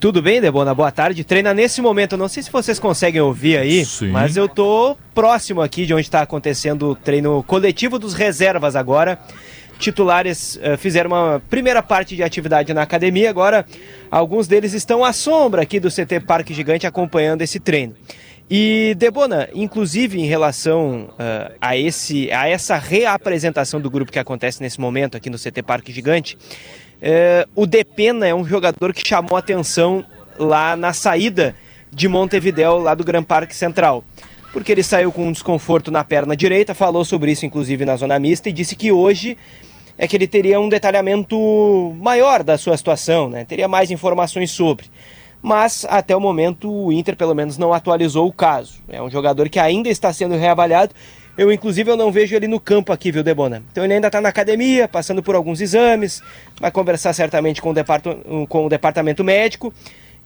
Tudo 0.00 0.22
bem, 0.22 0.40
Debona? 0.40 0.74
Boa 0.74 0.92
tarde. 0.92 1.24
Treina 1.24 1.52
nesse 1.52 1.82
momento. 1.82 2.16
não 2.16 2.28
sei 2.28 2.42
se 2.42 2.52
vocês 2.52 2.78
conseguem 2.78 3.20
ouvir 3.20 3.58
aí, 3.58 3.84
Sim. 3.84 4.10
mas 4.10 4.36
eu 4.36 4.48
tô 4.48 4.96
próximo 5.12 5.60
aqui 5.60 5.84
de 5.86 5.92
onde 5.92 6.02
está 6.02 6.22
acontecendo 6.22 6.90
o 6.90 6.94
treino 6.94 7.42
coletivo 7.42 7.98
dos 7.98 8.14
reservas 8.14 8.76
agora 8.76 9.18
titulares 9.78 10.56
uh, 10.56 10.76
fizeram 10.76 11.10
uma 11.10 11.42
primeira 11.48 11.82
parte 11.82 12.16
de 12.16 12.22
atividade 12.22 12.74
na 12.74 12.82
academia, 12.82 13.30
agora 13.30 13.64
alguns 14.10 14.48
deles 14.48 14.72
estão 14.72 15.04
à 15.04 15.12
sombra 15.12 15.62
aqui 15.62 15.78
do 15.78 15.88
CT 15.88 16.20
Parque 16.26 16.52
Gigante 16.52 16.86
acompanhando 16.86 17.42
esse 17.42 17.60
treino. 17.60 17.94
E 18.50 18.94
Debona, 18.96 19.48
inclusive 19.54 20.18
em 20.18 20.24
relação 20.24 21.10
uh, 21.10 21.54
a, 21.60 21.76
esse, 21.76 22.32
a 22.32 22.48
essa 22.48 22.76
reapresentação 22.76 23.78
do 23.78 23.90
grupo 23.90 24.10
que 24.10 24.18
acontece 24.18 24.62
nesse 24.62 24.80
momento 24.80 25.18
aqui 25.18 25.28
no 25.28 25.38
CT 25.38 25.62
Parque 25.62 25.92
Gigante, 25.92 26.36
uh, 26.36 27.48
o 27.54 27.66
Depena 27.66 28.26
é 28.26 28.34
um 28.34 28.46
jogador 28.46 28.94
que 28.94 29.06
chamou 29.06 29.36
atenção 29.36 30.02
lá 30.38 30.74
na 30.76 30.94
saída 30.94 31.54
de 31.92 32.08
Montevidéu, 32.08 32.78
lá 32.78 32.94
do 32.94 33.04
Gran 33.04 33.22
Parque 33.22 33.54
Central. 33.54 34.02
Porque 34.50 34.72
ele 34.72 34.82
saiu 34.82 35.12
com 35.12 35.26
um 35.26 35.32
desconforto 35.32 35.90
na 35.90 36.02
perna 36.02 36.34
direita, 36.34 36.74
falou 36.74 37.04
sobre 37.04 37.30
isso 37.30 37.44
inclusive 37.44 37.84
na 37.84 37.96
zona 37.96 38.18
mista 38.18 38.48
e 38.48 38.52
disse 38.52 38.74
que 38.74 38.90
hoje 38.90 39.36
é 39.98 40.08
que 40.08 40.16
ele 40.16 40.26
teria 40.26 40.58
um 40.58 40.70
detalhamento 40.70 41.94
maior 42.00 42.42
da 42.42 42.56
sua 42.56 42.76
situação, 42.78 43.28
né? 43.28 43.44
teria 43.44 43.68
mais 43.68 43.90
informações 43.90 44.50
sobre. 44.50 44.86
Mas 45.40 45.86
até 45.88 46.16
o 46.16 46.20
momento 46.20 46.70
o 46.70 46.92
Inter 46.92 47.16
pelo 47.16 47.34
menos 47.34 47.56
não 47.56 47.72
atualizou 47.72 48.26
o 48.26 48.32
caso. 48.32 48.80
É 48.88 49.00
um 49.00 49.10
jogador 49.10 49.48
que 49.48 49.58
ainda 49.58 49.88
está 49.88 50.12
sendo 50.12 50.36
reavaliado. 50.36 50.94
Eu, 51.36 51.52
inclusive, 51.52 51.88
eu 51.88 51.96
não 51.96 52.10
vejo 52.10 52.34
ele 52.34 52.48
no 52.48 52.58
campo 52.58 52.92
aqui, 52.92 53.12
viu, 53.12 53.22
Debona? 53.22 53.62
Então 53.70 53.84
ele 53.84 53.94
ainda 53.94 54.08
está 54.08 54.20
na 54.20 54.28
academia, 54.28 54.88
passando 54.88 55.22
por 55.22 55.36
alguns 55.36 55.60
exames, 55.60 56.20
vai 56.60 56.70
conversar 56.70 57.12
certamente 57.12 57.62
com 57.62 57.72
o, 57.72 58.46
com 58.46 58.66
o 58.66 58.68
departamento 58.68 59.22
médico. 59.22 59.72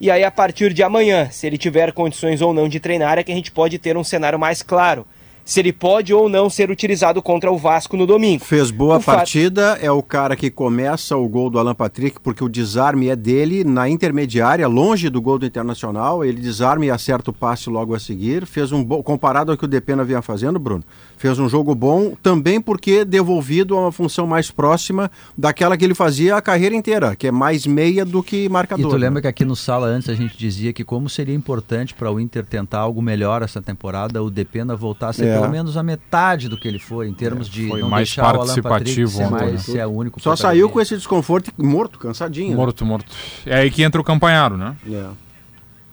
E 0.00 0.10
aí, 0.10 0.24
a 0.24 0.30
partir 0.30 0.72
de 0.72 0.82
amanhã, 0.82 1.28
se 1.30 1.46
ele 1.46 1.58
tiver 1.58 1.92
condições 1.92 2.40
ou 2.40 2.54
não 2.54 2.66
de 2.66 2.80
treinar, 2.80 3.18
é 3.18 3.22
que 3.22 3.30
a 3.30 3.34
gente 3.34 3.52
pode 3.52 3.78
ter 3.78 3.96
um 3.96 4.02
cenário 4.02 4.38
mais 4.38 4.62
claro 4.62 5.06
se 5.44 5.60
ele 5.60 5.72
pode 5.72 6.12
ou 6.12 6.28
não 6.28 6.48
ser 6.48 6.70
utilizado 6.70 7.22
contra 7.22 7.50
o 7.50 7.58
Vasco 7.58 7.96
no 7.96 8.06
domingo. 8.06 8.44
Fez 8.44 8.70
boa 8.70 8.98
o 8.98 9.02
partida, 9.02 9.72
fato... 9.72 9.84
é 9.84 9.90
o 9.90 10.02
cara 10.02 10.36
que 10.36 10.50
começa 10.50 11.16
o 11.16 11.28
gol 11.28 11.50
do 11.50 11.58
Alan 11.58 11.74
Patrick, 11.74 12.20
porque 12.20 12.44
o 12.44 12.48
desarme 12.48 13.08
é 13.08 13.16
dele 13.16 13.64
na 13.64 13.88
intermediária, 13.88 14.66
longe 14.68 15.08
do 15.08 15.20
gol 15.20 15.38
do 15.38 15.46
Internacional, 15.46 16.24
ele 16.24 16.40
desarme 16.40 16.86
e 16.86 16.90
acerta 16.90 17.30
o 17.30 17.34
passe 17.34 17.68
logo 17.68 17.94
a 17.94 17.98
seguir. 17.98 18.46
Fez 18.46 18.72
um 18.72 18.84
bom, 18.84 19.02
comparado 19.02 19.50
ao 19.50 19.58
que 19.58 19.64
o 19.64 19.68
Depena 19.68 20.04
vinha 20.04 20.22
fazendo, 20.22 20.58
Bruno, 20.58 20.84
fez 21.22 21.38
um 21.38 21.48
jogo 21.48 21.72
bom, 21.72 22.16
também 22.20 22.60
porque 22.60 23.04
devolvido 23.04 23.76
a 23.76 23.82
uma 23.82 23.92
função 23.92 24.26
mais 24.26 24.50
próxima 24.50 25.08
daquela 25.38 25.76
que 25.76 25.84
ele 25.84 25.94
fazia 25.94 26.34
a 26.34 26.42
carreira 26.42 26.74
inteira, 26.74 27.14
que 27.14 27.28
é 27.28 27.30
mais 27.30 27.64
meia 27.64 28.04
do 28.04 28.24
que 28.24 28.48
marcador. 28.48 28.86
E 28.86 28.90
tu 28.90 28.96
lembra 28.96 29.14
né? 29.14 29.20
que 29.20 29.28
aqui 29.28 29.44
no 29.44 29.54
Sala 29.54 29.86
antes 29.86 30.08
a 30.08 30.14
gente 30.14 30.36
dizia 30.36 30.72
que 30.72 30.82
como 30.82 31.08
seria 31.08 31.32
importante 31.32 31.94
para 31.94 32.10
o 32.10 32.18
Inter 32.18 32.44
tentar 32.44 32.80
algo 32.80 33.00
melhor 33.00 33.40
essa 33.40 33.62
temporada, 33.62 34.20
o 34.20 34.28
Depena 34.28 34.74
voltar 34.74 35.10
a 35.10 35.12
ser 35.12 35.26
é. 35.26 35.38
pelo 35.38 35.48
menos 35.48 35.76
a 35.76 35.82
metade 35.84 36.48
do 36.48 36.58
que 36.58 36.66
ele 36.66 36.80
foi, 36.80 37.06
em 37.06 37.14
termos 37.14 37.48
de 37.48 37.68
foi 37.68 37.82
não 37.82 37.88
mais 37.88 38.08
deixar 38.08 38.22
participativo 38.34 39.18
o 39.18 39.20
Alan 39.20 39.30
Patrick 39.30 39.46
ser, 39.46 39.52
mais, 39.52 39.62
ser 39.62 39.86
o 39.86 39.92
único 39.92 40.20
Só 40.20 40.34
saiu 40.34 40.68
com 40.68 40.80
esse 40.80 40.96
desconforto 40.96 41.52
morto, 41.56 42.00
cansadinho. 42.00 42.56
Morto, 42.56 42.82
né? 42.82 42.90
morto. 42.90 43.12
É 43.46 43.60
aí 43.60 43.70
que 43.70 43.84
entra 43.84 44.00
o 44.00 44.04
campanharo, 44.04 44.56
né? 44.56 44.74
É. 44.90 45.06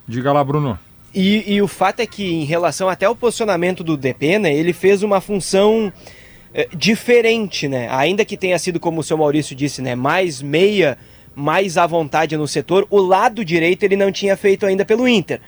Diga 0.08 0.34
lá, 0.34 0.44
Bruno. 0.44 0.80
E, 1.14 1.56
e, 1.56 1.62
o 1.62 1.68
fato 1.68 2.02
é 2.02 2.06
que, 2.06 2.24
em 2.24 2.44
relação 2.44 2.88
até 2.88 3.06
ao 3.06 3.16
posicionamento 3.16 3.84
do 3.84 3.98
Depena, 3.98 4.48
né, 4.48 4.54
ele 4.54 4.74
fez 4.74 5.02
uma 5.02 5.20
função 5.20 5.92
é, 6.54 6.68
diferente, 6.76 7.68
né? 7.68 7.88
Ainda 7.92 8.24
que 8.24 8.38
tenha 8.38 8.60
sido, 8.60 8.80
como 8.80 9.02
o 9.02 9.04
seu 9.04 9.18
Maurício 9.18 9.56
disse, 9.56 9.82
né, 9.82 9.96
mais 9.96 10.42
meia, 10.42 10.98
mais 11.36 11.78
à 11.78 11.88
vontade 11.88 12.38
no 12.38 12.48
setor, 12.48 12.86
o 12.90 13.00
lado 13.00 13.44
direito 13.44 13.84
ele 13.84 13.96
não 13.96 14.12
tinha 14.12 14.38
feito 14.38 14.66
ainda 14.66 14.86
pelo 14.86 15.08
Inter. 15.08 15.42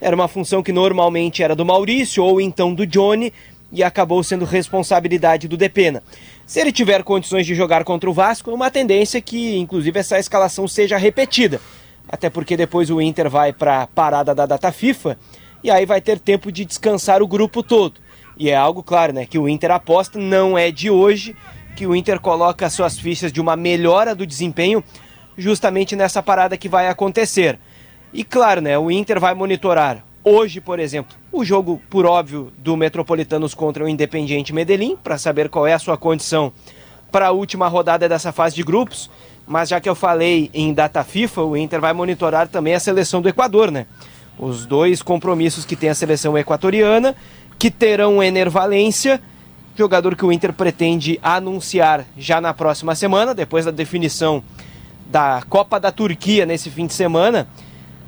Era 0.00 0.16
uma 0.16 0.26
função 0.26 0.62
que 0.62 0.72
normalmente 0.72 1.42
era 1.42 1.54
do 1.54 1.64
Maurício 1.64 2.24
ou 2.24 2.40
então 2.40 2.74
do 2.74 2.86
Johnny, 2.86 3.32
e 3.74 3.82
acabou 3.82 4.22
sendo 4.22 4.44
responsabilidade 4.44 5.48
do 5.48 5.56
Depena. 5.56 6.02
Se 6.46 6.60
ele 6.60 6.70
tiver 6.70 7.02
condições 7.02 7.44
de 7.44 7.54
jogar 7.54 7.82
contra 7.84 8.08
o 8.08 8.12
Vasco, 8.12 8.52
uma 8.52 8.70
tendência 8.70 9.18
é 9.18 9.20
que, 9.20 9.56
inclusive, 9.56 9.98
essa 9.98 10.18
escalação 10.18 10.68
seja 10.68 10.96
repetida. 10.96 11.60
Até 12.08 12.28
porque 12.30 12.56
depois 12.56 12.90
o 12.90 13.00
Inter 13.00 13.28
vai 13.30 13.52
para 13.52 13.82
a 13.82 13.86
parada 13.86 14.34
da 14.34 14.46
data 14.46 14.70
FIFA 14.70 15.18
e 15.62 15.70
aí 15.70 15.86
vai 15.86 16.00
ter 16.00 16.18
tempo 16.18 16.52
de 16.52 16.64
descansar 16.64 17.22
o 17.22 17.26
grupo 17.26 17.62
todo. 17.62 17.94
E 18.36 18.50
é 18.50 18.56
algo 18.56 18.82
claro, 18.82 19.12
né, 19.12 19.26
que 19.26 19.38
o 19.38 19.48
Inter 19.48 19.70
aposta, 19.70 20.18
não 20.18 20.58
é 20.58 20.70
de 20.70 20.90
hoje, 20.90 21.36
que 21.76 21.86
o 21.86 21.94
Inter 21.94 22.20
coloca 22.20 22.68
suas 22.68 22.98
fichas 22.98 23.32
de 23.32 23.40
uma 23.40 23.56
melhora 23.56 24.14
do 24.14 24.26
desempenho 24.26 24.82
justamente 25.36 25.96
nessa 25.96 26.22
parada 26.22 26.56
que 26.56 26.68
vai 26.68 26.88
acontecer. 26.88 27.58
E 28.12 28.22
claro, 28.22 28.60
né, 28.60 28.78
o 28.78 28.90
Inter 28.90 29.18
vai 29.18 29.34
monitorar 29.34 30.04
Hoje, 30.26 30.58
por 30.58 30.80
exemplo, 30.80 31.14
o 31.30 31.44
jogo, 31.44 31.82
por 31.90 32.06
óbvio, 32.06 32.50
do 32.56 32.78
Metropolitanos 32.78 33.52
contra 33.52 33.84
o 33.84 33.88
Independiente 33.88 34.54
Medellín, 34.54 34.96
para 34.96 35.18
saber 35.18 35.50
qual 35.50 35.66
é 35.66 35.74
a 35.74 35.78
sua 35.78 35.98
condição 35.98 36.50
para 37.12 37.26
a 37.26 37.30
última 37.30 37.68
rodada 37.68 38.08
dessa 38.08 38.32
fase 38.32 38.56
de 38.56 38.62
grupos. 38.62 39.10
Mas 39.46 39.68
já 39.68 39.80
que 39.80 39.88
eu 39.88 39.94
falei 39.94 40.50
em 40.54 40.72
data 40.72 41.04
FIFA, 41.04 41.42
o 41.42 41.56
Inter 41.56 41.80
vai 41.80 41.92
monitorar 41.92 42.48
também 42.48 42.74
a 42.74 42.80
seleção 42.80 43.20
do 43.20 43.28
Equador, 43.28 43.70
né? 43.70 43.86
Os 44.38 44.66
dois 44.66 45.02
compromissos 45.02 45.64
que 45.64 45.76
tem 45.76 45.90
a 45.90 45.94
seleção 45.94 46.36
equatoriana, 46.36 47.14
que 47.58 47.70
terão 47.70 48.18
o 48.18 48.22
Ener 48.22 48.50
Valência, 48.50 49.20
jogador 49.76 50.16
que 50.16 50.24
o 50.24 50.32
Inter 50.32 50.52
pretende 50.52 51.18
anunciar 51.22 52.04
já 52.16 52.40
na 52.40 52.54
próxima 52.54 52.94
semana, 52.94 53.34
depois 53.34 53.64
da 53.64 53.70
definição 53.70 54.42
da 55.06 55.42
Copa 55.48 55.78
da 55.78 55.92
Turquia 55.92 56.46
nesse 56.46 56.70
fim 56.70 56.86
de 56.86 56.94
semana 56.94 57.46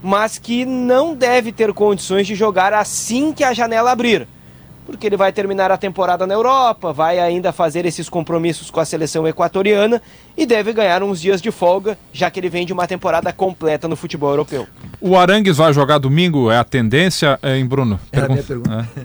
mas 0.03 0.39
que 0.39 0.65
não 0.65 1.15
deve 1.15 1.53
ter 1.53 1.73
condições 1.73 2.27
de 2.27 2.35
jogar 2.35 2.73
assim 2.73 3.33
que 3.33 3.43
a 3.43 3.53
janela 3.53 3.91
abrir. 3.91 4.29
Porque 4.87 5.07
ele 5.07 5.17
vai 5.17 5.33
terminar 5.33 5.73
a 5.73 5.77
temporada 5.77 6.27
na 6.27 6.33
Europa, 6.33 6.93
vai 6.93 7.19
ainda 7.19 7.53
fazer 7.53 7.85
esses 7.85 8.09
compromissos 8.09 8.71
com 8.71 8.79
a 8.79 8.85
seleção 8.85 9.27
equatoriana 9.27 10.01
e 10.37 10.47
deve 10.47 10.73
ganhar 10.73 11.03
uns 11.03 11.21
dias 11.21 11.43
de 11.43 11.51
folga, 11.51 11.99
já 12.13 12.31
que 12.31 12.39
ele 12.39 12.49
vem 12.49 12.65
de 12.65 12.73
uma 12.73 12.87
temporada 12.87 13.33
completa 13.33 13.89
no 13.89 13.97
futebol 13.97 14.31
europeu. 14.31 14.67
O 15.01 15.17
Arangues 15.17 15.57
vai 15.57 15.73
jogar 15.73 15.99
domingo? 15.99 16.51
É 16.51 16.57
a 16.57 16.65
tendência, 16.65 17.39
hein, 17.43 17.67
Bruno? 17.67 17.99
Era 18.13 18.27
a 18.27 18.29
minha 18.29 18.43
pergunta. 18.43 18.89
É. 18.97 19.03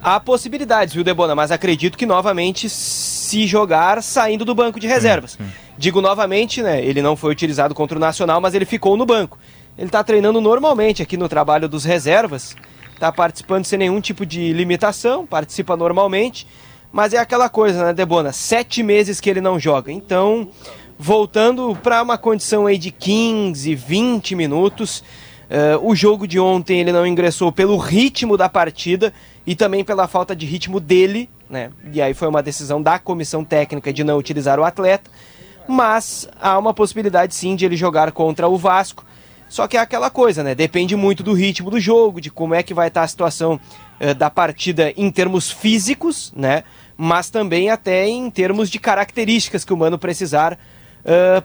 Há 0.00 0.20
possibilidades, 0.20 0.94
viu, 0.94 1.02
Debona? 1.02 1.34
Mas 1.34 1.50
acredito 1.50 1.98
que 1.98 2.04
novamente 2.04 2.68
se 2.68 3.46
jogar 3.46 4.02
saindo 4.02 4.44
do 4.44 4.54
banco 4.54 4.78
de 4.78 4.86
reservas. 4.86 5.38
Digo 5.76 6.00
novamente, 6.00 6.62
né? 6.62 6.84
Ele 6.84 7.02
não 7.02 7.16
foi 7.16 7.32
utilizado 7.32 7.74
contra 7.74 7.96
o 7.96 8.00
Nacional, 8.00 8.40
mas 8.40 8.54
ele 8.54 8.66
ficou 8.66 8.96
no 8.96 9.06
banco. 9.06 9.38
Ele 9.76 9.88
está 9.88 10.04
treinando 10.04 10.40
normalmente 10.40 11.02
aqui 11.02 11.16
no 11.16 11.28
trabalho 11.28 11.68
dos 11.68 11.84
reservas, 11.84 12.54
está 12.94 13.12
participando 13.12 13.64
sem 13.64 13.78
nenhum 13.78 14.00
tipo 14.00 14.24
de 14.24 14.52
limitação, 14.52 15.26
participa 15.26 15.76
normalmente, 15.76 16.46
mas 16.92 17.12
é 17.12 17.18
aquela 17.18 17.48
coisa, 17.48 17.86
né, 17.86 17.92
Debona? 17.92 18.32
Sete 18.32 18.82
meses 18.82 19.20
que 19.20 19.28
ele 19.28 19.40
não 19.40 19.58
joga. 19.58 19.90
Então, 19.90 20.48
voltando 20.98 21.76
para 21.82 22.02
uma 22.02 22.16
condição 22.16 22.66
aí 22.66 22.78
de 22.78 22.90
15, 22.90 23.74
20 23.74 24.34
minutos. 24.34 25.02
eh, 25.50 25.78
o 25.82 25.94
jogo 25.94 26.26
de 26.26 26.40
ontem 26.40 26.80
ele 26.80 26.92
não 26.92 27.06
ingressou 27.06 27.52
pelo 27.52 27.76
ritmo 27.76 28.36
da 28.36 28.48
partida 28.48 29.12
e 29.46 29.54
também 29.54 29.84
pela 29.84 30.08
falta 30.08 30.34
de 30.34 30.46
ritmo 30.46 30.80
dele, 30.80 31.28
né? 31.50 31.70
E 31.92 32.00
aí 32.00 32.14
foi 32.14 32.28
uma 32.28 32.42
decisão 32.42 32.80
da 32.80 32.98
comissão 32.98 33.44
técnica 33.44 33.92
de 33.92 34.02
não 34.02 34.16
utilizar 34.16 34.58
o 34.58 34.64
atleta. 34.64 35.10
Mas 35.66 36.28
há 36.40 36.58
uma 36.58 36.72
possibilidade 36.72 37.34
sim 37.34 37.56
de 37.56 37.64
ele 37.64 37.76
jogar 37.76 38.12
contra 38.12 38.48
o 38.48 38.56
Vasco. 38.56 39.04
Só 39.54 39.68
que 39.68 39.76
é 39.76 39.80
aquela 39.80 40.10
coisa, 40.10 40.42
né? 40.42 40.52
Depende 40.52 40.96
muito 40.96 41.22
do 41.22 41.32
ritmo 41.32 41.70
do 41.70 41.78
jogo, 41.78 42.20
de 42.20 42.28
como 42.28 42.56
é 42.56 42.62
que 42.64 42.74
vai 42.74 42.88
estar 42.88 43.04
a 43.04 43.06
situação 43.06 43.60
eh, 44.00 44.12
da 44.12 44.28
partida 44.28 44.92
em 44.96 45.08
termos 45.12 45.48
físicos, 45.48 46.32
né? 46.34 46.64
Mas 46.96 47.30
também 47.30 47.70
até 47.70 48.04
em 48.08 48.28
termos 48.30 48.68
de 48.68 48.80
características 48.80 49.64
que 49.64 49.72
o 49.72 49.76
Mano 49.76 49.96
precisar 49.96 50.58
eh, 51.04 51.40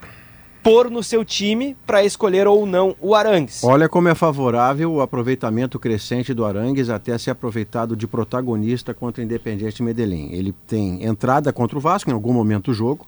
pôr 0.64 0.90
no 0.90 1.04
seu 1.04 1.24
time 1.24 1.78
para 1.86 2.04
escolher 2.04 2.48
ou 2.48 2.66
não 2.66 2.96
o 3.00 3.14
Arangues. 3.14 3.64
Olha 3.64 3.88
como 3.88 4.08
é 4.08 4.16
favorável 4.16 4.92
o 4.92 5.02
aproveitamento 5.02 5.78
crescente 5.78 6.34
do 6.34 6.44
Arangues 6.44 6.90
até 6.90 7.16
ser 7.16 7.30
aproveitado 7.30 7.96
de 7.96 8.08
protagonista 8.08 8.92
contra 8.92 9.22
o 9.22 9.24
Independiente 9.24 9.84
Medellín. 9.84 10.30
Ele 10.32 10.52
tem 10.66 11.06
entrada 11.06 11.54
contra 11.54 11.78
o 11.78 11.82
Vasco 11.82 12.10
em 12.10 12.14
algum 12.14 12.34
momento 12.34 12.72
do 12.72 12.74
jogo, 12.74 13.06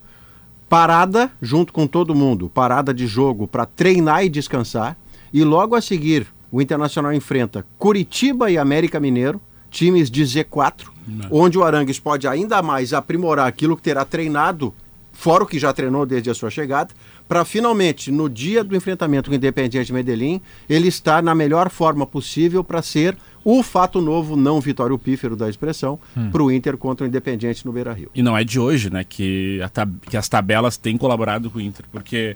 parada 0.71 1.29
junto 1.41 1.73
com 1.73 1.85
todo 1.85 2.15
mundo, 2.15 2.49
parada 2.49 2.93
de 2.93 3.05
jogo 3.05 3.45
para 3.45 3.65
treinar 3.65 4.23
e 4.23 4.29
descansar, 4.29 4.95
e 5.33 5.43
logo 5.43 5.75
a 5.75 5.81
seguir 5.81 6.27
o 6.49 6.61
Internacional 6.61 7.11
enfrenta 7.11 7.65
Curitiba 7.77 8.49
e 8.49 8.57
América 8.57 8.97
Mineiro, 8.97 9.41
times 9.69 10.09
de 10.09 10.23
Z4, 10.23 10.87
onde 11.29 11.57
o 11.57 11.63
Arangues 11.65 11.99
pode 11.99 12.25
ainda 12.25 12.61
mais 12.61 12.93
aprimorar 12.93 13.47
aquilo 13.47 13.75
que 13.75 13.83
terá 13.83 14.05
treinado, 14.05 14.73
fora 15.11 15.43
o 15.43 15.45
que 15.45 15.59
já 15.59 15.73
treinou 15.73 16.05
desde 16.05 16.29
a 16.29 16.33
sua 16.33 16.49
chegada, 16.49 16.93
para 17.27 17.43
finalmente, 17.43 18.09
no 18.09 18.29
dia 18.29 18.63
do 18.63 18.73
enfrentamento 18.73 19.29
com 19.29 19.33
o 19.33 19.37
Independiente 19.37 19.91
Medellín, 19.91 20.39
ele 20.69 20.87
estar 20.87 21.21
na 21.21 21.35
melhor 21.35 21.69
forma 21.69 22.07
possível 22.07 22.63
para 22.63 22.81
ser 22.81 23.17
o 23.43 23.63
fato 23.63 23.99
novo, 24.01 24.35
não 24.35 24.59
Vitório 24.61 24.97
Pífero 24.97 25.35
da 25.35 25.49
expressão, 25.49 25.99
para 26.31 26.43
o 26.43 26.51
Inter 26.51 26.77
contra 26.77 27.05
o 27.05 27.07
Independiente 27.07 27.65
no 27.65 27.71
Beira-Rio. 27.71 28.09
E 28.13 28.21
não 28.21 28.37
é 28.37 28.43
de 28.43 28.59
hoje, 28.59 28.89
né, 28.91 29.03
que, 29.03 29.59
tab- 29.73 29.97
que 30.09 30.15
as 30.17 30.27
tabelas 30.29 30.77
têm 30.77 30.97
colaborado 30.97 31.49
com 31.49 31.57
o 31.57 31.61
Inter, 31.61 31.85
porque 31.91 32.35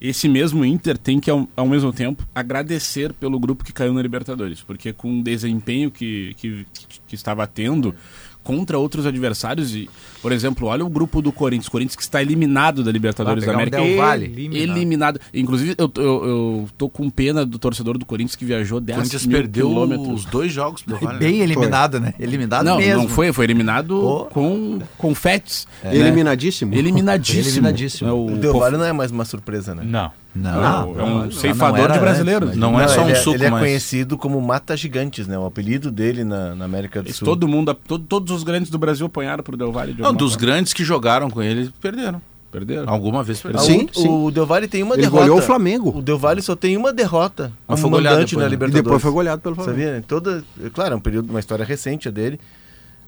esse 0.00 0.28
mesmo 0.28 0.64
Inter 0.64 0.98
tem 0.98 1.20
que, 1.20 1.30
ao, 1.30 1.48
ao 1.56 1.66
mesmo 1.68 1.92
tempo, 1.92 2.26
agradecer 2.34 3.12
pelo 3.12 3.38
grupo 3.38 3.64
que 3.64 3.72
caiu 3.72 3.92
na 3.94 4.02
Libertadores, 4.02 4.60
porque 4.60 4.92
com 4.92 5.20
o 5.20 5.22
desempenho 5.22 5.90
que, 5.90 6.34
que, 6.36 6.66
que 7.06 7.14
estava 7.14 7.46
tendo 7.46 7.94
contra 8.42 8.78
outros 8.78 9.06
adversários, 9.06 9.74
e, 9.74 9.88
por 10.20 10.32
exemplo, 10.32 10.68
olha 10.68 10.84
o 10.84 10.88
grupo 10.88 11.22
do 11.22 11.30
Corinthians, 11.32 11.68
o 11.68 11.70
Corinthians 11.70 11.96
que 11.96 12.02
está 12.02 12.20
eliminado 12.22 12.82
da 12.84 12.90
Libertadores 12.92 13.44
da 13.44 13.52
Vai 13.52 13.64
pegar 13.64 13.78
América. 13.78 13.92
um 13.92 13.96
Del 13.96 14.06
Valle. 14.06 14.24
eliminado. 14.26 14.76
eliminado. 14.76 15.20
Inclusive, 15.32 15.74
eu, 15.78 15.90
eu, 15.96 16.02
eu 16.04 16.68
tô 16.76 16.88
com 16.88 17.08
pena 17.10 17.44
do 17.46 17.58
torcedor 17.58 17.96
do 17.98 18.04
Corinthians 18.04 18.36
que 18.36 18.44
viajou 18.44 18.78
O 18.78 18.80
10 18.80 18.96
Corinthians 18.98 19.26
mil 19.26 19.38
perdeu 19.38 19.68
quilômetros. 19.68 20.08
os 20.20 20.24
dois 20.26 20.52
jogos 20.52 20.82
pro 20.82 20.96
Vale. 20.98 21.18
Bem 21.18 21.40
eliminado, 21.40 21.98
né? 22.00 22.14
Eliminado 22.18 22.64
Não, 22.64 22.78
mesmo. 22.78 23.02
não 23.02 23.08
foi, 23.08 23.32
foi 23.32 23.44
eliminado 23.44 23.98
Pô. 24.00 24.24
com 24.26 24.80
confetes. 24.98 25.66
né? 25.82 25.94
Eliminadíssimo. 25.96 26.74
Eliminadíssimo. 26.74 27.48
Eliminadíssimo. 27.48 28.08
É 28.08 28.12
O 28.12 28.26
o 28.26 28.36
Del 28.38 28.58
Valle 28.58 28.76
não 28.76 28.84
é 28.84 28.92
mais 28.92 29.10
uma 29.10 29.24
surpresa, 29.24 29.74
né? 29.74 29.82
Não. 29.84 30.10
Não, 30.34 30.98
é 30.98 31.02
um 31.04 31.18
não 31.24 31.30
ceifador 31.30 31.92
de 31.92 31.98
brasileiros. 31.98 32.48
antes, 32.48 32.58
Não 32.58 32.80
é 32.80 32.88
só 32.88 33.02
um 33.02 33.08
ele 33.08 33.16
suco, 33.16 33.36
Ele 33.36 33.44
é 33.44 33.50
mas- 33.50 33.60
conhecido 33.60 34.16
como 34.16 34.40
Mata 34.40 34.74
Gigantes, 34.76 35.26
né? 35.26 35.38
O 35.38 35.44
apelido 35.44 35.90
dele 35.90 36.24
na, 36.24 36.54
na 36.54 36.64
América 36.64 37.02
do 37.02 37.08
Esse 37.10 37.18
Sul. 37.18 37.26
Todo 37.26 37.46
mundo, 37.46 37.74
todo- 37.74 38.04
todos 38.04 38.34
os 38.34 38.42
grandes 38.42 38.70
do 38.70 38.78
Brasil 38.78 39.04
apanharam 39.06 39.44
pro 39.44 39.56
Del 39.58 39.70
Valle. 39.70 39.92
de 39.92 40.00
Não, 40.00 40.14
dos 40.14 40.32
forma. 40.32 40.46
grandes 40.46 40.72
que 40.72 40.84
jogaram 40.84 41.28
com 41.28 41.42
ele, 41.42 41.70
perderam. 41.80 42.20
Perderam. 42.50 42.90
Alguma 42.90 43.22
vez 43.22 43.40
perderam. 43.40 43.64
Sim, 43.64 43.88
o, 43.94 43.98
sim. 44.00 44.08
o 44.08 44.30
Del 44.30 44.44
Valle 44.46 44.68
tem 44.68 44.82
uma 44.82 44.94
Ele 44.94 45.02
derrota. 45.02 45.20
goleou 45.22 45.38
o 45.38 45.42
Flamengo. 45.42 45.98
O 45.98 46.02
Del 46.02 46.18
Valle 46.18 46.40
só 46.42 46.54
tem 46.56 46.76
uma 46.76 46.92
derrota 46.92 47.52
Mas 47.66 47.80
como 47.80 47.92
foi 47.94 48.00
goleado 48.00 48.16
depois, 48.18 48.32
na 48.32 48.38
né? 48.40 48.46
E 48.46 48.50
Libertadores. 48.50 48.84
depois 48.84 49.02
foi 49.02 49.10
goleado 49.10 49.42
pelo 49.42 49.54
Flamengo. 49.54 49.78
Sabia? 49.78 50.04
Toda, 50.06 50.44
claro, 50.72 50.94
é 50.94 50.96
um 50.96 51.00
período, 51.00 51.30
uma 51.30 51.40
história 51.40 51.64
recente 51.64 52.08
a 52.08 52.10
dele. 52.10 52.38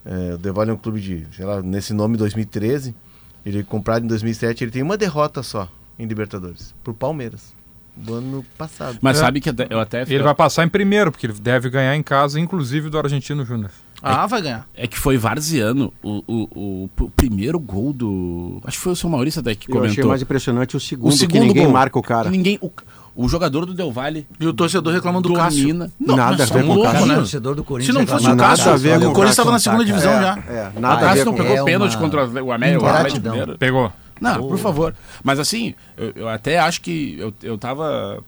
É, 0.04 0.34
o 0.34 0.38
Del 0.38 0.52
Valle 0.54 0.70
é 0.70 0.74
um 0.74 0.78
clube 0.78 1.00
de, 1.00 1.26
sei 1.34 1.44
lá, 1.46 1.62
nesse 1.62 1.92
nome 1.94 2.16
2013. 2.18 2.94
Ele 3.44 3.62
comprado 3.64 4.04
em 4.04 4.08
2007, 4.08 4.64
ele 4.64 4.70
tem 4.70 4.82
uma 4.82 4.96
derrota 4.96 5.42
só 5.42 5.68
em 5.98 6.06
Libertadores, 6.06 6.74
pro 6.82 6.92
Palmeiras, 6.94 7.52
do 7.96 8.14
ano 8.14 8.44
passado. 8.58 8.98
Mas 9.00 9.16
É. 9.18 9.20
sabe 9.20 9.40
que 9.40 9.50
eu 9.70 9.78
até 9.80 10.02
Ele 10.02 10.22
vai 10.22 10.34
passar 10.34 10.64
em 10.64 10.68
primeiro, 10.68 11.12
porque 11.12 11.26
ele 11.26 11.34
deve 11.34 11.70
ganhar 11.70 11.94
em 11.96 12.02
casa, 12.02 12.40
inclusive 12.40 12.90
do 12.90 12.98
Argentino 12.98 13.44
Júnior. 13.44 13.70
Ah, 14.02 14.26
vai 14.26 14.42
ganhar. 14.42 14.66
É 14.74 14.86
que 14.86 14.98
foi 14.98 15.16
varziano 15.16 15.90
o, 16.02 16.22
o, 16.26 16.48
o, 16.54 16.90
o 17.04 17.10
primeiro 17.10 17.58
gol 17.58 17.90
do. 17.92 18.60
Acho 18.64 18.76
que 18.76 18.82
foi 18.82 18.92
o 18.92 18.96
seu 18.96 19.08
Maurício 19.08 19.40
até 19.40 19.54
que 19.54 19.70
Eu 19.70 19.76
achei 19.78 19.88
comentou. 19.88 20.08
mais 20.10 20.20
impressionante 20.20 20.76
o 20.76 20.80
segundo, 20.80 21.08
o 21.08 21.12
que 21.12 21.18
segundo 21.18 21.40
ninguém 21.46 21.64
gol. 21.64 21.72
marca 21.72 21.98
o 21.98 22.02
cara. 22.02 22.28
Ninguém, 22.28 22.58
o, 22.60 22.70
o 23.16 23.26
jogador 23.30 23.64
do 23.64 23.72
Del 23.72 23.90
Valle 23.90 24.26
E 24.38 24.46
o 24.46 24.52
torcedor 24.52 24.92
reclamando 24.92 25.28
do 25.30 25.34
Cássio. 25.34 25.60
domina. 25.62 25.90
Nada 25.98 26.22
a 26.34 26.36
ver 26.36 26.46
são 26.48 26.62
com 26.66 26.74
o 26.74 26.82
Cássio. 26.82 27.02
O 27.04 27.06
né? 27.06 27.14
torcedor 27.14 27.54
do 27.54 27.64
Corinthians 27.64 27.94
Se 27.96 27.98
não 27.98 28.06
fosse 28.06 28.28
o 28.30 28.36
Cássio, 28.36 28.76
ver 28.76 28.98
com 29.00 29.06
o 29.06 29.10
o 29.10 29.12
Corinthians 29.14 29.30
estava 29.30 29.50
na 29.52 29.58
segunda 29.58 29.84
divisão 29.86 30.12
É, 30.12 30.20
já. 30.20 30.38
é, 30.48 30.72
O 30.76 30.80
nada 30.80 30.96
ver 31.00 31.06
Cássio 31.06 31.24
não 31.24 31.34
pegou 31.34 31.56
É 31.56 31.64
pênalti 31.64 31.94
uma 31.94 32.00
contra 32.02 32.26
o 32.42 32.52
América. 32.52 32.84
o. 32.84 33.58
Pegou. 33.58 33.92
Não, 34.24 34.48
por 34.48 34.58
favor. 34.58 34.94
Mas 35.22 35.38
assim, 35.38 35.74
eu, 35.96 36.12
eu 36.16 36.28
até 36.28 36.58
acho 36.58 36.80
que 36.80 37.16
eu, 37.18 37.32
eu 37.42 37.58
tava 37.58 38.22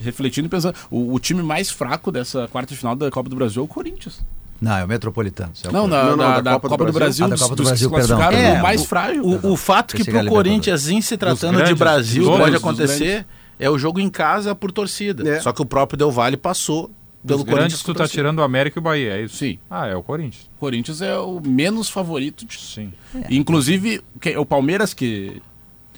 refletindo 0.00 0.46
e 0.46 0.48
pensando, 0.48 0.74
o, 0.90 1.12
o 1.14 1.18
time 1.20 1.42
mais 1.42 1.68
fraco 1.70 2.10
dessa 2.10 2.48
quarta 2.48 2.72
de 2.72 2.78
final 2.78 2.96
da 2.96 3.10
Copa 3.10 3.28
do 3.28 3.36
Brasil 3.36 3.60
é 3.62 3.64
o 3.64 3.68
Corinthians. 3.68 4.20
Não, 4.60 4.76
é 4.76 4.84
o 4.84 4.88
Metropolitano. 4.88 5.52
é 5.64 5.68
o 5.68 5.72
Não, 5.72 5.86
Não, 5.86 6.10
não, 6.10 6.16
da, 6.18 6.34
da 6.34 6.40
da 6.42 6.50
Copa 6.52 6.68
Copa, 6.68 6.84
do 6.84 6.92
do 6.92 6.98
Brasil, 6.98 7.24
Ah, 7.24 7.28
da 7.28 7.38
Copa 7.38 7.56
do 7.56 7.62
Brasil, 7.64 7.90
perdão. 7.90 8.18
o 8.18 8.22
É, 8.22 8.60
mais 8.60 8.82
o- 8.82 8.86
frágil. 8.86 9.24
O, 9.24 9.52
o 9.52 9.56
fato 9.56 9.92
que 9.96 10.04
Pensei 10.04 10.12
que 10.14 10.20
pro 10.20 10.28
Corinthians, 10.28 10.88
em 10.88 11.00
se 11.00 11.16
tratando 11.16 11.52
de 11.52 11.62
grandes, 11.62 11.78
Brasil, 11.78 12.22
dos 12.24 12.30
pode 12.30 12.42
grandes, 12.50 12.60
dos 12.60 12.68
acontecer, 12.68 13.26
é 13.58 13.70
o 13.70 13.78
jogo 13.78 14.00
em 14.00 14.10
casa 14.10 14.54
por 14.54 14.70
torcida. 14.70 15.26
É. 15.28 15.40
Só 15.40 15.52
que 15.52 15.62
o 15.62 15.64
próprio 15.64 15.96
Del 15.96 16.10
Valle 16.10 16.36
passou 16.36 16.84
pelo 16.84 16.92
Dos 17.24 17.36
Corinthians. 17.38 17.54
grandes, 17.58 17.82
tu 17.82 17.92
tá 17.94 17.98
torcida. 18.00 18.20
tirando 18.22 18.38
o 18.40 18.42
América 18.42 18.78
e 18.78 18.80
o 18.80 18.82
Bahia, 18.82 19.14
é 19.16 19.22
isso? 19.22 19.36
Sim. 19.36 19.58
Ah, 19.70 19.86
é 19.86 19.96
o 19.96 20.02
Corinthians. 20.02 20.49
O 20.60 20.66
Corinthians 20.70 21.00
é 21.00 21.16
o 21.16 21.40
menos 21.40 21.88
favorito. 21.88 22.44
De... 22.44 22.58
Sim. 22.60 22.92
Inclusive, 23.30 24.02
que- 24.20 24.36
o 24.36 24.44
Palmeiras 24.44 24.92
que... 24.92 25.40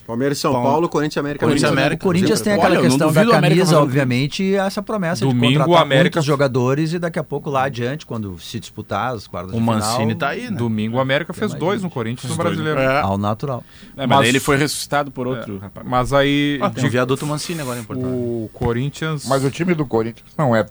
Palmeiras 0.07 0.39
e 0.39 0.41
São 0.41 0.53
Bom. 0.53 0.63
Paulo, 0.63 0.89
Corinthians 0.89 1.17
e 1.17 1.19
América. 1.21 1.47
Corinthians 1.47 1.71
e. 1.71 1.73
América. 1.73 2.05
O 2.05 2.07
Corinthians 2.09 2.41
tem 2.41 2.53
Olha, 2.53 2.61
aquela 2.63 2.75
não 2.77 2.83
questão 2.83 3.13
da 3.13 3.23
o 3.23 3.31
camisa, 3.31 3.79
um- 3.79 3.83
obviamente, 3.83 4.43
e 4.43 4.55
essa 4.57 4.83
promessa 4.83 5.25
Domingo, 5.25 5.47
de 5.49 5.57
o 5.57 5.59
contratar 5.61 5.83
América- 5.83 6.17
muitos 6.19 6.25
jogadores 6.25 6.93
e 6.93 6.99
daqui 6.99 7.19
a 7.21 7.25
pouco 7.25 7.49
lá 7.51 7.65
adiante, 7.65 8.05
quando 8.05 8.37
se 8.39 8.59
disputar 8.61 9.15
as 9.15 9.27
quartas 9.29 9.53
O 9.53 9.55
de 9.59 9.61
final, 9.61 9.77
Mancini 9.79 10.15
tá 10.17 10.29
aí, 10.31 10.51
né? 10.51 10.57
Domingo 10.57 10.97
o 10.97 11.01
América 11.01 11.33
fez 11.33 11.55
dois 11.55 11.81
gente. 11.81 11.85
no 11.85 11.91
Corinthians 11.91 12.31
no 12.31 12.37
dois, 12.37 12.49
Brasileiro. 12.57 12.81
É. 12.81 13.01
ao 13.01 13.17
natural. 13.17 13.65
É, 13.97 14.07
mas, 14.07 14.19
Mas- 14.19 14.29
ele 14.29 14.41
foi 14.41 14.57
ressuscitado 14.57 15.11
por 15.13 15.27
outro. 15.29 15.59
rapaz. 15.59 15.87
Mas 15.89 16.13
aí 16.13 16.59
Ah, 16.61 16.69
tem 16.71 16.83
o 16.83 16.87
de- 16.87 16.91
viaduto 16.93 17.25
Mancini 17.27 17.61
agora 17.61 17.79
em 17.81 17.85
Porto 17.85 18.01
Alegre. 18.05 18.21
o 18.21 18.51
Corinthians. 18.53 19.25
Mas 19.27 19.45
o 19.45 19.51
time 19.53 19.73
do 19.75 19.87
Corinthians 19.87 20.29
não 20.37 20.55
é 20.55 20.67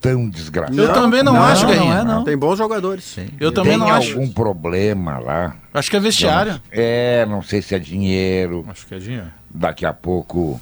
tão 0.00 0.28
desgraçado. 0.28 0.80
Eu 0.80 0.92
também 0.92 1.22
não, 1.22 1.34
Não, 1.34 1.42
acho, 1.42 1.62
não 1.64 1.70
Guerrinha. 1.72 1.94
é, 1.98 2.04
não. 2.04 2.24
Tem 2.24 2.36
bons 2.36 2.56
jogadores. 2.58 3.04
Sim. 3.04 3.28
Eu 3.38 3.52
também 3.52 3.72
Tem 3.72 3.78
não 3.80 3.88
acho. 3.88 4.12
algum 4.12 4.28
problema 4.28 5.18
lá. 5.18 5.56
Acho 5.74 5.90
que 5.90 5.96
é 5.96 6.00
vestiário. 6.00 6.60
É, 6.70 7.26
não 7.26 7.42
sei 7.42 7.60
se 7.62 7.74
é 7.74 7.78
dinheiro. 7.78 8.64
Acho 8.68 8.86
que 8.86 8.94
é 8.94 8.98
dinheiro. 8.98 9.26
Daqui 9.52 9.84
a 9.84 9.92
pouco 9.92 10.60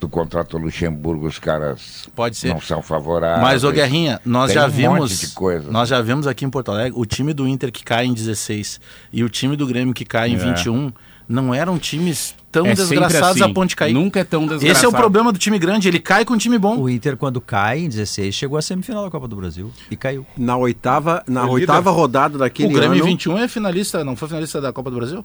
tu 0.00 0.08
contrata 0.08 0.56
o 0.56 0.60
Luxemburgo, 0.60 1.26
os 1.26 1.38
caras 1.38 2.08
Pode 2.16 2.36
ser. 2.36 2.48
não 2.48 2.60
são 2.60 2.82
favoráveis. 2.82 3.40
Mas, 3.40 3.62
ô 3.62 3.70
Guerrinha, 3.70 4.20
nós 4.24 4.50
Tem 4.50 4.60
já 4.60 4.66
um 4.66 4.70
vimos. 4.70 4.98
monte 5.12 5.26
de 5.28 5.32
coisa. 5.32 5.70
Nós 5.70 5.88
já 5.88 6.02
vimos 6.02 6.26
aqui 6.26 6.44
em 6.44 6.50
Porto 6.50 6.72
Alegre 6.72 6.92
o 6.98 7.06
time 7.06 7.32
do 7.32 7.46
Inter 7.46 7.70
que 7.70 7.84
cai 7.84 8.04
em 8.06 8.12
16 8.12 8.80
e 9.12 9.22
o 9.22 9.28
time 9.28 9.54
do 9.54 9.64
Grêmio 9.66 9.94
que 9.94 10.04
cai 10.04 10.30
em 10.30 10.34
É. 10.34 10.38
21 10.38 10.92
Não 11.28 11.54
eram 11.54 11.78
times 11.78 12.34
tão 12.52 12.66
É 12.66 12.74
desgraçados 12.74 13.40
assim. 13.40 13.50
a 13.50 13.54
ponto 13.54 13.68
de 13.70 13.76
cair. 13.76 13.94
Nunca 13.94 14.20
é 14.20 14.24
tão 14.24 14.42
desgraçado. 14.42 14.70
Esse 14.70 14.84
é 14.84 14.88
o 14.88 14.92
problema 14.92 15.32
do 15.32 15.38
time 15.38 15.58
grande, 15.58 15.88
ele 15.88 15.98
cai 15.98 16.24
com 16.24 16.34
um 16.34 16.38
time 16.38 16.58
bom. 16.58 16.78
O 16.78 16.88
Inter, 16.90 17.16
quando 17.16 17.40
cai 17.40 17.80
em 17.80 17.88
16, 17.88 18.34
chegou 18.34 18.58
à 18.58 18.62
semifinal 18.62 19.04
da 19.04 19.10
Copa 19.10 19.26
do 19.26 19.34
Brasil 19.34 19.70
e 19.90 19.96
caiu. 19.96 20.26
Na 20.36 20.56
oitava, 20.56 21.22
na 21.26 21.40
É 21.40 21.44
líder. 21.44 21.54
oitava 21.54 21.90
rodada 21.90 22.36
O 22.36 22.38
daquele 22.38 22.72
Grêmio 22.72 22.98
ano, 22.98 23.04
21 23.06 23.38
é 23.38 23.48
finalista, 23.48 24.04
não 24.04 24.14
foi 24.14 24.28
finalista 24.28 24.60
da 24.60 24.72
Copa 24.72 24.90
do 24.90 24.96
Brasil? 24.96 25.24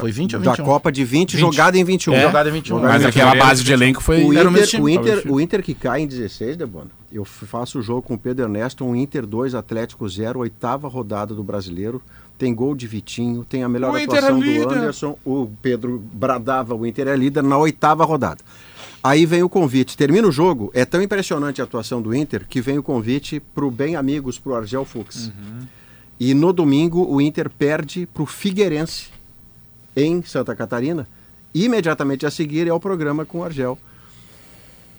foi 0.00 0.10
20 0.10 0.36
ou 0.36 0.42
da 0.42 0.50
21? 0.52 0.64
Copa 0.64 0.90
de 0.90 1.04
20, 1.04 1.32
20. 1.32 1.40
jogada 1.40 1.78
em 1.78 1.84
21. 1.84 2.14
É. 2.14 2.22
Jogada 2.22 2.48
em 2.48 2.52
21. 2.52 2.76
Jogada 2.76 2.92
Mas 2.94 3.02
em 3.02 3.06
aquela 3.06 3.32
21. 3.32 3.46
base 3.46 3.64
de 3.64 3.72
elenco 3.72 4.02
foi. 4.02 4.22
O 4.24 4.28
o 4.28 4.32
Inter, 4.32 4.80
o, 4.82 4.88
Inter, 4.88 5.22
o 5.28 5.40
Inter 5.40 5.62
que 5.62 5.74
cai 5.74 6.00
em 6.02 6.06
16, 6.06 6.56
Debona, 6.56 6.86
eu 7.14 7.24
faço 7.24 7.78
o 7.78 7.82
jogo 7.82 8.02
com 8.02 8.14
o 8.14 8.18
Pedro 8.18 8.44
Ernesto, 8.44 8.84
um 8.84 8.96
Inter 8.96 9.24
2, 9.24 9.54
Atlético 9.54 10.08
0, 10.08 10.40
oitava 10.40 10.88
rodada 10.88 11.32
do 11.32 11.44
Brasileiro. 11.44 12.02
Tem 12.36 12.52
gol 12.52 12.74
de 12.74 12.88
Vitinho, 12.88 13.44
tem 13.44 13.62
a 13.62 13.68
melhor 13.68 13.92
O 13.92 13.96
atuação 13.96 14.42
é 14.42 14.64
do. 14.64 14.70
Anderson. 14.70 15.16
O 15.24 15.48
Pedro 15.62 16.02
bradava, 16.12 16.74
o 16.74 16.84
Inter 16.84 17.06
é 17.06 17.16
líder 17.16 17.44
na 17.44 17.56
oitava 17.56 18.04
rodada. 18.04 18.42
Aí 19.00 19.24
vem 19.24 19.44
o 19.44 19.48
convite. 19.48 19.96
Termina 19.96 20.26
o 20.26 20.32
jogo, 20.32 20.72
é 20.74 20.84
tão 20.84 21.00
impressionante 21.00 21.60
a 21.60 21.64
atuação 21.64 22.02
do 22.02 22.12
Inter 22.12 22.44
que 22.48 22.60
vem 22.60 22.78
o 22.78 22.82
convite 22.82 23.38
para 23.38 23.64
o 23.64 23.70
Bem 23.70 23.94
Amigos, 23.94 24.36
para 24.36 24.52
o 24.52 24.54
Argel 24.56 24.84
Fux. 24.84 25.30
E 26.18 26.34
no 26.34 26.52
domingo 26.52 27.06
o 27.08 27.20
Inter 27.20 27.48
perde 27.48 28.06
para 28.12 28.24
o 28.24 28.26
Figueirense, 28.26 29.10
em 29.94 30.20
Santa 30.22 30.56
Catarina. 30.56 31.06
Imediatamente 31.54 32.26
a 32.26 32.30
seguir 32.30 32.66
é 32.66 32.72
o 32.72 32.80
programa 32.80 33.24
com 33.24 33.38
o 33.38 33.44
Argel. 33.44 33.78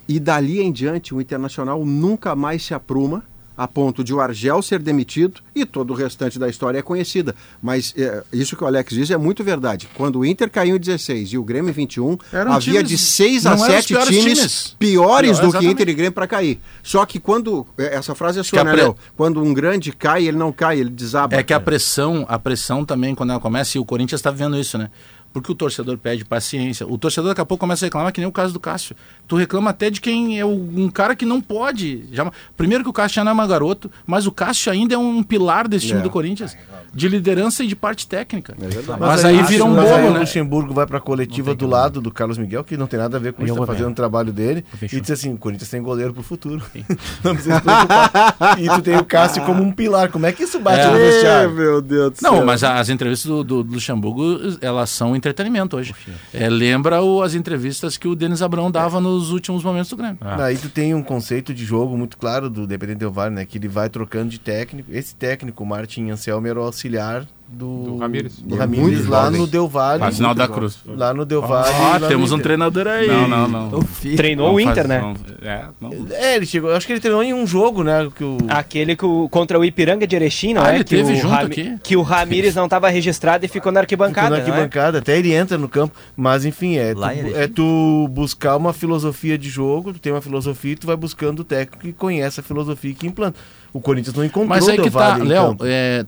E 0.07 0.19
dali 0.19 0.61
em 0.61 0.71
diante 0.71 1.13
o 1.13 1.21
Internacional 1.21 1.83
nunca 1.85 2.35
mais 2.35 2.63
se 2.63 2.73
apruma 2.73 3.23
a 3.57 3.69
ponto 3.69 4.03
de 4.03 4.13
o 4.13 4.19
Argel 4.19 4.61
ser 4.61 4.79
demitido 4.79 5.39
e 5.55 5.65
todo 5.65 5.91
o 5.91 5.93
restante 5.93 6.37
da 6.37 6.49
história 6.49 6.77
é 6.77 6.81
conhecida. 6.81 7.33
Mas 7.63 7.93
é, 7.97 8.21
isso 8.33 8.53
que 8.57 8.61
o 8.65 8.67
Alex 8.67 8.93
diz 8.93 9.09
é 9.09 9.15
muito 9.15 9.45
verdade. 9.45 9.87
Quando 9.93 10.19
o 10.19 10.25
Inter 10.25 10.49
caiu 10.51 10.75
em 10.75 10.79
16 10.79 11.29
e 11.29 11.37
o 11.37 11.43
Grêmio 11.43 11.69
em 11.69 11.73
21, 11.73 12.17
Eram 12.33 12.51
havia 12.51 12.73
times- 12.83 12.89
de 12.89 12.97
6 12.97 13.45
a 13.45 13.55
não 13.55 13.63
eram 13.63 13.67
os 13.69 13.73
7 13.85 13.87
piores 13.93 14.09
times, 14.09 14.37
times. 14.37 14.75
piores 14.77 15.39
Pior, 15.39 15.51
do 15.53 15.57
que. 15.59 15.65
Inter 15.67 15.87
e 15.87 15.93
Grêmio 15.93 16.11
para 16.11 16.27
cair. 16.27 16.59
Só 16.83 17.05
que 17.05 17.17
quando 17.17 17.65
é, 17.77 17.95
essa 17.95 18.13
frase 18.13 18.41
é 18.41 18.43
sua, 18.43 18.61
né, 18.61 18.73
pre- 18.73 18.81
Léo? 18.81 18.95
Quando 19.15 19.41
um 19.41 19.53
grande 19.53 19.93
cai, 19.93 20.27
ele 20.27 20.35
não 20.37 20.51
cai, 20.51 20.77
ele 20.81 20.89
desaba. 20.89 21.33
É 21.37 21.41
que 21.41 21.53
a 21.53 21.59
pressão, 21.61 22.25
a 22.27 22.37
pressão 22.37 22.83
também, 22.83 23.15
quando 23.15 23.29
ela 23.29 23.39
começa, 23.39 23.77
e 23.77 23.79
o 23.79 23.85
Corinthians 23.85 24.19
está 24.19 24.31
vivendo 24.31 24.59
isso, 24.59 24.77
né? 24.77 24.89
Porque 25.35 25.51
o 25.51 25.55
torcedor 25.55 25.97
pede 25.97 26.23
paciência. 26.23 26.87
O 26.87 26.97
torcedor 26.97 27.27
daqui 27.31 27.41
a 27.41 27.45
pouco 27.45 27.59
começa 27.59 27.83
a 27.83 27.87
reclamar, 27.87 28.13
que 28.13 28.21
nem 28.21 28.27
o 28.27 28.31
caso 28.31 28.53
do 28.53 28.59
Cássio. 28.59 28.95
Tu 29.27 29.35
reclama 29.35 29.69
até 29.71 29.89
de 29.89 29.99
quem 29.99 30.39
é 30.39 30.45
o- 30.45 30.47
um 30.49 30.89
cara 30.89 31.13
que 31.13 31.25
não 31.25 31.41
pode. 31.41 32.05
Já, 32.13 32.31
primeiro 32.55 32.85
que 32.85 32.89
o 32.89 32.93
Cássio 32.93 33.15
já 33.15 33.23
não 33.25 33.31
é 33.33 33.35
mais 33.35 33.49
garoto, 33.49 33.91
mas 34.07 34.25
o 34.25 34.31
Cássio 34.31 34.71
ainda 34.71 34.95
é 34.95 34.97
um 34.97 35.21
pilar 35.21 35.67
desse 35.67 35.87
time 35.87 35.99
É. 35.99 36.03
do 36.03 36.09
Corinthians. 36.09 36.55
De 36.93 37.09
liderança 37.09 37.61
e 37.65 37.67
de 37.67 37.75
parte 37.75 38.07
técnica. 38.07 38.55
É 38.61 38.67
verdade. 38.69 38.97
Mas, 38.97 39.25
aí 39.25 39.43
vira 39.43 39.65
um 39.65 39.75
mas 39.75 39.91
aí 39.91 39.97
bolo, 39.97 40.07
o 40.11 40.13
né? 40.13 40.19
Luxemburgo 40.21 40.73
vai 40.73 40.87
pra 40.87 41.01
coletiva 41.01 41.53
do 41.53 41.67
lado 41.67 41.99
do 41.99 42.09
Carlos 42.09 42.37
Miguel, 42.37 42.63
que 42.63 42.77
não 42.77 42.87
tem 42.87 42.97
nada 42.97 43.17
a 43.17 43.19
ver 43.19 43.33
com 43.33 43.43
isso, 43.43 43.53
tá 43.53 43.65
fazendo 43.65 43.91
o 43.91 43.93
trabalho 43.93 44.31
dele, 44.31 44.63
Fechou. 44.79 44.97
e 44.97 45.01
diz 45.01 45.11
assim, 45.11 45.33
o 45.33 45.37
Corinthians 45.37 45.69
tem 45.69 45.81
goleiro 45.81 46.13
pro 46.13 46.23
futuro. 46.23 46.63
não 47.21 47.33
precisa 47.35 47.55
se 47.57 47.61
preocupar. 47.61 48.57
e 48.57 48.69
tu 48.69 48.81
tem 48.81 48.95
o 48.95 49.03
Cássio 49.03 49.43
como 49.43 49.61
um 49.61 49.73
pilar. 49.73 50.09
Como 50.09 50.25
é 50.25 50.31
que 50.31 50.43
isso 50.43 50.57
bate 50.61 50.79
É. 50.79 50.87
no 50.89 50.97
vestiário? 50.97 51.51
meu 51.51 51.81
Deus 51.81 52.13
do 52.13 52.21
Não, 52.21 52.45
mas 52.45 52.63
as 52.63 52.87
entrevistas 52.87 53.29
do, 53.29 53.43
do, 53.43 53.63
do 53.63 53.73
Luxemburgo, 53.73 54.57
elas 54.61 54.89
são 54.89 55.15
entretenimento 55.27 55.75
hoje. 55.77 55.93
É, 56.33 56.47
lembra 56.49 57.01
o- 57.01 57.21
as 57.23 57.33
entrevistas 57.33 57.97
que 57.97 58.07
o 58.07 58.15
Denis 58.15 58.41
Abrão 58.41 58.69
dava 58.69 58.99
nos 59.01 59.31
últimos 59.31 59.63
momentos 59.63 59.89
do 59.89 59.97
Grêmio. 59.97 60.17
Aí 60.21 60.57
tu 60.57 60.69
tem 60.69 60.93
um 60.93 61.01
conceito 61.03 61.53
de 61.53 61.65
jogo 61.65 61.97
muito 61.97 62.17
claro 62.17 62.49
do 62.49 62.67
Dependente 62.67 62.99
Del 62.99 63.11
Valle, 63.11 63.33
né? 63.35 63.45
Que 63.45 63.57
ele 63.57 63.67
vai 63.67 63.89
trocando 63.89 64.29
de 64.29 64.39
técnico. 64.39 64.91
Esse 64.91 65.15
técnico, 65.15 65.63
o 65.63 65.65
Martin 65.65 66.09
Anselmo, 66.09 66.47
era 66.47 66.59
o 66.59 66.63
auxiliar 66.63 67.25
do, 67.47 67.83
Do 67.83 67.97
Ramires. 67.97 68.39
do 68.39 68.55
É 68.55 68.57
Ramires 68.57 69.05
lá 69.07 69.25
jovem. 69.25 69.39
no 69.41 69.47
Del 69.47 69.67
Valle. 69.67 70.03
Ah, 70.03 70.11
sinal 70.11 70.33
da 70.33 70.47
cruz. 70.47 70.79
Lá 70.85 71.13
no 71.13 71.25
Del 71.25 71.41
Valle. 71.41 71.69
Ah, 71.73 71.99
temos 72.07 72.31
um 72.31 72.39
treinador 72.39 72.87
aí. 72.87 73.07
Não, 73.07 73.27
não, 73.27 73.47
não. 73.47 73.83
Treinou 74.15 74.49
o 74.49 74.51
Não 74.53 74.59
Inter, 74.59 74.75
faz- 74.75 74.87
né? 74.87 74.99
não- 75.01 75.15
é, 75.49 75.65
não. 75.79 76.07
É, 76.11 76.35
ele 76.35 76.45
chegou. 76.45 76.71
Acho 76.73 76.87
que 76.87 76.93
ele 76.93 76.99
treinou 76.99 77.21
em 77.23 77.33
um 77.33 77.45
jogo, 77.45 77.83
né? 77.83 78.09
Que 78.15 78.23
o... 78.23 78.37
Aquele 78.47 78.95
que 78.95 79.05
o- 79.05 79.29
contra 79.29 79.59
o 79.59 79.63
Ipiranga 79.63 80.07
de 80.07 80.15
Erechim, 80.15 80.53
não 80.55 80.63
Ah, 80.63 80.71
é? 80.71 80.75
ele 80.75 80.83
que 80.83 80.89
teve 80.95 81.13
o 81.13 81.15
junto 81.15 81.27
Rami- 81.33 81.45
aqui. 81.45 81.75
Que 81.83 81.95
o 81.95 82.01
Ramires 82.01 82.55
não 82.55 82.65
estava 82.65 82.89
registrado 82.89 83.45
e 83.45 83.47
ficou 83.47 83.71
na 83.71 83.81
Ficou 83.81 84.03
arquibancada, 84.03 84.29
na 84.31 84.37
não 84.37 84.43
é? 84.43 84.49
arquibancada, 84.49 84.97
até 84.97 85.17
ele 85.17 85.31
entra 85.33 85.57
no 85.57 85.69
campo. 85.69 85.95
Mas 86.17 86.45
enfim, 86.45 86.77
é 86.77 86.93
tu, 86.93 87.03
é 87.35 87.47
tu 87.47 88.07
buscar 88.11 88.57
uma 88.57 88.73
filosofia 88.73 89.37
de 89.37 89.49
jogo, 89.49 89.93
tu 89.93 89.99
tem 89.99 90.11
uma 90.11 90.21
filosofia 90.21 90.73
e 90.73 90.75
tu 90.75 90.87
vai 90.87 90.95
buscando 90.95 91.41
o 91.41 91.43
técnico 91.43 91.83
que 91.85 91.93
conhece 91.93 92.39
a 92.39 92.43
filosofia 92.43 92.91
e 92.91 92.95
que 92.95 93.05
implanta. 93.07 93.37
O 93.75 93.81
Corinthians 93.81 94.15
não 94.15 94.23
encontrou 94.23 94.47
Mas 94.47 94.65
Del 94.65 94.83
que 94.85 94.89
tá, 94.89 95.17
Léo, 95.17 95.57
é, 95.63 96.05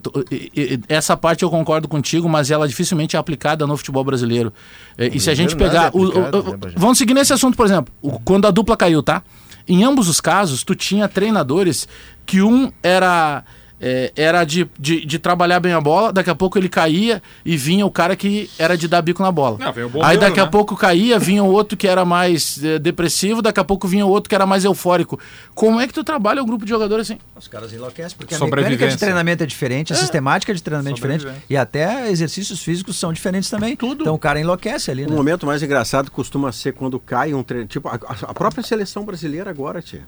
essa 0.88 1.18
parte 1.18 1.44
eu 1.44 1.50
concordo 1.50 1.86
contigo, 1.86 2.30
mas 2.30 2.50
ela 2.50 2.66
dificilmente 2.66 3.18
é 3.18 3.20
aplicada 3.20 3.68
no 3.68 3.76
futebol 3.76 4.06
brasileiro. 4.06 4.54
É, 4.98 5.08
e 5.08 5.20
se 5.20 5.30
a 5.30 5.36
gente 5.36 5.54
pegar. 5.54 5.88
é 5.88 5.90
o- 5.94 6.00
o- 6.00 6.08
o- 6.08 6.58
né, 6.68 6.72
vamos 6.78 6.98
seguir 6.98 7.14
nesse 7.14 7.34
assunto, 7.34 7.58
por 7.58 7.66
exemplo, 7.66 7.94
quando 8.24 8.48
a 8.48 8.52
dupla 8.52 8.78
caiu, 8.78 9.04
tá? 9.04 9.22
Em 9.68 9.84
ambos 9.84 10.08
os 10.08 10.22
casos, 10.22 10.64
tu 10.64 10.74
tinha 10.76 11.10
treinadores 11.10 11.90
que 12.26 12.42
um 12.42 12.72
era. 12.82 13.44
É, 13.80 14.12
era 14.16 14.44
de, 14.44 14.68
de, 14.80 15.06
de 15.06 15.20
trabalhar 15.20 15.60
bem 15.60 15.74
a 15.74 15.80
bola, 15.82 16.12
daqui 16.12 16.30
a 16.30 16.36
pouco 16.36 16.58
ele 16.58 16.68
caía 16.68 17.22
e 17.46 17.56
vinha 17.56 17.86
o 17.86 17.92
cara 17.92 18.16
que 18.16 18.50
era 18.58 18.76
de 18.78 18.88
dar 18.88 19.02
bico 19.02 19.22
na 19.22 19.32
bola. 19.32 19.58
Ah, 19.62 19.72
veio 19.72 19.88
o 19.88 19.90
Aí 19.90 19.94
bombeiro, 19.94 20.20
daqui 20.22 20.40
a 20.40 20.46
né? 20.46 20.52
pouco 20.52 20.76
caía, 20.76 21.20
vinha 21.20 21.44
o 21.44 21.52
outro 21.52 21.78
que 21.78 21.88
era 21.88 22.04
mais 22.04 22.64
eh, 22.64 22.80
depressivo, 22.80 23.42
daqui 23.42 23.60
a 23.60 23.64
pouco 23.64 23.88
vinha 23.88 24.06
o 24.06 24.10
outro 24.10 24.30
que 24.30 24.36
era 24.36 24.46
mais 24.46 24.66
eufórico. 24.66 25.20
Como 25.54 25.80
é 25.80 25.88
que 25.88 25.94
tu 25.94 26.04
trabalha 26.04 26.42
um 26.42 26.46
grupo 26.46 26.66
de 26.66 26.70
jogadores 26.70 27.10
assim? 27.10 27.20
Os 27.36 27.48
caras 27.48 27.72
enlouquecem, 27.72 28.18
porque 28.18 28.34
a 28.34 28.40
mecânica 28.40 28.88
de 28.88 28.98
treinamento 28.98 29.44
é 29.44 29.46
diferente, 29.46 29.94
a 29.94 29.96
sistemática 29.96 30.54
de 30.54 30.64
treinamento 30.64 30.94
é 30.94 30.96
diferente, 30.96 31.28
e 31.50 31.56
até 31.56 32.10
exercícios 32.10 32.64
físicos 32.64 32.98
são 32.98 33.14
diferentes 33.14 33.50
também. 33.50 33.76
Tudo. 33.76 34.02
Então 34.02 34.16
o 34.16 34.20
cara 34.20 34.40
enlouquece 34.40 34.90
ali, 34.90 35.06
O 35.06 35.10
né? 35.10 35.16
momento 35.16 35.46
mais 35.46 35.62
engraçado 35.62 36.10
costuma 36.10 36.52
ser 36.52 36.74
quando 36.74 37.00
cai 37.00 37.34
um 37.34 37.44
treino. 37.44 37.68
Tipo, 37.68 37.90
a, 37.90 37.96
a 37.96 38.34
própria 38.34 38.64
seleção 38.64 39.06
brasileira 39.06 39.50
agora, 39.50 39.82
tia. 39.82 40.08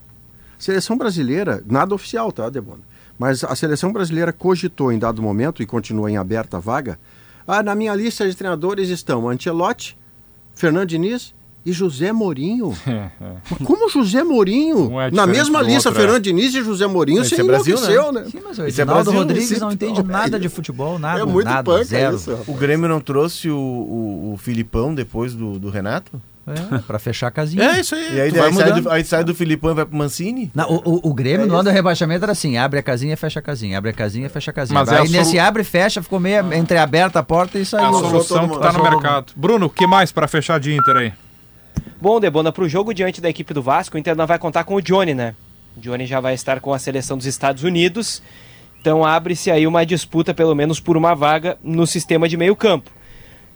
Seleção 0.58 0.98
brasileira, 0.98 1.64
nada 1.66 1.96
oficial, 1.96 2.32
tá, 2.32 2.50
Debona? 2.50 2.82
Mas 3.20 3.44
a 3.44 3.54
seleção 3.54 3.92
brasileira 3.92 4.32
cogitou 4.32 4.94
em 4.94 4.98
dado 4.98 5.22
momento, 5.22 5.62
e 5.62 5.66
continua 5.66 6.10
em 6.10 6.16
aberta 6.16 6.56
a 6.56 6.60
vaga, 6.62 6.98
ah, 7.46 7.62
na 7.62 7.76
minha 7.76 7.94
lista 7.94 8.28
de 8.28 8.36
treinadores 8.36 8.90
estão 8.90 9.28
Ancelotti, 9.28 9.98
Fernando 10.56 10.88
Diniz 10.88 11.34
e 11.66 11.74
José 11.74 12.14
Mourinho. 12.14 12.74
Mas 13.50 13.60
como 13.66 13.90
José 13.90 14.24
Mourinho? 14.24 15.00
É 15.02 15.12
na 15.12 15.28
mesma 15.28 15.62
lista, 15.62 15.90
outro, 15.90 16.02
é. 16.02 16.06
Fernando 16.06 16.24
Diniz 16.24 16.56
e 16.56 16.64
José 16.64 16.88
Mourinho, 16.88 17.26
você 17.26 17.42
é 17.42 17.44
Brasil, 17.44 17.76
enlouqueceu, 17.76 18.12
né? 18.14 18.26
Sim, 18.32 18.40
mas 18.44 18.58
o 18.58 18.66
Esse 18.66 18.80
é 18.80 18.84
Edinaldo 18.84 19.12
Brasil, 19.12 19.20
Rodrigues 19.20 19.60
não 19.60 19.72
entende 19.72 20.02
nada 20.02 20.40
de 20.40 20.48
futebol, 20.48 20.98
nada, 20.98 21.20
É 21.22 21.26
muito 21.26 21.46
nada, 21.46 21.64
punk 21.64 21.84
zero. 21.84 22.16
isso. 22.16 22.32
rapaz. 22.32 22.48
O 22.48 22.54
Grêmio 22.54 22.88
não 22.88 23.02
trouxe 23.02 23.50
o, 23.50 23.58
o, 23.58 24.34
o 24.34 24.38
Filipão 24.38 24.96
depois 24.96 25.34
do, 25.34 25.60
do 25.60 25.70
Renato? 25.70 26.22
É, 26.52 26.78
pra 26.80 26.97
fechar 27.00 27.28
a 27.28 27.32
casinha. 27.32 27.64
É 27.64 27.80
isso 27.80 27.93
aí. 27.95 28.16
E 28.16 28.22
aí, 28.22 28.39
aí, 28.39 28.54
sai 28.54 28.82
do, 28.82 28.89
aí 28.89 29.04
sai 29.06 29.24
do 29.24 29.36
Filipão 29.36 29.72
e 29.72 29.74
vai 29.76 29.86
pro 29.86 29.95
Mancini? 29.97 30.52
Não, 30.56 30.70
o, 30.70 30.76
o, 31.06 31.10
o 31.10 31.14
Grêmio 31.14 31.45
no 31.47 31.54
ano 31.56 31.64
do 31.66 31.70
rebaixamento 31.70 32.24
era 32.24 32.32
assim: 32.32 32.58
abre 32.58 32.80
a 32.80 32.84
casinha, 32.84 33.16
fecha 33.18 33.39
a 33.39 33.41
casinha, 33.43 33.78
abre 33.78 33.91
a 33.91 33.93
casinha, 33.93 34.30
fecha 34.30 34.52
a 34.52 34.54
casinha. 34.54 34.80
Mas 34.80 34.89
é 34.89 34.97
Aí 35.00 35.08
solu- 35.08 35.12
nesse 35.20 35.38
abre 35.39 35.62
e 35.62 35.66
fecha, 35.66 36.02
ficou 36.02 36.20
meio 36.20 36.54
entreaberta 36.54 37.20
a 37.20 37.24
porta 37.24 37.58
e 37.58 37.62
É 37.62 37.64
a 37.64 37.66
saiu. 37.66 37.93
solução 37.93 38.50
que 38.50 38.60
tá 38.60 38.72
no 38.74 38.84
mercado. 38.84 39.34
Bruno, 39.36 39.68
o 39.68 39.70
que 39.70 39.86
mais 39.88 40.12
pra 40.12 40.28
fechar 40.28 40.60
de 40.60 40.74
Inter 40.74 40.95
aí? 40.97 41.14
Bom, 42.02 42.20
Debona, 42.20 42.52
para 42.52 42.64
o 42.64 42.70
jogo 42.70 42.93
diante 42.93 43.20
da 43.20 43.30
equipe 43.30 43.54
do 43.54 43.62
Vasco, 43.62 43.95
o 43.95 44.00
Inter 44.00 44.16
não 44.16 44.26
vai 44.26 44.39
contar 44.39 44.64
com 44.64 44.76
o 44.76 44.82
Johnny, 44.82 45.14
né? 45.14 45.36
O 45.78 45.82
Johnny 45.82 46.06
já 46.06 46.20
vai 46.20 46.34
estar 46.34 46.60
com 46.60 46.74
a 46.74 46.80
seleção 46.80 47.18
dos 47.18 47.26
Estados 47.26 47.64
Unidos. 47.64 48.22
Então 48.82 49.04
abre-se 49.04 49.52
aí 49.52 49.68
uma 49.68 49.86
disputa, 49.86 50.34
pelo 50.34 50.56
menos 50.56 50.80
por 50.80 50.95
uma 50.95 51.14
vaga, 51.14 51.58
no 51.62 51.86
sistema 51.86 52.30
de 52.30 52.38
meio 52.38 52.56
campo. 52.56 52.89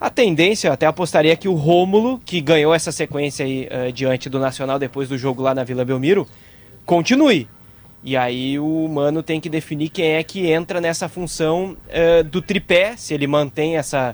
A 0.03 0.09
tendência, 0.09 0.67
eu 0.67 0.73
até 0.73 0.85
apostaria 0.85 1.33
que 1.33 1.47
o 1.47 1.53
Rômulo, 1.53 2.19
que 2.25 2.41
ganhou 2.41 2.75
essa 2.75 2.91
sequência 2.91 3.45
aí 3.45 3.69
eh, 3.69 3.89
diante 3.89 4.29
do 4.29 4.37
Nacional 4.37 4.77
depois 4.77 5.07
do 5.07 5.17
jogo 5.17 5.41
lá 5.41 5.55
na 5.55 5.63
Vila 5.63 5.85
Belmiro, 5.85 6.27
continue. 6.85 7.47
E 8.03 8.17
aí 8.17 8.59
o 8.59 8.85
Mano 8.89 9.23
tem 9.23 9.39
que 9.39 9.47
definir 9.47 9.87
quem 9.87 10.15
é 10.15 10.21
que 10.21 10.51
entra 10.51 10.81
nessa 10.81 11.07
função 11.07 11.77
eh, 11.87 12.21
do 12.21 12.41
tripé, 12.41 12.97
se 12.97 13.13
ele 13.13 13.27
mantém 13.27 13.77
essa, 13.77 14.13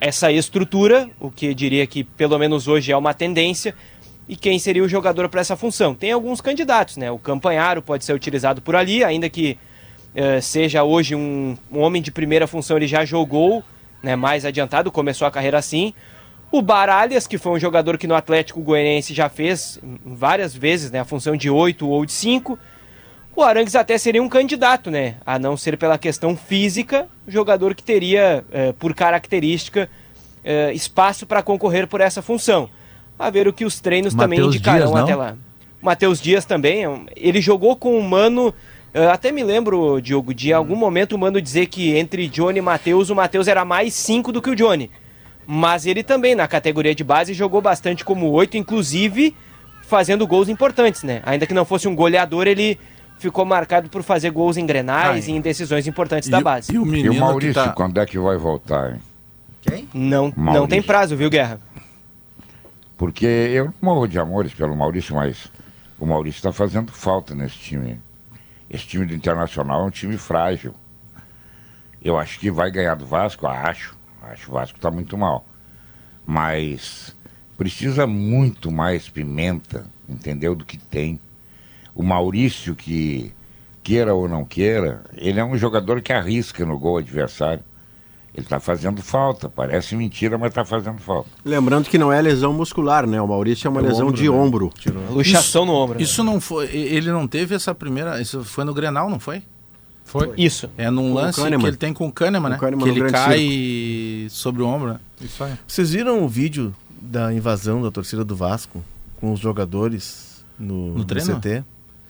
essa 0.00 0.32
estrutura, 0.32 1.10
o 1.20 1.30
que 1.30 1.52
diria 1.52 1.86
que 1.86 2.02
pelo 2.02 2.38
menos 2.38 2.66
hoje 2.66 2.90
é 2.90 2.96
uma 2.96 3.12
tendência, 3.12 3.74
e 4.26 4.34
quem 4.34 4.58
seria 4.58 4.82
o 4.82 4.88
jogador 4.88 5.28
para 5.28 5.42
essa 5.42 5.54
função. 5.54 5.94
Tem 5.94 6.12
alguns 6.12 6.40
candidatos, 6.40 6.96
né? 6.96 7.10
O 7.10 7.18
Campanharo 7.18 7.82
pode 7.82 8.06
ser 8.06 8.14
utilizado 8.14 8.62
por 8.62 8.74
ali, 8.74 9.04
ainda 9.04 9.28
que 9.28 9.58
eh, 10.14 10.40
seja 10.40 10.82
hoje 10.82 11.14
um, 11.14 11.58
um 11.70 11.80
homem 11.80 12.00
de 12.00 12.10
primeira 12.10 12.46
função, 12.46 12.78
ele 12.78 12.86
já 12.86 13.04
jogou 13.04 13.62
né, 14.04 14.14
mais 14.14 14.44
adiantado, 14.44 14.92
começou 14.92 15.26
a 15.26 15.30
carreira 15.30 15.58
assim. 15.58 15.94
O 16.52 16.62
Baralhas, 16.62 17.26
que 17.26 17.38
foi 17.38 17.52
um 17.52 17.58
jogador 17.58 17.98
que 17.98 18.06
no 18.06 18.14
Atlético 18.14 18.60
Goianiense 18.60 19.12
já 19.12 19.28
fez 19.28 19.80
várias 20.04 20.54
vezes 20.54 20.90
né, 20.90 21.00
a 21.00 21.04
função 21.04 21.34
de 21.36 21.50
8 21.50 21.88
ou 21.88 22.04
de 22.04 22.12
5. 22.12 22.56
O 23.34 23.42
Arangues 23.42 23.74
até 23.74 23.98
seria 23.98 24.22
um 24.22 24.28
candidato, 24.28 24.90
né? 24.92 25.16
A 25.26 25.40
não 25.40 25.56
ser 25.56 25.76
pela 25.76 25.98
questão 25.98 26.36
física, 26.36 27.08
jogador 27.26 27.74
que 27.74 27.82
teria, 27.82 28.44
eh, 28.52 28.72
por 28.78 28.94
característica, 28.94 29.90
eh, 30.44 30.72
espaço 30.72 31.26
para 31.26 31.42
concorrer 31.42 31.88
por 31.88 32.00
essa 32.00 32.22
função. 32.22 32.70
A 33.18 33.30
ver 33.30 33.48
o 33.48 33.52
que 33.52 33.64
os 33.64 33.80
treinos 33.80 34.14
também 34.14 34.38
Matheus 34.38 34.54
indicarão 34.54 34.92
Dias, 34.92 35.02
até 35.02 35.16
lá. 35.16 35.36
Matheus 35.82 36.20
Dias 36.20 36.44
também, 36.44 36.84
é 36.84 37.00
ele 37.16 37.40
jogou 37.40 37.74
com 37.74 37.98
o 37.98 38.02
Mano. 38.02 38.54
Eh, 38.94 39.06
até 39.10 39.30
me 39.32 39.42
lembro, 39.42 40.00
Diogo, 40.00 40.32
de 40.32 40.50
em 40.50 40.52
algum 40.52 40.76
momento 40.76 41.12
o 41.14 41.18
Mano 41.18 41.40
dizer 41.42 41.66
que 41.66 41.94
entre 41.96 42.28
Johnny 42.28 42.58
e 42.60 42.62
Matheus, 42.62 43.10
o 43.10 43.14
Matheus 43.14 43.48
era 43.48 43.64
mais 43.64 43.92
5 43.94 44.32
do 44.32 44.40
que 44.40 44.50
o 44.50 44.56
Johnny. 44.56 44.90
Mas 45.46 45.84
ele 45.84 46.02
também, 46.02 46.34
na 46.34 46.48
categoria 46.48 46.94
de 46.94 47.04
base, 47.04 47.34
jogou 47.34 47.60
bastante 47.60 48.04
como 48.04 48.30
oito, 48.30 48.56
inclusive 48.56 49.34
fazendo 49.82 50.26
gols 50.26 50.48
importantes, 50.48 51.02
né? 51.02 51.20
Ainda 51.26 51.46
que 51.46 51.52
não 51.52 51.66
fosse 51.66 51.86
um 51.86 51.94
goleador, 51.94 52.46
ele 52.46 52.78
ficou 53.18 53.44
marcado 53.44 53.90
por 53.90 54.02
fazer 54.02 54.30
gols 54.30 54.56
em 54.56 54.64
grenais 54.64 55.28
Ah, 55.28 55.30
e 55.30 55.34
em 55.34 55.40
decisões 55.40 55.86
importantes 55.86 56.28
E, 56.28 56.30
da 56.30 56.40
base. 56.40 56.72
e 56.74 56.78
o 56.78 56.82
E 56.86 56.88
menino 56.88 57.12
o 57.12 57.20
Maurício, 57.20 57.54
tá... 57.54 57.68
quando 57.72 58.00
é 58.00 58.06
que 58.06 58.18
vai 58.18 58.36
voltar, 58.38 58.92
hein? 58.94 59.00
Quem? 59.60 59.88
Não, 59.94 60.32
não 60.36 60.66
tem 60.66 60.80
prazo, 60.82 61.16
viu, 61.16 61.28
Guerra? 61.30 61.58
Porque 62.96 63.26
eu 63.26 63.66
não 63.66 63.74
morro 63.82 64.06
de 64.06 64.18
amores 64.18 64.54
pelo 64.54 64.74
Maurício, 64.76 65.14
mas 65.14 65.50
o 65.98 66.06
Maurício 66.06 66.38
está 66.38 66.52
fazendo 66.52 66.92
falta 66.92 67.34
nesse 67.34 67.56
time. 67.56 68.00
Esse 68.74 68.88
time 68.88 69.06
do 69.06 69.14
Internacional 69.14 69.82
é 69.82 69.84
um 69.84 69.90
time 69.90 70.18
frágil. 70.18 70.74
Eu 72.02 72.18
acho 72.18 72.40
que 72.40 72.50
vai 72.50 72.72
ganhar 72.72 72.96
do 72.96 73.06
Vasco, 73.06 73.46
acho. 73.46 73.96
Acho 74.20 74.46
que 74.46 74.50
o 74.50 74.54
Vasco 74.54 74.76
está 74.76 74.90
muito 74.90 75.16
mal. 75.16 75.46
Mas 76.26 77.14
precisa 77.56 78.04
muito 78.04 78.72
mais 78.72 79.08
pimenta, 79.08 79.86
entendeu? 80.08 80.56
Do 80.56 80.64
que 80.64 80.76
tem. 80.76 81.20
O 81.94 82.02
Maurício, 82.02 82.74
que 82.74 83.32
queira 83.80 84.12
ou 84.12 84.28
não 84.28 84.44
queira, 84.44 85.04
ele 85.12 85.38
é 85.38 85.44
um 85.44 85.56
jogador 85.56 86.02
que 86.02 86.12
arrisca 86.12 86.66
no 86.66 86.76
gol 86.76 86.98
adversário. 86.98 87.62
Ele 88.34 88.44
está 88.44 88.58
fazendo 88.58 89.00
falta. 89.00 89.48
Parece 89.48 89.94
mentira, 89.94 90.36
mas 90.36 90.48
está 90.48 90.64
fazendo 90.64 90.98
falta. 90.98 91.28
Lembrando 91.44 91.88
que 91.88 91.96
não 91.96 92.12
é 92.12 92.20
lesão 92.20 92.52
muscular, 92.52 93.06
né? 93.06 93.20
O 93.20 93.28
Maurício 93.28 93.68
é 93.68 93.70
uma 93.70 93.80
É 93.80 93.84
lesão 93.84 94.08
ombro, 94.08 94.16
de 94.16 94.24
né? 94.24 94.36
ombro. 94.36 94.72
Luxação 95.10 95.64
no 95.64 95.72
ombro. 95.72 95.98
né? 95.98 96.02
Isso 96.02 96.24
não 96.24 96.40
foi... 96.40 96.66
Ele 96.66 97.12
não 97.12 97.28
teve 97.28 97.54
essa 97.54 97.72
primeira... 97.74 98.20
Isso 98.20 98.42
foi 98.42 98.64
no 98.64 98.74
Grenal, 98.74 99.08
não 99.08 99.20
foi? 99.20 99.42
Foi? 100.04 100.32
Isso. 100.36 100.68
É 100.76 100.90
num 100.90 101.10
Com 101.10 101.14
lance 101.14 101.40
que 101.40 101.66
ele 101.66 101.76
tem 101.76 101.92
com 101.92 102.06
o 102.08 102.12
Kahneman, 102.12 102.50
né? 102.50 102.56
O 102.56 102.60
Kahneman 102.60 102.84
que 102.84 102.98
no 102.98 103.06
ele 103.06 103.10
cai 103.12 104.26
sobre 104.30 104.62
o 104.62 104.66
ombro, 104.66 104.88
né? 104.94 105.00
Isso 105.20 105.42
aí. 105.42 105.54
Vocês 105.66 105.92
viram 105.92 106.22
o 106.22 106.28
vídeo 106.28 106.74
da 107.00 107.32
invasão 107.32 107.80
da 107.82 107.90
torcida 107.90 108.24
do 108.24 108.34
Vasco 108.36 108.82
com 109.20 109.32
os 109.32 109.40
jogadores 109.40 110.44
no, 110.58 110.98
No 110.98 111.04
treino? 111.04 111.36
CT? 111.40 111.64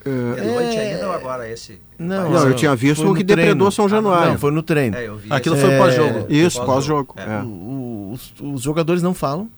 É 0.07 0.45
noite 0.45 0.77
ainda 0.79 1.07
ou 1.09 1.13
agora 1.13 1.49
esse? 1.49 1.81
Não, 1.99 2.31
Não, 2.31 2.49
eu 2.49 2.55
tinha 2.55 2.75
visto 2.77 3.11
o 3.11 3.15
que 3.15 3.23
depredou. 3.23 3.71
São 3.71 3.89
Januário. 3.89 4.33
Não, 4.33 4.39
foi 4.39 4.51
no 4.51 4.63
treino. 4.63 4.97
É, 4.97 5.07
eu 5.07 5.17
vi. 5.17 5.29
Aquilo 5.33 5.55
esse. 5.57 5.65
foi 5.65 5.75
É, 5.75 5.79
pós-jogo. 5.79 6.27
Isso, 6.29 6.65
Pós-jogo. 6.65 7.15
É. 7.17 7.23
É. 7.23 7.43
Os, 7.43 8.35
os 8.41 8.63
jogadores 8.63 9.03
não 9.03 9.15
falam, 9.15 9.49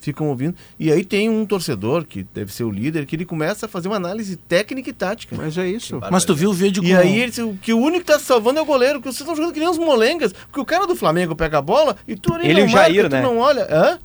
ficam 0.00 0.28
ouvindo. 0.28 0.54
E 0.78 0.90
aí 0.90 1.04
tem 1.04 1.28
um 1.28 1.44
torcedor, 1.44 2.04
que 2.04 2.26
deve 2.34 2.52
ser 2.52 2.64
o 2.64 2.70
líder, 2.70 3.04
que 3.04 3.14
ele 3.16 3.24
começa 3.24 3.66
a 3.66 3.68
fazer 3.68 3.88
uma 3.88 3.96
análise 3.96 4.36
técnica 4.36 4.88
e 4.90 4.92
tática. 4.92 5.36
Mas 5.36 5.56
é 5.58 5.68
isso. 5.68 6.00
Mas 6.10 6.24
tu 6.24 6.34
viu 6.34 6.50
o 6.50 6.52
vídeo 6.54 6.82
com... 6.82 6.88
E 6.88 6.94
aí 6.96 7.20
ele 7.20 7.42
o 7.42 7.54
que 7.60 7.72
o 7.72 7.78
único 7.78 8.00
que 8.00 8.12
tá 8.12 8.18
salvando 8.18 8.58
é 8.58 8.62
o 8.62 8.64
goleiro, 8.64 9.00
que 9.00 9.06
vocês 9.06 9.20
estão 9.20 9.36
jogando 9.36 9.52
que 9.52 9.60
nem 9.60 9.68
uns 9.68 9.78
molengas, 9.78 10.32
porque 10.32 10.60
o 10.60 10.64
cara 10.64 10.86
do 10.86 10.96
Flamengo 10.96 11.36
pega 11.36 11.58
a 11.58 11.62
bola 11.62 11.96
e 12.06 12.16
tu 12.16 12.32
ali 12.32 12.48
Ele 12.48 12.60
e 12.60 12.64
não 12.64 12.68
o 12.68 12.72
Jair, 12.72 13.02
marca, 13.02 13.08
tu 13.10 13.12
né? 13.12 13.22
não 13.22 13.38
olha. 13.38 13.66
Hã? 13.70 13.98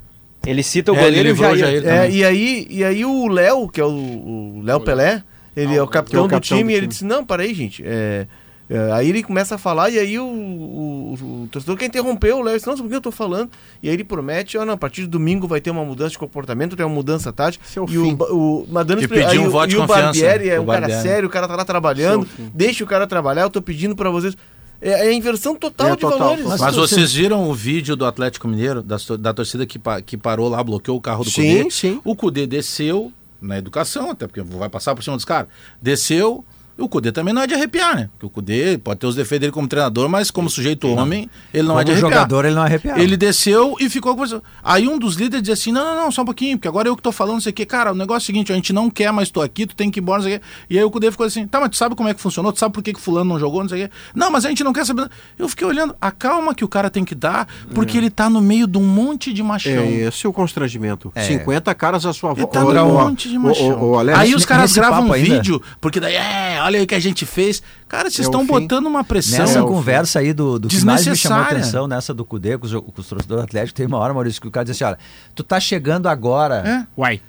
Ele 0.45 0.61
cita 0.61 0.91
o 0.91 0.95
É, 0.95 0.99
goleiro 1.03 1.19
ele 1.19 1.29
e 1.29 1.31
o 1.31 1.35
livrou 1.35 1.51
o 1.53 1.57
Jair. 1.57 1.81
Jair. 1.81 1.99
É, 1.99 2.11
e 2.11 2.25
aí, 2.25 2.67
e 2.69 2.83
aí 2.83 3.05
o 3.05 3.27
Léo, 3.27 3.69
que 3.69 3.79
é 3.79 3.85
o, 3.85 3.89
o 3.89 4.61
Léo 4.63 4.81
Pelé, 4.81 5.23
ele 5.55 5.75
é 5.75 5.81
o 5.81 5.87
capitão, 5.87 6.21
é 6.21 6.23
o 6.23 6.27
do 6.27 6.31
capitão 6.31 6.57
time, 6.57 6.69
do 6.69 6.71
e 6.71 6.73
ele 6.75 6.81
time. 6.81 6.87
disse, 6.91 7.05
não, 7.05 7.25
para 7.25 7.43
aí, 7.43 7.53
gente. 7.53 7.83
é, 7.85 8.27
é, 8.69 8.91
aí 8.93 9.09
ele 9.09 9.21
começa 9.21 9.55
a 9.55 9.57
falar, 9.57 9.89
e 9.89 9.99
aí 9.99 10.17
o, 10.17 10.23
o, 10.25 11.13
o 11.43 11.47
torcedor 11.51 11.75
quer 11.77 11.85
interromper 11.85 12.33
o 12.33 12.41
Léo, 12.41 12.55
disse, 12.55 12.65
não, 12.67 12.75
por 12.77 12.87
que 12.89 12.95
eu 12.95 13.01
tô 13.01 13.11
falando? 13.11 13.49
E 13.81 13.87
aí 13.89 13.93
ele 13.93 14.03
promete, 14.03 14.57
ó, 14.57 14.65
não, 14.65 14.73
a 14.73 14.77
partir 14.77 15.01
de 15.01 15.07
domingo 15.07 15.47
vai 15.47 15.59
ter 15.61 15.69
uma 15.69 15.83
mudança 15.83 16.11
de 16.11 16.17
comportamento, 16.17 16.75
tem 16.75 16.85
uma 16.85 16.95
mudança 16.95 17.31
tática. 17.33 17.63
Esse 17.67 17.77
é 17.77 17.81
o 17.81 17.85
e 17.89 17.97
o, 17.97 18.03
fim. 18.05 18.17
o, 18.19 18.65
mas 18.69 18.85
dando 18.85 19.03
E 19.03 19.07
pediu 19.07 19.41
um 19.43 19.47
o- 19.47 19.51
voto 19.51 19.67
de 19.67 19.75
e 19.75 19.77
o 19.77 19.81
confiança, 19.81 20.03
Barbieri 20.05 20.49
é 20.49 20.59
o 20.59 20.63
um 20.63 20.65
cara 20.65 20.89
sério, 21.01 21.27
o 21.27 21.31
cara 21.31 21.47
tá 21.47 21.55
lá 21.55 21.65
trabalhando, 21.65 22.27
é 22.39 22.41
o 22.41 22.45
deixa 22.53 22.83
o 22.83 22.87
cara 22.87 23.05
trabalhar, 23.05 23.41
eu 23.43 23.49
tô 23.49 23.61
pedindo 23.61 23.95
para 23.95 24.09
vocês. 24.09 24.35
É, 24.81 24.89
é 24.91 25.01
a 25.09 25.13
inversão 25.13 25.55
total 25.55 25.87
É, 25.87 25.91
de 25.91 25.97
total, 25.97 26.19
valores. 26.19 26.43
total. 26.43 26.57
Mas 26.59 26.75
vocês 26.75 27.13
viram 27.13 27.49
o 27.49 27.53
vídeo 27.53 27.95
do 27.95 28.05
Atlético 28.05 28.47
Mineiro, 28.49 28.81
da, 28.81 28.97
da 29.19 29.33
torcida 29.33 29.65
que, 29.65 29.77
pa- 29.79 30.01
que 30.01 30.17
parou 30.17 30.49
lá, 30.49 30.61
bloqueou 30.63 30.97
o 30.97 31.01
carro 31.01 31.23
do 31.23 31.29
Sim, 31.29 31.57
Cudê? 31.59 31.71
sim. 31.71 32.01
O 32.03 32.15
Cudê 32.15 32.45
desceu 32.47 33.11
na 33.43 33.57
educação, 33.57 34.11
até 34.11 34.25
porque 34.25 34.41
vai 34.41 34.69
passar 34.69 34.95
por 34.95 35.03
cima 35.03 35.15
dos 35.15 35.25
caras. 35.25 35.51
Desceu. 35.81 36.45
O 36.77 36.89
Cudê 36.89 37.11
também 37.11 37.33
não 37.33 37.41
é 37.41 37.47
de 37.47 37.53
arrepiar, 37.53 37.95
né? 37.95 38.09
Porque 38.13 38.25
o 38.25 38.29
Cudê 38.29 38.77
pode 38.77 38.99
ter 38.99 39.05
os 39.07 39.15
defeitos 39.15 39.41
dele 39.41 39.51
como 39.51 39.67
treinador, 39.67 40.09
mas 40.09 40.31
como 40.31 40.49
sujeito 40.49 40.87
homem, 40.87 41.29
ele 41.53 41.63
não 41.63 41.69
Como 41.75 41.81
é 41.81 41.83
de 41.83 41.91
arrepiar. 41.91 42.11
jogador, 42.11 42.45
ele 42.45 42.55
não 42.55 42.63
arrepiava. 42.63 42.99
Ele 42.99 43.15
desceu 43.15 43.75
e 43.79 43.89
ficou 43.89 44.13
conversando. 44.13 44.43
Aí 44.63 44.87
um 44.87 44.97
dos 44.97 45.15
líderes 45.15 45.41
disse 45.43 45.51
assim: 45.53 45.71
não, 45.71 45.85
não, 45.85 45.95
não, 46.05 46.11
só 46.11 46.23
um 46.23 46.25
pouquinho, 46.25 46.57
porque 46.57 46.67
agora 46.67 46.87
eu 46.87 46.95
que 46.95 47.01
tô 47.03 47.11
falando, 47.11 47.33
não 47.35 47.41
sei 47.41 47.51
o 47.51 47.53
quê. 47.53 47.65
Cara, 47.65 47.91
o 47.91 47.95
negócio 47.95 48.21
é 48.21 48.23
o 48.23 48.25
seguinte: 48.25 48.51
a 48.51 48.55
gente 48.55 48.73
não 48.73 48.89
quer 48.89 49.11
mais 49.13 49.29
tu 49.29 49.39
aqui, 49.41 49.65
tu 49.67 49.75
tem 49.75 49.91
que 49.91 49.99
ir 49.99 50.01
embora, 50.01 50.17
não 50.21 50.27
sei 50.27 50.37
o 50.37 50.39
quê. 50.39 50.45
E 50.69 50.77
aí 50.77 50.83
o 50.83 50.89
Cudê 50.89 51.11
ficou 51.11 51.25
assim: 51.25 51.45
tá, 51.45 51.59
mas 51.59 51.69
tu 51.69 51.77
sabe 51.77 51.95
como 51.95 52.09
é 52.09 52.13
que 52.13 52.19
funcionou? 52.21 52.51
Tu 52.51 52.59
sabe 52.59 52.73
por 52.73 52.81
que, 52.81 52.91
que 52.93 52.99
fulano 52.99 53.29
não 53.29 53.39
jogou, 53.39 53.61
não 53.61 53.69
sei 53.69 53.85
o 53.85 53.87
quê? 53.87 53.93
Não, 54.15 54.31
mas 54.31 54.43
a 54.45 54.49
gente 54.49 54.63
não 54.63 54.73
quer 54.73 54.85
saber. 54.85 55.07
Eu 55.37 55.47
fiquei 55.47 55.67
olhando, 55.67 55.95
a 56.01 56.09
calma 56.11 56.55
que 56.55 56.65
o 56.65 56.67
cara 56.67 56.89
tem 56.89 57.05
que 57.05 57.13
dar, 57.13 57.47
porque 57.75 57.97
ele 57.97 58.09
tá 58.09 58.29
no 58.29 58.41
meio 58.41 58.65
de 58.67 58.77
um 58.77 58.83
monte 58.85 59.31
de 59.31 59.43
machão. 59.43 59.71
É 59.71 59.91
esse 60.07 60.27
o 60.27 60.33
constrangimento. 60.33 61.11
É. 61.13 61.21
50 61.23 61.73
caras 61.75 62.05
à 62.05 62.13
sua 62.13 62.31
Ele 62.31 62.41
volta. 62.41 62.59
tá 62.59 62.65
Ô, 62.65 62.73
no 62.73 62.95
ô, 62.95 63.03
monte 63.05 63.29
de 63.29 63.37
machão. 63.37 63.79
ô, 63.79 63.91
ô, 63.91 63.99
Alex, 63.99 64.17
aí 64.19 64.33
os 64.35 64.43
caras 64.45 64.73
gravam 64.73 65.07
um 65.07 65.13
ainda- 65.13 65.35
vídeo, 65.35 65.61
porque 65.79 65.99
daí, 65.99 66.15
é, 66.15 66.57
olha 66.63 66.79
aí 66.79 66.83
o 66.83 66.87
que 66.87 66.95
a 66.95 66.99
gente 66.99 67.25
fez. 67.25 67.61
Cara, 67.87 68.09
vocês 68.09 68.19
É 68.25 68.29
estão 68.29 68.41
fim. 68.41 68.47
botando 68.47 68.85
uma 68.87 69.03
pressão. 69.03 69.39
Nessa 69.39 69.59
É 69.59 69.61
conversa 69.61 70.19
aí 70.19 70.33
do, 70.33 70.57
do 70.59 70.67
que 70.67 70.83
mais 70.83 71.05
me 71.05 71.15
chamou 71.15 71.37
a 71.37 71.41
Desnecessária. 71.41 71.59
atenção, 71.59 71.87
nessa 71.87 72.13
do 72.13 72.25
Cudê 72.25 72.57
com 72.57 72.65
os, 72.65 72.73
com 72.73 72.79
os 72.97 73.07
torcedores 73.07 73.25
do 73.27 73.39
Atlético, 73.41 73.75
tem 73.77 73.85
uma 73.85 73.97
hora, 73.97 74.13
Maurício, 74.13 74.41
que 74.41 74.47
o 74.47 74.51
cara 74.51 74.65
disse 74.65 74.83
assim, 74.83 74.93
olha, 74.93 74.99
tu 75.35 75.43
tá 75.43 75.59
chegando 75.59 76.07
agora, 76.07 76.55
É. 76.67 76.87
Uai. 76.99 77.21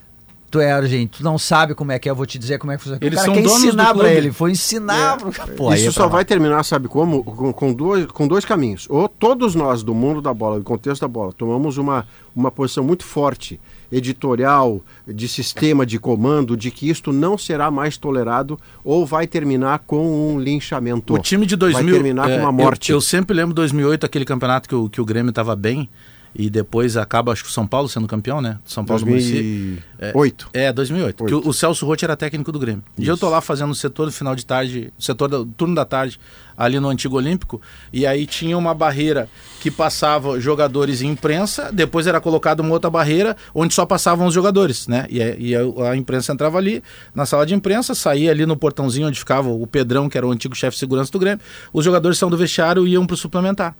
tu 0.50 0.60
é 0.60 0.70
argentino, 0.70 1.10
tu 1.18 1.24
não 1.24 1.36
sabe 1.36 1.74
como 1.74 1.90
é 1.90 1.98
que 1.98 2.08
é, 2.08 2.12
eu 2.12 2.14
vou 2.14 2.24
te 2.26 2.38
dizer 2.38 2.58
como 2.60 2.70
é 2.72 2.76
que 2.76 2.82
funciona. 2.84 2.98
Eles 3.04 3.18
o 3.18 3.22
cara 3.22 3.26
são 3.26 3.34
quer 3.34 3.42
donos 3.48 3.60
do 3.62 3.68
ensinar 3.68 3.92
pra 3.94 4.12
ele, 4.12 4.30
foi 4.30 4.52
ensinar 4.52 5.16
pro... 5.18 5.32
Pô, 5.56 5.74
Isso 5.74 5.88
é 5.88 5.90
só 5.90 6.06
vai 6.06 6.20
lá. 6.20 6.24
terminar, 6.24 6.62
sabe 6.64 6.86
como? 6.86 7.24
Com, 7.24 7.52
com 7.52 7.72
dois, 7.72 8.06
com 8.06 8.28
dois 8.28 8.44
caminhos. 8.44 8.86
Ou 8.88 9.08
todos 9.08 9.56
nós 9.56 9.82
do 9.82 9.92
mundo 9.92 10.22
da 10.22 10.32
bola, 10.32 10.58
do 10.58 10.64
contexto 10.64 11.00
da 11.00 11.08
bola, 11.08 11.32
tomamos 11.32 11.76
uma, 11.76 12.06
uma 12.36 12.52
posição 12.52 12.84
muito 12.84 13.04
forte, 13.04 13.60
editorial, 13.90 14.82
de 15.06 15.28
sistema 15.28 15.84
de 15.86 15.98
comando, 15.98 16.56
de 16.56 16.70
que 16.70 16.88
isto 16.88 17.12
não 17.12 17.36
será 17.38 17.70
mais 17.70 17.96
tolerado, 17.96 18.58
ou 18.82 19.04
vai 19.06 19.26
terminar 19.26 19.80
com 19.80 20.34
um 20.34 20.40
linchamento. 20.40 21.14
O 21.14 21.18
time 21.18 21.46
de 21.46 21.56
2000. 21.56 21.84
Vai 21.84 21.92
terminar 21.92 22.30
é, 22.30 22.36
com 22.36 22.42
uma 22.42 22.52
morte. 22.52 22.90
Eu, 22.90 22.96
eu 22.96 23.00
sempre 23.00 23.34
lembro 23.34 23.54
2008, 23.54 24.06
aquele 24.06 24.24
campeonato 24.24 24.68
que 24.68 24.74
o, 24.74 24.88
que 24.88 25.00
o 25.00 25.04
Grêmio 25.04 25.30
estava 25.30 25.54
bem. 25.54 25.88
E 26.34 26.50
depois 26.50 26.96
acaba, 26.96 27.32
acho 27.32 27.44
que 27.44 27.50
o 27.50 27.52
São 27.52 27.66
Paulo 27.66 27.88
sendo 27.88 28.08
campeão, 28.08 28.40
né? 28.40 28.58
São 28.64 28.84
Paulo 28.84 29.04
do 29.04 29.10
Município. 29.10 29.80
2008. 29.98 30.48
É, 30.52 30.72
2008. 30.72 31.24
Oito. 31.24 31.26
Que 31.26 31.46
o, 31.46 31.50
o 31.50 31.54
Celso 31.54 31.86
Rotti 31.86 32.04
era 32.04 32.16
técnico 32.16 32.50
do 32.50 32.58
Grêmio. 32.58 32.82
E 32.98 33.06
eu 33.06 33.16
tô 33.16 33.28
lá 33.28 33.40
fazendo 33.40 33.70
o 33.70 33.74
setor 33.74 34.06
do 34.06 34.12
final 34.12 34.34
de 34.34 34.44
tarde, 34.44 34.92
setor 34.98 35.28
do 35.28 35.46
turno 35.46 35.74
da 35.76 35.84
tarde, 35.84 36.18
ali 36.56 36.80
no 36.80 36.88
Antigo 36.88 37.16
Olímpico. 37.16 37.60
E 37.92 38.04
aí 38.04 38.26
tinha 38.26 38.58
uma 38.58 38.74
barreira 38.74 39.28
que 39.60 39.70
passava 39.70 40.40
jogadores 40.40 41.00
e 41.00 41.06
imprensa, 41.06 41.70
depois 41.72 42.06
era 42.06 42.20
colocada 42.20 42.62
uma 42.62 42.72
outra 42.72 42.90
barreira 42.90 43.36
onde 43.54 43.72
só 43.72 43.86
passavam 43.86 44.26
os 44.26 44.34
jogadores, 44.34 44.88
né? 44.88 45.06
E, 45.08 45.50
e 45.50 45.54
a, 45.54 45.90
a 45.90 45.96
imprensa 45.96 46.32
entrava 46.32 46.58
ali 46.58 46.82
na 47.14 47.24
sala 47.24 47.46
de 47.46 47.54
imprensa, 47.54 47.94
saía 47.94 48.32
ali 48.32 48.44
no 48.44 48.56
portãozinho 48.56 49.06
onde 49.06 49.18
ficava 49.18 49.48
o 49.48 49.66
Pedrão, 49.66 50.08
que 50.08 50.18
era 50.18 50.26
o 50.26 50.32
antigo 50.32 50.54
chefe 50.56 50.74
de 50.74 50.80
segurança 50.80 51.12
do 51.12 51.18
Grêmio. 51.18 51.40
Os 51.72 51.84
jogadores 51.84 52.18
são 52.18 52.28
do 52.28 52.36
vestiário 52.36 52.86
e 52.86 52.92
iam 52.92 53.06
pro 53.06 53.16
suplementar. 53.16 53.76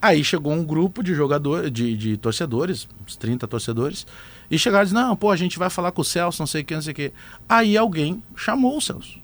Aí 0.00 0.22
chegou 0.22 0.52
um 0.52 0.64
grupo 0.64 1.02
de 1.02 1.14
jogadores, 1.14 1.70
de, 1.72 1.96
de 1.96 2.16
torcedores, 2.16 2.86
uns 3.06 3.16
30 3.16 3.46
torcedores, 3.48 4.06
e 4.50 4.58
chegaram 4.58 4.84
e 4.84 4.86
disseram, 4.88 5.08
não, 5.08 5.16
pô, 5.16 5.30
a 5.30 5.36
gente 5.36 5.58
vai 5.58 5.70
falar 5.70 5.90
com 5.92 6.02
o 6.02 6.04
Celso, 6.04 6.40
não 6.40 6.46
sei 6.46 6.62
o 6.62 6.64
que, 6.64 6.74
não 6.74 6.82
sei 6.82 6.92
o 6.92 6.94
que. 6.94 7.12
Aí 7.48 7.76
alguém 7.76 8.22
chamou 8.36 8.76
o 8.76 8.80
Celso. 8.80 9.18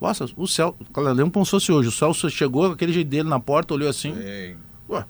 Nossa, 0.00 0.26
o 0.36 0.46
Celso, 0.46 0.74
lembro 0.96 1.30
como 1.30 1.44
se 1.44 1.50
fosse 1.50 1.70
hoje, 1.72 1.88
o 1.88 1.92
Celso 1.92 2.28
chegou 2.30 2.66
com 2.68 2.72
aquele 2.74 2.92
jeito 2.92 3.08
dele 3.08 3.28
na 3.28 3.38
porta, 3.40 3.74
olhou 3.74 3.88
assim, 3.88 4.12
ué, 4.88 5.04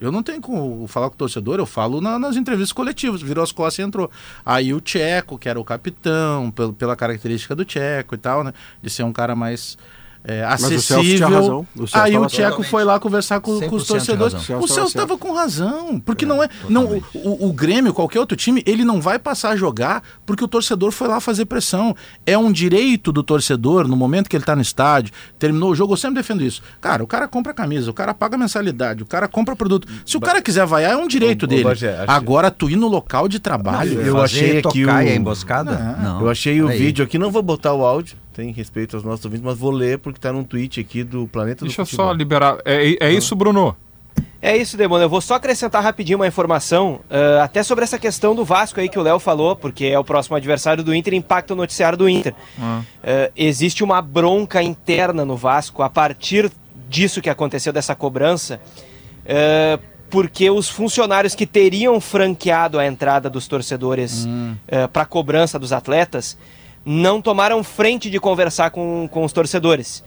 eu 0.00 0.10
não 0.10 0.22
tenho 0.22 0.40
como 0.40 0.86
falar 0.86 1.08
com 1.08 1.14
o 1.14 1.18
torcedor, 1.18 1.58
eu 1.58 1.66
falo 1.66 2.00
na- 2.00 2.18
nas 2.18 2.36
entrevistas 2.36 2.72
coletivas, 2.72 3.20
virou 3.20 3.44
as 3.44 3.52
costas 3.52 3.84
e 3.84 3.86
entrou. 3.86 4.10
Aí 4.46 4.72
o 4.72 4.80
Tcheco, 4.80 5.38
que 5.38 5.48
era 5.48 5.60
o 5.60 5.64
capitão, 5.64 6.50
pel- 6.50 6.72
pela 6.72 6.96
característica 6.96 7.54
do 7.54 7.64
Tcheco 7.64 8.14
e 8.14 8.18
tal, 8.18 8.42
né, 8.42 8.52
de 8.82 8.88
ser 8.88 9.02
um 9.02 9.12
cara 9.12 9.36
mais 9.36 9.76
é, 10.22 10.44
o 10.46 10.58
Celso 10.58 10.68
tinha 10.86 10.98
acessível. 10.98 11.28
razão. 11.28 11.66
O 11.74 11.86
Celso 11.86 11.96
Aí 11.98 12.16
o 12.18 12.26
Tcheco 12.26 12.62
foi 12.62 12.84
lá 12.84 13.00
conversar 13.00 13.40
com, 13.40 13.58
com 13.60 13.76
os 13.76 13.84
100% 13.84 13.86
torcedores. 13.86 14.34
O 14.34 14.46
tava 14.46 14.66
Celso 14.68 14.88
estava 14.88 15.16
com 15.18 15.32
razão, 15.32 15.98
porque 16.00 16.26
não 16.26 16.42
é, 16.42 16.48
não 16.68 16.84
o, 16.84 17.02
o- 17.14 17.48
o 17.48 17.52
Grêmio, 17.52 17.94
qualquer 17.94 18.20
outro 18.20 18.36
time, 18.36 18.62
ele 18.66 18.84
não 18.84 19.00
vai 19.00 19.18
passar 19.18 19.50
a 19.50 19.56
jogar 19.56 20.02
porque 20.26 20.44
o 20.44 20.48
torcedor 20.48 20.90
foi 20.92 21.08
lá 21.08 21.20
fazer 21.20 21.46
pressão. 21.46 21.96
É 22.26 22.36
um 22.36 22.52
direito 22.52 23.10
do 23.12 23.22
torcedor 23.22 23.88
no 23.88 23.96
momento 23.96 24.28
que 24.28 24.36
ele 24.36 24.42
está 24.42 24.54
no 24.54 24.62
estádio, 24.62 25.12
terminou 25.38 25.70
o 25.70 25.74
jogo, 25.74 25.94
eu 25.94 25.96
sempre 25.96 26.16
defendo 26.16 26.42
isso. 26.42 26.62
Cara, 26.80 27.02
o 27.02 27.06
cara 27.06 27.26
compra 27.26 27.54
camisa, 27.54 27.90
o 27.90 27.94
cara 27.94 28.12
paga 28.12 28.36
mensalidade, 28.36 29.02
o 29.02 29.06
cara 29.06 29.26
compra 29.26 29.56
produto. 29.56 29.88
Se 30.04 30.16
o 30.16 30.20
cara 30.20 30.42
quiser 30.42 30.66
vaiar, 30.66 30.92
é 30.92 30.96
um 30.96 31.08
direito 31.08 31.44
ô, 31.44 31.46
dele. 31.46 31.64
Bagé, 31.64 31.94
acho 31.94 32.04
que- 32.06 32.10
Agora 32.10 32.50
tu 32.50 32.68
ir 32.68 32.76
no 32.76 32.88
local 32.88 33.26
de 33.28 33.38
trabalho, 33.38 34.00
Eu 34.00 34.14
Fazer 34.16 34.24
achei 34.44 34.58
aqui 34.58 34.84
o- 34.84 34.90
a 34.90 35.04
emboscada? 35.04 35.96
Não. 36.02 36.20
Eu 36.20 36.28
achei 36.28 36.60
o 36.62 36.68
vídeo 36.68 37.04
aqui, 37.04 37.18
não 37.18 37.30
vou 37.30 37.42
botar 37.42 37.72
o 37.72 37.84
áudio, 37.84 38.16
tem 38.32 38.52
respeito 38.52 38.96
aos 38.96 39.04
nossos 39.04 39.24
ouvintes, 39.24 39.44
mas 39.44 39.58
vou 39.58 39.70
ler 39.70 39.98
porque 39.98 40.20
tá 40.20 40.32
num 40.32 40.44
tweet 40.44 40.80
aqui 40.80 41.02
do 41.02 41.26
Planeta 41.26 41.64
Deixa 41.64 41.80
eu 41.80 41.84
do 41.84 41.88
Futebol. 41.88 42.06
só 42.06 42.12
liberar. 42.12 42.58
É, 42.64 43.06
é 43.06 43.12
isso, 43.12 43.34
Bruno? 43.34 43.76
É 44.42 44.56
isso, 44.56 44.76
Demônio. 44.76 45.04
Eu 45.04 45.08
vou 45.08 45.20
só 45.20 45.34
acrescentar 45.34 45.82
rapidinho 45.82 46.18
uma 46.18 46.26
informação, 46.26 47.00
ah, 47.10 47.42
até 47.44 47.62
sobre 47.62 47.84
essa 47.84 47.98
questão 47.98 48.34
do 48.34 48.44
Vasco 48.44 48.80
aí 48.80 48.88
que 48.88 48.98
o 48.98 49.02
Léo 49.02 49.18
falou, 49.18 49.54
porque 49.54 49.84
é 49.86 49.98
o 49.98 50.04
próximo 50.04 50.36
adversário 50.36 50.82
do 50.82 50.94
Inter 50.94 51.12
e 51.12 51.16
impacta 51.18 51.52
o 51.52 51.56
noticiário 51.56 51.98
do 51.98 52.08
Inter. 52.08 52.34
Ah, 52.58 52.82
existe 53.36 53.84
uma 53.84 54.00
bronca 54.00 54.62
interna 54.62 55.24
no 55.24 55.36
Vasco 55.36 55.82
a 55.82 55.90
partir 55.90 56.50
disso 56.88 57.20
que 57.20 57.28
aconteceu, 57.28 57.72
dessa 57.72 57.94
cobrança, 57.94 58.60
ah, 59.28 59.78
porque 60.08 60.50
os 60.50 60.68
funcionários 60.68 61.34
que 61.34 61.46
teriam 61.46 62.00
franqueado 62.00 62.78
a 62.78 62.86
entrada 62.86 63.28
dos 63.30 63.46
torcedores 63.46 64.26
para 64.92 65.02
a 65.02 65.06
cobrança 65.06 65.56
dos 65.56 65.72
atletas 65.72 66.36
não 66.84 67.20
tomaram 67.20 67.62
frente 67.62 68.08
de 68.10 68.18
conversar 68.18 68.70
com, 68.70 69.08
com 69.10 69.24
os 69.24 69.32
torcedores. 69.32 70.02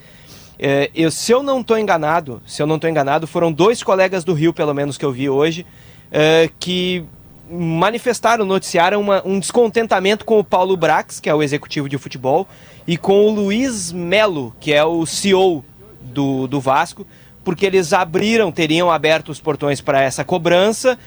É, 0.57 0.89
eu, 0.95 1.11
se 1.11 1.31
eu 1.31 1.43
não 1.43 1.61
estou 1.61 1.77
enganado, 1.77 2.41
se 2.45 2.61
eu 2.61 2.67
não 2.67 2.75
estou 2.75 2.89
enganado, 2.89 3.27
foram 3.27 3.51
dois 3.51 3.83
colegas 3.83 4.23
do 4.23 4.33
Rio, 4.33 4.53
pelo 4.53 4.73
menos 4.73 4.97
que 4.97 5.05
eu 5.05 5.11
vi 5.11 5.29
hoje, 5.29 5.65
é, 6.11 6.49
que 6.59 7.03
manifestaram, 7.49 8.45
noticiaram 8.45 9.01
uma- 9.01 9.21
um 9.25 9.39
descontentamento 9.39 10.25
com 10.25 10.39
o 10.39 10.43
Paulo 10.43 10.75
Brax, 10.77 11.19
que 11.19 11.29
é 11.29 11.35
o 11.35 11.43
executivo 11.43 11.89
de 11.89 11.97
futebol, 11.97 12.47
e 12.87 12.97
com 12.97 13.25
o 13.25 13.31
Luiz 13.31 13.91
Melo, 13.91 14.55
que 14.59 14.73
é 14.73 14.83
o 14.83 15.05
CEO 15.05 15.63
do, 16.01 16.47
do 16.47 16.59
Vasco, 16.59 17.05
porque 17.43 17.65
eles 17.65 17.91
abriram, 17.91 18.51
teriam 18.51 18.89
aberto 18.89 19.29
os 19.29 19.39
portões 19.41 19.81
para 19.81 20.01
essa 20.01 20.23
cobrança 20.23 20.97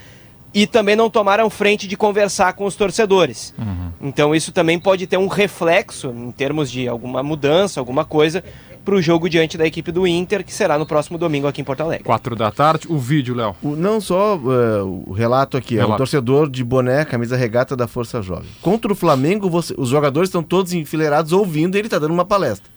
e 0.58 0.66
também 0.66 0.96
não 0.96 1.10
tomaram 1.10 1.50
frente 1.50 1.86
de 1.86 1.96
conversar 1.98 2.54
com 2.54 2.64
os 2.64 2.74
torcedores. 2.74 3.52
Então 4.00 4.34
isso 4.34 4.50
também 4.52 4.78
pode 4.78 5.06
ter 5.06 5.18
um 5.18 5.26
reflexo 5.26 6.08
em 6.08 6.30
termos 6.30 6.70
de 6.70 6.88
alguma 6.88 7.22
mudança, 7.22 7.78
alguma 7.78 8.06
coisa 8.06 8.42
para 8.82 8.94
o 8.94 9.02
jogo 9.02 9.28
diante 9.28 9.58
da 9.58 9.66
equipe 9.66 9.92
do 9.92 10.06
Inter, 10.06 10.42
que 10.44 10.54
será 10.54 10.78
no 10.78 10.86
próximo 10.86 11.18
domingo 11.18 11.46
aqui 11.46 11.60
em 11.60 11.64
Porto 11.64 11.82
Alegre. 11.82 12.04
Quatro 12.04 12.34
da 12.34 12.50
tarde, 12.50 12.86
o 12.88 12.96
vídeo, 12.96 13.34
Léo. 13.34 13.54
Não 13.62 14.00
só 14.00 14.36
eh, 14.36 14.82
o 14.82 15.12
relato 15.12 15.58
aqui, 15.58 15.74
é 15.74 15.78
um 15.80 15.82
Relato. 15.82 15.98
torcedor 15.98 16.48
de 16.48 16.64
boné, 16.64 17.04
camisa 17.04 17.36
regata 17.36 17.76
da 17.76 17.86
Força 17.86 18.22
Jovem. 18.22 18.48
Contra 18.62 18.90
o 18.90 18.94
Flamengo, 18.94 19.50
você- 19.50 19.74
os 19.76 19.90
jogadores 19.90 20.28
estão 20.28 20.42
todos 20.42 20.72
enfileirados 20.72 21.32
ouvindo 21.32 21.74
e 21.74 21.80
ele 21.80 21.88
está 21.88 21.98
dando 21.98 22.14
uma 22.14 22.24
palestra. 22.24 22.70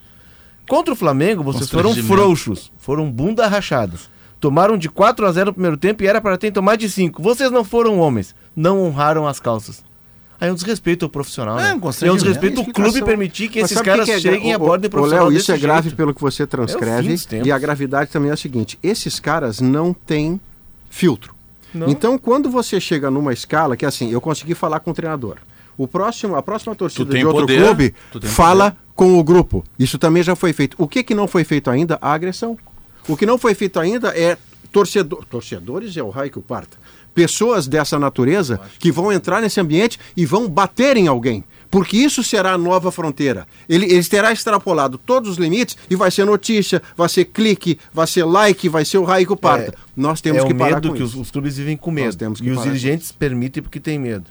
Contra 0.67 0.93
o 0.93 0.97
Flamengo, 0.97 1.43
vocês 1.43 1.69
foram 1.69 1.93
frouxos, 1.95 2.71
foram 2.77 3.09
bunda 3.09 3.47
rachadas. 3.47 4.09
Tomaram 4.39 4.77
de 4.77 4.89
4 4.89 5.25
a 5.25 5.31
0 5.31 5.47
no 5.47 5.53
primeiro 5.53 5.77
tempo 5.77 6.01
e 6.03 6.07
era 6.07 6.21
para 6.21 6.37
ter 6.37 6.51
tomado 6.51 6.79
de 6.79 6.89
5. 6.89 7.21
Vocês 7.21 7.51
não 7.51 7.63
foram 7.63 7.99
homens, 7.99 8.33
não 8.55 8.81
honraram 8.83 9.27
as 9.27 9.39
calças. 9.39 9.83
Aí 10.39 10.47
é 10.47 10.51
um 10.51 10.55
desrespeito 10.55 11.03
ao 11.03 11.09
profissional. 11.09 11.59
É, 11.59 11.63
né? 11.63 11.73
um 11.73 12.07
é 12.07 12.11
um 12.11 12.15
desrespeito 12.15 12.61
ao 12.61 12.65
clube 12.67 13.03
permitir 13.03 13.49
que 13.49 13.59
Mas 13.61 13.71
esses 13.71 13.81
o 13.81 13.83
caras 13.83 14.05
que 14.05 14.11
que 14.11 14.17
é 14.17 14.21
cheguem 14.21 14.51
e 14.51 14.53
abordem 14.53 14.87
Ô, 14.87 14.91
profissional. 14.91 15.27
Léo, 15.27 15.37
isso 15.37 15.51
é 15.51 15.55
desse 15.55 15.65
grave 15.65 15.89
jeito. 15.89 15.97
pelo 15.97 16.13
que 16.13 16.21
você 16.21 16.43
É 16.43 16.45
o 16.45 16.47
transcreve. 16.47 17.17
tempos. 17.17 17.47
e 17.47 17.51
a 17.51 17.59
gravidade 17.59 18.09
também 18.09 18.29
é 18.29 18.33
a 18.33 18.37
seguinte: 18.37 18.79
esses 18.81 19.19
caras 19.19 19.59
não 19.59 19.93
têm 19.93 20.39
filtro. 20.89 21.35
Não. 21.73 21.89
Então, 21.89 22.17
quando 22.17 22.49
você 22.49 22.79
chega 22.79 23.11
numa 23.11 23.33
escala 23.33 23.75
que 23.75 23.85
assim, 23.85 24.09
eu 24.11 24.21
consegui 24.21 24.55
falar 24.55 24.79
com 24.79 24.91
o 24.91 24.93
treinador. 24.93 25.35
O 25.77 25.87
próximo, 25.87 26.35
a 26.35 26.41
próxima 26.41 26.73
torcida 26.75 27.13
de 27.17 27.25
outro 27.25 27.41
poder, 27.41 27.61
clube 27.61 27.93
fala 28.23 28.75
com 28.95 29.17
o 29.19 29.23
grupo. 29.23 29.63
Isso 29.77 29.97
também 29.97 30.23
já 30.23 30.35
foi 30.35 30.51
feito. 30.53 30.75
O 30.77 30.87
que, 30.87 31.03
que 31.03 31.13
não 31.13 31.27
foi 31.27 31.43
feito 31.43 31.69
ainda? 31.69 31.97
A 32.01 32.13
agressão. 32.13 32.57
O 33.07 33.17
que 33.17 33.25
não 33.25 33.37
foi 33.37 33.53
feito 33.55 33.79
ainda 33.79 34.09
é 34.09 34.37
torcedor, 34.71 35.25
torcedores 35.25 35.95
é 35.97 36.03
o 36.03 36.09
raio 36.09 36.31
que 36.31 36.39
o 36.39 36.41
parta. 36.41 36.77
Pessoas 37.13 37.67
dessa 37.67 37.97
natureza 37.97 38.59
que 38.77 38.91
vão 38.91 39.11
entrar 39.11 39.41
nesse 39.41 39.59
ambiente 39.59 39.99
e 40.15 40.25
vão 40.25 40.47
bater 40.47 40.95
em 40.95 41.07
alguém. 41.07 41.43
Porque 41.71 41.97
isso 41.97 42.23
será 42.23 42.53
a 42.53 42.57
nova 42.57 42.91
fronteira. 42.91 43.47
Ele, 43.67 43.85
ele 43.85 44.03
terá 44.03 44.31
extrapolado 44.31 44.97
todos 44.97 45.29
os 45.31 45.37
limites 45.37 45.77
e 45.89 45.95
vai 45.95 46.09
ser 46.09 46.25
notícia, 46.25 46.81
vai 46.95 47.07
ser 47.09 47.25
clique, 47.25 47.77
vai 47.93 48.07
ser 48.07 48.23
like, 48.23 48.67
vai 48.69 48.83
ser 48.85 48.97
o 48.97 49.03
raio 49.03 49.27
que 49.27 49.33
o 49.33 49.37
parta. 49.37 49.75
Nós 49.95 50.19
temos 50.21 50.43
é 50.43 50.47
que 50.47 50.53
o 50.53 50.57
parar 50.57 50.75
medo 50.75 50.89
com 50.89 50.95
que 50.95 51.03
isso. 51.03 51.15
os, 51.15 51.27
os 51.27 51.31
clubes 51.31 51.57
vivem 51.57 51.77
com 51.77 51.91
medo. 51.91 52.15
temos 52.15 52.41
que 52.41 52.47
e 52.47 52.51
os 52.51 52.63
dirigentes 52.63 53.11
permitem 53.11 53.61
porque 53.61 53.79
tem 53.79 53.99
medo. 53.99 54.25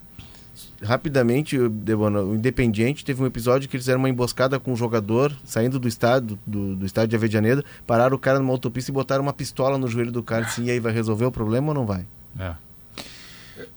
Rapidamente, 0.82 1.59
o- 1.59 1.68
Debona, 1.68 2.20
o 2.20 2.34
Independiente 2.36 3.05
teve 3.05 3.20
um 3.22 3.26
episódio 3.26 3.68
que 3.68 3.76
eles 3.76 3.84
fizeram 3.84 3.98
uma 3.98 4.09
emboscada 4.09 4.60
com 4.60 4.72
um 4.72 4.76
jogador 4.76 5.34
saindo 5.44 5.78
do 5.78 5.88
estádio, 5.88 6.38
do, 6.46 6.76
do 6.76 6.86
estádio 6.86 7.09
de 7.10 7.16
Avedianeda, 7.16 7.64
pararam 7.86 8.14
o 8.16 8.18
cara 8.18 8.38
numa 8.38 8.52
autopista 8.52 8.90
e 8.90 8.94
botaram 8.94 9.22
uma 9.22 9.32
pistola 9.32 9.76
no 9.76 9.88
joelho 9.88 10.12
do 10.12 10.22
cara. 10.22 10.44
Assim, 10.46 10.64
e 10.66 10.70
aí 10.70 10.78
vai 10.78 10.92
resolver 10.92 11.24
o 11.24 11.32
problema 11.32 11.68
ou 11.68 11.74
não 11.74 11.84
vai? 11.84 12.06
É. 12.38 12.52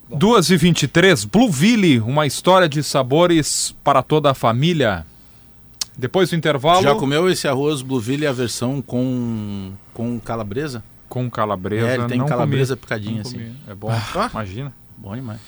2 0.09 0.49
e 0.51 0.57
23 0.57 1.23
Blueville, 1.25 1.99
uma 2.01 2.27
história 2.27 2.67
de 2.69 2.83
sabores 2.83 3.73
para 3.83 4.03
toda 4.03 4.29
a 4.29 4.33
família. 4.33 5.05
Depois 5.97 6.29
do 6.29 6.35
intervalo, 6.35 6.83
Já 6.83 6.95
comeu 6.95 7.29
esse 7.29 7.47
arroz 7.47 7.81
Blueville 7.81 8.27
a 8.27 8.31
versão 8.31 8.81
com, 8.81 9.71
com 9.93 10.19
calabresa? 10.19 10.83
com 11.09 11.29
calabresa. 11.29 11.87
É, 11.87 11.95
ele 11.95 12.05
tem 12.05 12.17
não 12.19 12.25
calabresa 12.25 12.73
comi. 12.75 12.81
picadinha 12.81 13.15
Não 13.15 13.21
assim. 13.21 13.37
comi. 13.37 13.51
É 13.67 13.75
bom, 13.75 13.91
imagina. 14.31 14.73
Bom 14.97 15.13
demais. 15.15 15.39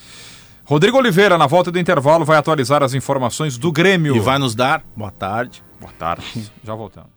Rodrigo 0.65 0.97
Oliveira, 0.97 1.37
na 1.37 1.45
volta 1.45 1.69
do 1.71 1.77
intervalo, 1.77 2.23
vai 2.23 2.37
atualizar 2.37 2.81
as 2.81 2.93
informações 2.93 3.57
do 3.57 3.69
Grêmio. 3.69 4.15
E 4.15 4.19
vai 4.19 4.39
nos 4.39 4.55
dar 4.55 4.81
boa 4.95 5.11
tarde. 5.11 5.61
Boa 5.79 5.91
tarde. 5.91 6.49
Já 6.63 6.73
voltamos. 6.73 7.11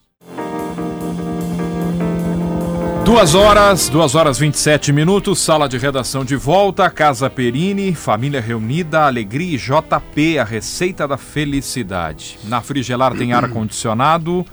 Duas 3.05 3.36
horas, 3.36 3.89
duas 3.89 4.16
horas 4.16 4.36
27 4.36 4.93
minutos, 4.93 5.39
sala 5.39 5.68
de 5.68 5.78
redação 5.78 6.24
de 6.24 6.35
volta, 6.35 6.90
Casa 6.90 7.31
Perini, 7.31 7.94
família 7.94 8.40
reunida, 8.40 9.06
alegria 9.06 9.55
e 9.55 9.59
JP, 9.59 10.40
a 10.40 10.44
receita 10.44 11.06
da 11.06 11.16
felicidade. 11.16 12.36
Na 12.43 12.60
Frigelar 12.60 13.14
tem 13.14 13.32
ar-condicionado, 13.32 14.44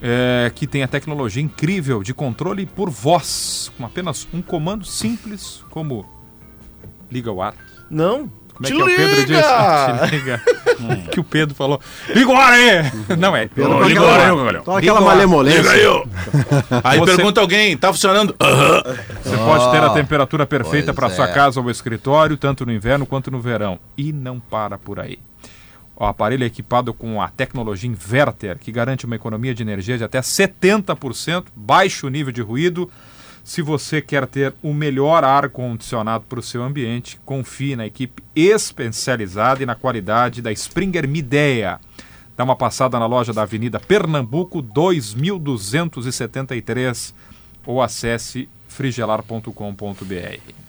é, 0.00 0.50
que 0.54 0.66
tem 0.66 0.82
a 0.82 0.88
tecnologia 0.88 1.42
incrível 1.42 2.02
de 2.02 2.14
controle 2.14 2.64
por 2.64 2.88
voz, 2.88 3.70
com 3.76 3.84
apenas 3.84 4.26
um 4.32 4.40
comando 4.40 4.86
simples, 4.86 5.62
como 5.68 6.06
liga 7.10 7.30
o 7.30 7.42
ar. 7.42 7.54
Não. 7.90 8.30
Como 8.54 8.66
é 8.66 8.70
que 8.70 8.80
é 8.80 8.84
o 8.84 8.86
Pedro 8.86 9.20
liga! 9.20 9.26
disse? 9.26 10.08
Te 10.08 10.16
liga. 10.16 10.42
que 11.10 11.20
o 11.20 11.24
Pedro 11.24 11.54
falou. 11.56 11.80
Liga 12.14 12.32
ar 12.38 12.52
aí! 12.52 13.16
Não 13.18 13.34
é. 13.36 13.48
Pelo- 13.48 13.82
Liga 13.82 14.00
o 14.00 14.06
ar 14.06 14.20
aí, 14.20 14.36
Liga 14.36 14.62
aquela 14.78 15.00
o 15.00 15.08
ar. 15.08 15.14
malemolência. 15.16 15.70
Aí 16.84 16.98
Você- 16.98 17.16
pergunta 17.16 17.40
alguém, 17.40 17.76
tá 17.76 17.92
funcionando? 17.92 18.34
Você 19.24 19.36
pode 19.36 19.70
ter 19.72 19.82
a 19.82 19.90
temperatura 19.90 20.46
perfeita 20.46 20.94
para 20.94 21.10
sua 21.10 21.28
é. 21.28 21.32
casa 21.32 21.60
ou 21.60 21.68
escritório, 21.68 22.36
tanto 22.36 22.64
no 22.64 22.72
inverno 22.72 23.04
quanto 23.06 23.28
no 23.30 23.40
verão. 23.40 23.78
E 23.98 24.12
não 24.12 24.38
para 24.38 24.78
por 24.78 25.00
aí. 25.00 25.18
O 25.96 26.04
aparelho 26.04 26.42
é 26.44 26.46
equipado 26.46 26.92
com 26.92 27.22
a 27.22 27.28
tecnologia 27.28 27.88
Inverter, 27.88 28.58
que 28.58 28.72
garante 28.72 29.06
uma 29.06 29.14
economia 29.14 29.54
de 29.54 29.62
energia 29.62 29.96
de 29.96 30.02
até 30.04 30.20
70%, 30.20 31.46
baixo 31.54 32.08
nível 32.08 32.32
de 32.32 32.42
ruído. 32.42 32.90
Se 33.44 33.60
você 33.60 34.00
quer 34.00 34.26
ter 34.26 34.54
o 34.62 34.72
melhor 34.72 35.22
ar-condicionado 35.22 36.24
para 36.26 36.40
o 36.40 36.42
seu 36.42 36.62
ambiente, 36.62 37.20
confie 37.26 37.76
na 37.76 37.84
equipe 37.84 38.22
especializada 38.34 39.62
e 39.62 39.66
na 39.66 39.74
qualidade 39.74 40.40
da 40.40 40.50
Springer 40.50 41.06
Midea. 41.06 41.78
Dá 42.34 42.42
uma 42.42 42.56
passada 42.56 42.98
na 42.98 43.04
loja 43.04 43.34
da 43.34 43.42
Avenida 43.42 43.78
Pernambuco 43.78 44.62
2273 44.62 47.14
ou 47.66 47.82
acesse 47.82 48.48
frigelar.com.br. 48.66 50.63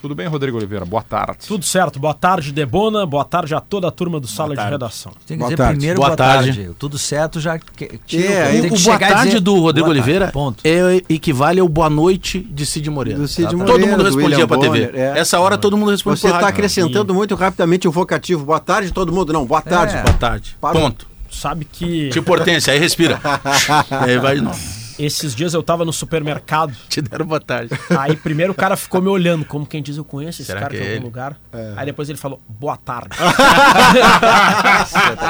Tudo 0.00 0.14
bem, 0.14 0.26
Rodrigo 0.26 0.56
Oliveira? 0.56 0.84
Boa 0.86 1.02
tarde. 1.02 1.46
Tudo 1.46 1.62
certo. 1.64 1.98
Boa 2.00 2.14
tarde, 2.14 2.52
Debona. 2.52 3.04
Boa 3.04 3.24
tarde 3.24 3.54
a 3.54 3.60
toda 3.60 3.88
a 3.88 3.90
turma 3.90 4.18
do 4.18 4.26
Sala 4.26 4.56
de. 4.56 4.62
Redação. 4.62 5.12
Tem 5.26 5.36
que 5.36 5.40
Boa 5.40 5.48
dizer 5.50 5.56
tarde. 5.58 5.72
primeiro 5.76 5.96
Boa 5.98 6.08
boa, 6.08 6.16
tarde. 6.16 6.52
tarde. 6.54 6.70
Tudo 6.78 6.96
certo 6.98 7.38
já 7.38 7.58
que, 7.58 7.98
tira 8.06 8.24
É, 8.32 8.50
tem 8.52 8.64
e 8.64 8.68
que 8.70 8.74
o 8.76 8.80
boa 8.80 8.98
tarde 8.98 9.24
dizer 9.26 9.40
do 9.40 9.54
Rodrigo 9.60 9.86
boa 9.88 9.96
tarde, 9.96 10.00
Oliveira 10.10 10.32
Ponto. 10.32 10.60
é, 10.64 11.02
equivale 11.08 11.60
ao 11.60 11.68
boa 11.68 11.90
noite 11.90 12.40
de 12.40 12.64
Cid 12.64 12.88
Moreira. 12.88 13.18
Do 13.18 13.28
Cid 13.28 13.50
Tá. 13.50 13.56
Moreira, 13.56 13.72
Todo 13.78 13.86
mundo 13.90 13.98
do 13.98 14.04
respondia 14.04 14.28
William 14.30 14.48
pra 14.48 14.58
TV. 14.58 14.90
É. 14.98 15.18
Essa 15.18 15.38
hora 15.38 15.58
todo 15.58 15.76
mundo 15.76 15.90
responde 15.90 16.18
Você 16.18 16.28
está 16.28 16.48
acrescentando 16.48 17.12
muito 17.14 17.34
rapidamente 17.34 17.86
o 17.86 17.92
vocativo. 17.92 18.44
Boa 18.44 18.60
tarde, 18.60 18.92
todo 18.92 19.12
mundo. 19.12 19.32
Não, 19.34 19.44
boa 19.44 19.60
tarde. 19.60 19.96
É. 19.96 20.02
Boa 20.02 20.14
tarde. 20.16 20.56
Parou. 20.60 20.80
Ponto. 20.82 21.06
Sabe 21.30 21.64
que 21.64 22.08
Tipo 22.10 22.32
Hortência, 22.32 22.72
aí 22.72 22.78
respira. 22.78 23.20
aí 23.90 24.18
vai 24.18 24.36
de 24.36 24.40
novo. 24.40 24.79
Esses 25.04 25.34
dias 25.34 25.54
eu 25.54 25.62
tava 25.62 25.84
no 25.84 25.92
supermercado. 25.92 26.74
Te 26.88 27.00
deram 27.00 27.26
boa 27.26 27.40
tarde. 27.40 27.70
Aí 27.98 28.16
primeiro 28.16 28.52
o 28.52 28.54
cara 28.54 28.76
ficou 28.76 29.00
me 29.02 29.08
olhando, 29.08 29.44
como 29.44 29.66
quem 29.66 29.82
diz, 29.82 29.96
eu 29.96 30.04
conheço 30.04 30.42
esse 30.42 30.46
Será 30.48 30.60
cara 30.60 30.72
de 30.72 30.78
é 30.78 30.82
algum 30.82 30.92
ele? 30.94 31.04
lugar. 31.04 31.36
Aí 31.76 31.86
depois 31.86 32.08
ele 32.08 32.18
falou, 32.18 32.40
boa 32.48 32.76
tarde. 32.76 33.10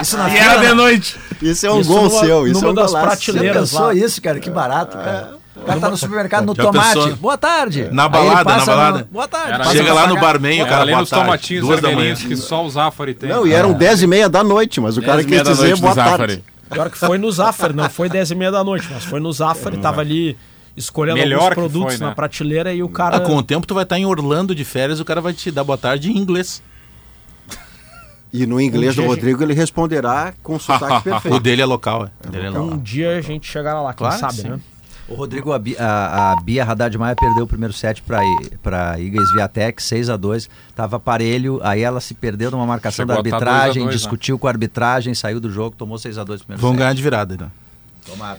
Isso 0.02 0.16
na 0.16 0.28
e 0.30 0.36
era 0.36 0.66
de 0.68 0.74
noite. 0.74 1.16
Isso 1.42 1.66
é 1.66 1.72
um 1.72 1.80
Isso 1.80 1.90
gol 1.90 2.04
numa- 2.08 2.20
seu. 2.20 2.46
Isso 2.46 2.60
numa 2.60 2.68
é 2.68 2.72
um 2.72 2.74
das 2.74 2.90
golaço. 2.92 3.16
Você 3.16 3.32
prateleiras 3.32 3.70
pensou 3.70 3.86
lá. 3.86 3.94
isso, 3.94 4.22
cara? 4.22 4.40
Que 4.40 4.50
barato, 4.50 4.96
cara. 4.96 5.40
O 5.56 5.62
cara 5.62 5.80
tá 5.80 5.90
no 5.90 5.96
supermercado 5.96 6.46
no 6.46 6.54
Já 6.54 6.62
tomate. 6.62 6.94
pensou? 6.94 7.16
Boa 7.16 7.36
tarde. 7.36 7.88
Na 7.92 8.08
balada, 8.08 8.56
na 8.56 8.64
balada. 8.64 9.08
Boa 9.10 9.28
tarde. 9.28 9.52
Era 9.52 9.64
Chega 9.66 9.92
lá 9.92 10.06
no 10.06 10.18
barman, 10.18 10.62
o 10.62 10.66
cara, 10.66 10.86
boa 10.86 11.00
nos 11.00 11.10
tarde. 11.10 11.24
tomatinhos 11.26 11.66
Duas 11.66 11.80
da 11.82 11.90
manhã. 11.92 12.14
que 12.14 12.36
só 12.36 12.64
o 12.64 12.70
Zafari 12.70 13.12
tem. 13.14 13.28
Não, 13.28 13.46
e 13.46 13.52
eram 13.52 13.72
10 13.74 14.02
e 14.02 14.06
meia 14.06 14.28
da 14.28 14.42
noite, 14.42 14.80
mas 14.80 14.96
o 14.96 15.02
cara 15.02 15.22
quis 15.22 15.42
dizer 15.42 15.76
boa 15.76 15.94
tarde. 15.94 16.42
Pior 16.70 16.90
que 16.90 16.98
foi 16.98 17.18
no 17.18 17.30
Zafari, 17.32 17.74
não 17.74 17.90
foi 17.90 18.08
10 18.08 18.30
e 18.30 18.34
meia 18.34 18.50
da 18.52 18.62
noite, 18.62 18.86
mas 18.90 19.04
foi 19.04 19.18
no 19.20 19.32
Zafari, 19.32 19.76
tava 19.78 20.00
ali 20.00 20.36
escolhendo 20.76 21.18
Melhor 21.18 21.40
alguns 21.50 21.54
produtos 21.54 21.94
foi, 21.94 22.00
né? 22.00 22.06
na 22.06 22.14
prateleira 22.14 22.72
e 22.72 22.82
o 22.82 22.88
cara... 22.88 23.16
Ah, 23.16 23.20
com 23.20 23.36
o 23.36 23.42
tempo 23.42 23.66
tu 23.66 23.74
vai 23.74 23.82
estar 23.82 23.98
em 23.98 24.06
Orlando 24.06 24.54
de 24.54 24.64
férias, 24.64 25.00
o 25.00 25.04
cara 25.04 25.20
vai 25.20 25.32
te 25.32 25.50
dar 25.50 25.64
boa 25.64 25.76
tarde 25.76 26.10
em 26.10 26.16
inglês. 26.16 26.62
E 28.32 28.46
no 28.46 28.60
inglês 28.60 28.96
Um 28.96 29.02
do 29.02 29.08
Rodrigo 29.08 29.42
ele 29.42 29.52
responderá 29.54 30.32
com 30.42 30.58
sotaque 30.58 30.96
O 31.08 31.12
perfeito. 31.12 31.40
dele 31.40 31.62
é 31.62 31.66
local, 31.66 32.06
é. 32.06 32.28
O 32.28 32.30
dele 32.30 32.46
é 32.46 32.50
Um 32.52 32.62
local. 32.64 32.78
dia 32.78 33.16
a 33.18 33.20
gente 33.20 33.48
chegará 33.50 33.80
lá, 33.82 33.92
quem 33.92 33.98
Claro 34.06 34.14
que 34.14 34.20
sabe, 34.20 34.34
sim. 34.34 34.48
né? 34.48 34.60
O 35.10 35.14
Rodrigo, 35.14 35.52
a, 35.52 35.58
Bi- 35.58 35.76
a, 35.76 36.32
a 36.32 36.36
Bia 36.40 36.64
Haddad 36.64 36.96
Maia 36.96 37.16
perdeu 37.16 37.42
o 37.44 37.46
primeiro 37.46 37.74
set 37.74 38.00
para 38.00 38.20
para 38.62 38.98
Iga 39.00 39.20
Swiatek, 39.26 39.82
6 39.82 40.08
a 40.08 40.16
2 40.16 40.48
Tava 40.74 41.00
parelho, 41.00 41.58
aí 41.64 41.80
ela 41.82 42.00
se 42.00 42.14
perdeu 42.14 42.50
numa 42.50 42.64
marcação 42.64 43.04
Chegou 43.04 43.16
da 43.20 43.28
tá 43.28 43.36
arbitragem, 43.36 43.82
2 43.82 43.86
a 43.86 43.90
2, 43.90 43.96
discutiu 44.00 44.38
com 44.38 44.46
a 44.46 44.50
arbitragem, 44.50 45.12
saiu 45.12 45.40
do 45.40 45.50
jogo, 45.50 45.74
tomou 45.76 45.98
6 45.98 46.16
a 46.16 46.22
2 46.24 46.42
primeiro 46.42 46.62
Vão 46.62 46.70
set. 46.70 46.78
ganhar 46.78 46.94
de 46.94 47.02
virada, 47.02 47.34
então. 47.34 47.50
Tomara. 48.06 48.38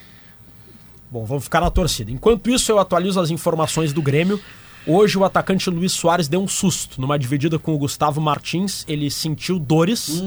Bom, 1.12 1.26
vamos 1.26 1.44
ficar 1.44 1.60
na 1.60 1.70
torcida. 1.70 2.10
Enquanto 2.10 2.50
isso, 2.50 2.72
eu 2.72 2.80
atualizo 2.80 3.20
as 3.20 3.30
informações 3.30 3.92
do 3.92 4.02
Grêmio. 4.02 4.40
Hoje 4.88 5.18
o 5.18 5.26
atacante 5.26 5.70
Luiz 5.70 5.92
Soares 5.92 6.30
deu 6.30 6.42
um 6.42 6.48
susto 6.48 7.02
numa 7.02 7.20
dividida 7.20 7.60
com 7.60 7.76
o 7.76 7.78
Gustavo 7.78 8.22
Martins. 8.22 8.86
Ele 8.88 9.12
sentiu 9.12 9.60
dores. 9.60 10.24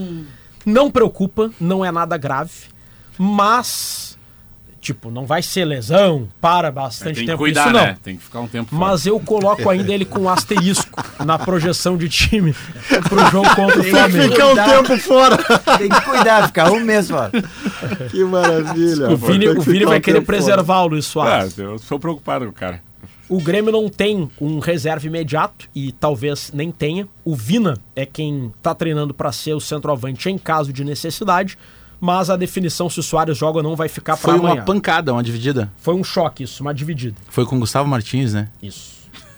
Não 0.66 0.90
preocupa, 0.90 1.50
não 1.58 1.82
é 1.82 1.90
nada 1.90 2.18
grave. 2.18 2.52
Mas, 3.18 4.13
tipo, 4.84 5.10
não 5.10 5.24
vai 5.24 5.42
ser 5.42 5.64
lesão, 5.64 6.28
para 6.40 6.70
bastante 6.70 7.14
Tem 7.16 7.24
que 7.24 7.30
tempo. 7.30 7.38
cuidar, 7.38 7.64
Isso 7.64 7.72
não. 7.72 7.80
né? 7.84 7.96
Tem 8.02 8.16
que 8.16 8.22
ficar 8.22 8.40
um 8.40 8.46
tempo 8.46 8.70
fora. 8.70 8.90
Mas 8.90 9.06
eu 9.06 9.18
coloco 9.18 9.68
ainda 9.70 9.92
ele 9.92 10.04
com 10.04 10.28
asterisco 10.28 11.02
na 11.24 11.38
projeção 11.38 11.96
de 11.96 12.08
time 12.08 12.54
pro 13.08 13.30
jogo 13.30 13.48
contra 13.56 13.80
o 13.80 13.82
Tem 13.82 13.92
que 13.92 13.98
Flamengo. 13.98 14.32
ficar 14.32 14.46
um 14.48 14.54
tempo 14.82 14.98
fora. 15.02 15.36
Tem 15.78 15.88
que 15.88 16.00
cuidar, 16.02 16.46
ficar 16.46 16.70
um 16.70 16.80
mês 16.80 17.08
fora. 17.08 17.30
Que 18.10 18.22
maravilha. 18.24 19.10
O 19.10 19.16
Vini, 19.16 19.48
o 19.48 19.60
Vini 19.60 19.84
vai 19.86 20.00
querer 20.00 20.20
preservar 20.20 20.82
o 20.82 20.86
Luiz 20.88 21.06
Ah, 21.06 21.10
Soares. 21.10 21.58
eu 21.58 21.78
sou 21.78 21.98
preocupado 21.98 22.44
com 22.44 22.50
o 22.50 22.54
cara. 22.54 22.82
O 23.26 23.40
Grêmio 23.40 23.72
não 23.72 23.88
tem 23.88 24.30
um 24.38 24.58
reserva 24.58 25.06
imediato 25.06 25.66
e 25.74 25.92
talvez 25.92 26.50
nem 26.52 26.70
tenha. 26.70 27.08
O 27.24 27.34
Vina 27.34 27.78
é 27.96 28.04
quem 28.04 28.52
tá 28.62 28.74
treinando 28.74 29.14
para 29.14 29.32
ser 29.32 29.54
o 29.54 29.60
centroavante 29.60 30.28
em 30.28 30.36
caso 30.36 30.74
de 30.74 30.84
necessidade, 30.84 31.56
mas 32.04 32.28
a 32.28 32.36
definição 32.36 32.90
se 32.90 33.00
o 33.00 33.02
Soares 33.02 33.36
joga 33.38 33.58
ou 33.58 33.62
não 33.62 33.74
vai 33.74 33.88
ficar 33.88 34.18
para 34.18 34.32
Foi 34.32 34.38
amanhã. 34.38 34.56
uma 34.56 34.62
pancada, 34.62 35.10
uma 35.12 35.22
dividida. 35.22 35.72
Foi 35.78 35.94
um 35.94 36.04
choque 36.04 36.44
isso, 36.44 36.62
uma 36.62 36.74
dividida. 36.74 37.16
Foi 37.30 37.46
com 37.46 37.56
o 37.56 37.58
Gustavo 37.60 37.88
Martins, 37.88 38.34
né? 38.34 38.50
Isso. 38.62 38.93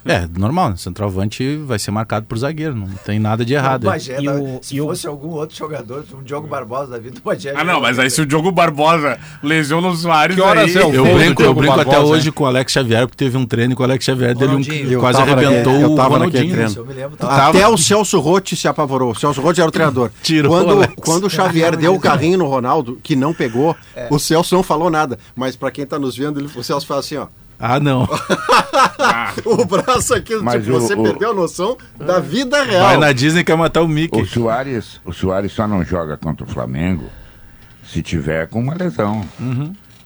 É, 0.06 0.26
normal, 0.38 0.70
né? 0.70 0.76
Centroavante 0.76 1.56
vai 1.58 1.78
ser 1.78 1.90
marcado 1.90 2.26
por 2.26 2.38
zagueiro, 2.38 2.74
não 2.74 2.86
tem 3.04 3.18
nada 3.18 3.44
de 3.44 3.54
errado. 3.54 3.84
Bagé, 3.84 4.20
E 4.20 4.24
tá? 4.24 4.32
o- 4.34 4.58
se 4.62 4.76
e 4.76 4.80
o- 4.80 4.86
fosse 4.86 5.06
algum 5.06 5.30
outro 5.30 5.56
jogador, 5.56 6.04
um 6.18 6.22
Diogo 6.22 6.46
Barbosa 6.46 6.92
da 6.92 6.98
vida, 6.98 7.18
o 7.18 7.28
Bagé. 7.28 7.52
Ah, 7.56 7.64
não, 7.64 7.80
mas 7.80 7.98
aí 7.98 8.08
se 8.10 8.20
o 8.20 8.26
Diogo 8.26 8.50
Barbosa 8.52 9.18
lesiona 9.42 9.88
o 9.88 9.96
Soares. 9.96 10.36
Que 10.36 10.40
horas 10.42 10.76
aí... 10.76 10.82
é 10.82 10.86
o 10.86 10.94
Eu 10.94 11.04
brinco, 11.14 11.42
eu 11.42 11.54
brinco 11.54 11.76
Barbosa, 11.76 11.96
até 11.98 12.06
hoje 12.06 12.26
hein? 12.28 12.32
com 12.32 12.44
o 12.44 12.46
Alex 12.46 12.72
Xavier, 12.72 13.06
porque 13.06 13.24
teve 13.24 13.36
um 13.36 13.44
treino 13.46 13.74
com 13.74 13.82
o 13.82 13.84
Alex 13.86 14.04
Xavier 14.04 14.34
dele, 14.36 14.54
um, 14.96 15.00
quase 15.00 15.20
arrebentou 15.20 15.72
naquele- 15.72 15.82
eu 15.84 15.92
o 15.92 15.96
tava 15.96 16.18
naquele 16.18 16.50
Ronaldinho. 16.50 16.54
treino. 16.54 16.74
Eu 16.76 16.86
me 16.86 16.94
lembro. 16.94 17.16
Até 17.28 17.68
o 17.68 17.76
Celso 17.76 18.20
Rotti 18.20 18.56
se 18.56 18.68
apavorou. 18.68 19.10
O 19.12 19.14
Celso 19.14 19.40
Rotti 19.40 19.60
era 19.60 19.68
o 19.68 19.72
treinador. 19.72 20.10
Tirou 20.22 20.52
o 20.52 20.54
quando, 20.56 20.70
Alex. 20.70 20.94
quando 21.04 21.24
o 21.24 21.30
Xavier 21.30 21.76
deu 21.76 21.94
o 21.94 22.00
carrinho 22.00 22.38
no 22.38 22.46
Ronaldo, 22.46 22.98
que 23.02 23.16
não 23.16 23.32
pegou, 23.34 23.74
o 24.10 24.18
Celso 24.18 24.54
não 24.54 24.62
falou 24.62 24.90
nada. 24.90 25.18
Mas 25.34 25.56
pra 25.56 25.70
quem 25.70 25.84
tá 25.86 25.98
nos 25.98 26.16
vendo, 26.16 26.38
ele, 26.40 26.48
o 26.54 26.62
Celso 26.62 26.86
fala 26.86 27.00
assim, 27.00 27.16
ó. 27.16 27.26
Ah, 27.58 27.80
não. 27.80 28.06
O 29.44 29.64
braço 29.64 30.14
aqui, 30.14 30.36
Mas 30.36 30.64
tipo, 30.64 30.76
o- 30.76 30.80
você 30.80 30.94
o- 30.94 31.02
perdeu 31.02 31.30
a 31.30 31.34
noção 31.34 31.76
da 31.98 32.18
vida 32.20 32.62
real. 32.62 32.82
Vai 32.86 32.96
na 32.96 33.12
Disney 33.12 33.44
quer 33.44 33.56
matar 33.56 33.82
o 33.82 33.88
Mickey. 33.88 34.20
O 34.20 34.26
Soares, 34.26 35.00
o 35.04 35.12
Soares 35.12 35.52
só 35.52 35.66
não 35.68 35.84
joga 35.84 36.16
contra 36.16 36.44
o 36.44 36.48
Flamengo 36.48 37.04
se 37.84 38.02
tiver 38.02 38.46
com 38.48 38.60
uma 38.60 38.74
lesão. 38.74 39.24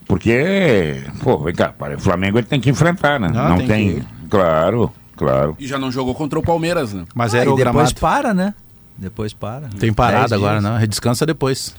Porque, 0.06 1.02
pô, 1.22 1.39
vem 1.39 1.55
cá, 1.55 1.68
para, 1.70 1.97
o 1.97 2.01
Flamengo 2.01 2.39
ele 2.39 2.47
tem 2.47 2.60
que 2.60 2.68
enfrentar, 2.70 3.20
né? 3.20 3.31
Ah, 3.35 3.48
não 3.51 3.59
tem 3.59 3.66
tem. 3.66 3.94
que- 4.01 4.06
Claro, 4.28 4.93
claro. 5.16 5.56
E 5.59 5.66
já 5.66 5.78
não 5.78 5.90
jogou 5.90 6.14
contra 6.14 6.39
o 6.39 6.43
Palmeiras, 6.43 6.93
né? 6.93 7.05
Mas 7.14 7.35
Ah, 7.35 7.39
era 7.39 7.47
e 7.51 7.52
o 7.52 7.56
depois 7.56 7.72
gramado. 7.74 7.94
para, 8.01 8.35
né? 8.35 8.55
Depois 8.98 9.32
para. 9.32 9.68
Tem 9.78 9.93
parada 9.93 10.35
agora, 10.35 10.60
não. 10.60 10.78
Descansa 10.86 11.24
depois. 11.24 11.74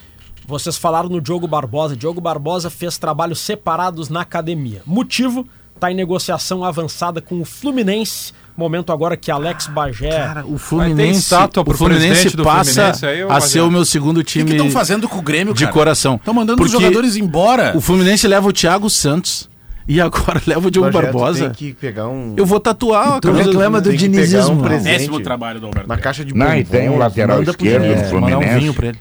Vocês 0.48 0.76
falaram 0.78 1.08
no 1.08 1.22
Diogo 1.22 1.48
Barbosa. 1.48 1.96
Diogo 1.96 2.20
Barbosa 2.20 2.70
fez 2.70 2.98
trabalhos 2.98 3.40
separados 3.40 4.10
na 4.10 4.22
academia. 4.22 4.82
Motivo? 4.86 5.46
Tá 5.82 5.92
em 5.92 5.96
negociação 5.96 6.64
avançada 6.64 7.20
com 7.22 7.42
o 7.42 7.44
Fluminense. 7.44 8.34
Momento 8.56 8.94
agora 8.94 9.18
que 9.18 9.32
Alex 9.32 9.66
Bagé. 9.66 10.12
Cara, 10.12 10.46
o 10.46 10.60
Fluminense, 10.60 11.22
estátua 11.22 11.64
pro 11.64 11.74
o 11.74 11.76
Fluminense 11.76 12.38
passa 12.38 12.94
Fluminense 12.94 13.06
aí, 13.08 13.24
ô, 13.24 13.32
a 13.32 13.42
ser 13.42 13.62
o 13.62 13.72
meu 13.72 13.84
segundo 13.84 14.20
O 14.20 14.24
que 14.24 14.34
time 14.34 14.52
estão 14.52 14.70
fazendo 14.70 15.10
com 15.10 15.18
o 15.18 15.24
Grêmio, 15.24 15.56
de 15.56 15.64
cara? 15.64 15.74
coração. 15.74 16.18
Estão 16.18 16.36
mandando 16.36 16.62
os 16.62 16.70
Porque 16.70 16.84
jogadores 16.84 17.16
embora. 17.16 17.76
O 17.76 17.82
Fluminense 17.82 18.28
leva 18.28 18.48
o 18.48 18.54
Thiago 18.54 18.92
Santos 18.92 19.50
e 19.88 20.00
agora 20.00 20.40
leva 20.46 20.68
o 20.68 20.70
Diogo 20.70 20.92
Barbosa. 20.92 21.46
Tem 21.46 21.54
que 21.56 21.74
pegar 21.74 22.08
um. 22.10 22.36
Eu 22.38 22.46
vou 22.46 22.60
tatuar 22.60 23.14
a 23.16 23.20
camisa 23.20 23.46
reclama 23.46 23.82
do 23.82 23.92
dinizismo. 23.98 24.60
um 24.60 24.62
presente. 24.62 24.98
Péssimo 25.00 25.20
trabalho 25.20 25.60
do 25.60 25.66
Alberto. 25.66 25.88
Uma 25.88 25.98
caixa 25.98 26.24
de 26.24 26.36
Não, 26.36 26.56
e 26.56 26.64
tem 26.64 26.92
um 26.92 27.00
lateral 27.00 27.42
esquerdo 27.42 27.88
mandar 27.88 28.06
um 28.06 28.08
Fluminense. 28.08 28.60
vinho 28.60 28.74
pra 28.76 28.88
ele. 28.90 29.00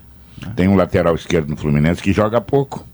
Tem 0.57 0.67
um 0.67 0.77
lateral 0.77 1.15
esquerdo 1.15 1.51
no 1.51 1.59
Fluminense 1.59 2.01
que 2.01 2.11
joga 2.11 2.41
pouco. 2.41 2.87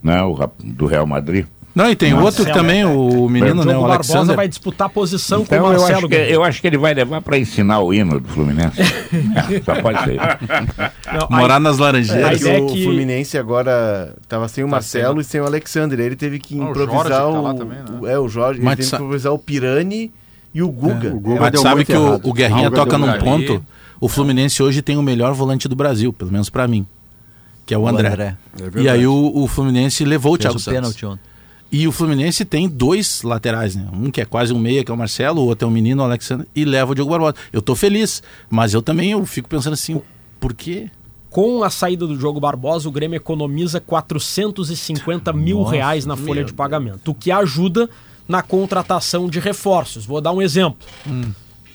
Né? 0.00 0.22
O 0.22 0.38
do 0.62 0.86
Real 0.86 1.04
Madrid. 1.04 1.46
Não, 1.74 1.88
e 1.88 1.94
tem 1.94 2.12
outro 2.12 2.42
Marcelo, 2.44 2.52
também, 2.54 2.84
o 2.84 3.28
menino, 3.28 3.64
né, 3.64 3.76
o 3.76 3.82
Barbosa 3.82 3.94
Alexander. 3.94 4.34
vai 4.36 4.48
disputar 4.48 4.88
posição 4.88 5.44
com 5.44 5.54
Então 5.54 5.66
o 5.68 5.72
eu 5.72 5.78
Marcelo. 5.80 5.98
acho, 5.98 6.08
que, 6.08 6.14
eu 6.16 6.42
acho 6.42 6.60
que 6.60 6.66
ele 6.66 6.78
vai 6.78 6.92
levar 6.92 7.22
para 7.22 7.38
ensinar 7.38 7.78
o 7.80 7.94
hino 7.94 8.18
do 8.18 8.28
Fluminense. 8.28 8.78
É, 9.48 9.62
só 9.62 9.80
pode 9.80 10.02
ser. 10.04 10.16
Não, 11.12 11.28
Morar 11.38 11.56
aí- 11.56 11.62
nas 11.62 11.78
É, 11.78 11.82
laranjeiras. 11.82 12.24
Mas 12.30 12.42
que 12.42 12.48
é 12.48 12.58
o 12.60 12.66
que- 12.66 12.82
Fluminense 12.84 13.38
agora 13.38 14.14
tava 14.28 14.48
sem 14.48 14.64
o 14.64 14.68
Marcelo 14.68 15.14
sem- 15.16 15.20
e 15.20 15.24
sem 15.24 15.40
o 15.40 15.44
Alexander. 15.46 16.00
Ele 16.00 16.16
teve 16.16 16.38
que 16.40 16.58
Ah, 16.60 16.64
o 16.64 16.70
improvisar 16.70 17.06
Jorge 17.06 17.28
o. 17.28 17.32
tá 17.32 17.40
lá 17.40 17.54
também, 17.54 17.78
né? 17.78 17.84
o- 18.00 18.06
É, 18.06 18.18
o 18.18 18.28
Jorge. 18.28 18.58
Ele 18.58 18.64
Mas 18.64 18.76
teve 18.76 18.88
sa- 18.88 18.96
que 18.96 19.02
improvisar 19.02 19.32
o 19.32 19.38
Pirani 19.38 20.12
e 20.52 20.62
o 20.62 20.68
Guga. 20.68 21.08
o 21.14 21.20
Guga 21.20 21.40
Mas 21.42 21.52
deu 21.52 21.62
sabe 21.62 21.74
muito 21.76 21.86
que 21.86 21.96
o, 21.96 22.06
errado. 22.08 22.20
o 22.28 22.32
Guerrinha 22.32 22.64
Algo 22.66 22.76
toca 22.76 22.98
num 22.98 23.12
ponto. 23.18 23.64
O 24.00 24.08
Fluminense 24.08 24.62
hoje 24.62 24.82
tem 24.82 24.96
o 24.96 25.02
melhor 25.02 25.32
volante 25.32 25.68
do 25.68 25.76
Brasil, 25.76 26.12
pelo 26.12 26.32
menos 26.32 26.50
pra 26.50 26.66
mim. 26.66 26.84
Que 27.64 27.72
é 27.74 27.78
o, 27.78 27.82
O 27.82 27.88
André. 27.88 28.08
André. 28.08 28.36
E 28.76 28.88
aí 28.88 29.06
o, 29.06 29.32
o 29.34 29.46
Fluminense 29.46 30.04
levou 30.04 30.34
o 30.34 30.38
Thiago 30.38 30.56
o 30.56 30.60
Santos. 30.60 30.96
E 31.70 31.86
o 31.86 31.92
Fluminense 31.92 32.44
tem 32.44 32.66
dois 32.66 33.22
laterais, 33.22 33.76
né? 33.76 33.86
Um 33.92 34.10
que 34.10 34.20
é 34.20 34.24
quase 34.24 34.54
um 34.54 34.58
meia, 34.58 34.82
que 34.82 34.90
é 34.90 34.94
o 34.94 34.96
Marcelo, 34.96 35.42
o 35.42 35.46
outro 35.46 35.66
é 35.66 35.70
o 35.70 35.72
menino, 35.72 36.02
o 36.02 36.04
Alexandre, 36.04 36.48
e 36.54 36.64
leva 36.64 36.92
o 36.92 36.94
Diogo 36.94 37.10
Barbosa. 37.10 37.34
Eu 37.52 37.60
tô 37.60 37.74
feliz, 37.74 38.22
mas 38.48 38.72
eu 38.72 38.80
também 38.80 39.10
eu 39.10 39.24
fico 39.26 39.48
pensando 39.48 39.74
assim, 39.74 40.00
por 40.40 40.54
quê? 40.54 40.90
Com 41.28 41.62
a 41.62 41.68
saída 41.68 42.06
do 42.06 42.16
Diogo 42.16 42.40
Barbosa, 42.40 42.88
o 42.88 42.92
Grêmio 42.92 43.16
economiza 43.16 43.80
450 43.80 45.30
mil 45.34 45.58
Nossa, 45.58 45.72
reais 45.72 46.06
na 46.06 46.16
folha 46.16 46.42
de 46.42 46.54
pagamento, 46.54 47.10
o 47.10 47.14
que 47.14 47.30
ajuda 47.30 47.88
na 48.26 48.42
contratação 48.42 49.28
de 49.28 49.38
reforços. 49.38 50.06
Vou 50.06 50.22
dar 50.22 50.32
um 50.32 50.40
exemplo. 50.40 50.88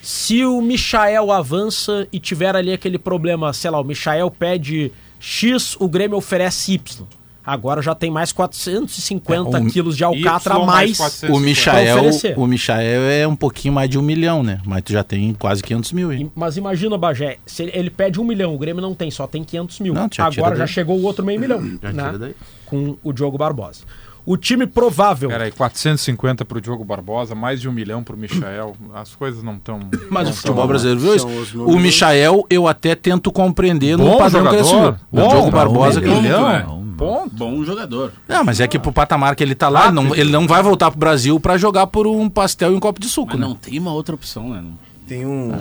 Se 0.02 0.44
o 0.44 0.60
Michael 0.60 1.32
avança 1.32 2.08
e 2.12 2.20
tiver 2.20 2.56
ali 2.56 2.74
aquele 2.74 2.98
problema, 2.98 3.54
sei 3.54 3.70
lá, 3.70 3.80
o 3.80 3.84
Michael 3.84 4.30
pede 4.32 4.92
X, 5.20 5.78
o 5.80 5.88
Grêmio 5.88 6.18
oferece 6.18 6.74
Y. 6.74 7.08
Agora 7.46 7.82
já 7.82 7.94
tem 7.94 8.10
mais 8.10 8.32
450 8.32 9.58
É, 9.58 9.62
um 9.62 9.66
quilos 9.70 9.98
de 9.98 10.04
alcatra 10.04 10.56
a 10.56 10.60
mais 10.60 10.98
mais. 10.98 10.98
450. 10.98 11.34
O 11.34 11.40
Michael, 11.40 12.38
o 12.38 12.48
Michael 12.48 13.02
é 13.10 13.28
um 13.28 13.36
pouquinho 13.36 13.74
mais 13.74 13.90
de 13.90 13.98
um 13.98 14.02
milhão, 14.02 14.44
né? 14.44 14.60
Mas 14.66 14.84
tu 14.84 14.92
já 14.94 15.04
tem 15.04 15.34
quase 15.34 15.62
500 15.62 15.92
mil 15.92 16.10
aí. 16.10 16.30
Mas 16.36 16.58
imagina, 16.58 16.98
Bagé, 16.98 17.38
se 17.46 17.64
ele, 17.64 17.72
ele 17.76 17.90
pede 17.90 18.20
um 18.20 18.24
milhão, 18.24 18.54
o 18.56 18.58
Grêmio 18.58 18.82
não 18.82 18.94
tem, 18.94 19.12
só 19.12 19.28
tem 19.28 19.44
500 19.44 19.80
mil. 19.82 19.94
Não, 19.94 20.10
Agora 20.20 20.56
já 20.56 20.64
daí. 20.66 20.68
chegou 20.74 20.98
o 20.98 21.04
outro 21.04 21.26
meio 21.26 21.40
milhão, 21.40 21.62
Já 21.82 21.92
né? 21.92 22.04
tira 22.06 22.18
daí. 22.18 22.36
Com 22.66 22.96
o 23.04 23.14
Diogo 23.14 23.38
Barbosa. 23.38 23.82
O 24.26 24.38
time 24.38 24.66
provável. 24.66 25.30
Peraí, 25.30 25.52
450 25.52 26.46
pro 26.46 26.62
Diogo 26.62 26.84
Barbosa, 26.86 27.36
mais 27.36 27.60
de 27.60 27.68
um 27.68 27.72
milhão 27.72 28.04
pro 28.04 28.16
Michael. 28.18 28.76
As 28.94 29.14
coisas 29.16 29.44
não 29.44 29.56
estão. 29.56 29.80
Mas 30.10 30.26
não 30.26 30.32
o 30.32 30.36
futebol 30.36 30.58
tão- 30.60 30.68
brasileiro 30.68 31.00
viu 31.02 31.16
isso? 31.16 31.28
O 31.66 31.78
Michael 31.78 32.46
eu 32.50 32.68
até 32.68 32.96
tento 32.96 33.32
compreender 33.32 33.98
no 33.98 34.06
Bom 34.06 34.18
padrão 34.18 34.48
que 34.48 34.56
ele 34.56 34.64
jogador. 34.64 35.00
O 35.12 35.28
Diogo 35.28 35.52
Barbosa 35.52 36.00
bom, 36.00 36.06
que 36.08 36.12
ele 36.14 36.22
milhão, 36.22 36.50
é. 36.50 36.66
Ponto. 36.98 37.36
Bom 37.36 37.64
jogador. 37.66 38.14
Não, 38.28 38.44
mas 38.44 38.60
é 38.60 38.68
que 38.68 38.78
pro 38.80 38.94
patamar 38.94 39.36
que 39.36 39.44
ele 39.44 39.56
tá 39.56 39.68
lá, 39.68 39.86
ele 39.88 39.92
não, 39.96 40.16
ele 40.16 40.32
não 40.32 40.48
vai 40.48 40.62
voltar 40.64 40.90
pro 40.92 41.00
Brasil 41.00 41.40
pra 41.40 41.58
jogar 41.58 41.88
por 41.88 42.06
um 42.08 42.30
pastel 42.30 42.72
e 42.72 42.76
um 42.76 42.80
copo 42.80 43.00
de 43.02 43.10
suco, 43.10 43.32
Mas 43.32 43.40
né? 43.42 43.46
não 43.48 43.56
tem 43.56 43.80
uma 43.80 43.92
outra 43.92 44.14
opção, 44.16 44.50
né? 44.50 44.62
Não- 44.62 44.78
Tem 45.08 45.26
um, 45.26 45.52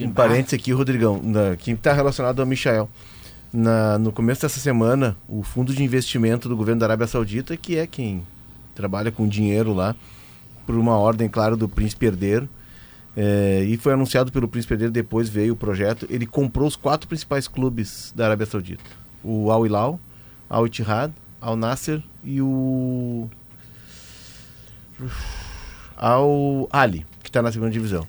um 0.00 0.10
parênteses 0.10 0.54
aqui, 0.54 0.72
Rodrigão, 0.72 1.20
que 1.58 1.70
está 1.70 1.92
relacionado 1.94 2.40
ao 2.40 2.44
Michael. 2.46 2.86
Na- 3.52 3.98
no 3.98 4.12
começo 4.12 4.42
dessa 4.42 4.60
semana, 4.60 5.16
o 5.28 5.42
fundo 5.42 5.74
de 5.74 5.82
investimento 5.82 6.48
do 6.48 6.56
governo 6.56 6.80
da 6.80 6.86
Arábia 6.86 7.06
Saudita, 7.06 7.56
que 7.56 7.76
é 7.76 7.86
quem 7.86 8.22
trabalha 8.74 9.10
com 9.10 9.26
dinheiro 9.26 9.72
lá, 9.74 9.94
por 10.64 10.76
uma 10.76 10.96
ordem, 10.96 11.28
claro, 11.28 11.56
do 11.56 11.68
príncipe 11.68 12.06
herdeiro, 12.06 12.48
é, 13.16 13.64
e 13.66 13.76
foi 13.76 13.92
anunciado 13.92 14.30
pelo 14.30 14.46
príncipe 14.46 14.74
herdeiro, 14.74 14.92
depois 14.92 15.28
veio 15.28 15.54
o 15.54 15.56
projeto, 15.56 16.06
ele 16.08 16.26
comprou 16.26 16.68
os 16.68 16.76
quatro 16.76 17.08
principais 17.08 17.48
clubes 17.48 18.12
da 18.14 18.26
Arábia 18.26 18.46
Saudita. 18.46 18.84
O 19.22 19.50
Al 19.50 19.66
Hilal, 19.66 19.98
Al 20.48 20.66
Ittihad, 20.66 21.10
Al 21.40 21.56
Nasser 21.56 22.00
e 22.22 22.40
o 22.40 23.28
Al 25.96 26.68
Ali, 26.70 27.04
que 27.22 27.28
está 27.28 27.42
na 27.42 27.50
segunda 27.50 27.70
divisão. 27.72 28.06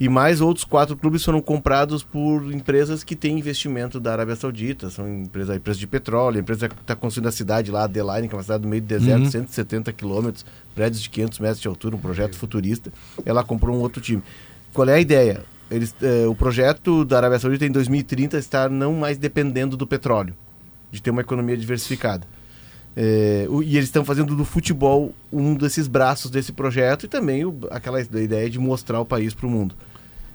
E 0.00 0.08
mais 0.08 0.40
outros 0.40 0.64
quatro 0.64 0.96
clubes 0.96 1.22
foram 1.22 1.42
comprados 1.42 2.02
por 2.02 2.50
empresas 2.54 3.04
que 3.04 3.14
têm 3.14 3.38
investimento 3.38 4.00
da 4.00 4.12
Arábia 4.12 4.34
Saudita. 4.34 4.88
São 4.88 5.06
empresas, 5.06 5.54
empresa 5.54 5.78
de 5.78 5.86
petróleo, 5.86 6.40
empresa 6.40 6.70
que 6.70 6.74
está 6.74 6.96
construindo 6.96 7.26
a 7.26 7.32
cidade 7.32 7.70
lá, 7.70 7.84
Adelaide, 7.84 8.26
que 8.26 8.34
é 8.34 8.38
uma 8.38 8.42
cidade 8.42 8.62
no 8.62 8.70
meio 8.70 8.80
do 8.80 8.88
deserto, 8.88 9.24
Uhum. 9.24 9.30
170 9.30 9.92
quilômetros, 9.92 10.46
prédios 10.74 11.02
de 11.02 11.10
500 11.10 11.38
metros 11.40 11.60
de 11.60 11.68
altura, 11.68 11.96
um 11.96 11.98
projeto 11.98 12.34
futurista. 12.34 12.90
Ela 13.26 13.44
comprou 13.44 13.76
um 13.76 13.80
outro 13.80 14.00
time. 14.00 14.22
Qual 14.72 14.88
é 14.88 14.94
a 14.94 15.00
ideia? 15.00 15.42
Eles, 15.70 15.94
eh, 16.00 16.26
o 16.26 16.34
projeto 16.34 17.04
da 17.04 17.18
Arábia 17.18 17.38
Saudita 17.38 17.66
em 17.66 17.70
2030 17.70 18.38
está 18.38 18.70
não 18.70 18.94
mais 18.94 19.18
dependendo 19.18 19.76
do 19.76 19.86
petróleo, 19.86 20.34
de 20.90 21.02
ter 21.02 21.10
uma 21.10 21.20
economia 21.20 21.58
diversificada. 21.58 22.26
É, 22.96 23.46
o- 23.48 23.62
e 23.62 23.76
eles 23.76 23.84
estão 23.88 24.04
fazendo 24.04 24.34
do 24.34 24.44
futebol 24.44 25.14
um 25.32 25.54
desses 25.54 25.86
braços 25.86 26.30
desse 26.30 26.52
projeto 26.52 27.04
e 27.04 27.08
também 27.08 27.44
o- 27.44 27.56
aquela 27.70 28.00
ideia 28.00 28.50
de 28.50 28.58
mostrar 28.58 29.00
o 29.00 29.04
país 29.04 29.32
para 29.32 29.46
o 29.46 29.50
mundo. 29.50 29.74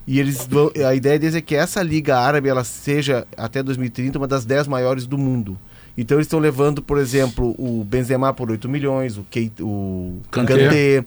E 0.07 0.19
eles 0.19 0.48
vão, 0.49 0.72
a 0.88 0.94
ideia 0.94 1.18
deles 1.19 1.36
é 1.36 1.41
que 1.41 1.56
essa 1.56 1.82
liga 1.82 2.18
árabe 2.18 2.48
ela 2.48 2.64
seja 2.64 3.26
até 3.36 3.61
2030 3.64 4.18
uma 4.18 4.27
das 4.27 4.45
10 4.45 4.68
maiores 4.68 5.06
do 5.07 5.18
mundo. 5.18 5.57
Então 5.98 6.18
eles 6.18 6.27
estão 6.27 6.40
levando, 6.40 6.82
por 6.82 6.98
exemplo, 6.98 7.56
o 7.57 7.84
Benzema 7.84 8.34
por 8.34 8.52
8 8.52 8.69
milhões, 8.69 9.18
o, 9.18 9.23
Keita, 9.30 9.64
o. 9.64 10.19
Kanté, 10.30 11.06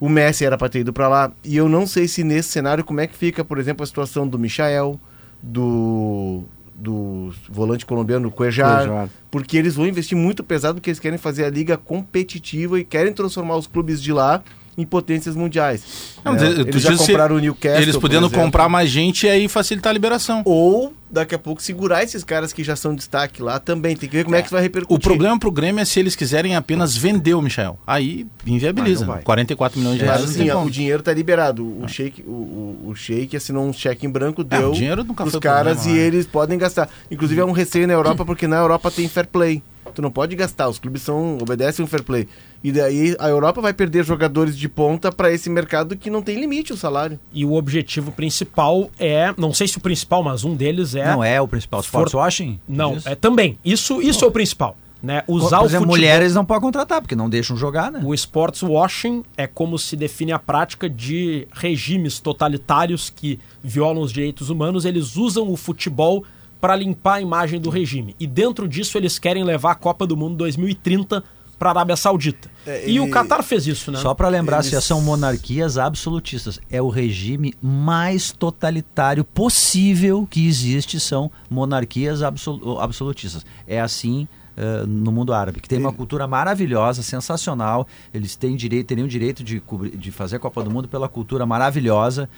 O 0.00 0.08
Messi 0.08 0.44
era 0.44 0.56
para 0.56 0.68
ter 0.68 0.80
ido 0.80 0.92
para 0.92 1.08
lá. 1.08 1.32
E 1.44 1.56
eu 1.56 1.68
não 1.68 1.84
sei 1.84 2.06
se 2.06 2.22
nesse 2.22 2.50
cenário 2.50 2.84
como 2.84 3.00
é 3.00 3.06
que 3.08 3.16
fica, 3.16 3.44
por 3.44 3.58
exemplo, 3.58 3.82
a 3.82 3.86
situação 3.86 4.28
do 4.28 4.38
Michael, 4.38 5.00
do 5.42 6.44
do 6.78 7.34
volante 7.48 7.84
colombiano 7.84 8.30
Cuejar, 8.30 8.86
Cuejar. 8.86 9.08
porque 9.30 9.56
eles 9.56 9.74
vão 9.74 9.86
investir 9.86 10.16
muito 10.16 10.44
pesado 10.44 10.76
porque 10.76 10.90
eles 10.90 11.00
querem 11.00 11.18
fazer 11.18 11.44
a 11.44 11.50
liga 11.50 11.76
competitiva 11.76 12.78
e 12.78 12.84
querem 12.84 13.12
transformar 13.12 13.56
os 13.56 13.66
clubes 13.66 14.00
de 14.00 14.12
lá 14.12 14.42
em 14.78 14.86
potências 14.86 15.34
mundiais. 15.34 15.82
Não, 16.24 16.36
É, 16.36 16.60
eles 16.60 16.82
já 16.82 16.96
compraram 16.96 17.36
o 17.36 17.38
Newcastle, 17.40 17.82
Eles 17.82 17.96
podendo 17.96 18.30
comprar 18.30 18.68
mais 18.68 18.88
gente 18.88 19.26
e 19.26 19.28
aí 19.28 19.48
facilitar 19.48 19.90
a 19.90 19.92
liberação. 19.92 20.42
ou 20.44 20.94
daqui 21.10 21.34
a 21.34 21.38
pouco 21.38 21.62
segurar 21.62 22.02
esses 22.02 22.22
caras 22.22 22.52
que 22.52 22.62
já 22.62 22.76
são 22.76 22.94
destaque 22.94 23.42
lá 23.42 23.58
também. 23.58 23.96
Tem 23.96 24.08
que 24.08 24.16
ver 24.16 24.24
como 24.24 24.36
é, 24.36 24.40
que 24.40 24.46
isso 24.46 24.54
vai 24.54 24.62
repercutir. 24.62 24.96
O 24.96 25.00
problema 25.00 25.38
pro 25.38 25.50
Grêmio 25.50 25.80
é 25.80 25.84
se 25.84 25.98
eles 25.98 26.14
quiserem 26.14 26.54
apenas 26.54 26.96
vender 26.96 27.34
o 27.34 27.42
Michel. 27.42 27.78
Aí 27.86 28.26
inviabiliza. 28.46 29.00
Mas 29.00 29.08
não 29.08 29.14
vai. 29.14 29.22
44 29.22 29.78
milhões 29.78 29.98
de 29.98 30.04
reais. 30.04 30.20
Mas 30.20 30.36
não 30.36 30.42
assim, 30.42 30.50
ó, 30.50 30.64
o 30.64 30.70
dinheiro 30.70 31.02
tá 31.02 31.12
liberado. 31.12 31.64
O 31.64 31.88
Sheik, 31.88 32.22
o, 32.26 32.30
o, 32.30 32.88
o 32.90 32.94
Sheik 32.94 33.36
assinou 33.36 33.66
um 33.66 33.72
cheque 33.72 34.06
em 34.06 34.10
branco, 34.10 34.42
É, 34.42 34.58
deu 34.58 34.70
o 34.70 34.72
dinheiro 34.72 35.02
nunca 35.02 35.24
foi 35.26 35.40
caras 35.40 35.78
problema, 35.78 35.98
e 35.98 36.00
né? 36.00 36.06
eles 36.06 36.26
podem 36.26 36.58
gastar. 36.58 36.88
Inclusive 37.10 37.40
é 37.40 37.44
um 37.44 37.52
receio 37.52 37.86
na 37.86 37.94
Europa, 37.94 38.24
porque 38.24 38.46
na 38.46 38.56
Europa 38.56 38.90
tem 38.90 39.08
fair 39.08 39.26
play. 39.26 39.62
Tu 39.98 40.02
não 40.02 40.12
pode 40.12 40.36
gastar, 40.36 40.68
os 40.68 40.78
clubes 40.78 41.02
são 41.02 41.38
obedecem 41.42 41.84
um 41.84 41.88
fair 41.88 42.04
play. 42.04 42.28
E 42.62 42.70
daí 42.70 43.16
a 43.18 43.28
Europa 43.28 43.60
vai 43.60 43.72
perder 43.72 44.04
jogadores 44.04 44.56
de 44.56 44.68
ponta 44.68 45.10
para 45.10 45.32
esse 45.32 45.50
mercado 45.50 45.96
que 45.96 46.08
não 46.08 46.22
tem 46.22 46.38
limite 46.38 46.72
o 46.72 46.76
salário. 46.76 47.18
E 47.32 47.44
o 47.44 47.54
objetivo 47.54 48.12
principal 48.12 48.88
é, 48.96 49.34
não 49.36 49.52
sei 49.52 49.66
se 49.66 49.76
o 49.76 49.80
principal, 49.80 50.22
mas 50.22 50.44
um 50.44 50.54
deles 50.54 50.94
é. 50.94 51.04
Não 51.10 51.24
é 51.24 51.40
o 51.40 51.48
principal. 51.48 51.80
Sports 51.80 52.12
For- 52.12 52.20
washing? 52.20 52.60
Não, 52.68 52.92
Diz? 52.94 53.06
é 53.06 53.16
também. 53.16 53.58
Isso, 53.64 54.00
isso 54.00 54.24
é 54.24 54.28
o 54.28 54.30
principal. 54.30 54.76
Né? 55.02 55.24
Usar 55.26 55.56
Por 55.58 55.64
o 55.64 55.66
exemplo, 55.66 55.86
futebol. 55.86 55.96
mulheres 55.96 56.32
não 56.36 56.44
podem 56.44 56.62
contratar, 56.62 57.00
porque 57.00 57.16
não 57.16 57.28
deixam 57.28 57.56
jogar, 57.56 57.90
né? 57.90 58.00
O 58.04 58.14
sports 58.14 58.62
washing 58.62 59.24
é 59.36 59.48
como 59.48 59.76
se 59.80 59.96
define 59.96 60.30
a 60.30 60.38
prática 60.38 60.88
de 60.88 61.48
regimes 61.52 62.20
totalitários 62.20 63.10
que 63.10 63.40
violam 63.60 64.00
os 64.02 64.12
direitos 64.12 64.48
humanos. 64.48 64.84
Eles 64.84 65.16
usam 65.16 65.50
o 65.50 65.56
futebol 65.56 66.24
para 66.60 66.74
limpar 66.76 67.14
a 67.14 67.20
imagem 67.20 67.60
do 67.60 67.70
regime. 67.70 68.14
E 68.18 68.26
dentro 68.26 68.68
disso 68.68 68.96
eles 68.98 69.18
querem 69.18 69.44
levar 69.44 69.72
a 69.72 69.74
Copa 69.74 70.06
do 70.06 70.16
Mundo 70.16 70.36
2030 70.36 71.22
para 71.58 71.70
a 71.70 71.72
Arábia 71.72 71.96
Saudita. 71.96 72.48
É, 72.64 72.88
E 72.88 73.00
o 73.00 73.10
Qatar 73.10 73.42
fez 73.42 73.66
isso, 73.66 73.90
né? 73.90 73.98
Só 73.98 74.14
para 74.14 74.28
lembrar, 74.28 74.58
Eles- 74.58 74.66
se 74.70 74.80
são 74.80 75.00
monarquias 75.02 75.76
absolutistas. 75.76 76.60
É 76.70 76.80
o 76.80 76.88
regime 76.88 77.52
mais 77.60 78.30
totalitário 78.30 79.24
possível 79.24 80.26
que 80.30 80.46
existe, 80.46 81.00
são 81.00 81.30
monarquias 81.50 82.22
absol- 82.22 82.78
absolutistas. 82.80 83.44
É 83.66 83.80
assim 83.80 84.28
eh, 84.60 84.84
no 84.88 85.12
mundo 85.12 85.32
árabe, 85.32 85.60
que 85.60 85.68
tem 85.68 85.78
uma 85.78 85.92
cultura 85.92 86.26
maravilhosa, 86.26 87.00
sensacional. 87.00 87.86
Eles 88.12 88.34
têm 88.34 88.56
direito, 88.56 88.88
teriam 88.88 89.06
direito 89.06 89.44
de, 89.44 89.60
cobrir- 89.60 89.96
de 89.96 90.10
fazer 90.10 90.34
a 90.34 90.38
Copa 90.40 90.64
do 90.64 90.70
Mundo 90.70 90.88
pela 90.88 91.08
cultura 91.08 91.46
maravilhosa. 91.46 92.28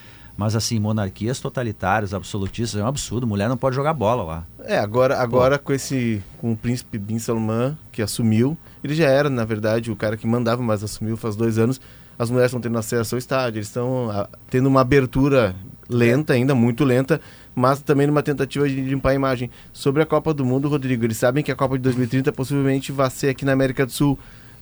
Mas 0.40 0.56
assim, 0.56 0.80
monarquias 0.80 1.38
totalitárias, 1.38 2.14
absolutistas, 2.14 2.80
é 2.80 2.82
um 2.82 2.86
absurdo. 2.86 3.26
Mulher 3.26 3.46
não 3.46 3.58
pode 3.58 3.76
jogar 3.76 3.92
bola 3.92 4.22
lá. 4.22 4.46
É, 4.60 4.78
agora, 4.78 5.18
agora 5.18 5.58
com 5.58 5.70
esse 5.70 6.22
com 6.38 6.52
o 6.52 6.56
príncipe 6.56 6.96
Bin 6.96 7.18
Salman 7.18 7.76
que 7.92 8.00
assumiu, 8.00 8.56
ele 8.82 8.94
já 8.94 9.06
era, 9.06 9.28
na 9.28 9.44
verdade, 9.44 9.90
o 9.90 9.96
cara 9.96 10.16
que 10.16 10.26
mandava, 10.26 10.62
mas 10.62 10.82
assumiu 10.82 11.14
faz 11.18 11.36
dois 11.36 11.58
anos. 11.58 11.78
As 12.18 12.30
mulheres 12.30 12.48
estão 12.52 12.58
tendo 12.58 12.78
acesso 12.78 13.14
ao 13.14 13.18
estádio, 13.18 13.58
eles 13.58 13.66
estão 13.66 14.10
ah, 14.10 14.30
tendo 14.48 14.66
uma 14.66 14.80
abertura 14.80 15.54
lenta 15.90 16.32
ainda, 16.32 16.54
muito 16.54 16.84
lenta, 16.84 17.20
mas 17.54 17.82
também 17.82 18.06
numa 18.06 18.22
tentativa 18.22 18.66
de 18.66 18.80
limpar 18.80 19.10
a 19.10 19.14
imagem. 19.14 19.50
Sobre 19.74 20.02
a 20.02 20.06
Copa 20.06 20.32
do 20.32 20.42
Mundo, 20.42 20.70
Rodrigo, 20.70 21.04
eles 21.04 21.18
sabem 21.18 21.44
que 21.44 21.52
a 21.52 21.54
Copa 21.54 21.76
de 21.76 21.82
2030 21.82 22.32
possivelmente 22.32 22.90
vai 22.92 23.10
ser 23.10 23.28
aqui 23.28 23.44
na 23.44 23.52
América 23.52 23.84
do 23.84 23.92
Sul. 23.92 24.18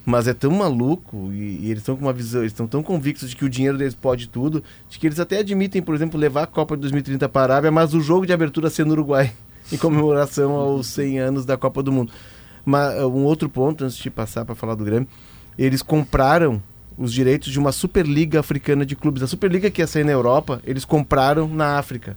Mas 0.09 0.27
é 0.27 0.33
tão 0.33 0.51
maluco 0.51 1.31
e, 1.35 1.59
e 1.61 1.65
eles 1.67 1.81
estão 1.81 1.95
com 1.95 2.07
uma 2.07 2.15
visão, 2.15 2.43
estão 2.43 2.67
tão 2.67 2.83
convictos 2.83 3.29
de 3.29 3.37
que 3.37 3.45
o 3.45 3.49
dinheiro 3.49 3.77
deles 3.77 3.95
pode 3.95 4.27
tudo, 4.27 4.65
de 4.89 4.99
que 4.99 5.07
eles 5.07 5.21
até 5.21 5.41
admitem, 5.41 5.83
por 5.83 5.95
exemplo, 5.95 6.19
levar 6.19 6.45
a 6.45 6.47
Copa 6.47 6.77
de 6.77 6.81
2030 6.81 7.29
para 7.29 7.43
a 7.43 7.45
Arábia, 7.57 7.71
mas 7.71 7.93
o 7.93 8.01
jogo 8.01 8.25
de 8.25 8.33
abertura 8.33 8.71
ser 8.71 8.87
no 8.87 8.93
Uruguai, 8.93 9.31
em 9.71 9.77
comemoração 9.77 10.53
aos 10.53 10.87
100 10.87 11.19
anos 11.19 11.45
da 11.45 11.59
Copa 11.59 11.83
do 11.83 11.93
Mundo. 11.93 12.11
Mas 12.65 12.99
uh, 12.99 13.07
um 13.07 13.23
outro 13.25 13.51
ponto, 13.51 13.85
antes 13.85 13.99
de 13.99 14.09
passar 14.09 14.47
para 14.47 14.55
falar 14.55 14.77
do 14.77 14.83
Grêmio, 14.83 15.07
eles 15.59 15.83
compraram 15.83 16.63
os 16.97 17.13
direitos 17.13 17.53
de 17.53 17.59
uma 17.59 17.71
Superliga 17.71 18.41
Africana 18.41 18.87
de 18.87 18.97
Clubes. 18.97 19.23
A 19.23 19.27
Superliga 19.27 19.71
que 19.71 19.83
ia 19.83 19.87
sair 19.87 20.05
na 20.05 20.13
Europa, 20.13 20.63
eles 20.65 20.87
compraram 20.87 21.47
na 21.47 21.77
África. 21.77 22.17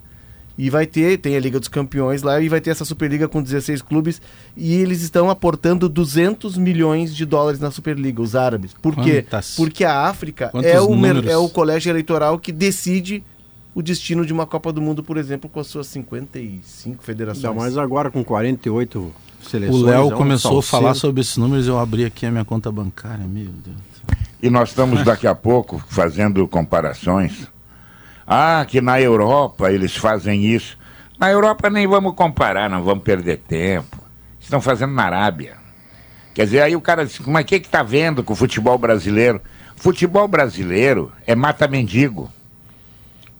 E 0.57 0.69
vai 0.69 0.85
ter, 0.85 1.17
tem 1.17 1.35
a 1.35 1.39
Liga 1.39 1.59
dos 1.59 1.67
Campeões 1.69 2.21
lá, 2.21 2.39
e 2.41 2.49
vai 2.49 2.59
ter 2.61 2.69
essa 2.71 2.85
Superliga 2.85 3.27
com 3.27 3.41
16 3.41 3.81
clubes. 3.81 4.21
E 4.55 4.75
eles 4.75 5.01
estão 5.01 5.29
aportando 5.29 5.87
200 5.89 6.57
milhões 6.57 7.15
de 7.15 7.25
dólares 7.25 7.59
na 7.59 7.71
Superliga, 7.71 8.21
os 8.21 8.35
árabes. 8.35 8.73
Por 8.81 8.95
quê? 8.95 9.21
Quantas- 9.23 9.55
Porque 9.55 9.83
a 9.83 10.01
África 10.07 10.49
Quantos 10.49 10.69
é 10.69 10.79
o, 10.79 10.89
números? 10.89 11.25
é 11.25 11.37
o 11.37 11.47
colégio 11.49 11.89
eleitoral 11.89 12.37
que 12.37 12.51
decide 12.51 13.23
o 13.73 13.81
destino 13.81 14.25
de 14.25 14.33
uma 14.33 14.45
Copa 14.45 14.71
do 14.73 14.81
Mundo, 14.81 15.01
por 15.01 15.15
exemplo, 15.17 15.49
com 15.49 15.59
as 15.59 15.67
suas 15.67 15.87
55 15.87 17.03
federações. 17.03 17.45
Ainda 17.45 17.57
mais 17.59 17.77
agora 17.77 18.11
com 18.11 18.23
48 18.23 19.11
seleções. 19.49 19.81
O 19.81 19.85
Léo 19.85 20.11
é 20.11 20.13
um 20.13 20.17
começou 20.17 20.59
a 20.59 20.63
falar 20.63 20.93
sobre 20.93 21.21
esses 21.21 21.37
números 21.37 21.67
eu 21.67 21.79
abri 21.79 22.03
aqui 22.05 22.25
a 22.25 22.31
minha 22.31 22.45
conta 22.45 22.71
bancária, 22.71 23.25
meu 23.25 23.45
Deus. 23.45 23.77
E 24.43 24.49
nós 24.49 24.69
estamos 24.69 25.03
daqui 25.05 25.27
a 25.27 25.35
pouco 25.35 25.81
fazendo 25.87 26.45
comparações. 26.47 27.47
Ah, 28.33 28.65
que 28.65 28.79
na 28.79 28.97
Europa 29.01 29.73
eles 29.73 29.93
fazem 29.93 30.45
isso. 30.45 30.77
Na 31.19 31.29
Europa 31.29 31.69
nem 31.69 31.85
vamos 31.85 32.15
comparar, 32.15 32.69
não 32.69 32.81
vamos 32.81 33.03
perder 33.03 33.39
tempo. 33.39 34.01
Estão 34.39 34.61
fazendo 34.61 34.93
na 34.93 35.03
Arábia. 35.03 35.57
Quer 36.33 36.45
dizer, 36.45 36.61
aí 36.61 36.73
o 36.73 36.79
cara 36.79 37.05
diz, 37.05 37.19
mas 37.19 37.43
o 37.43 37.45
que 37.45 37.55
está 37.55 37.83
vendo 37.83 38.23
com 38.23 38.31
o 38.31 38.35
futebol 38.37 38.77
brasileiro? 38.77 39.41
Futebol 39.75 40.29
brasileiro 40.29 41.11
é 41.27 41.35
mata-mendigo. 41.35 42.31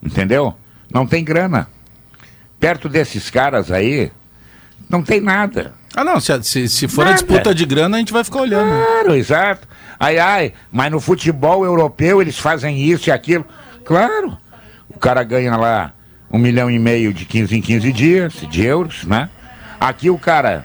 Entendeu? 0.04 0.54
Não 0.94 1.08
tem 1.08 1.24
grana. 1.24 1.70
Perto 2.60 2.90
desses 2.90 3.30
caras 3.30 3.72
aí, 3.72 4.12
não 4.90 5.02
tem 5.02 5.22
nada. 5.22 5.74
Ah, 5.96 6.04
não, 6.04 6.20
se, 6.20 6.44
se, 6.44 6.68
se 6.68 6.88
for 6.90 7.04
a 7.04 7.12
Nada. 7.12 7.18
disputa 7.18 7.56
de 7.56 7.66
grana, 7.66 7.96
a 7.96 8.00
gente 8.02 8.12
vai 8.12 8.26
ficar 8.26 8.42
olhando. 8.42 8.70
Claro, 8.86 9.16
exato. 9.16 9.66
Ai, 9.98 10.20
ai, 10.20 10.54
mas 10.70 10.92
no 10.92 11.00
futebol 11.00 11.64
europeu 11.64 12.22
eles 12.22 12.38
fazem 12.38 12.78
isso 12.78 13.08
e 13.08 13.12
aquilo. 13.14 13.46
Claro. 13.86 14.38
O 15.02 15.10
cara 15.12 15.24
ganha 15.24 15.58
lá 15.58 15.94
um 16.32 16.38
milhão 16.38 16.70
e 16.70 16.78
meio 16.78 17.12
de 17.12 17.26
15 17.26 17.58
em 17.58 17.60
15 17.60 17.92
dias, 17.92 18.34
de 18.48 18.64
euros, 18.64 19.04
né? 19.04 19.32
Aqui 19.80 20.12
o 20.12 20.18
cara, 20.20 20.64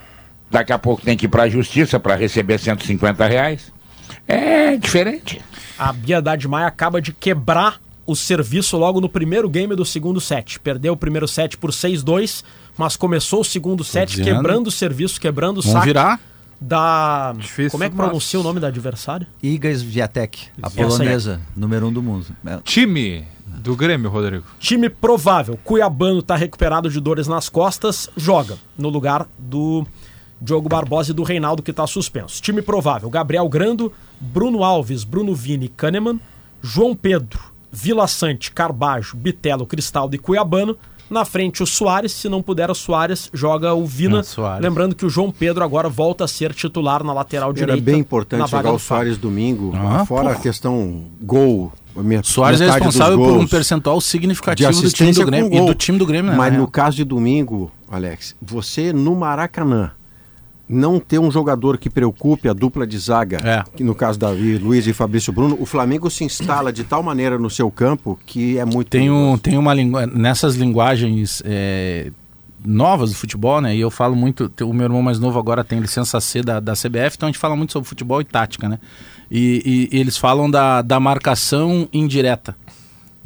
daqui 0.51 0.75
a 0.75 0.79
pouco 0.79 1.01
tem 1.01 1.17
que 1.17 1.25
ir 1.25 1.29
pra 1.31 1.49
justiça 1.49 1.99
para 1.99 2.15
receber 2.15 2.59
150 2.59 3.27
reais. 3.27 3.73
É 4.29 4.77
diferente. 4.77 5.41
A 5.79 5.91
Bia 5.91 6.19
Haddad 6.19 6.47
Maia 6.47 6.67
acaba 6.67 7.01
de 7.01 7.15
quebrar 7.15 7.81
o 8.07 8.15
serviço 8.15 8.77
logo 8.77 9.01
no 9.01 9.09
primeiro 9.09 9.49
game 9.49 9.75
do 9.75 9.87
segundo 9.87 10.21
set. 10.21 10.61
Perdeu 10.61 10.93
o 10.93 10.99
primeiro 10.99 11.27
set 11.27 11.57
por 11.57 11.71
6-2, 11.71 12.45
mas 12.77 12.95
começou 12.95 13.41
o 13.41 13.45
segundo 13.45 13.83
set 13.83 14.11
dizendo. 14.11 14.37
quebrando 14.37 14.67
o 14.67 14.71
serviço, 14.71 15.19
quebrando 15.19 15.61
o 15.61 15.63
Vamos 15.63 15.73
saque 15.73 15.87
virar. 15.87 16.21
Da... 16.61 17.33
Difícil, 17.37 17.71
Como 17.73 17.85
é 17.85 17.91
que 17.91 17.97
mas- 17.97 18.07
pronuncia 18.07 18.41
o 18.41 18.43
nome 18.43 18.61
da 18.61 18.69
adversária? 18.69 19.27
Iga 19.43 19.77
Swiatek, 19.77 20.49
a 20.63 20.67
Essa 20.67 20.81
aí. 20.81 20.87
polonesa, 20.87 21.41
número 21.57 21.87
um 21.89 21.93
do 21.93 22.03
mundo. 22.03 22.27
É, 22.45 22.59
Time 22.65 23.25
do 23.47 23.75
Grêmio, 23.77 24.09
Rodrigo. 24.11 24.45
Time 24.59 24.89
provável. 24.89 25.59
Cuiabano 25.65 26.21
está 26.21 26.37
recuperado 26.37 26.89
de 26.91 27.01
dores 27.01 27.27
nas 27.27 27.49
costas, 27.49 28.09
joga 28.17 28.57
no 28.79 28.89
lugar 28.89 29.27
do 29.39 29.87
Diogo 30.41 30.69
Barbosa 30.69 31.11
e 31.11 31.15
do 31.15 31.23
Reinaldo, 31.23 31.63
que 31.63 31.71
está 31.71 31.87
suspenso. 31.87 32.41
Time 32.43 32.61
provável: 32.63 33.09
Gabriel 33.11 33.49
Grando, 33.49 33.93
Bruno 34.21 34.63
Alves, 34.63 35.03
Bruno 35.05 35.35
Vini, 35.35 35.69
Kahneman, 35.69 36.21
João 36.63 36.95
Pedro, 36.95 37.41
Vila 37.73 38.07
Sante, 38.07 38.51
Carbajo, 38.53 39.17
Bitelo, 39.17 39.67
Cristaldo 39.67 40.15
e 40.15 40.19
Cuiabano. 40.19 40.77
Na 41.09 41.25
frente 41.25 41.63
o 41.63 41.67
Soares, 41.67 42.13
se 42.13 42.29
não 42.29 42.43
puder 42.43 42.71
o 42.71 42.75
Soares, 42.75 43.31
joga 43.33 43.73
o 43.75 43.87
Vina. 43.87 44.21
É. 44.21 44.61
Lembrando 44.61 44.95
que 44.95 45.07
o 45.07 45.11
João 45.11 45.31
Pedro 45.31 45.63
agora 45.63 45.89
volta 45.89 46.25
a 46.25 46.29
ser 46.29 46.53
titular 46.53 47.05
na 47.05 47.13
lateral 47.13 47.51
Era 47.51 47.59
direita. 47.59 47.83
bem 47.83 47.95
na 47.95 48.01
importante 48.01 48.51
jogar 48.51 48.73
o 48.73 48.79
Soares 48.79 49.17
domingo, 49.17 49.73
Ah, 49.77 50.05
fora 50.05 50.29
a 50.29 50.31
porra. 50.33 50.43
questão 50.43 51.05
gol. 51.21 51.73
Soares 52.25 52.61
é 52.61 52.71
responsável 52.71 53.17
por 53.17 53.33
um 53.39 53.47
percentual 53.47 54.01
significativo 54.01 54.71
do 54.71 54.91
time 54.91 55.13
do 55.13 55.25
Grêmio 55.27 55.55
e 55.55 55.67
do 55.67 55.75
time 55.75 55.99
do 55.99 56.05
Grêmio, 56.05 56.31
né? 56.33 56.37
Mas 56.37 56.53
na 56.53 56.59
no 56.59 56.69
caso 56.69 56.97
de 56.97 57.05
domingo, 57.05 57.71
Alex, 57.91 58.35
você 58.43 58.93
no 58.93 59.15
Maracanã 59.17 59.93
não 60.69 60.99
ter 60.99 61.19
um 61.21 61.31
jogador 61.31 61.79
que 61.79 61.89
preocupe 61.89 62.49
a 62.49 62.53
dupla 62.53 62.87
de 62.87 62.99
zaga, 62.99 63.39
É. 63.45 63.63
que 63.77 63.85
no 63.85 63.95
caso 63.95 64.19
Davi, 64.19 64.59
Luiz 64.59 64.87
e 64.87 64.93
Fabrício 64.93 65.33
Bruno, 65.33 65.57
o 65.61 65.65
Flamengo 65.67 66.11
se 66.11 66.25
instala 66.25 66.73
de 66.73 66.83
tal 66.83 67.03
maneira 67.03 67.39
no 67.39 67.49
seu 67.49 67.71
campo 67.71 68.19
que 68.27 68.59
é 68.59 68.65
muito 68.65 68.89
Tem, 68.91 69.09
um, 69.11 69.39
tem 69.39 69.57
uma 69.57 69.73
língua 69.73 70.07
nessas 70.07 70.57
linguagens 70.57 71.41
é, 71.45 72.11
novas 72.65 73.11
do 73.11 73.17
futebol, 73.17 73.61
né? 73.61 73.77
E 73.77 73.81
eu 73.81 73.91
falo 73.93 74.17
muito. 74.17 74.51
O 74.63 74.73
meu 74.73 74.85
irmão 74.87 75.03
mais 75.03 75.21
novo 75.21 75.39
agora 75.39 75.63
tem 75.63 75.79
licença 75.79 76.21
C 76.21 76.43
da, 76.43 76.59
da 76.59 76.73
CBF, 76.73 77.15
então 77.17 77.29
a 77.29 77.31
gente 77.31 77.39
fala 77.39 77.55
muito 77.55 77.73
sobre 77.73 77.89
futebol 77.89 78.21
e 78.21 78.25
tática, 78.25 78.69
né? 78.69 78.81
E, 79.31 79.89
e- 79.93 79.97
e 79.97 80.01
eles 80.01 80.17
falam 80.17 80.51
da, 80.51 80.83
da 80.83 80.99
marcação 80.99 81.89
indireta. 81.93 82.57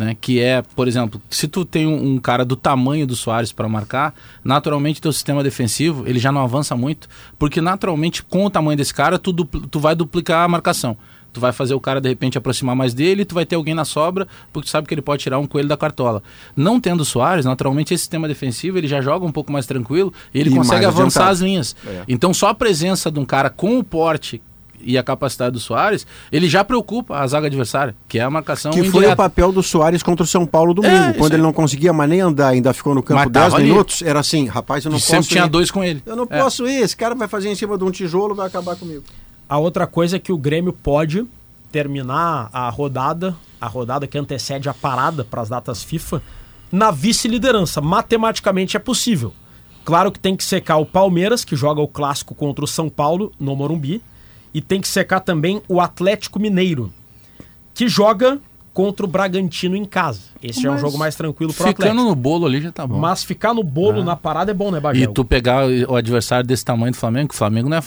Né, 0.01 0.17
que 0.19 0.41
é, 0.41 0.63
por 0.75 0.89
exemplo, 0.89 1.21
se 1.29 1.47
tu 1.47 1.63
tem 1.63 1.87
um, 1.87 2.15
um 2.15 2.19
cara 2.19 2.43
do 2.43 2.57
tamanho 2.57 3.07
do 3.07 3.15
Soares 3.15 3.53
para 3.53 3.69
marcar, 3.69 4.15
naturalmente 4.43 4.99
teu 4.99 5.13
sistema 5.13 5.43
defensivo 5.43 6.05
ele 6.09 6.19
já 6.19 6.33
não 6.33 6.41
avança 6.41 6.75
muito, 6.75 7.07
porque 7.39 7.61
naturalmente 7.61 8.23
com 8.23 8.47
o 8.47 8.49
tamanho 8.49 8.79
desse 8.79 8.95
cara 8.95 9.19
tu, 9.19 9.31
dupl- 9.31 9.67
tu 9.71 9.79
vai 9.79 9.95
duplicar 9.95 10.43
a 10.43 10.49
marcação. 10.49 10.97
tu 11.35 11.39
vai 11.39 11.53
fazer 11.53 11.75
o 11.75 11.81
cara 11.81 12.01
de 12.01 12.09
repente 12.09 12.39
aproximar 12.39 12.75
mais 12.75 12.95
dele, 12.95 13.27
tu 13.27 13.35
vai 13.35 13.45
ter 13.45 13.57
alguém 13.57 13.75
na 13.75 13.85
sobra, 13.85 14.27
porque 14.53 14.69
tu 14.69 14.71
sabe 14.71 14.89
que 14.89 14.95
ele 14.95 15.03
pode 15.03 15.23
tirar 15.23 15.39
um 15.39 15.47
coelho 15.47 15.69
da 15.69 15.77
cartola. 15.77 16.23
Não 16.57 16.81
tendo 16.81 17.03
o 17.03 17.05
Soares, 17.05 17.45
naturalmente 17.45 17.93
esse 17.93 18.01
sistema 18.03 18.27
defensivo 18.27 18.79
ele 18.79 18.89
já 18.89 19.03
joga 19.03 19.27
um 19.27 19.31
pouco 19.31 19.53
mais 19.53 19.67
tranquilo 19.67 20.13
e 20.33 20.41
ele 20.41 20.49
E 20.51 20.55
consegue 20.57 20.87
avançar 20.87 21.29
as 21.29 21.41
linhas. 21.41 21.77
É. 21.87 22.05
Então 22.09 22.33
só 22.33 22.49
a 22.49 22.55
presença 22.55 23.11
de 23.11 23.21
um 23.21 23.25
cara 23.27 23.51
com 23.51 23.79
o 23.79 23.85
porte 23.85 24.41
e 24.83 24.97
a 24.99 25.03
capacidade 25.03 25.53
do 25.53 25.61
Soares, 25.61 26.07
ele 26.33 26.49
já 26.49 26.65
preocupa 26.65 27.19
a 27.19 27.27
zaga 27.27 27.47
adversária, 27.47 27.95
que 28.09 28.19
é 28.19 28.23
a 28.23 28.31
marcação 28.31 28.71
Que 28.73 28.79
foi 28.81 28.87
o 28.87 28.97
indireta. 28.99 29.17
papel 29.17 29.53
do 29.53 29.63
Soares 29.63 30.03
contra 30.03 30.25
o 30.25 30.27
São 30.27 30.47
Paulo 30.47 30.73
domingo. 30.75 30.95
É, 30.95 31.13
quando 31.15 31.35
ele 31.35 31.43
não 31.43 31.53
conseguia 31.53 31.93
mais 31.93 32.09
nem 32.11 32.21
andar, 32.21 32.49
ainda 32.49 32.73
ficou 32.73 32.95
no 32.95 33.03
campo 33.03 33.21
Mas 33.21 33.31
tava 33.33 33.47
10 33.51 33.55
ali. 33.55 33.65
minutos, 33.71 34.03
era 34.03 34.21
assim, 34.21 34.47
rapaz, 34.47 34.85
eu 34.85 34.91
não 34.91 34.99
E 34.99 35.01
posso 35.01 35.11
sempre 35.11 35.29
tinha 35.29 35.45
ir. 35.45 35.49
dois 35.51 35.71
com 35.71 35.83
ele. 35.85 36.03
Eu 36.07 36.17
não 36.17 36.27
É. 36.31 36.39
posso 36.43 36.67
ir, 36.67 36.83
esse 36.83 36.97
cara 36.97 37.15
vai 37.15 37.29
fazer 37.29 37.49
em 37.51 37.55
cima 37.55 37.77
de 37.79 37.85
um 37.85 37.91
tijolo, 37.91 38.35
vai 38.35 38.47
acabar 38.47 38.77
comigo. 38.77 39.03
A 39.49 39.59
outra 39.59 39.87
coisa 39.87 40.17
é 40.17 40.19
que 40.19 40.33
o 40.33 40.39
Grêmio 40.39 40.73
pode 40.73 41.27
terminar 41.73 42.51
a 42.53 42.69
rodada, 42.69 43.35
a 43.61 43.67
rodada 43.67 44.07
que 44.07 44.19
antecede 44.19 44.69
a 44.69 44.75
parada 44.75 45.25
para 45.25 45.41
as 45.43 45.49
datas 45.49 45.83
FIFA, 45.83 46.21
na 46.71 46.91
vice-liderança. 46.91 47.81
Matematicamente 47.81 48.77
é 48.77 48.81
possível. 48.81 49.33
Claro 49.85 50.13
que 50.13 50.19
tem 50.19 50.37
que 50.37 50.45
secar 50.45 50.77
o 50.77 50.87
Palmeiras, 50.87 51.45
que 51.45 51.57
joga 51.57 51.81
o 51.81 51.89
clássico 51.89 52.35
contra 52.35 52.65
o 52.65 52.69
São 52.69 52.89
Paulo 52.89 53.33
no 53.41 53.57
Morumbi, 53.57 54.03
e 54.53 54.61
tem 54.61 54.81
que 54.81 54.89
secar 54.89 55.21
também 55.21 55.63
o 55.69 55.81
Atlético 55.81 56.39
Mineiro, 56.39 56.93
que 57.75 57.89
joga 57.89 58.39
contra 58.73 59.05
o 59.05 59.09
Bragantino 59.09 59.75
em 59.77 59.85
casa. 59.85 60.21
Esse 60.43 60.67
é 60.67 60.71
um 60.71 60.79
jogo 60.79 60.97
mais 60.97 61.15
tranquilo 61.17 61.53
pro 61.53 61.67
Ficando 61.67 61.89
Atlético. 61.89 62.09
no 62.09 62.15
bolo 62.15 62.47
ali 62.47 62.61
já 62.63 62.71
tá 62.73 62.87
bom. 62.87 62.99
Mas 62.99 63.23
ficar 63.25 63.53
no 63.53 63.63
bolo 63.65 64.03
na 64.05 64.15
parada 64.17 64.53
é 64.53 64.55
bom, 64.55 64.71
né, 64.71 64.79
E 64.79 64.81
Bagel? 64.81 65.13
tu 65.13 65.25
pegar 65.25 65.67
o 65.89 65.97
adversário 65.97 66.47
desse 66.47 66.65
tamanho 66.65 66.93
do 66.93 66.97
Flamengo, 66.97 67.33
o 67.33 67.37
Flamengo 67.37 67.69
não 67.69 67.77
é, 67.77 67.83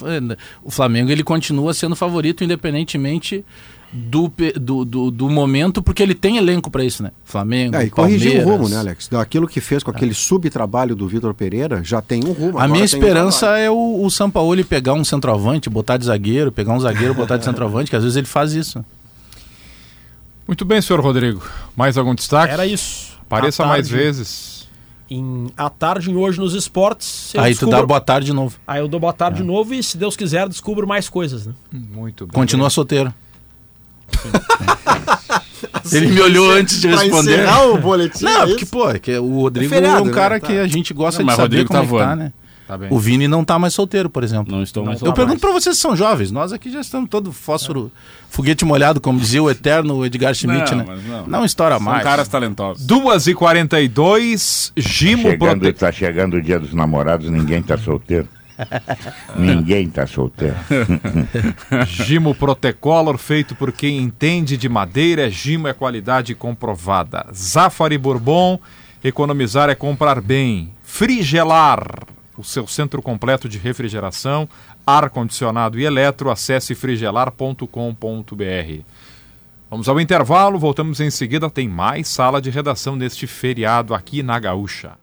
o 0.63 0.69
Flamengo 0.69 1.09
ele 1.09 1.23
continua 1.23 1.73
sendo 1.73 1.95
favorito 1.95 2.43
independentemente 2.43 3.43
do, 3.93 4.31
do, 4.59 4.83
do, 4.85 5.11
do 5.11 5.29
momento, 5.29 5.81
porque 5.83 6.01
ele 6.01 6.15
tem 6.15 6.37
elenco 6.37 6.71
para 6.71 6.83
isso, 6.83 7.03
né? 7.03 7.11
Flamengo, 7.23 7.75
É, 7.75 7.85
e 7.85 7.89
corrigiu 7.91 8.31
o 8.31 8.35
Palmeiras. 8.37 8.57
rumo, 8.59 8.69
né, 8.69 8.77
Alex? 8.77 9.07
Daquilo 9.07 9.47
que 9.47 9.61
fez 9.61 9.83
com 9.83 9.91
aquele 9.91 10.13
subtrabalho 10.15 10.95
do 10.95 11.07
Vitor 11.07 11.33
Pereira, 11.33 11.83
já 11.83 12.01
tem 12.01 12.23
um 12.25 12.31
rumo. 12.31 12.57
A 12.57 12.63
agora 12.63 12.67
minha 12.69 12.81
um 12.81 12.85
esperança 12.85 13.39
trabalho. 13.41 13.63
é 13.63 13.69
o, 13.71 14.03
o 14.03 14.09
Sampaoli 14.09 14.63
pegar 14.63 14.93
um 14.93 15.03
centroavante, 15.03 15.69
botar 15.69 15.97
de 15.97 16.05
zagueiro, 16.05 16.51
pegar 16.51 16.73
um 16.73 16.79
zagueiro, 16.79 17.13
botar 17.13 17.37
de 17.37 17.45
centroavante, 17.45 17.89
que 17.91 17.95
às 17.95 18.01
vezes 18.03 18.17
ele 18.17 18.25
faz 18.27 18.53
isso. 18.53 18.83
Muito 20.47 20.65
bem, 20.65 20.81
senhor 20.81 20.99
Rodrigo. 20.99 21.41
Mais 21.75 21.97
algum 21.97 22.13
destaque? 22.15 22.51
Era 22.51 22.65
isso. 22.65 23.13
Apareça 23.21 23.65
mais 23.65 23.87
vezes. 23.87 24.67
Em, 25.09 25.47
à 25.55 25.69
tarde, 25.69 26.09
em 26.09 26.15
hoje 26.15 26.39
nos 26.39 26.53
esportes. 26.53 27.33
eu 27.33 27.41
Aí 27.41 27.53
tu 27.53 27.59
dá 27.65 27.65
descubro- 27.67 27.87
boa 27.87 28.01
tarde 28.01 28.25
de 28.27 28.33
novo. 28.33 28.57
Aí 28.65 28.79
eu 28.79 28.87
dou 28.87 28.99
boa 28.99 29.13
tarde 29.13 29.37
de 29.37 29.43
novo 29.43 29.73
e, 29.73 29.83
se 29.83 29.97
Deus 29.97 30.15
quiser, 30.17 30.47
descubro 30.49 30.87
mais 30.87 31.07
coisas, 31.07 31.45
né? 31.45 31.53
Muito 31.71 32.25
bem. 32.25 32.33
Continua 32.33 32.69
solteiro. 32.69 33.13
Ele 35.91 36.07
me 36.07 36.21
olhou 36.21 36.51
antes 36.51 36.79
de 36.79 36.87
responder. 36.87 37.47
o 37.49 37.77
boletim, 37.77 38.23
Não, 38.25 38.43
é 38.43 38.47
porque, 38.47 38.65
pô, 38.65 38.89
é 38.89 38.99
que 38.99 39.17
o 39.17 39.41
Rodrigo 39.41 39.73
É 39.73 39.75
feriado, 39.77 39.99
é 39.99 40.01
um 40.01 40.05
né? 40.05 40.11
cara 40.13 40.39
Tá. 40.39 40.47
que 40.47 40.57
a 40.57 40.67
gente 40.67 40.93
gosta 40.93 41.19
Não, 41.19 41.25
de 41.25 41.27
mas 41.27 41.35
saber 41.35 41.57
Rodrigo 41.57 41.67
como 41.69 41.79
tá 41.79 41.83
é 41.83 41.87
que 41.87 41.91
tá, 41.91 42.05
voando. 42.05 42.23
né? 42.23 42.33
Tá 42.65 42.77
bem. 42.77 42.87
O 42.89 42.97
Vini 42.97 43.27
não 43.27 43.43
tá 43.43 43.59
mais 43.59 43.73
solteiro, 43.73 44.09
por 44.09 44.23
exemplo. 44.23 44.49
Não 44.55 44.63
estou 44.63 44.85
mais 44.85 45.01
Eu 45.01 45.11
pergunto 45.11 45.41
pra 45.41 45.51
vocês 45.51 45.75
que 45.75 45.81
são 45.81 45.97
jovens. 45.97 46.31
Nós 46.31 46.53
aqui 46.53 46.71
já 46.71 46.79
estamos 46.79 47.09
todo 47.09 47.33
fósforo, 47.33 47.91
foguete 48.29 48.63
molhado, 48.63 49.01
como 49.01 49.19
dizia 49.19 49.43
o 49.43 49.51
eterno 49.51 50.05
Edgar 50.05 50.33
Schmidt, 50.33 50.73
Não, 50.73 50.85
né? 50.85 50.97
não. 51.05 51.27
Não 51.27 51.45
estoura 51.45 51.75
São 51.75 51.83
mais. 51.83 52.01
caras 52.03 52.29
talentosos. 52.29 52.87
2h42, 52.87 54.71
Gimo 54.77 55.23
Chegando, 55.23 55.59
Prote... 55.59 55.77
tá 55.77 55.91
chegando 55.91 56.35
o 56.35 56.41
dia 56.41 56.57
dos 56.57 56.73
namorados, 56.73 57.29
ninguém 57.29 57.61
tá 57.61 57.77
solteiro. 57.77 58.29
ninguém 59.37 59.89
tá 59.89 60.05
solteiro. 60.05 60.55
Gimo 61.87 62.35
Protecolor, 62.35 63.17
feito 63.17 63.55
por 63.55 63.71
quem 63.71 63.99
entende 63.99 64.57
de 64.57 64.69
madeira. 64.69 65.29
Gimo 65.29 65.67
é 65.67 65.73
qualidade 65.73 66.35
comprovada. 66.35 67.25
Zafari 67.33 67.97
Bourbon, 67.97 68.59
economizar 69.03 69.69
é 69.69 69.75
comprar 69.75 70.21
bem. 70.21 70.71
Frigelar, 70.83 72.05
o 72.37 72.43
seu 72.43 72.67
centro 72.67 73.01
completo 73.01 73.49
de 73.49 73.57
refrigeração, 73.57 74.47
ar-condicionado 74.85 75.79
e 75.79 75.85
eletro. 75.85 76.29
Acesse 76.29 76.75
frigelar.com.br. 76.75 78.83
Vamos 79.69 79.89
ao 79.89 79.99
intervalo, 79.99 80.59
voltamos 80.59 80.99
em 80.99 81.09
seguida. 81.09 81.49
Tem 81.49 81.67
mais 81.67 82.07
sala 82.07 82.39
de 82.39 82.51
redação 82.51 82.95
neste 82.95 83.25
feriado 83.25 83.95
aqui 83.95 84.21
na 84.21 84.37
Gaúcha. 84.37 85.02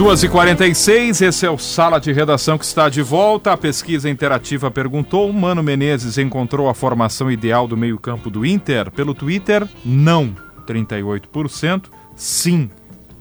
Duas 0.00 0.22
e 0.22 0.30
46 0.30 1.20
esse 1.20 1.44
é 1.44 1.50
o 1.50 1.58
Sala 1.58 2.00
de 2.00 2.10
Redação 2.10 2.56
que 2.56 2.64
está 2.64 2.88
de 2.88 3.02
volta. 3.02 3.52
A 3.52 3.56
pesquisa 3.56 4.08
interativa 4.08 4.70
perguntou: 4.70 5.30
Mano 5.30 5.62
Menezes 5.62 6.16
encontrou 6.16 6.70
a 6.70 6.74
formação 6.74 7.30
ideal 7.30 7.68
do 7.68 7.76
meio-campo 7.76 8.30
do 8.30 8.46
Inter? 8.46 8.90
Pelo 8.90 9.12
Twitter, 9.12 9.68
não, 9.84 10.34
38%, 10.66 11.90
sim, 12.16 12.70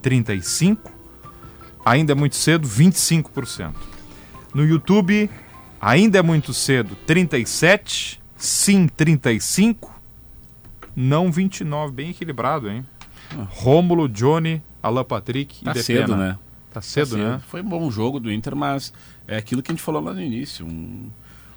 35%, 0.02 0.78
ainda 1.84 2.14
é 2.14 2.16
muito 2.16 2.38
cedo, 2.38 2.66
25%. 2.66 3.74
No 4.54 4.66
YouTube, 4.66 5.30
ainda 5.82 6.20
é 6.20 6.22
muito 6.22 6.54
cedo, 6.54 6.96
37%, 7.06 8.20
sim, 8.38 8.88
35%, 8.88 9.76
não 10.96 11.30
29%, 11.30 11.92
bem 11.92 12.12
equilibrado, 12.12 12.70
hein? 12.70 12.86
Rômulo, 13.50 14.08
Johnny, 14.08 14.62
Alan 14.82 15.04
Patrick 15.04 15.62
Tá 15.62 15.74
e 15.76 15.84
cedo, 15.84 16.14
Depena. 16.14 16.18
né? 16.18 16.40
Tá 16.74 16.82
cedo, 16.82 17.18
né? 17.18 17.42
Foi 17.48 17.62
um 17.62 17.68
bom 17.70 17.90
jogo 17.90 18.20
do 18.20 18.32
Inter, 18.32 18.56
mas 18.56 18.94
é 19.28 19.38
aquilo 19.38 19.62
que 19.62 19.72
a 19.72 19.74
gente 19.74 19.82
falou 19.84 20.02
lá 20.02 20.14
no 20.14 20.22
início. 20.22 20.66
Um, 20.66 21.10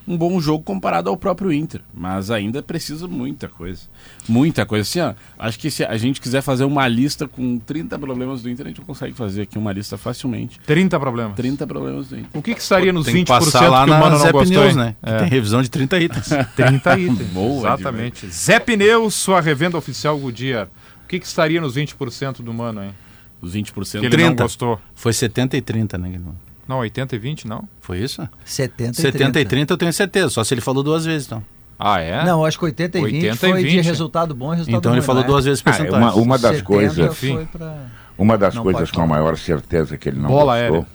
um 0.08 0.16
bom 0.16 0.40
jogo 0.40 0.64
comparado 0.64 1.08
ao 1.10 1.16
próprio 1.16 1.52
Inter. 1.52 1.82
Mas 1.94 2.30
ainda 2.30 2.62
precisa 2.62 3.06
muita 3.06 3.46
coisa. 3.46 3.82
Muita 4.28 4.64
coisa. 4.66 4.82
Assim, 4.82 5.00
ó, 5.00 5.14
acho 5.38 5.58
que 5.58 5.70
se 5.70 5.84
a 5.84 5.96
gente 5.98 6.20
quiser 6.20 6.40
fazer 6.40 6.64
uma 6.64 6.88
lista 6.88 7.28
com 7.28 7.58
30 7.58 7.98
problemas 7.98 8.42
do 8.42 8.48
Inter, 8.50 8.66
a 8.66 8.68
gente 8.70 8.80
consegue 8.80 9.12
fazer 9.14 9.42
aqui 9.42 9.58
uma 9.58 9.70
lista 9.70 9.96
facilmente. 9.98 10.58
30 10.66 10.98
problemas. 10.98 11.36
30 11.36 11.66
problemas 11.66 12.08
do 12.08 12.18
Inter. 12.18 12.30
O 12.32 12.42
que, 12.42 12.54
que 12.54 12.60
estaria 12.62 12.92
nos 12.92 13.04
Tem 13.06 13.22
que 13.24 13.30
20% 13.30 13.38
passar 13.38 13.68
lá 13.68 13.84
que 13.84 13.90
o 13.90 13.94
na 13.94 14.00
Mano 14.00 14.16
não 14.16 14.22
Zé 14.24 14.32
gostou, 14.32 14.56
Pneus, 14.62 14.76
né? 14.76 14.96
Que 15.02 15.10
É. 15.10 15.18
tem 15.18 15.28
revisão 15.28 15.62
de 15.62 15.70
30 15.70 15.98
itens. 16.00 16.28
30 16.56 16.98
itens. 16.98 17.28
Boa, 17.32 17.68
Exatamente. 17.74 18.26
Zé 18.28 18.58
Pneus, 18.58 19.14
sua 19.14 19.40
revenda 19.40 19.76
oficial 19.76 20.18
Goodyear. 20.18 20.68
O 21.04 21.08
que, 21.08 21.20
que 21.20 21.26
estaria 21.26 21.60
nos 21.60 21.76
20% 21.76 22.42
do 22.42 22.52
Mano, 22.54 22.82
hein? 22.82 22.94
Os 23.42 23.54
20%. 23.54 24.00
Que 24.00 24.06
ele 24.06 24.16
não 24.16 24.26
30. 24.28 24.42
gostou. 24.44 24.80
Foi 24.94 25.12
70 25.12 25.56
e 25.56 25.60
30, 25.60 25.98
né? 25.98 26.08
Guilherme? 26.08 26.32
Não, 26.66 26.78
80 26.78 27.16
e 27.16 27.18
20, 27.18 27.46
não? 27.48 27.68
Foi 27.80 27.98
isso? 27.98 28.26
70 28.44 28.92
e 28.92 28.94
70 29.02 29.28
e 29.28 29.32
30. 29.44 29.48
30 29.50 29.72
eu 29.74 29.76
tenho 29.76 29.92
certeza, 29.92 30.30
só 30.30 30.44
se 30.44 30.54
ele 30.54 30.60
falou 30.60 30.82
duas 30.82 31.04
vezes, 31.04 31.26
então. 31.26 31.44
Ah, 31.78 32.00
é? 32.00 32.24
Não, 32.24 32.44
acho 32.44 32.56
que 32.56 32.64
80 32.66 32.98
e 32.98 33.02
20 33.02 33.14
80 33.14 33.34
e 33.34 33.36
foi 33.50 33.62
de 33.64 33.68
20. 33.70 33.84
resultado 33.84 34.34
bom 34.34 34.52
e 34.54 34.56
resultado 34.58 34.78
Então 34.78 34.90
ruim, 34.92 34.98
ele 34.98 35.04
falou 35.06 35.22
né? 35.22 35.26
duas 35.26 35.44
vezes 35.44 35.60
Ah, 35.66 35.70
é 35.84 35.90
uma, 35.90 36.14
uma 36.14 36.38
das 36.38 36.58
70 36.58 36.64
coisas. 36.64 37.18
foi 37.18 37.44
pra- 37.46 37.86
Uma 38.16 38.38
das 38.38 38.54
Não 38.54 38.62
coisas 38.62 38.90
com 38.92 39.02
a 39.02 39.06
maior 39.06 39.36
certeza 39.36 39.98
que 39.98 40.08
ele 40.08 40.20
não 40.20 40.28
Bola 40.28 40.60
gostou. 40.68 40.86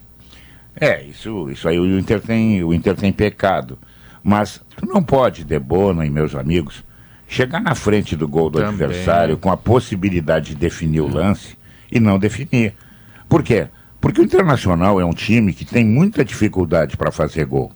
É, 0.79 1.03
isso, 1.03 1.49
isso 1.49 1.67
aí 1.67 1.77
o 1.77 1.99
Inter 1.99 2.21
tem, 2.21 2.63
o 2.63 2.73
Inter 2.73 2.95
tem 2.95 3.11
pecado. 3.11 3.77
Mas 4.23 4.61
tu 4.77 4.85
não 4.85 5.03
pode, 5.03 5.43
Debona 5.43 6.05
e 6.05 6.09
meus 6.09 6.33
amigos, 6.35 6.83
chegar 7.27 7.59
na 7.59 7.75
frente 7.75 8.15
do 8.15 8.27
gol 8.27 8.49
do 8.49 8.59
Também. 8.59 8.69
adversário 8.85 9.37
com 9.37 9.51
a 9.51 9.57
possibilidade 9.57 10.49
de 10.49 10.55
definir 10.55 11.01
o 11.01 11.07
lance 11.07 11.56
e 11.91 11.99
não 11.99 12.19
definir. 12.19 12.73
Por 13.27 13.43
quê? 13.43 13.67
Porque 13.99 14.21
o 14.21 14.23
Internacional 14.23 14.99
é 14.99 15.05
um 15.05 15.13
time 15.13 15.53
que 15.53 15.65
tem 15.65 15.85
muita 15.85 16.23
dificuldade 16.23 16.95
para 16.95 17.11
fazer 17.11 17.45
gol. 17.45 17.71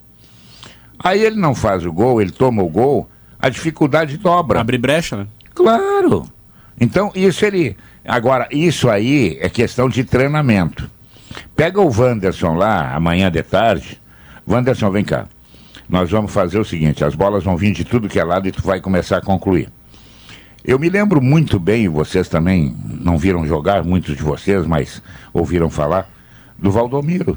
Aí 0.98 1.20
ele 1.22 1.36
não 1.36 1.54
faz 1.54 1.84
o 1.84 1.92
gol, 1.92 2.20
ele 2.20 2.30
toma 2.30 2.62
o 2.62 2.68
gol, 2.68 3.08
a 3.38 3.48
dificuldade 3.48 4.16
dobra. 4.16 4.60
Abre 4.60 4.78
brecha, 4.78 5.16
né? 5.16 5.26
Claro. 5.54 6.24
Então, 6.80 7.10
isso 7.14 7.44
ele. 7.44 7.76
Agora, 8.04 8.48
isso 8.50 8.88
aí 8.88 9.36
é 9.40 9.48
questão 9.48 9.88
de 9.88 10.04
treinamento. 10.04 10.90
Pega 11.56 11.80
o 11.80 11.90
Wanderson 11.90 12.54
lá, 12.54 12.94
amanhã 12.94 13.30
de 13.30 13.42
tarde. 13.42 14.00
Wanderson, 14.48 14.90
vem 14.90 15.04
cá. 15.04 15.26
Nós 15.88 16.10
vamos 16.10 16.32
fazer 16.32 16.58
o 16.58 16.64
seguinte: 16.64 17.04
as 17.04 17.14
bolas 17.14 17.44
vão 17.44 17.56
vir 17.56 17.72
de 17.72 17.84
tudo 17.84 18.08
que 18.08 18.18
é 18.18 18.24
lado 18.24 18.48
e 18.48 18.52
tu 18.52 18.62
vai 18.62 18.80
começar 18.80 19.18
a 19.18 19.22
concluir. 19.22 19.68
Eu 20.64 20.78
me 20.78 20.88
lembro 20.88 21.20
muito 21.20 21.58
bem, 21.58 21.88
vocês 21.88 22.28
também 22.28 22.74
não 23.00 23.18
viram 23.18 23.44
jogar, 23.46 23.82
muitos 23.84 24.16
de 24.16 24.22
vocês, 24.22 24.64
mas 24.66 25.02
ouviram 25.32 25.68
falar, 25.68 26.08
do 26.58 26.70
Valdomiro. 26.70 27.36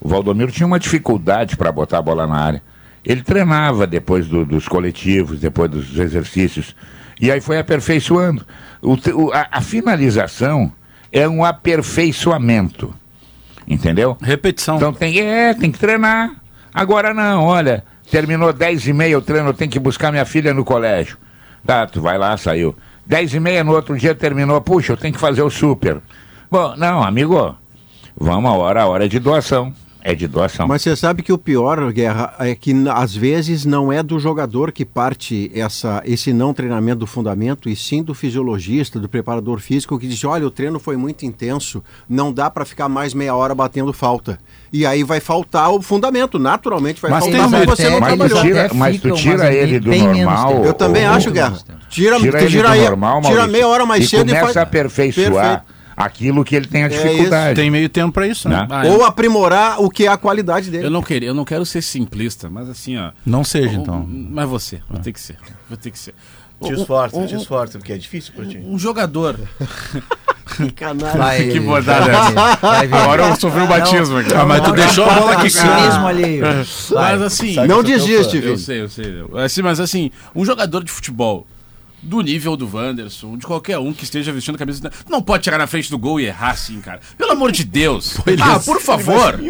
O 0.00 0.08
Valdomiro 0.08 0.52
tinha 0.52 0.66
uma 0.66 0.78
dificuldade 0.78 1.56
para 1.56 1.72
botar 1.72 1.98
a 1.98 2.02
bola 2.02 2.26
na 2.26 2.36
área. 2.36 2.62
Ele 3.04 3.22
treinava 3.22 3.86
depois 3.86 4.26
do- 4.28 4.44
dos 4.44 4.68
coletivos, 4.68 5.40
depois 5.40 5.70
dos 5.70 5.98
exercícios, 5.98 6.74
e 7.20 7.30
aí 7.30 7.40
foi 7.40 7.58
aperfeiçoando. 7.58 8.44
O 8.82 8.92
o- 9.14 9.32
a, 9.32 9.46
a 9.50 9.60
finalização 9.60 10.70
é 11.12 11.26
um 11.28 11.44
aperfeiçoamento. 11.44 12.94
Entendeu? 13.66 14.18
Repetição. 14.20 14.76
Então 14.76 14.92
tem, 14.92 15.18
é, 15.20 15.54
tem 15.54 15.72
que 15.72 15.78
treinar. 15.78 16.30
Agora 16.72 17.14
não, 17.14 17.44
olha, 17.44 17.82
terminou 18.10 18.52
10 18.52 18.86
e 18.86 18.92
meia 18.92 19.16
o 19.16 19.22
treino, 19.22 19.48
eu 19.48 19.54
tenho 19.54 19.70
que 19.70 19.78
buscar 19.78 20.10
minha 20.12 20.26
filha 20.26 20.52
no 20.52 20.64
colégio. 20.64 21.16
Tá, 21.66 21.86
tu 21.86 22.00
vai 22.00 22.18
lá, 22.18 22.36
saiu. 22.36 22.74
10 23.06 23.34
e 23.34 23.40
meia 23.40 23.64
no 23.64 23.72
outro 23.72 23.96
dia 23.98 24.14
terminou, 24.14 24.60
puxa, 24.60 24.92
eu 24.92 24.96
tenho 24.96 25.14
que 25.14 25.20
fazer 25.20 25.42
o 25.42 25.50
super. 25.50 26.00
Bom, 26.50 26.74
não, 26.76 27.02
amigo, 27.02 27.56
vamos 28.16 28.50
a 28.50 28.54
hora, 28.54 28.82
a 28.82 28.86
hora 28.86 29.08
de 29.08 29.18
doação. 29.18 29.72
É 30.06 30.14
de 30.14 30.28
doação. 30.28 30.68
Mas 30.68 30.82
você 30.82 30.94
sabe 30.94 31.22
que 31.22 31.32
o 31.32 31.38
pior, 31.38 31.90
Guerra, 31.90 32.34
é 32.38 32.54
que 32.54 32.74
às 32.92 33.16
vezes 33.16 33.64
não 33.64 33.90
é 33.90 34.02
do 34.02 34.18
jogador 34.18 34.70
que 34.70 34.84
parte 34.84 35.50
essa, 35.54 36.02
esse 36.04 36.30
não 36.30 36.52
treinamento 36.52 36.98
do 36.98 37.06
fundamento, 37.06 37.70
e 37.70 37.74
sim 37.74 38.02
do 38.02 38.12
fisiologista, 38.12 39.00
do 39.00 39.08
preparador 39.08 39.60
físico, 39.60 39.98
que 39.98 40.06
diz: 40.06 40.22
olha, 40.22 40.46
o 40.46 40.50
treino 40.50 40.78
foi 40.78 40.98
muito 40.98 41.24
intenso, 41.24 41.82
não 42.06 42.30
dá 42.30 42.50
para 42.50 42.66
ficar 42.66 42.86
mais 42.86 43.14
meia 43.14 43.34
hora 43.34 43.54
batendo 43.54 43.94
falta. 43.94 44.38
E 44.70 44.84
aí 44.84 45.02
vai 45.02 45.20
faltar 45.20 45.70
o 45.70 45.80
fundamento, 45.80 46.38
naturalmente 46.38 47.00
vai 47.00 47.10
Mas 47.10 47.24
faltar 47.24 47.40
tem 47.40 47.48
porque 47.50 47.64
uma- 47.64 47.76
você 47.76 47.88
não 47.88 48.00
mas 48.00 48.12
tu 48.12 48.18
trabalhou. 48.18 48.42
tira, 48.42 48.66
até 48.66 48.74
mas 48.74 49.00
tu 49.00 49.10
tira 49.12 49.38
mas 49.38 49.54
ele 49.56 49.80
do 49.80 49.90
normal. 49.90 50.64
Eu 50.66 50.74
também 50.74 51.06
acho, 51.06 51.30
Guerra. 51.30 51.56
Tira, 51.88 52.18
Tira 52.18 52.32
tu 52.32 52.36
ele 52.42 52.48
tira, 52.50 52.68
do 52.68 52.72
aí, 52.74 52.84
normal, 52.84 53.20
tira 53.22 53.34
Maurício, 53.36 53.52
meia 53.52 53.68
hora 53.68 53.86
mais 53.86 54.04
e 54.04 54.08
cedo 54.08 54.24
e 54.24 54.24
começa 54.26 54.44
faz. 54.44 54.56
a 54.58 54.62
aperfeiçoar 54.62 55.32
Perfeito. 55.32 55.73
Aquilo 55.96 56.44
que 56.44 56.54
ele 56.56 56.66
tem 56.66 56.84
a 56.84 56.88
isso. 56.88 57.02
dificuldade. 57.02 57.54
Tem 57.54 57.70
meio 57.70 57.88
tempo 57.88 58.12
pra 58.12 58.26
isso, 58.26 58.48
né? 58.48 58.56
Né? 58.62 58.66
Ah, 58.70 58.86
eu- 58.86 58.94
Ou 58.94 59.04
aprimorar 59.04 59.80
o 59.80 59.88
que 59.90 60.06
é 60.06 60.08
a 60.08 60.16
qualidade 60.16 60.70
dele. 60.70 60.86
Eu 60.86 60.90
não, 60.90 61.02
queria, 61.02 61.28
eu 61.28 61.34
não 61.34 61.44
quero 61.44 61.64
ser 61.66 61.82
simplista, 61.82 62.48
mas 62.50 62.68
assim, 62.68 62.96
ó. 62.96 63.10
Não 63.26 63.42
seja, 63.44 63.74
então. 63.76 64.06
Mas 64.08 64.48
você, 64.48 64.80
vou 64.88 65.00
ter 65.00 65.12
que 65.12 65.20
ser. 65.20 65.36
Vou 65.68 65.76
ter 65.78 65.90
que 65.90 65.98
ser. 65.98 66.14
Te 66.62 66.72
esforça, 66.72 67.16
um- 67.16 67.26
te 67.26 67.34
esforça, 67.34 67.78
porque 67.78 67.92
é 67.92 67.98
difícil 67.98 68.32
pra 68.34 68.44
ti. 68.46 68.58
Um 68.58 68.78
jogador. 68.78 69.38
Que 70.76 70.84
vai 70.84 71.38
ver, 71.42 71.60
vai 72.60 72.86
ver. 72.86 72.94
Agora 72.96 73.26
eu 73.28 73.36
sofri 73.36 73.60
um 73.62 73.66
batismo 73.66 74.18
aqui. 74.18 74.32
Ah, 74.34 74.44
mas 74.44 74.62
tu 74.62 74.72
deixou 74.72 75.04
a 75.04 75.14
bola 75.14 75.32
aqui. 75.32 75.50
cinismo 75.50 76.06
ali. 76.06 76.40
Mas 76.94 77.22
assim. 77.22 77.54
Não 77.66 77.82
que 77.82 77.92
desiste, 77.92 78.40
fã. 78.40 78.48
Eu 78.48 78.58
sei, 78.58 78.80
eu 78.82 78.88
sei. 78.88 79.24
Assim, 79.44 79.62
mas 79.62 79.80
assim, 79.80 80.10
um 80.34 80.44
jogador 80.44 80.84
de 80.84 80.92
futebol 80.92 81.46
do 82.04 82.20
nível 82.20 82.56
do 82.56 82.68
Wanderson, 82.72 83.36
de 83.36 83.46
qualquer 83.46 83.78
um 83.78 83.92
que 83.92 84.04
esteja 84.04 84.32
vestindo 84.32 84.54
a 84.56 84.58
camisa. 84.58 84.92
Não 85.08 85.22
pode 85.22 85.44
chegar 85.44 85.58
na 85.58 85.66
frente 85.66 85.90
do 85.90 85.98
gol 85.98 86.20
e 86.20 86.26
errar 86.26 86.50
assim, 86.50 86.80
cara. 86.80 87.00
Pelo 87.18 87.32
amor 87.32 87.50
de 87.52 87.64
Deus. 87.64 88.16
Ah, 88.44 88.58
por 88.58 88.80
favor. 88.80 89.40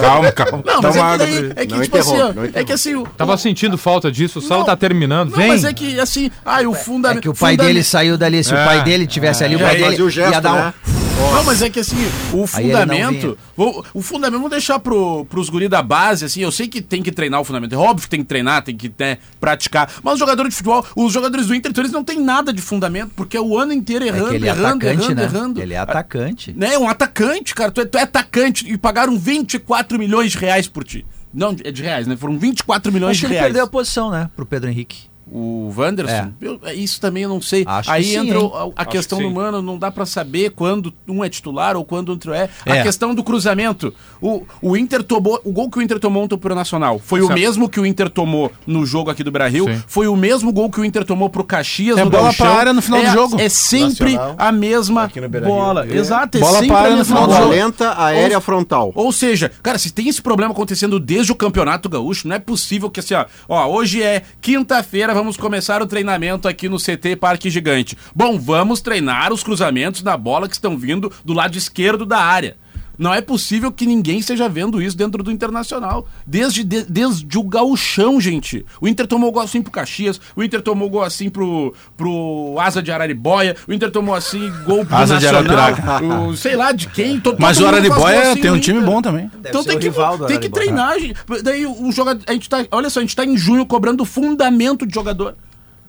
Calma, 0.00 0.30
calma. 0.32 0.62
Não, 0.64 0.80
mas 0.80 0.94
Toma 0.94 1.14
é 1.14 1.18
que, 1.18 1.24
daí- 1.26 1.52
é 1.56 1.66
que 1.66 1.74
Não 1.74 1.82
tipo 1.82 1.96
assim, 1.98 2.16
é 2.54 2.64
que 2.64 2.72
assim. 2.72 2.94
o- 2.94 3.06
Tava 3.06 3.36
sentindo 3.36 3.76
falta 3.76 4.10
disso, 4.12 4.38
o 4.38 4.48
Não, 4.48 4.64
tá 4.64 4.76
terminando. 4.76 5.30
Não, 5.30 5.36
Vem! 5.38 5.48
mas 5.48 5.64
é 5.64 5.72
que 5.72 5.98
assim, 5.98 6.30
ah, 6.44 6.60
o 6.62 6.72
É 6.72 6.78
fundamento. 6.78 7.22
que 7.22 7.28
o 7.28 7.34
pai 7.34 7.56
dele 7.56 7.82
saiu 7.82 8.16
dali. 8.16 8.42
Se 8.44 8.52
o 8.52 8.56
pai 8.56 8.80
É. 8.80 8.82
dele 8.84 9.06
tivesse 9.06 9.42
ali, 9.42 9.56
o 9.56 9.58
É, 9.58 9.62
pai 9.62 9.72
fazia 9.78 9.90
dele 9.90 10.02
o 10.02 10.10
gesto, 10.10 10.32
ia 10.32 10.40
dar 10.40 10.52
um... 10.52 10.56
né? 10.56 10.74
Não, 11.16 11.44
mas 11.44 11.62
é 11.62 11.70
que 11.70 11.80
assim, 11.80 11.96
o 12.32 12.40
ele 12.40 12.46
fundamento. 12.46 13.38
O, 13.56 13.84
o 13.94 14.02
fundamento, 14.02 14.36
vamos 14.38 14.50
deixar 14.50 14.78
pro, 14.78 15.24
pros 15.24 15.48
guri 15.48 15.66
da 15.66 15.82
base, 15.82 16.24
assim, 16.26 16.42
eu 16.42 16.52
sei 16.52 16.68
que 16.68 16.82
tem 16.82 17.02
que 17.02 17.10
treinar 17.10 17.40
o 17.40 17.44
fundamento. 17.44 17.74
É 17.74 17.78
óbvio 17.78 18.02
que 18.04 18.10
tem 18.10 18.20
que 18.20 18.26
treinar, 18.26 18.62
tem 18.62 18.76
que 18.76 18.92
né, 18.98 19.18
praticar. 19.40 19.90
Mas 20.02 20.14
os 20.14 20.18
jogadores 20.18 20.50
de 20.50 20.56
futebol, 20.56 20.84
os 20.94 21.12
jogadores 21.12 21.46
do 21.46 21.54
Inter, 21.54 21.70
então, 21.70 21.82
eles 21.82 21.92
não 21.92 22.04
tem 22.04 22.20
nada 22.20 22.52
de 22.52 22.60
fundamento, 22.60 23.12
porque 23.16 23.36
é 23.36 23.40
o 23.40 23.56
ano 23.58 23.72
inteiro 23.72 24.04
É 24.04 24.08
errando, 24.08 24.28
que 24.28 24.34
ele 24.34 24.46
é 24.46 24.50
errando, 24.50 24.66
atacante, 24.66 25.04
errando, 25.04 25.14
né? 25.14 25.22
errando. 25.24 25.62
Ele 25.62 25.74
é 25.74 25.78
atacante. 25.78 26.52
Né, 26.56 26.78
um 26.78 26.88
atacante, 26.88 27.54
cara. 27.54 27.70
Tu 27.70 27.80
é, 27.80 27.84
tu 27.86 27.98
é 27.98 28.02
atacante 28.02 28.70
e 28.70 28.76
pagaram 28.76 29.18
24 29.18 29.98
milhões 29.98 30.32
de 30.32 30.38
reais 30.38 30.68
por 30.68 30.84
ti. 30.84 31.06
Não, 31.32 31.54
é 31.64 31.70
de 31.70 31.82
reais, 31.82 32.06
né? 32.06 32.16
Foram 32.16 32.38
24 32.38 32.92
milhões 32.92 33.12
Acho 33.12 33.20
que 33.20 33.26
de 33.26 33.32
ele 33.32 33.38
reais. 33.38 33.52
perdeu 33.52 33.64
a 33.64 33.68
posição, 33.68 34.10
né? 34.10 34.30
Pro 34.34 34.46
Pedro 34.46 34.70
Henrique. 34.70 35.04
O 35.30 35.72
Wanderson? 35.76 36.32
Eu- 36.40 36.60
isso 36.74 37.00
também 37.00 37.24
eu 37.24 37.28
não 37.28 37.40
sei. 37.40 37.64
Acho 37.66 37.88
que 37.90 37.96
Aí 37.96 38.04
sim, 38.04 38.16
entra 38.16 38.38
hein? 38.38 38.44
o- 38.52 38.72
a, 38.76 38.82
a 38.82 38.84
questão 38.84 39.18
que 39.18 39.24
do 39.24 39.30
mano, 39.30 39.60
não 39.60 39.76
dá 39.76 39.90
pra 39.90 40.06
saber 40.06 40.50
quando 40.50 40.94
um 41.08 41.24
é 41.24 41.28
titular 41.28 41.76
ou 41.76 41.84
quando 41.84 42.10
outro 42.10 42.32
é. 42.32 42.48
A 42.64 42.76
É. 42.76 42.82
questão 42.84 43.12
do 43.14 43.24
cruzamento. 43.24 43.92
O, 44.22 44.44
o 44.62 44.76
Inter 44.76 45.02
tomou. 45.02 45.40
O 45.44 45.50
gol 45.50 45.68
que 45.68 45.78
o 45.78 45.82
Inter 45.82 45.98
tomou 45.98 46.22
ontem 46.22 46.36
pro 46.38 46.54
Nacional 46.54 47.00
foi 47.04 47.20
o 47.22 47.26
Certo. 47.26 47.38
mesmo 47.38 47.68
que 47.68 47.80
o 47.80 47.84
Inter 47.84 48.08
tomou 48.08 48.52
no 48.66 48.86
jogo 48.86 49.10
aqui 49.10 49.24
do 49.24 49.32
Brasil. 49.32 49.64
Sim. 49.66 49.82
Foi 49.88 50.06
o 50.06 50.14
mesmo 50.14 50.52
gol 50.52 50.70
que 50.70 50.80
o 50.80 50.84
Inter 50.84 51.04
tomou 51.04 51.28
pro 51.28 51.42
Caxias 51.42 51.98
É 51.98 52.04
no 52.04 52.10
bola 52.10 52.22
Gauchão. 52.24 52.46
pra 52.46 52.56
área 52.56 52.72
no 52.72 52.80
final 52.80 53.00
é, 53.00 53.06
do 53.06 53.12
jogo. 53.12 53.40
É 53.40 53.48
sempre 53.48 54.12
Nacional, 54.12 54.36
a 54.38 54.52
mesma 54.52 55.10
bola. 55.44 55.86
É. 55.88 55.96
Exato, 55.96 56.38
é 56.38 56.40
Bola 56.40 56.52
sempre 56.60 56.68
pra 56.68 56.78
a 56.86 56.90
no 56.90 56.96
mesma 56.98 57.04
final 57.16 57.26
do 57.28 57.34
jogo. 57.34 57.48
lenta, 57.50 58.00
aérea, 58.00 58.40
frontal. 58.40 58.92
Ou 58.94 59.10
seja, 59.10 59.50
cara, 59.62 59.76
se 59.78 59.92
tem 59.92 60.08
esse 60.08 60.22
problema 60.22 60.52
acontecendo 60.52 61.00
desde 61.00 61.32
o 61.32 61.34
Campeonato 61.34 61.88
Gaúcho, 61.88 62.28
não 62.28 62.36
é 62.36 62.38
possível 62.38 62.88
que 62.88 63.00
assim, 63.00 63.14
ó, 63.14 63.24
ó 63.48 63.66
hoje 63.66 64.02
é 64.02 64.22
quinta-feira, 64.40 65.15
vamos 65.16 65.38
começar 65.38 65.80
o 65.80 65.86
treinamento 65.86 66.46
aqui 66.46 66.68
no 66.68 66.76
CT 66.76 67.16
Parque 67.18 67.48
Gigante. 67.48 67.96
Bom, 68.14 68.38
vamos 68.38 68.82
treinar 68.82 69.32
os 69.32 69.42
cruzamentos 69.42 70.02
da 70.02 70.14
bola 70.14 70.46
que 70.46 70.52
estão 70.52 70.76
vindo 70.76 71.10
do 71.24 71.32
lado 71.32 71.56
esquerdo 71.56 72.04
da 72.04 72.18
área. 72.18 72.58
Não 72.98 73.12
é 73.12 73.20
possível 73.20 73.70
que 73.70 73.84
ninguém 73.86 74.18
esteja 74.18 74.48
vendo 74.48 74.80
isso 74.80 74.96
dentro 74.96 75.22
do 75.22 75.30
Internacional. 75.30 76.06
Desde, 76.26 76.64
de- 76.64 76.84
desde 76.84 77.38
o 77.38 77.42
gauchão, 77.42 78.20
gente. 78.20 78.64
O 78.80 78.88
Inter 78.88 79.06
tomou 79.06 79.30
gol 79.30 79.42
assim 79.42 79.60
pro 79.62 79.70
Caxias, 79.70 80.20
o 80.34 80.42
Inter 80.42 80.62
tomou 80.62 80.88
gol 80.88 81.02
assim 81.02 81.28
pro, 81.28 81.74
pro 81.96 82.56
Asa 82.58 82.82
de 82.82 82.90
Araribóia, 82.90 83.56
o 83.68 83.72
Inter 83.72 83.90
tomou 83.90 84.14
assim 84.14 84.50
gol 84.64 84.84
pro 84.84 84.96
Asa 84.96 85.18
de 85.18 85.24
Nacional, 85.26 85.58
Arapiraca. 85.58 86.04
o, 86.04 86.36
sei 86.36 86.56
lá 86.56 86.72
de 86.72 86.88
quem. 86.88 87.20
to- 87.20 87.36
Mas 87.38 87.58
todo 87.58 87.64
o 87.64 87.68
Araribóia 87.68 88.32
assim 88.32 88.40
tem 88.40 88.50
um 88.50 88.60
time 88.60 88.80
bom 88.80 89.02
também. 89.02 89.30
Então 89.40 89.62
ser 89.62 89.68
tem 89.70 89.78
que, 89.78 89.90
tem 90.26 90.40
que 90.40 90.48
treinar, 90.48 90.98
gente. 90.98 91.14
Daí 91.42 91.66
o 91.66 91.92
jogador, 91.92 92.22
a 92.26 92.32
gente 92.32 92.48
tá, 92.48 92.64
olha 92.70 92.88
só, 92.90 93.00
a 93.00 93.02
gente 93.02 93.14
tá 93.16 93.24
em 93.24 93.36
junho 93.36 93.66
cobrando 93.66 94.04
fundamento 94.04 94.86
de 94.86 94.94
jogador. 94.94 95.34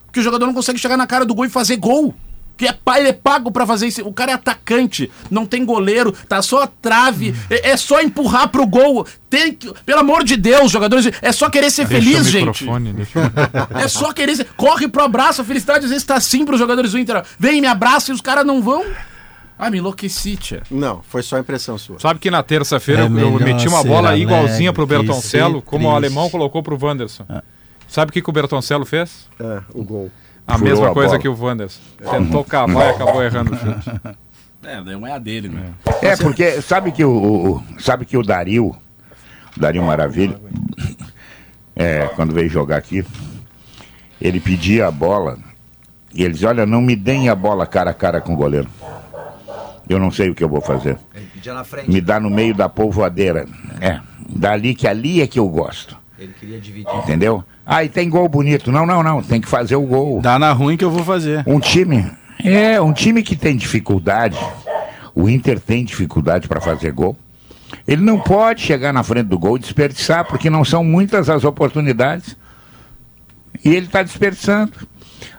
Porque 0.05 0.19
o 0.19 0.23
jogador 0.23 0.45
não 0.45 0.53
consegue 0.53 0.79
chegar 0.79 0.97
na 0.97 1.05
cara 1.05 1.25
do 1.25 1.35
gol 1.35 1.45
e 1.45 1.49
fazer 1.49 1.75
gol. 1.77 2.13
Que 2.57 2.67
é, 2.67 2.75
ele 2.97 3.09
é 3.09 3.13
pago 3.13 3.51
pra 3.51 3.65
fazer 3.67 3.87
isso. 3.87 4.01
O 4.05 4.11
cara 4.11 4.31
é 4.31 4.33
atacante, 4.33 5.11
não 5.29 5.45
tem 5.45 5.63
goleiro, 5.63 6.11
tá 6.27 6.41
só 6.41 6.63
a 6.63 6.67
trave, 6.67 7.35
é, 7.49 7.69
é 7.69 7.77
só 7.77 8.01
empurrar 8.01 8.49
pro 8.49 8.65
gol. 8.65 9.05
Tem 9.29 9.53
que, 9.53 9.71
pelo 9.85 9.99
amor 9.99 10.23
de 10.23 10.35
Deus, 10.35 10.71
jogadores, 10.71 11.11
é 11.21 11.31
só 11.31 11.49
querer 11.49 11.69
ser 11.69 11.85
Deixa 11.85 12.03
feliz, 12.03 12.27
o 12.27 12.29
gente. 12.31 12.65
o 12.65 12.71
É 13.77 13.87
só 13.87 14.11
querer 14.11 14.35
ser, 14.35 14.47
corre 14.57 14.87
pro 14.87 15.03
abraço, 15.03 15.41
a 15.41 15.45
felicidade 15.45 15.85
às 15.85 15.91
vezes 15.91 16.05
tá 16.05 16.15
assim 16.15 16.43
pros 16.45 16.57
jogadores 16.59 16.91
do 16.91 16.99
Inter. 16.99 17.23
Vem, 17.37 17.61
me 17.61 17.67
abraça 17.67 18.11
e 18.11 18.13
os 18.13 18.21
caras 18.21 18.45
não 18.45 18.61
vão. 18.61 18.83
Ah, 19.59 19.71
me 19.71 19.79
enlouqueci, 19.79 20.35
tia. 20.35 20.61
Não, 20.69 21.01
foi 21.07 21.23
só 21.23 21.37
impressão 21.39 21.77
sua. 21.77 21.99
Sabe 21.99 22.19
que 22.19 22.29
na 22.29 22.43
terça-feira 22.43 23.03
É 23.03 23.05
eu- 23.05 23.17
eu, 23.19 23.31
meti 23.39 23.67
uma 23.67 23.83
bola 23.83 24.09
alegre 24.09 24.23
igualzinha 24.23 24.71
pro 24.71 24.85
Bertoncello, 24.85 25.59
ser 25.59 25.65
como 25.65 25.87
o 25.87 25.91
triste. 25.91 26.05
alemão 26.05 26.29
colocou 26.29 26.61
pro 26.61 26.77
Wanderson. 26.79 27.25
Sabe 27.87 28.09
o 28.09 28.13
que, 28.13 28.21
que 28.21 28.29
o 28.29 28.33
Bertoncello 28.33 28.85
fez? 28.85 29.27
É, 29.39 29.61
o 29.73 29.83
gol. 29.83 30.11
A 30.47 30.53
Furou 30.53 30.69
mesma 30.69 30.89
a 30.89 30.93
coisa 30.93 31.09
bola. 31.09 31.19
que 31.21 31.27
o 31.27 31.35
Wanderson. 31.37 31.81
Tentou 32.09 32.43
cavar 32.43 32.87
e 32.87 32.89
acabou 32.91 33.21
errando 33.23 33.53
o 33.53 33.57
chute. 33.57 33.91
É, 34.63 34.81
não 34.81 35.05
é 35.05 35.11
a 35.13 35.19
dele, 35.19 35.49
né? 35.49 35.71
É, 36.01 36.15
porque 36.15 36.61
sabe 36.61 36.91
que 36.91 37.03
o, 37.03 37.09
o- 37.11 37.51
o- 37.57 37.63
sabe 37.81 38.05
que 38.05 38.17
o 38.17 38.23
Dario, 38.23 38.75
Dario 39.55 39.83
Maravilha, 39.83 40.39
é, 41.75 42.09
quando 42.15 42.33
veio 42.33 42.49
jogar 42.49 42.77
aqui, 42.77 43.05
ele 44.21 44.39
pedia 44.39 44.87
a 44.87 44.91
bola 44.91 45.37
e 46.13 46.23
ele 46.23 46.33
dizia, 46.33 46.49
olha, 46.49 46.65
não 46.65 46.81
me 46.81 46.95
deem 46.95 47.29
a 47.29 47.35
bola 47.35 47.65
cara 47.65 47.91
a 47.91 47.93
cara 47.93 48.19
com 48.21 48.33
o 48.33 48.37
goleiro. 48.37 48.67
Eu 49.87 49.99
não 49.99 50.11
sei 50.11 50.29
o 50.29 50.35
que 50.35 50.43
eu 50.43 50.49
vou 50.49 50.59
fazer. 50.61 50.97
Ele 51.15 51.27
pedia 51.33 51.53
na 51.53 51.63
frente. 51.63 51.89
Me 51.89 52.01
dá 52.01 52.19
no 52.19 52.29
meio 52.29 52.53
da 52.53 52.67
polvoadeira. 52.67 53.45
É, 53.79 53.99
dali 54.29 54.73
que 54.75 54.87
ali 54.87 55.21
é 55.21 55.27
que 55.27 55.39
eu 55.39 55.47
gosto. 55.47 55.95
Ele 56.19 56.33
queria 56.37 56.59
dividir. 56.59 56.93
Entendeu? 56.95 57.43
Ah, 57.69 57.83
e 57.83 57.89
tem 57.89 58.09
gol 58.09 58.29
bonito. 58.29 58.71
Não, 58.71 58.85
não, 58.85 59.03
não. 59.03 59.21
Tem 59.21 59.41
que 59.41 59.47
fazer 59.49 59.75
o 59.75 59.81
gol. 59.81 60.21
Dá 60.21 60.39
na 60.39 60.53
ruim 60.53 60.77
que 60.77 60.85
eu 60.85 60.89
vou 60.89 61.03
fazer. 61.03 61.43
Um 61.45 61.59
time. 61.59 62.09
É, 62.41 62.79
um 62.79 62.93
time 62.93 63.21
que 63.21 63.35
tem 63.35 63.57
dificuldade. 63.57 64.39
O 65.13 65.27
Inter 65.27 65.59
tem 65.59 65.83
dificuldade 65.83 66.47
para 66.47 66.61
fazer 66.61 66.93
gol. 66.93 67.17
Ele 67.85 68.01
não 68.01 68.19
pode 68.21 68.61
chegar 68.61 68.93
na 68.93 69.03
frente 69.03 69.27
do 69.27 69.37
gol 69.37 69.57
e 69.57 69.59
desperdiçar, 69.59 70.23
porque 70.23 70.49
não 70.49 70.63
são 70.63 70.81
muitas 70.81 71.29
as 71.29 71.43
oportunidades. 71.43 72.37
E 73.65 73.69
ele 73.75 73.87
está 73.87 74.01
desperdiçando. 74.01 74.71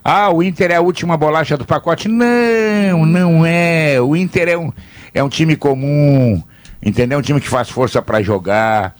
Ah, 0.04 0.30
o 0.30 0.42
Inter 0.42 0.72
é 0.72 0.74
a 0.74 0.82
última 0.82 1.16
bolacha 1.16 1.56
do 1.56 1.64
pacote. 1.64 2.08
Não, 2.08 3.06
não 3.06 3.46
é. 3.46 3.98
O 4.02 4.14
Inter 4.14 4.48
é 4.48 4.58
um, 4.58 4.70
é 5.14 5.22
um 5.22 5.30
time 5.30 5.56
comum, 5.56 6.42
entendeu? 6.82 7.18
Um 7.18 7.22
time 7.22 7.40
que 7.40 7.48
faz 7.48 7.70
força 7.70 8.02
para 8.02 8.20
jogar. 8.20 8.94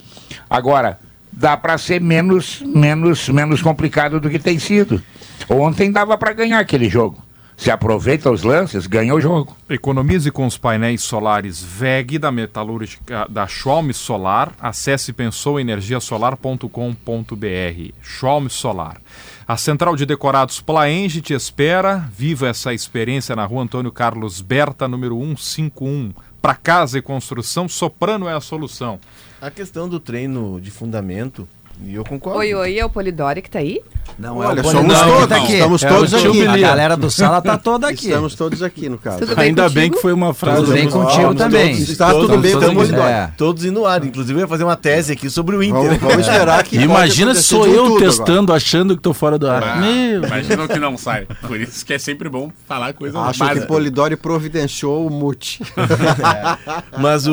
Agora, 0.48 0.98
dá 1.39 1.56
para 1.56 1.78
ser 1.78 2.01
menos, 2.01 2.60
menos, 2.66 3.28
menos 3.28 3.62
complicado 3.62 4.19
do 4.20 4.28
que 4.28 4.40
tem 4.40 4.59
sido. 4.59 5.01
Ontem 5.48 5.93
dava 5.93 6.19
para 6.19 6.32
ganhar 6.32 6.59
aquele 6.59 6.90
jogo. 6.90 7.23
Se 7.56 7.70
aproveita 7.70 8.28
os 8.31 8.43
lances, 8.44 8.86
ganha 8.86 9.15
o 9.15 9.20
jogo. 9.20 9.56
Economize 9.69 10.31
com 10.31 10.47
os 10.47 10.56
painéis 10.56 11.02
solares 11.02 11.60
VEG 11.62 12.19
da 12.19 12.31
metalúrgica 12.31 13.27
da 13.28 13.48
Schwalm 13.48 13.90
Solar. 13.93 14.52
Acesse 14.60 15.12
pensouenergiasolar.com.br. 15.12 17.93
Schwalm 18.01 18.47
Solar. 18.48 19.01
A 19.47 19.56
Central 19.56 19.97
de 19.97 20.06
Decorados 20.06 20.60
Plaenge 20.60 21.20
te 21.20 21.35
espera. 21.35 22.09
Viva 22.16 22.47
essa 22.48 22.73
experiência 22.73 23.35
na 23.35 23.44
rua 23.44 23.65
Antônio 23.65 23.90
Carlos 23.90 24.40
Berta, 24.40 24.86
número 24.86 25.19
151. 25.19 26.12
Para 26.40 26.55
casa 26.55 26.98
e 26.98 27.02
construção, 27.02 27.69
Soprano 27.69 28.28
é 28.28 28.35
a 28.35 28.40
solução. 28.40 29.01
A 29.40 29.52
questão 29.52 29.89
do 29.89 30.01
treino 30.01 30.60
de 30.60 30.69
fundamento, 30.69 31.48
e 31.84 31.94
eu 31.94 32.05
concordo. 32.05 32.38
Oi, 32.40 32.55
oi, 32.55 32.78
é 32.78 32.84
o 32.84 32.90
Polidori 32.90 33.40
que 33.42 33.50
tá 33.50 33.59
aí? 33.60 33.80
Não 34.18 34.38
Olha, 34.38 34.60
é 34.60 34.62
o 34.62 34.70
somos 34.70 34.94
que 34.98 35.05
todos, 35.05 35.26
tá 35.28 35.36
aqui. 35.36 35.52
estamos 35.52 35.82
É 35.82 35.88
todos 35.88 36.14
aqui. 36.14 36.46
A 36.46 36.56
galera 36.56 36.96
do 36.96 37.10
sala 37.10 37.40
tá 37.40 37.56
toda 37.59 37.88
aqui. 37.88 38.06
Estamos 38.06 38.34
todos 38.34 38.62
aqui, 38.62 38.88
no 38.88 38.98
caso. 38.98 39.18
Tudo 39.20 39.36
bem 39.36 39.44
Ainda 39.46 39.62
contigo? 39.64 39.80
bem 39.80 39.90
que 39.90 39.98
foi 39.98 40.12
uma 40.12 40.34
frase. 40.34 40.60
Tudo 40.62 40.72
bem 40.72 40.88
contigo 40.90 41.34
também. 41.34 41.72
todos- 41.74 41.88
Está 41.90 42.10
tudo 42.12 42.26
todos- 42.26 42.42
bem 42.42 42.52
todos- 42.52 42.66
pelo 42.68 42.80
Polidoro. 42.80 43.09
É. 43.09 43.32
Todos 43.36 43.64
indo 43.64 43.78
no 43.80 43.86
ar. 43.86 44.05
Inclusive, 44.05 44.38
eu 44.38 44.42
ia 44.42 44.48
fazer 44.48 44.64
uma 44.64 44.76
tese 44.76 45.12
aqui 45.12 45.30
sobre 45.30 45.55
o 45.56 45.62
Inter. 45.62 45.82
Vamos, 45.82 45.98
vamos 45.98 46.26
esperar 46.26 46.64
que. 46.64 46.76
Imagina 46.80 47.34
se 47.34 47.42
sou 47.44 47.66
eu 47.66 47.84
tudo 47.86 48.00
testando, 48.00 48.52
achando 48.52 48.96
que 48.96 49.02
tô 49.02 49.12
fora 49.14 49.38
do 49.38 49.48
ar. 49.48 49.62
Ah, 49.62 49.76
Meu. 49.76 50.24
Imagina 50.24 50.66
que 50.66 50.78
não 50.80 50.96
sai. 50.98 51.26
Por 51.46 51.60
isso 51.60 51.84
que 51.86 51.92
é 51.94 51.98
sempre 51.98 52.28
bom 52.28 52.50
falar 52.66 52.92
coisa 52.94 53.16
agora. 53.16 53.30
Acho 53.30 53.38
básica. 53.40 53.60
que 53.60 53.66
Polidori 53.66 54.16
providenciou 54.16 55.06
o 55.06 55.10
mute. 55.10 55.60
Mas 56.98 57.26
o, 57.26 57.32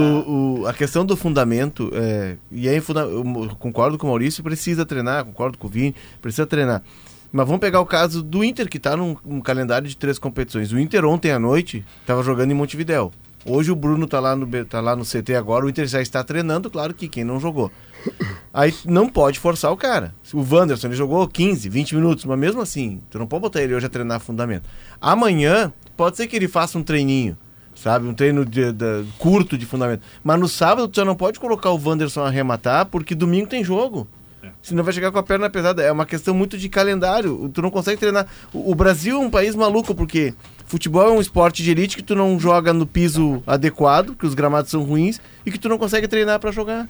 o- 0.61 0.67
a 0.67 0.73
questão 0.73 1.05
do 1.05 1.15
fundamento, 1.15 1.89
é, 1.93 2.35
e 2.51 2.67
aí 2.69 2.75
eu 2.77 3.55
concordo 3.59 3.97
com 3.97 4.07
o 4.07 4.09
Maurício, 4.09 4.34
precisa 4.43 4.85
treinar, 4.85 5.25
concordo 5.25 5.57
com 5.57 5.67
o 5.67 5.69
Vini, 5.69 5.95
precisa 6.21 6.45
treinar. 6.45 6.81
Mas 7.31 7.45
vamos 7.45 7.59
pegar 7.59 7.81
o 7.81 7.85
caso 7.85 8.23
do 8.23 8.43
Inter, 8.43 8.69
que 8.69 8.77
está 8.77 8.95
num, 8.95 9.15
num 9.25 9.41
calendário 9.41 9.87
de 9.87 9.97
três 9.97 10.17
competições. 10.17 10.71
O 10.71 10.79
Inter 10.79 11.03
ontem 11.05 11.31
à 11.31 11.39
noite 11.39 11.83
estava 12.01 12.23
jogando 12.23 12.51
em 12.51 12.53
Montevidéu. 12.53 13.11
Hoje 13.45 13.71
o 13.71 13.75
Bruno 13.75 14.05
está 14.05 14.19
lá, 14.19 14.35
no, 14.35 14.47
tá 14.65 14.81
lá 14.81 14.95
no 14.95 15.03
CT 15.03 15.35
agora, 15.35 15.65
o 15.65 15.69
Inter 15.69 15.85
já 15.85 16.01
está 16.01 16.23
treinando, 16.23 16.69
claro 16.69 16.93
que 16.93 17.07
quem 17.07 17.23
não 17.23 17.39
jogou. 17.39 17.71
Aí 18.53 18.73
não 18.85 19.09
pode 19.09 19.37
forçar 19.39 19.71
o 19.71 19.77
cara. 19.77 20.15
O 20.33 20.41
Wanderson, 20.41 20.87
ele 20.87 20.95
jogou 20.95 21.27
15, 21.27 21.67
20 21.69 21.95
minutos, 21.95 22.25
mas 22.25 22.39
mesmo 22.39 22.61
assim, 22.61 23.01
tu 23.09 23.19
não 23.19 23.27
pode 23.27 23.41
botar 23.41 23.61
ele 23.61 23.75
hoje 23.75 23.85
a 23.85 23.89
treinar 23.89 24.19
fundamento. 24.19 24.67
Amanhã, 25.01 25.71
pode 25.97 26.17
ser 26.17 26.27
que 26.27 26.35
ele 26.35 26.47
faça 26.47 26.77
um 26.77 26.83
treininho, 26.83 27.37
sabe? 27.75 28.07
Um 28.07 28.13
treino 28.13 28.45
de, 28.45 28.71
de- 28.71 29.03
curto 29.19 29.57
de 29.57 29.65
fundamento. 29.65 30.01
Mas 30.23 30.39
no 30.39 30.47
sábado, 30.47 30.87
tu 30.87 30.95
já 30.95 31.05
não 31.05 31.15
pode 31.15 31.39
colocar 31.39 31.69
o 31.71 31.79
Wanderson 31.83 32.21
a 32.21 32.27
arrematar, 32.27 32.85
porque 32.87 33.13
domingo 33.13 33.47
tem 33.47 33.63
jogo. 33.63 34.07
Senão 34.65 34.83
vai 34.83 34.91
chegar 34.91 35.11
com 35.11 35.19
a 35.19 35.23
perna 35.23 35.47
pesada. 35.47 35.83
É 35.83 35.91
uma 35.91 36.07
questão 36.07 36.33
muito 36.33 36.57
de 36.57 36.67
calendário. 36.67 37.49
Tu 37.53 37.61
não 37.61 37.69
consegue 37.69 37.99
treinar. 37.99 38.25
O, 38.51 38.71
o 38.71 38.75
Brasil 38.75 39.15
é 39.15 39.19
um 39.19 39.29
país 39.29 39.53
maluco, 39.55 39.93
porque 39.93 40.33
futebol 40.65 41.03
é 41.03 41.11
um 41.11 41.21
esporte 41.21 41.61
de 41.61 41.69
elite 41.69 41.95
que 41.95 42.01
tu 42.01 42.15
não 42.15 42.39
joga 42.39 42.73
no 42.73 42.85
piso 42.87 43.43
adequado, 43.45 44.15
que 44.15 44.25
os 44.25 44.33
gramados 44.33 44.71
são 44.71 44.81
ruins, 44.81 45.21
e 45.45 45.51
que 45.51 45.59
tu 45.59 45.69
não 45.69 45.77
consegue 45.77 46.07
treinar 46.07 46.39
para 46.39 46.51
jogar. 46.51 46.89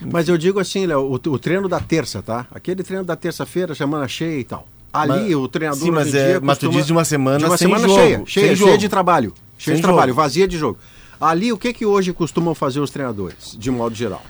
Mas 0.00 0.28
eu 0.28 0.38
digo 0.38 0.60
assim, 0.60 0.86
Léo, 0.86 1.00
o, 1.00 1.14
o 1.32 1.38
treino 1.40 1.68
da 1.68 1.80
terça, 1.80 2.22
tá? 2.22 2.46
Aquele 2.52 2.84
treino 2.84 3.02
da 3.04 3.16
terça-feira, 3.16 3.74
semana 3.74 4.06
cheia 4.06 4.38
e 4.38 4.44
tal. 4.44 4.68
Ali 4.92 5.08
Mas- 5.10 5.34
o 5.34 5.48
treinador. 5.48 5.82
Sim, 5.82 5.90
mas 5.90 6.14
é- 6.14 6.38
mas 6.40 6.56
tu 6.56 6.68
diz 6.68 6.86
de 6.86 6.92
uma 6.92 7.04
semana 7.04 7.38
de 7.38 7.44
uma 7.46 7.56
sem 7.58 7.66
semana 7.66 7.88
jogo, 7.88 8.00
cheia, 8.00 8.22
cheia, 8.26 8.54
jogo. 8.54 8.68
cheia 8.68 8.78
de 8.78 8.88
trabalho. 8.88 9.34
Cheia 9.58 9.74
Sem 9.74 9.80
de 9.80 9.82
trabalho, 9.82 10.10
jogo. 10.10 10.22
vazia 10.22 10.46
de 10.46 10.56
jogo. 10.56 10.78
Ali, 11.20 11.52
o 11.52 11.58
que 11.58 11.72
que 11.72 11.84
hoje 11.84 12.12
costumam 12.12 12.54
fazer 12.54 12.78
os 12.78 12.90
treinadores, 12.92 13.56
de 13.58 13.72
modo 13.72 13.92
geral? 13.96 14.22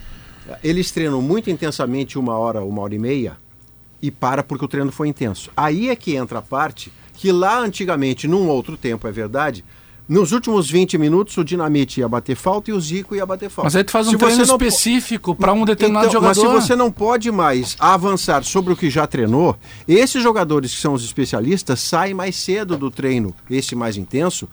Eles 0.63 0.91
treinam 0.91 1.21
muito 1.21 1.51
intensamente 1.51 2.19
uma 2.19 2.37
hora, 2.37 2.63
uma 2.63 2.83
hora 2.83 2.95
e 2.95 2.99
meia 2.99 3.37
e 4.01 4.11
para 4.11 4.43
porque 4.43 4.65
o 4.65 4.69
treino 4.69 4.93
foi 4.93 5.09
intenso. 5.09 5.51
Aí 5.57 5.89
é 5.89 5.97
que 5.97 6.15
entra 6.15 6.39
a 6.39 6.43
parte 6.43 6.93
que 7.15 7.33
lá 7.33 7.59
antigamente, 7.59 8.29
num 8.29 8.49
outro 8.49 8.77
tempo, 8.77 9.09
é 9.09 9.13
verdade, 9.13 9.65
nos 10.09 10.33
últimos 10.33 10.71
20 10.71 10.97
minutos 10.97 11.37
o 11.37 11.45
Dinamite 11.45 12.01
ia 12.01 12.09
bater 12.09 12.35
falta 12.35 12.71
e 12.71 12.73
o 12.73 12.81
Zico 12.81 13.15
ia 13.15 13.27
bater 13.27 13.51
falta. 13.51 13.67
Mas 13.67 13.77
aí 13.77 13.85
tu 13.85 13.91
faz 13.91 14.07
um 14.09 14.13
Se 14.13 14.17
treino 14.17 14.47
não 14.47 14.55
específico 14.55 15.35
para 15.35 15.53
um 15.53 15.65
determinado 15.65 16.07
então, 16.07 16.13
jogador. 16.13 16.45
Mas 16.45 16.63
se 16.63 16.69
você 16.69 16.77
não 16.77 16.91
pode 16.91 17.31
mais 17.31 17.77
avançar 17.79 18.43
sobre 18.45 18.73
o 18.73 18.77
que 18.77 18.89
já 18.89 19.07
treinou, 19.07 19.57
esses 19.87 20.23
jogadores 20.23 20.75
que 20.75 20.81
são 20.81 20.95
os 20.95 21.05
especialistas 21.05 21.81
saem 21.81 22.15
mais 22.15 22.37
cedo 22.37 22.77
do 22.77 22.91
treino, 22.91 23.35
esse 23.51 23.75
mais 23.75 23.99
intenso, 23.99 24.49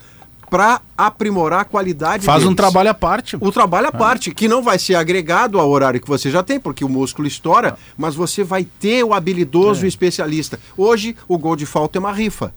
para 0.49 0.79
aprimorar 0.97 1.61
a 1.61 1.65
qualidade 1.65 2.25
Faz 2.25 2.43
um 2.43 2.47
deles. 2.47 2.57
trabalho 2.57 2.89
à 2.89 2.93
parte. 2.93 3.37
O 3.39 3.51
trabalho 3.51 3.87
à 3.87 3.91
parte, 3.91 4.31
que 4.33 4.47
não 4.47 4.61
vai 4.61 4.77
ser 4.79 4.95
agregado 4.95 5.59
ao 5.59 5.69
horário 5.69 5.99
que 5.99 6.07
você 6.07 6.29
já 6.31 6.41
tem, 6.43 6.59
porque 6.59 6.83
o 6.85 6.89
músculo 6.89 7.27
estoura, 7.27 7.77
mas 7.97 8.15
você 8.15 8.43
vai 8.43 8.63
ter 8.63 9.03
o 9.03 9.13
habilidoso 9.13 9.85
É. 9.85 9.87
especialista. 9.87 10.59
Hoje, 10.77 11.15
o 11.27 11.37
gol 11.37 11.55
de 11.55 11.65
falta 11.65 11.97
é 11.97 11.99
uma 11.99 12.11
rifa. 12.13 12.53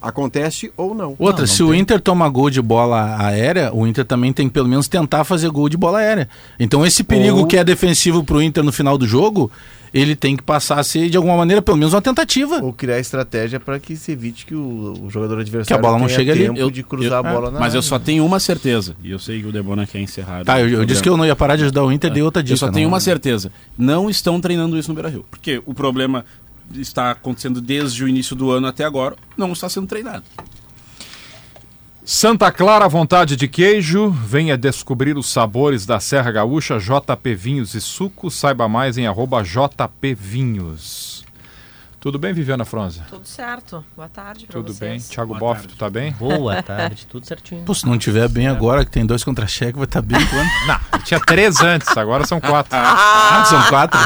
Acontece 0.00 0.72
ou 0.76 0.94
não. 0.96 1.14
Outra, 1.16 1.46
se 1.46 1.62
o 1.62 1.72
Inter 1.72 2.00
toma 2.00 2.28
gol 2.28 2.50
de 2.50 2.60
bola 2.60 3.16
aérea, 3.24 3.70
o 3.72 3.86
Inter 3.86 4.04
também 4.04 4.32
tem 4.32 4.48
que 4.48 4.52
pelo 4.52 4.68
menos 4.68 4.88
tentar 4.88 5.22
fazer 5.22 5.48
gol 5.48 5.68
de 5.68 5.76
bola 5.76 5.98
aérea. 5.98 6.28
Então 6.58 6.84
esse 6.84 7.04
perigo 7.04 7.38
Ou- 7.38 7.46
que 7.46 7.56
é 7.56 7.62
defensivo 7.62 8.24
pro 8.24 8.42
Inter 8.42 8.64
no 8.64 8.72
final 8.72 8.98
do 8.98 9.06
jogo, 9.06 9.48
ele 9.92 10.16
tem 10.16 10.36
que 10.36 10.42
passar 10.42 10.78
a 10.78 10.82
ser 10.84 11.08
de 11.10 11.16
alguma 11.16 11.36
maneira 11.36 11.60
pelo 11.60 11.76
menos 11.76 11.92
uma 11.94 12.00
tentativa. 12.02 12.62
Ou 12.62 12.72
criar 12.72 12.98
estratégia 12.98 13.60
para 13.60 13.78
que 13.78 13.96
se 13.96 14.12
evite 14.12 14.46
que 14.46 14.54
o, 14.54 14.94
o 15.04 15.10
jogador 15.10 15.38
adversário 15.40 15.66
Que 15.66 15.72
a 15.74 15.78
bola 15.78 15.98
não 15.98 16.06
tenha 16.06 16.18
chegue 16.18 16.30
ali. 16.30 16.46
tempo 16.46 16.58
Eu- 16.58 16.70
de 16.70 16.82
cruzar 16.82 17.22
eu- 17.24 17.28
a 17.28 17.32
bola 17.32 17.50
na 17.50 17.60
Mas 17.60 17.74
eu 17.74 17.78
área. 17.80 17.88
só 17.88 17.98
tenho 17.98 18.24
uma 18.24 18.40
certeza, 18.40 18.96
e 19.02 19.10
eu 19.10 19.18
sei 19.18 19.40
que 19.40 19.46
o 19.48 19.52
Debona 19.52 19.86
quer 19.86 20.00
encerrar. 20.00 20.44
Tá, 20.44 20.60
eu, 20.60 20.68
eu 20.68 20.84
disse 20.84 21.02
que 21.02 21.08
eu 21.08 21.16
não 21.16 21.26
ia 21.26 21.36
parar 21.36 21.56
de 21.56 21.64
ajudar 21.64 21.84
o 21.84 21.92
Inter, 21.92 22.10
dei 22.10 22.22
outra 22.22 22.42
dica. 22.42 22.54
Eu 22.54 22.58
só 22.58 22.70
tenho 22.70 22.84
não- 22.88 22.94
uma 22.94 23.00
certeza. 23.00 23.52
Não 23.76 24.08
estão 24.08 24.40
treinando 24.40 24.78
isso 24.78 24.88
no 24.88 24.94
Beira-Rio. 24.94 25.24
Porque 25.30 25.62
o 25.66 25.74
problema 25.74 26.24
está 26.74 27.10
acontecendo 27.10 27.60
desde 27.60 28.02
o 28.02 28.08
início 28.08 28.34
do 28.34 28.50
ano 28.50 28.66
até 28.66 28.84
agora, 28.84 29.14
não 29.36 29.52
está 29.52 29.68
sendo 29.68 29.86
treinado. 29.86 30.24
Santa 32.04 32.50
Clara, 32.50 32.88
vontade 32.88 33.36
de 33.36 33.46
queijo. 33.46 34.10
Venha 34.10 34.58
descobrir 34.58 35.16
os 35.16 35.30
sabores 35.30 35.86
da 35.86 36.00
Serra 36.00 36.32
Gaúcha, 36.32 36.78
JP 36.78 37.34
Vinhos 37.36 37.74
e 37.74 37.80
Sucos. 37.80 38.34
Saiba 38.34 38.68
mais 38.68 38.98
em 38.98 39.06
arroba 39.06 39.40
JP 39.44 40.12
Vinhos. 40.12 41.11
Tudo 42.02 42.18
bem, 42.18 42.32
Viviana 42.32 42.64
Fronza? 42.64 43.02
Tudo 43.08 43.24
certo. 43.28 43.84
Boa 43.94 44.08
tarde 44.08 44.44
pra 44.46 44.54
Tudo 44.60 44.72
vocês. 44.74 44.90
bem. 44.90 44.98
Thiago 44.98 45.38
Boa 45.38 45.54
Boff, 45.54 45.68
tu 45.68 45.76
tá 45.76 45.88
bem? 45.88 46.10
Boa 46.18 46.58
tarde, 46.60 47.06
tudo 47.08 47.24
certinho. 47.24 47.62
Pô, 47.62 47.72
se 47.72 47.86
não 47.86 47.96
tiver 47.96 48.28
bem 48.28 48.48
agora, 48.48 48.84
que 48.84 48.90
tem 48.90 49.06
dois 49.06 49.22
contra-cheque, 49.22 49.74
vai 49.78 49.84
estar 49.84 50.02
bem 50.02 50.18
quando? 50.26 50.48
Não, 50.66 50.98
tinha 51.04 51.20
três 51.20 51.60
antes, 51.60 51.96
agora 51.96 52.26
são 52.26 52.40
quatro. 52.40 52.72
Ah, 53.32 53.44
são 53.46 53.62
quatro? 53.68 53.98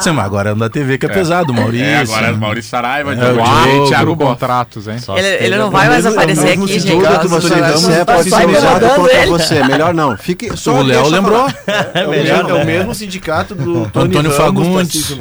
Sim, 0.00 0.10
mas 0.10 0.24
agora 0.26 0.50
é 0.50 0.54
da 0.54 0.68
TV 0.68 0.98
que 0.98 1.06
é, 1.06 1.08
pesado, 1.08 1.54
Maurício. 1.54 1.86
É, 1.86 1.98
agora 1.98 2.32
Maurício 2.32 2.70
Saraiva, 2.70 3.12
É, 3.12 3.16
Diogo 3.16 3.88
Thiago 3.88 4.16
Boff. 4.16 4.30
contratos, 4.32 4.88
hein? 4.88 4.96
Ele, 5.16 5.26
ele 5.46 5.56
não 5.56 5.70
vai 5.70 5.88
mais 5.88 6.04
é 6.04 6.08
aparecer 6.08 6.48
aqui, 6.52 6.66
gente. 6.66 6.80
sindicato, 6.82 7.28
Nossa, 7.28 7.48
você 7.48 7.92
é 7.92 8.04
partidarizado 8.04 8.84
incomodando 8.84 8.96
contra 8.96 9.16
ele. 9.22 9.30
você, 9.30 9.64
melhor 9.64 9.94
não. 9.94 10.16
Fique, 10.18 10.54
só 10.56 10.74
O 10.74 10.82
Léo 10.82 11.08
lembrou. 11.08 11.46
É 11.94 12.06
o, 12.06 12.10
melhor, 12.10 12.44
mesmo, 12.44 12.50
é 12.50 12.52
o 12.52 12.58
né? 12.58 12.64
mesmo 12.64 12.94
sindicato 12.94 13.54
do 13.54 13.88
Tony 13.94 14.08
Antônio 14.08 14.30
Fagundes, 14.32 15.16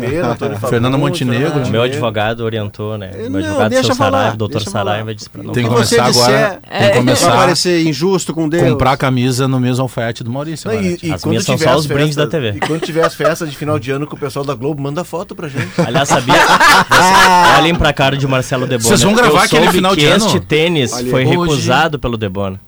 Fernando 0.70 0.98
Montenegro. 0.98 1.54
Meu 1.70 1.82
Montenegro. 1.82 2.00
Advogado 2.24 2.44
orientou, 2.44 2.98
né? 2.98 3.12
Meu 3.16 3.30
Não, 3.30 3.40
advogado, 3.40 3.70
deixa 3.70 3.86
seu 3.86 3.96
Saraiva, 3.96 4.38
doutor. 4.38 4.62
Saraiva, 4.62 5.16
disse 5.16 5.30
pra 5.30 5.44
não 5.44 5.54
Tem 5.54 5.64
que 5.64 5.70
começar 5.70 6.06
agora. 6.06 6.50
Tem 6.50 6.80
que 6.80 6.84
Vai 6.84 6.94
começar 6.94 7.32
parecer 7.32 7.86
injusto 7.86 8.34
com 8.34 8.48
Deus. 8.48 8.64
comprar 8.64 8.94
a 8.94 8.98
camisa 8.98 9.48
no 9.48 9.60
mesmo 9.60 9.82
alfaiate 9.84 10.24
do 10.24 10.32
Maurício. 10.32 10.72
Não, 10.72 10.82
e, 10.82 10.98
e 11.04 11.12
As 11.12 11.24
minhas 11.26 11.44
são 11.44 11.58
só 11.58 11.76
os 11.76 11.86
brindes 11.86 12.16
da 12.16 12.28
TV. 12.28 12.54
E 12.56 12.60
quando 12.60 12.82
tiver 12.82 13.06
as 13.06 13.16
festas 13.16 13.50
de 13.50 13.58
final 13.58 13.78
de 13.78 13.92
ano 13.92 14.08
com 14.08 14.16
o 14.16 14.20
pessoal 14.20 14.46
da 14.46 14.56
Globo, 14.56 14.82
manda 14.82 15.04
foto 15.04 15.36
pra 15.36 15.48
gente. 15.48 15.70
Aliás, 15.86 16.10
sabia? 16.10 16.36
Vocês 16.36 17.58
olhem 17.60 17.76
pra 17.76 17.94
cara 17.94 18.18
de 18.18 18.28
Marcelo 18.28 18.66
Debona. 18.66 18.88
Vocês 18.88 19.02
vão 19.02 19.14
gravar 19.14 19.44
aquele 19.44 19.70
final 19.70 19.94
que 19.94 20.02
de 20.02 20.08
ano? 20.08 20.26
este 20.26 20.40
tênis 20.40 20.94
Olha, 20.94 21.10
foi 21.10 21.24
recusado 21.26 22.00
pelo 22.00 22.18
Debona. 22.18 22.60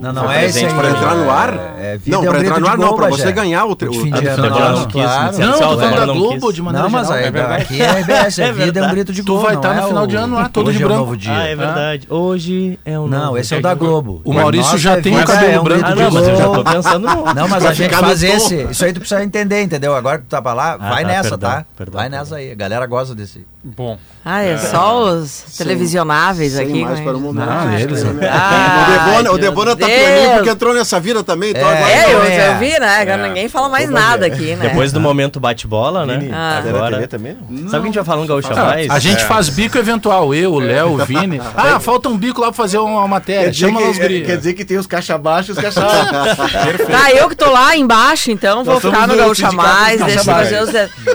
Não, 0.00 0.12
não 0.12 0.30
é 0.30 0.44
esse 0.44 0.64
pra 0.66 0.90
entrar 0.90 1.14
no 1.14 1.30
ar? 1.30 1.54
É, 1.78 1.96
vida 1.96 2.16
Não, 2.16 2.24
é 2.24 2.28
um 2.28 2.30
pra 2.30 2.38
grito 2.38 2.50
entrar 2.54 2.60
no 2.60 2.68
ar 2.68 2.78
não, 2.78 2.96
Bagé. 2.96 3.16
você 3.16 3.32
ganhar 3.32 3.64
o 3.64 3.72
o- 3.72 3.76
fim 3.76 4.10
de 4.12 4.28
a 4.28 4.32
ano, 4.34 4.42
Debona 4.42 4.68
não 4.70 4.74
claro. 4.74 4.86
quis, 4.86 5.02
claro. 5.02 5.38
Não, 5.38 5.52
tô 5.52 5.58
falando 5.58 5.80
Debona 5.80 5.96
da 6.00 6.06
não 6.06 6.14
Globo, 6.16 6.52
de 6.52 6.62
maneira 6.62 6.82
Não, 6.84 6.90
mas 6.90 7.06
geral. 7.06 7.20
aí, 7.22 7.26
É 7.26 7.30
verdade. 7.30 7.62
aqui 7.62 7.82
é 7.82 7.86
RBS, 7.90 8.38
é, 8.38 8.44
É 8.48 8.52
vida, 8.52 8.80
é 8.80 8.82
um 8.86 8.90
grito 8.90 9.12
de 9.12 9.22
Tu 9.22 9.32
gol. 9.32 9.42
vai 9.42 9.54
estar 9.56 9.74
no 9.74 9.80
é 9.80 9.86
final 9.88 10.04
o- 10.04 10.06
de 10.06 10.16
ano 10.16 10.34
lá, 10.36 10.48
todo 10.50 10.68
Hoje 10.68 10.76
de 10.76 10.82
é 10.82 10.86
o 10.86 10.88
branco. 10.88 11.04
novo 11.04 11.16
dia. 11.16 11.32
Ah, 11.32 11.48
é 11.48 11.56
verdade. 11.56 12.06
Hoje 12.10 12.78
é 12.84 12.98
um 13.00 13.06
Não, 13.08 13.24
novo 13.26 13.38
esse 13.38 13.54
é 13.54 13.58
o 13.58 13.62
da 13.62 13.74
Globo. 13.74 14.20
O 14.24 14.32
Maurício 14.34 14.76
já 14.78 15.00
tem 15.00 15.18
o 15.18 15.24
cabelo 15.24 15.52
é 15.52 15.60
um 15.60 15.64
branco 15.64 15.84
Ah, 15.86 15.90
de 15.92 16.02
não, 16.02 16.10
mas 16.10 16.28
eu 16.28 16.36
já 16.36 16.44
tô 16.44 16.64
pensando 16.64 17.08
no... 17.08 17.34
Não, 17.34 17.48
mas 17.48 17.64
a 17.64 17.72
gente 17.72 17.90
no 17.94 17.98
faz 17.98 18.22
esse. 18.22 18.62
Isso 18.70 18.84
aí 18.84 18.92
tu 18.92 19.00
precisa 19.00 19.24
entender, 19.24 19.62
entendeu? 19.62 19.94
Agora 19.96 20.18
que 20.18 20.24
tu 20.24 20.28
tá 20.28 20.42
pra 20.42 20.52
lá, 20.52 20.76
Ah, 20.78 20.90
vai 20.90 21.02
tá, 21.04 21.08
nessa, 21.08 21.38
tá? 21.38 21.64
perdão, 21.76 21.98
vai 21.98 22.08
nessa 22.08 22.36
aí. 22.36 22.52
A 22.52 22.54
galera 22.54 22.86
gosta 22.86 23.14
desse. 23.14 23.46
Bom, 23.74 23.98
Ah, 24.24 24.42
é 24.42 24.56
só 24.58 25.02
os 25.10 25.42
televisionáveis 25.58 26.52
Sem 26.52 26.66
aqui. 26.68 26.84
mais 26.84 26.98
mas- 27.00 27.04
para 27.08 27.16
o 27.16 27.20
momento. 27.20 27.48
Ah, 27.50 27.80
eles, 27.80 28.04
né? 28.04 28.28
Ah, 28.30 28.86
o 28.86 28.92
Debona, 28.92 29.32
o 29.32 29.38
Debona 29.38 29.76
tá 29.76 29.86
pianinho 29.86 30.30
porque 30.34 30.50
entrou 30.50 30.72
nessa 30.72 31.00
vida 31.00 31.24
também. 31.24 31.50
Então 31.50 31.68
É, 31.68 31.76
agora 31.76 31.90
É, 31.90 32.04
eu, 32.14 32.18
eu 32.18 32.24
é. 32.24 32.54
vi, 32.58 32.78
né? 32.78 33.00
Agora 33.00 33.26
Ninguém 33.28 33.48
fala 33.48 33.68
mais 33.68 33.90
nada 33.90 34.24
aqui, 34.26 34.54
né? 34.54 34.68
Depois 34.68 34.92
do 34.92 35.00
momento 35.00 35.40
bate-bola, 35.40 36.06
né? 36.06 36.28
Ah. 36.32 36.62
Agora... 36.64 37.08
Também 37.08 37.36
não? 37.50 37.68
Sabe 37.68 37.68
o 37.68 37.70
que 37.70 37.76
a 37.76 37.80
gente 37.86 37.94
vai 37.96 38.04
falar 38.04 38.20
no 38.22 38.28
Gaúcha 38.28 38.52
Ah, 38.52 38.64
Mais? 38.66 38.90
a 38.90 38.98
gente 39.00 39.24
faz 39.24 39.48
bico 39.48 39.76
eventual, 39.78 40.32
eu, 40.34 40.52
o 40.52 40.58
Léo, 40.60 40.92
o 41.00 41.04
Vini. 41.04 41.40
Ah, 41.56 41.80
falta 41.80 42.08
um 42.08 42.16
bico 42.16 42.40
lá 42.40 42.48
pra 42.48 42.54
fazer 42.56 42.78
uma 42.78 43.06
matéria. 43.08 43.44
Quer 43.46 43.50
dizer, 43.50 43.66
Chama 43.66 43.80
lá 43.80 43.88
os 43.90 43.96
que, 43.96 44.02
é, 44.02 44.08
guri. 44.08 44.22
quer 44.22 44.36
dizer 44.36 44.54
que 44.54 44.64
tem 44.64 44.76
os 44.78 44.86
caixa 44.86 45.18
baixos 45.18 45.48
e 45.48 45.52
os 45.52 45.58
caixa. 45.58 45.80
Tá, 46.90 47.10
eu 47.12 47.28
que 47.28 47.34
tô 47.34 47.50
lá 47.50 47.76
embaixo, 47.76 48.30
então 48.30 48.62
vou 48.62 48.78
ficar 48.80 49.08
no 49.08 49.16
Gaúcha 49.16 49.50
Mais, 49.50 50.00
deixa 50.00 50.22
fazer 50.24 50.62
os... 50.62 50.70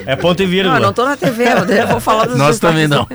É 0.06 0.16
ponto 0.16 0.42
e 0.42 0.46
Não, 0.46 0.52
vírgula. 0.52 0.76
eu 0.78 0.82
não 0.82 0.94
tô 0.94 1.06
na 1.06 1.16
TV, 1.16 1.46
eu 1.80 1.88
vou 1.88 2.00
falar 2.00 2.26
dos 2.26 2.38
Nós 2.42 2.60
também 2.60 2.88
não. 2.88 3.08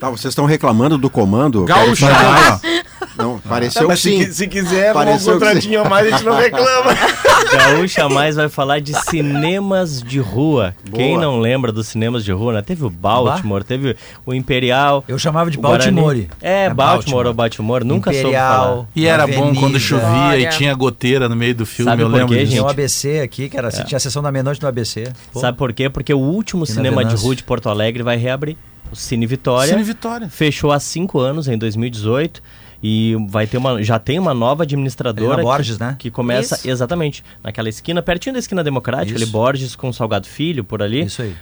Tá, 0.00 0.08
vocês 0.10 0.32
estão 0.32 0.46
reclamando 0.46 0.96
do 0.96 1.10
comando? 1.10 1.64
Gaúcha, 1.64 2.06
Quero- 2.08 2.84
Não, 3.16 3.38
pareceu 3.38 3.88
se, 3.94 4.02
sim. 4.10 4.24
qui- 4.24 4.32
se 4.32 4.48
quiser, 4.48 4.90
um 4.90 4.94
Pareceu 4.94 5.34
contratinho 5.34 5.82
a 5.84 5.88
mais, 5.88 6.06
a 6.06 6.10
gente 6.16 6.24
não 6.24 6.36
reclama. 6.36 6.90
Gaúcha 7.52 8.08
Mais 8.08 8.34
vai 8.36 8.48
falar 8.48 8.80
de 8.80 8.92
cinemas 9.04 10.02
de 10.02 10.18
rua. 10.18 10.74
Quem 10.92 11.16
não 11.18 11.38
lembra 11.38 11.70
dos 11.70 11.86
cinemas 11.88 12.24
de 12.24 12.32
rua, 12.32 12.54
né? 12.54 12.62
Teve 12.62 12.84
o 12.84 12.90
Baltimore, 12.90 13.62
teve 13.62 13.96
o 14.26 14.32
Imperial. 14.34 15.04
Eu 15.06 15.18
chamava 15.18 15.50
de. 15.50 15.58
Baltimore. 15.58 16.26
É, 16.40 16.64
É 16.64 16.70
Baltimore, 16.74 17.26
ou 17.26 17.34
Baltimore, 17.34 17.84
nunca 17.84 18.10
soube 18.10 18.28
Imperial. 18.28 18.64
falar. 18.64 18.86
E 18.96 19.06
era 19.06 19.26
bom 19.26 19.32
Avenida. 19.42 19.60
quando 19.60 19.78
chovia 19.78 20.06
e 20.36 20.40
Olha. 20.46 20.48
tinha 20.50 20.74
goteira 20.74 21.28
no 21.28 21.36
meio 21.36 21.54
do 21.54 21.66
filme, 21.66 21.90
Sabe 21.90 22.02
eu 22.02 22.08
por 22.10 22.16
lembro 22.16 22.28
quê, 22.34 22.40
disso. 22.40 22.50
Tinha 22.52 22.60
gente? 22.62 22.66
o 22.66 22.70
ABC 22.70 23.20
aqui, 23.20 23.48
que 23.48 23.56
era, 23.56 23.70
tinha 23.70 23.96
a 23.96 24.00
sessão 24.00 24.22
da 24.22 24.32
meia-noite 24.32 24.60
no 24.62 24.68
ABC. 24.68 25.12
Pô. 25.32 25.40
Sabe 25.40 25.56
por 25.58 25.72
quê? 25.72 25.88
Porque 25.90 26.12
o 26.14 26.18
último 26.18 26.64
E 26.64 26.66
cinema 26.66 27.04
de 27.04 27.14
rua 27.14 27.36
de 27.36 27.42
Porto 27.44 27.68
Alegre 27.68 28.02
vai 28.02 28.16
reabrir. 28.16 28.56
O 28.94 28.96
Cine 28.96 29.26
Vitória. 29.26 29.70
Cine 29.72 29.82
Vitória. 29.82 30.28
Fechou 30.28 30.72
há 30.72 30.80
cinco 30.80 31.18
anos, 31.18 31.48
em 31.48 31.58
2018. 31.58 32.42
E 32.86 33.16
vai 33.30 33.46
ter 33.46 33.56
uma, 33.56 33.82
já 33.82 33.98
tem 33.98 34.18
uma 34.18 34.34
nova 34.34 34.64
administradora. 34.64 35.36
Ali 35.36 35.42
na 35.42 35.42
Borges, 35.42 35.78
que, 35.78 35.82
né? 35.82 35.96
Que 35.98 36.10
começa 36.10 36.54
Isso. 36.56 36.68
exatamente 36.68 37.24
naquela 37.42 37.66
esquina, 37.66 38.02
pertinho 38.02 38.34
da 38.34 38.38
esquina 38.38 38.62
democrática, 38.62 39.16
Isso. 39.16 39.24
ali 39.24 39.32
Borges 39.32 39.74
com 39.74 39.90
Salgado 39.90 40.26
Filho, 40.26 40.62
por 40.62 40.82
ali. 40.82 41.02
Isso 41.02 41.22
aí. 41.22 41.34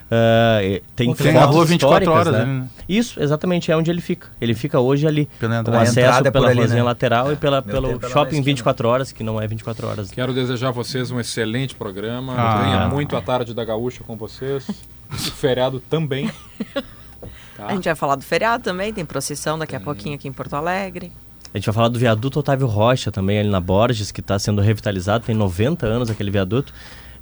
E 0.63 0.83
tem 0.95 1.13
Tem 1.13 1.37
a 1.37 1.41
fotos 1.41 1.57
rua 1.57 1.65
24 1.65 2.05
históricas, 2.05 2.35
horas 2.35 2.47
né? 2.47 2.61
né? 2.61 2.69
Isso, 2.89 3.21
exatamente, 3.21 3.73
é 3.73 3.77
onde 3.77 3.91
ele 3.91 4.01
fica. 4.01 4.29
Ele 4.41 4.55
fica 4.55 4.79
hoje 4.79 5.05
ali. 5.05 5.29
Pela 5.41 5.55
com 5.55 5.61
entrada. 5.63 5.83
Acesso 5.83 5.99
entrada 5.99 6.29
é 6.29 6.31
pela 6.31 6.49
ali, 6.49 6.59
ruazinha 6.59 6.79
né? 6.79 6.85
lateral 6.85 7.33
e 7.33 7.37
pela, 7.37 7.61
pelo 7.61 7.99
na 7.99 8.09
shopping 8.09 8.37
esquina. 8.37 8.45
24 8.45 8.89
horas, 8.89 9.11
que 9.11 9.25
não 9.25 9.41
é 9.41 9.47
24 9.49 9.89
horas. 9.89 10.11
Quero 10.13 10.33
desejar 10.33 10.69
a 10.69 10.73
vocês 10.73 11.11
um 11.11 11.19
excelente 11.19 11.75
programa. 11.75 12.35
Ah. 12.39 12.63
Venha 12.63 12.89
muito 12.89 13.17
a 13.17 13.21
tarde 13.21 13.53
da 13.53 13.65
Gaúcha 13.65 14.05
com 14.07 14.17
vocês. 14.17 14.65
O 15.13 15.15
feriado 15.15 15.79
também. 15.79 16.31
Tá? 17.57 17.67
A 17.67 17.75
gente 17.75 17.85
vai 17.85 17.95
falar 17.95 18.17
do 18.17 18.25
feriado 18.25 18.63
também, 18.63 18.93
tem 18.93 19.05
procissão 19.05 19.59
daqui 19.59 19.77
a 19.77 19.81
pouquinho 19.81 20.15
aqui 20.15 20.29
em 20.29 20.33
Porto 20.33 20.55
Alegre. 20.55 21.13
A 21.53 21.59
gente 21.59 21.67
vai 21.67 21.75
falar 21.75 21.89
do 21.89 21.99
viaduto 21.99 22.41
Otávio 22.41 22.67
Rocha 22.67 23.13
também, 23.13 23.39
ali 23.39 23.49
na 23.49 23.61
Borges, 23.61 24.11
que 24.11 24.21
está 24.21 24.39
sendo 24.39 24.63
revitalizado, 24.63 25.25
tem 25.25 25.35
90 25.35 25.87
anos 25.87 26.09
aquele 26.09 26.31
viaduto. 26.31 26.73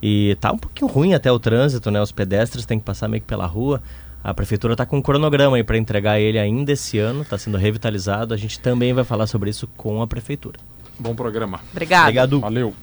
E 0.02 0.36
tá 0.40 0.52
um 0.52 0.58
pouquinho 0.58 0.90
ruim 0.90 1.14
até 1.14 1.30
o 1.30 1.38
trânsito, 1.38 1.90
né? 1.90 2.00
Os 2.00 2.12
pedestres 2.12 2.64
têm 2.64 2.78
que 2.78 2.84
passar 2.84 3.08
meio 3.08 3.20
que 3.20 3.26
pela 3.26 3.44
rua. 3.44 3.82
A 4.22 4.32
prefeitura 4.32 4.74
está 4.74 4.86
com 4.86 4.98
um 4.98 5.02
cronograma 5.02 5.56
aí 5.56 5.64
para 5.64 5.76
entregar 5.76 6.20
ele 6.20 6.38
ainda 6.38 6.72
esse 6.72 6.98
ano, 6.98 7.22
está 7.22 7.36
sendo 7.36 7.58
revitalizado. 7.58 8.32
A 8.32 8.36
gente 8.36 8.60
também 8.60 8.92
vai 8.92 9.04
falar 9.04 9.26
sobre 9.26 9.50
isso 9.50 9.66
com 9.76 10.00
a 10.00 10.06
prefeitura. 10.06 10.58
Bom 10.98 11.14
programa. 11.14 11.60
Obrigado. 11.72 12.02
Obrigado. 12.02 12.40
Valeu. 12.40 12.74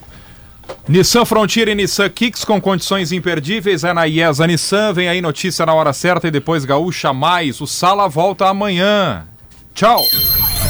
Nissan 0.88 1.24
Frontier 1.24 1.68
e 1.68 1.74
Nissan 1.74 2.08
Kicks 2.08 2.44
com 2.44 2.60
condições 2.60 3.12
imperdíveis 3.12 3.84
é 3.84 3.92
na 3.92 4.06
IESA 4.06 4.46
Nissan. 4.46 4.92
Vem 4.92 5.08
aí 5.08 5.20
notícia 5.20 5.66
na 5.66 5.74
hora 5.74 5.92
certa 5.92 6.28
e 6.28 6.30
depois 6.30 6.64
Gaúcha 6.64 7.12
Mais. 7.12 7.60
O 7.60 7.66
Sala 7.66 8.08
volta 8.08 8.46
amanhã. 8.46 9.26
Tchau. 9.74 10.00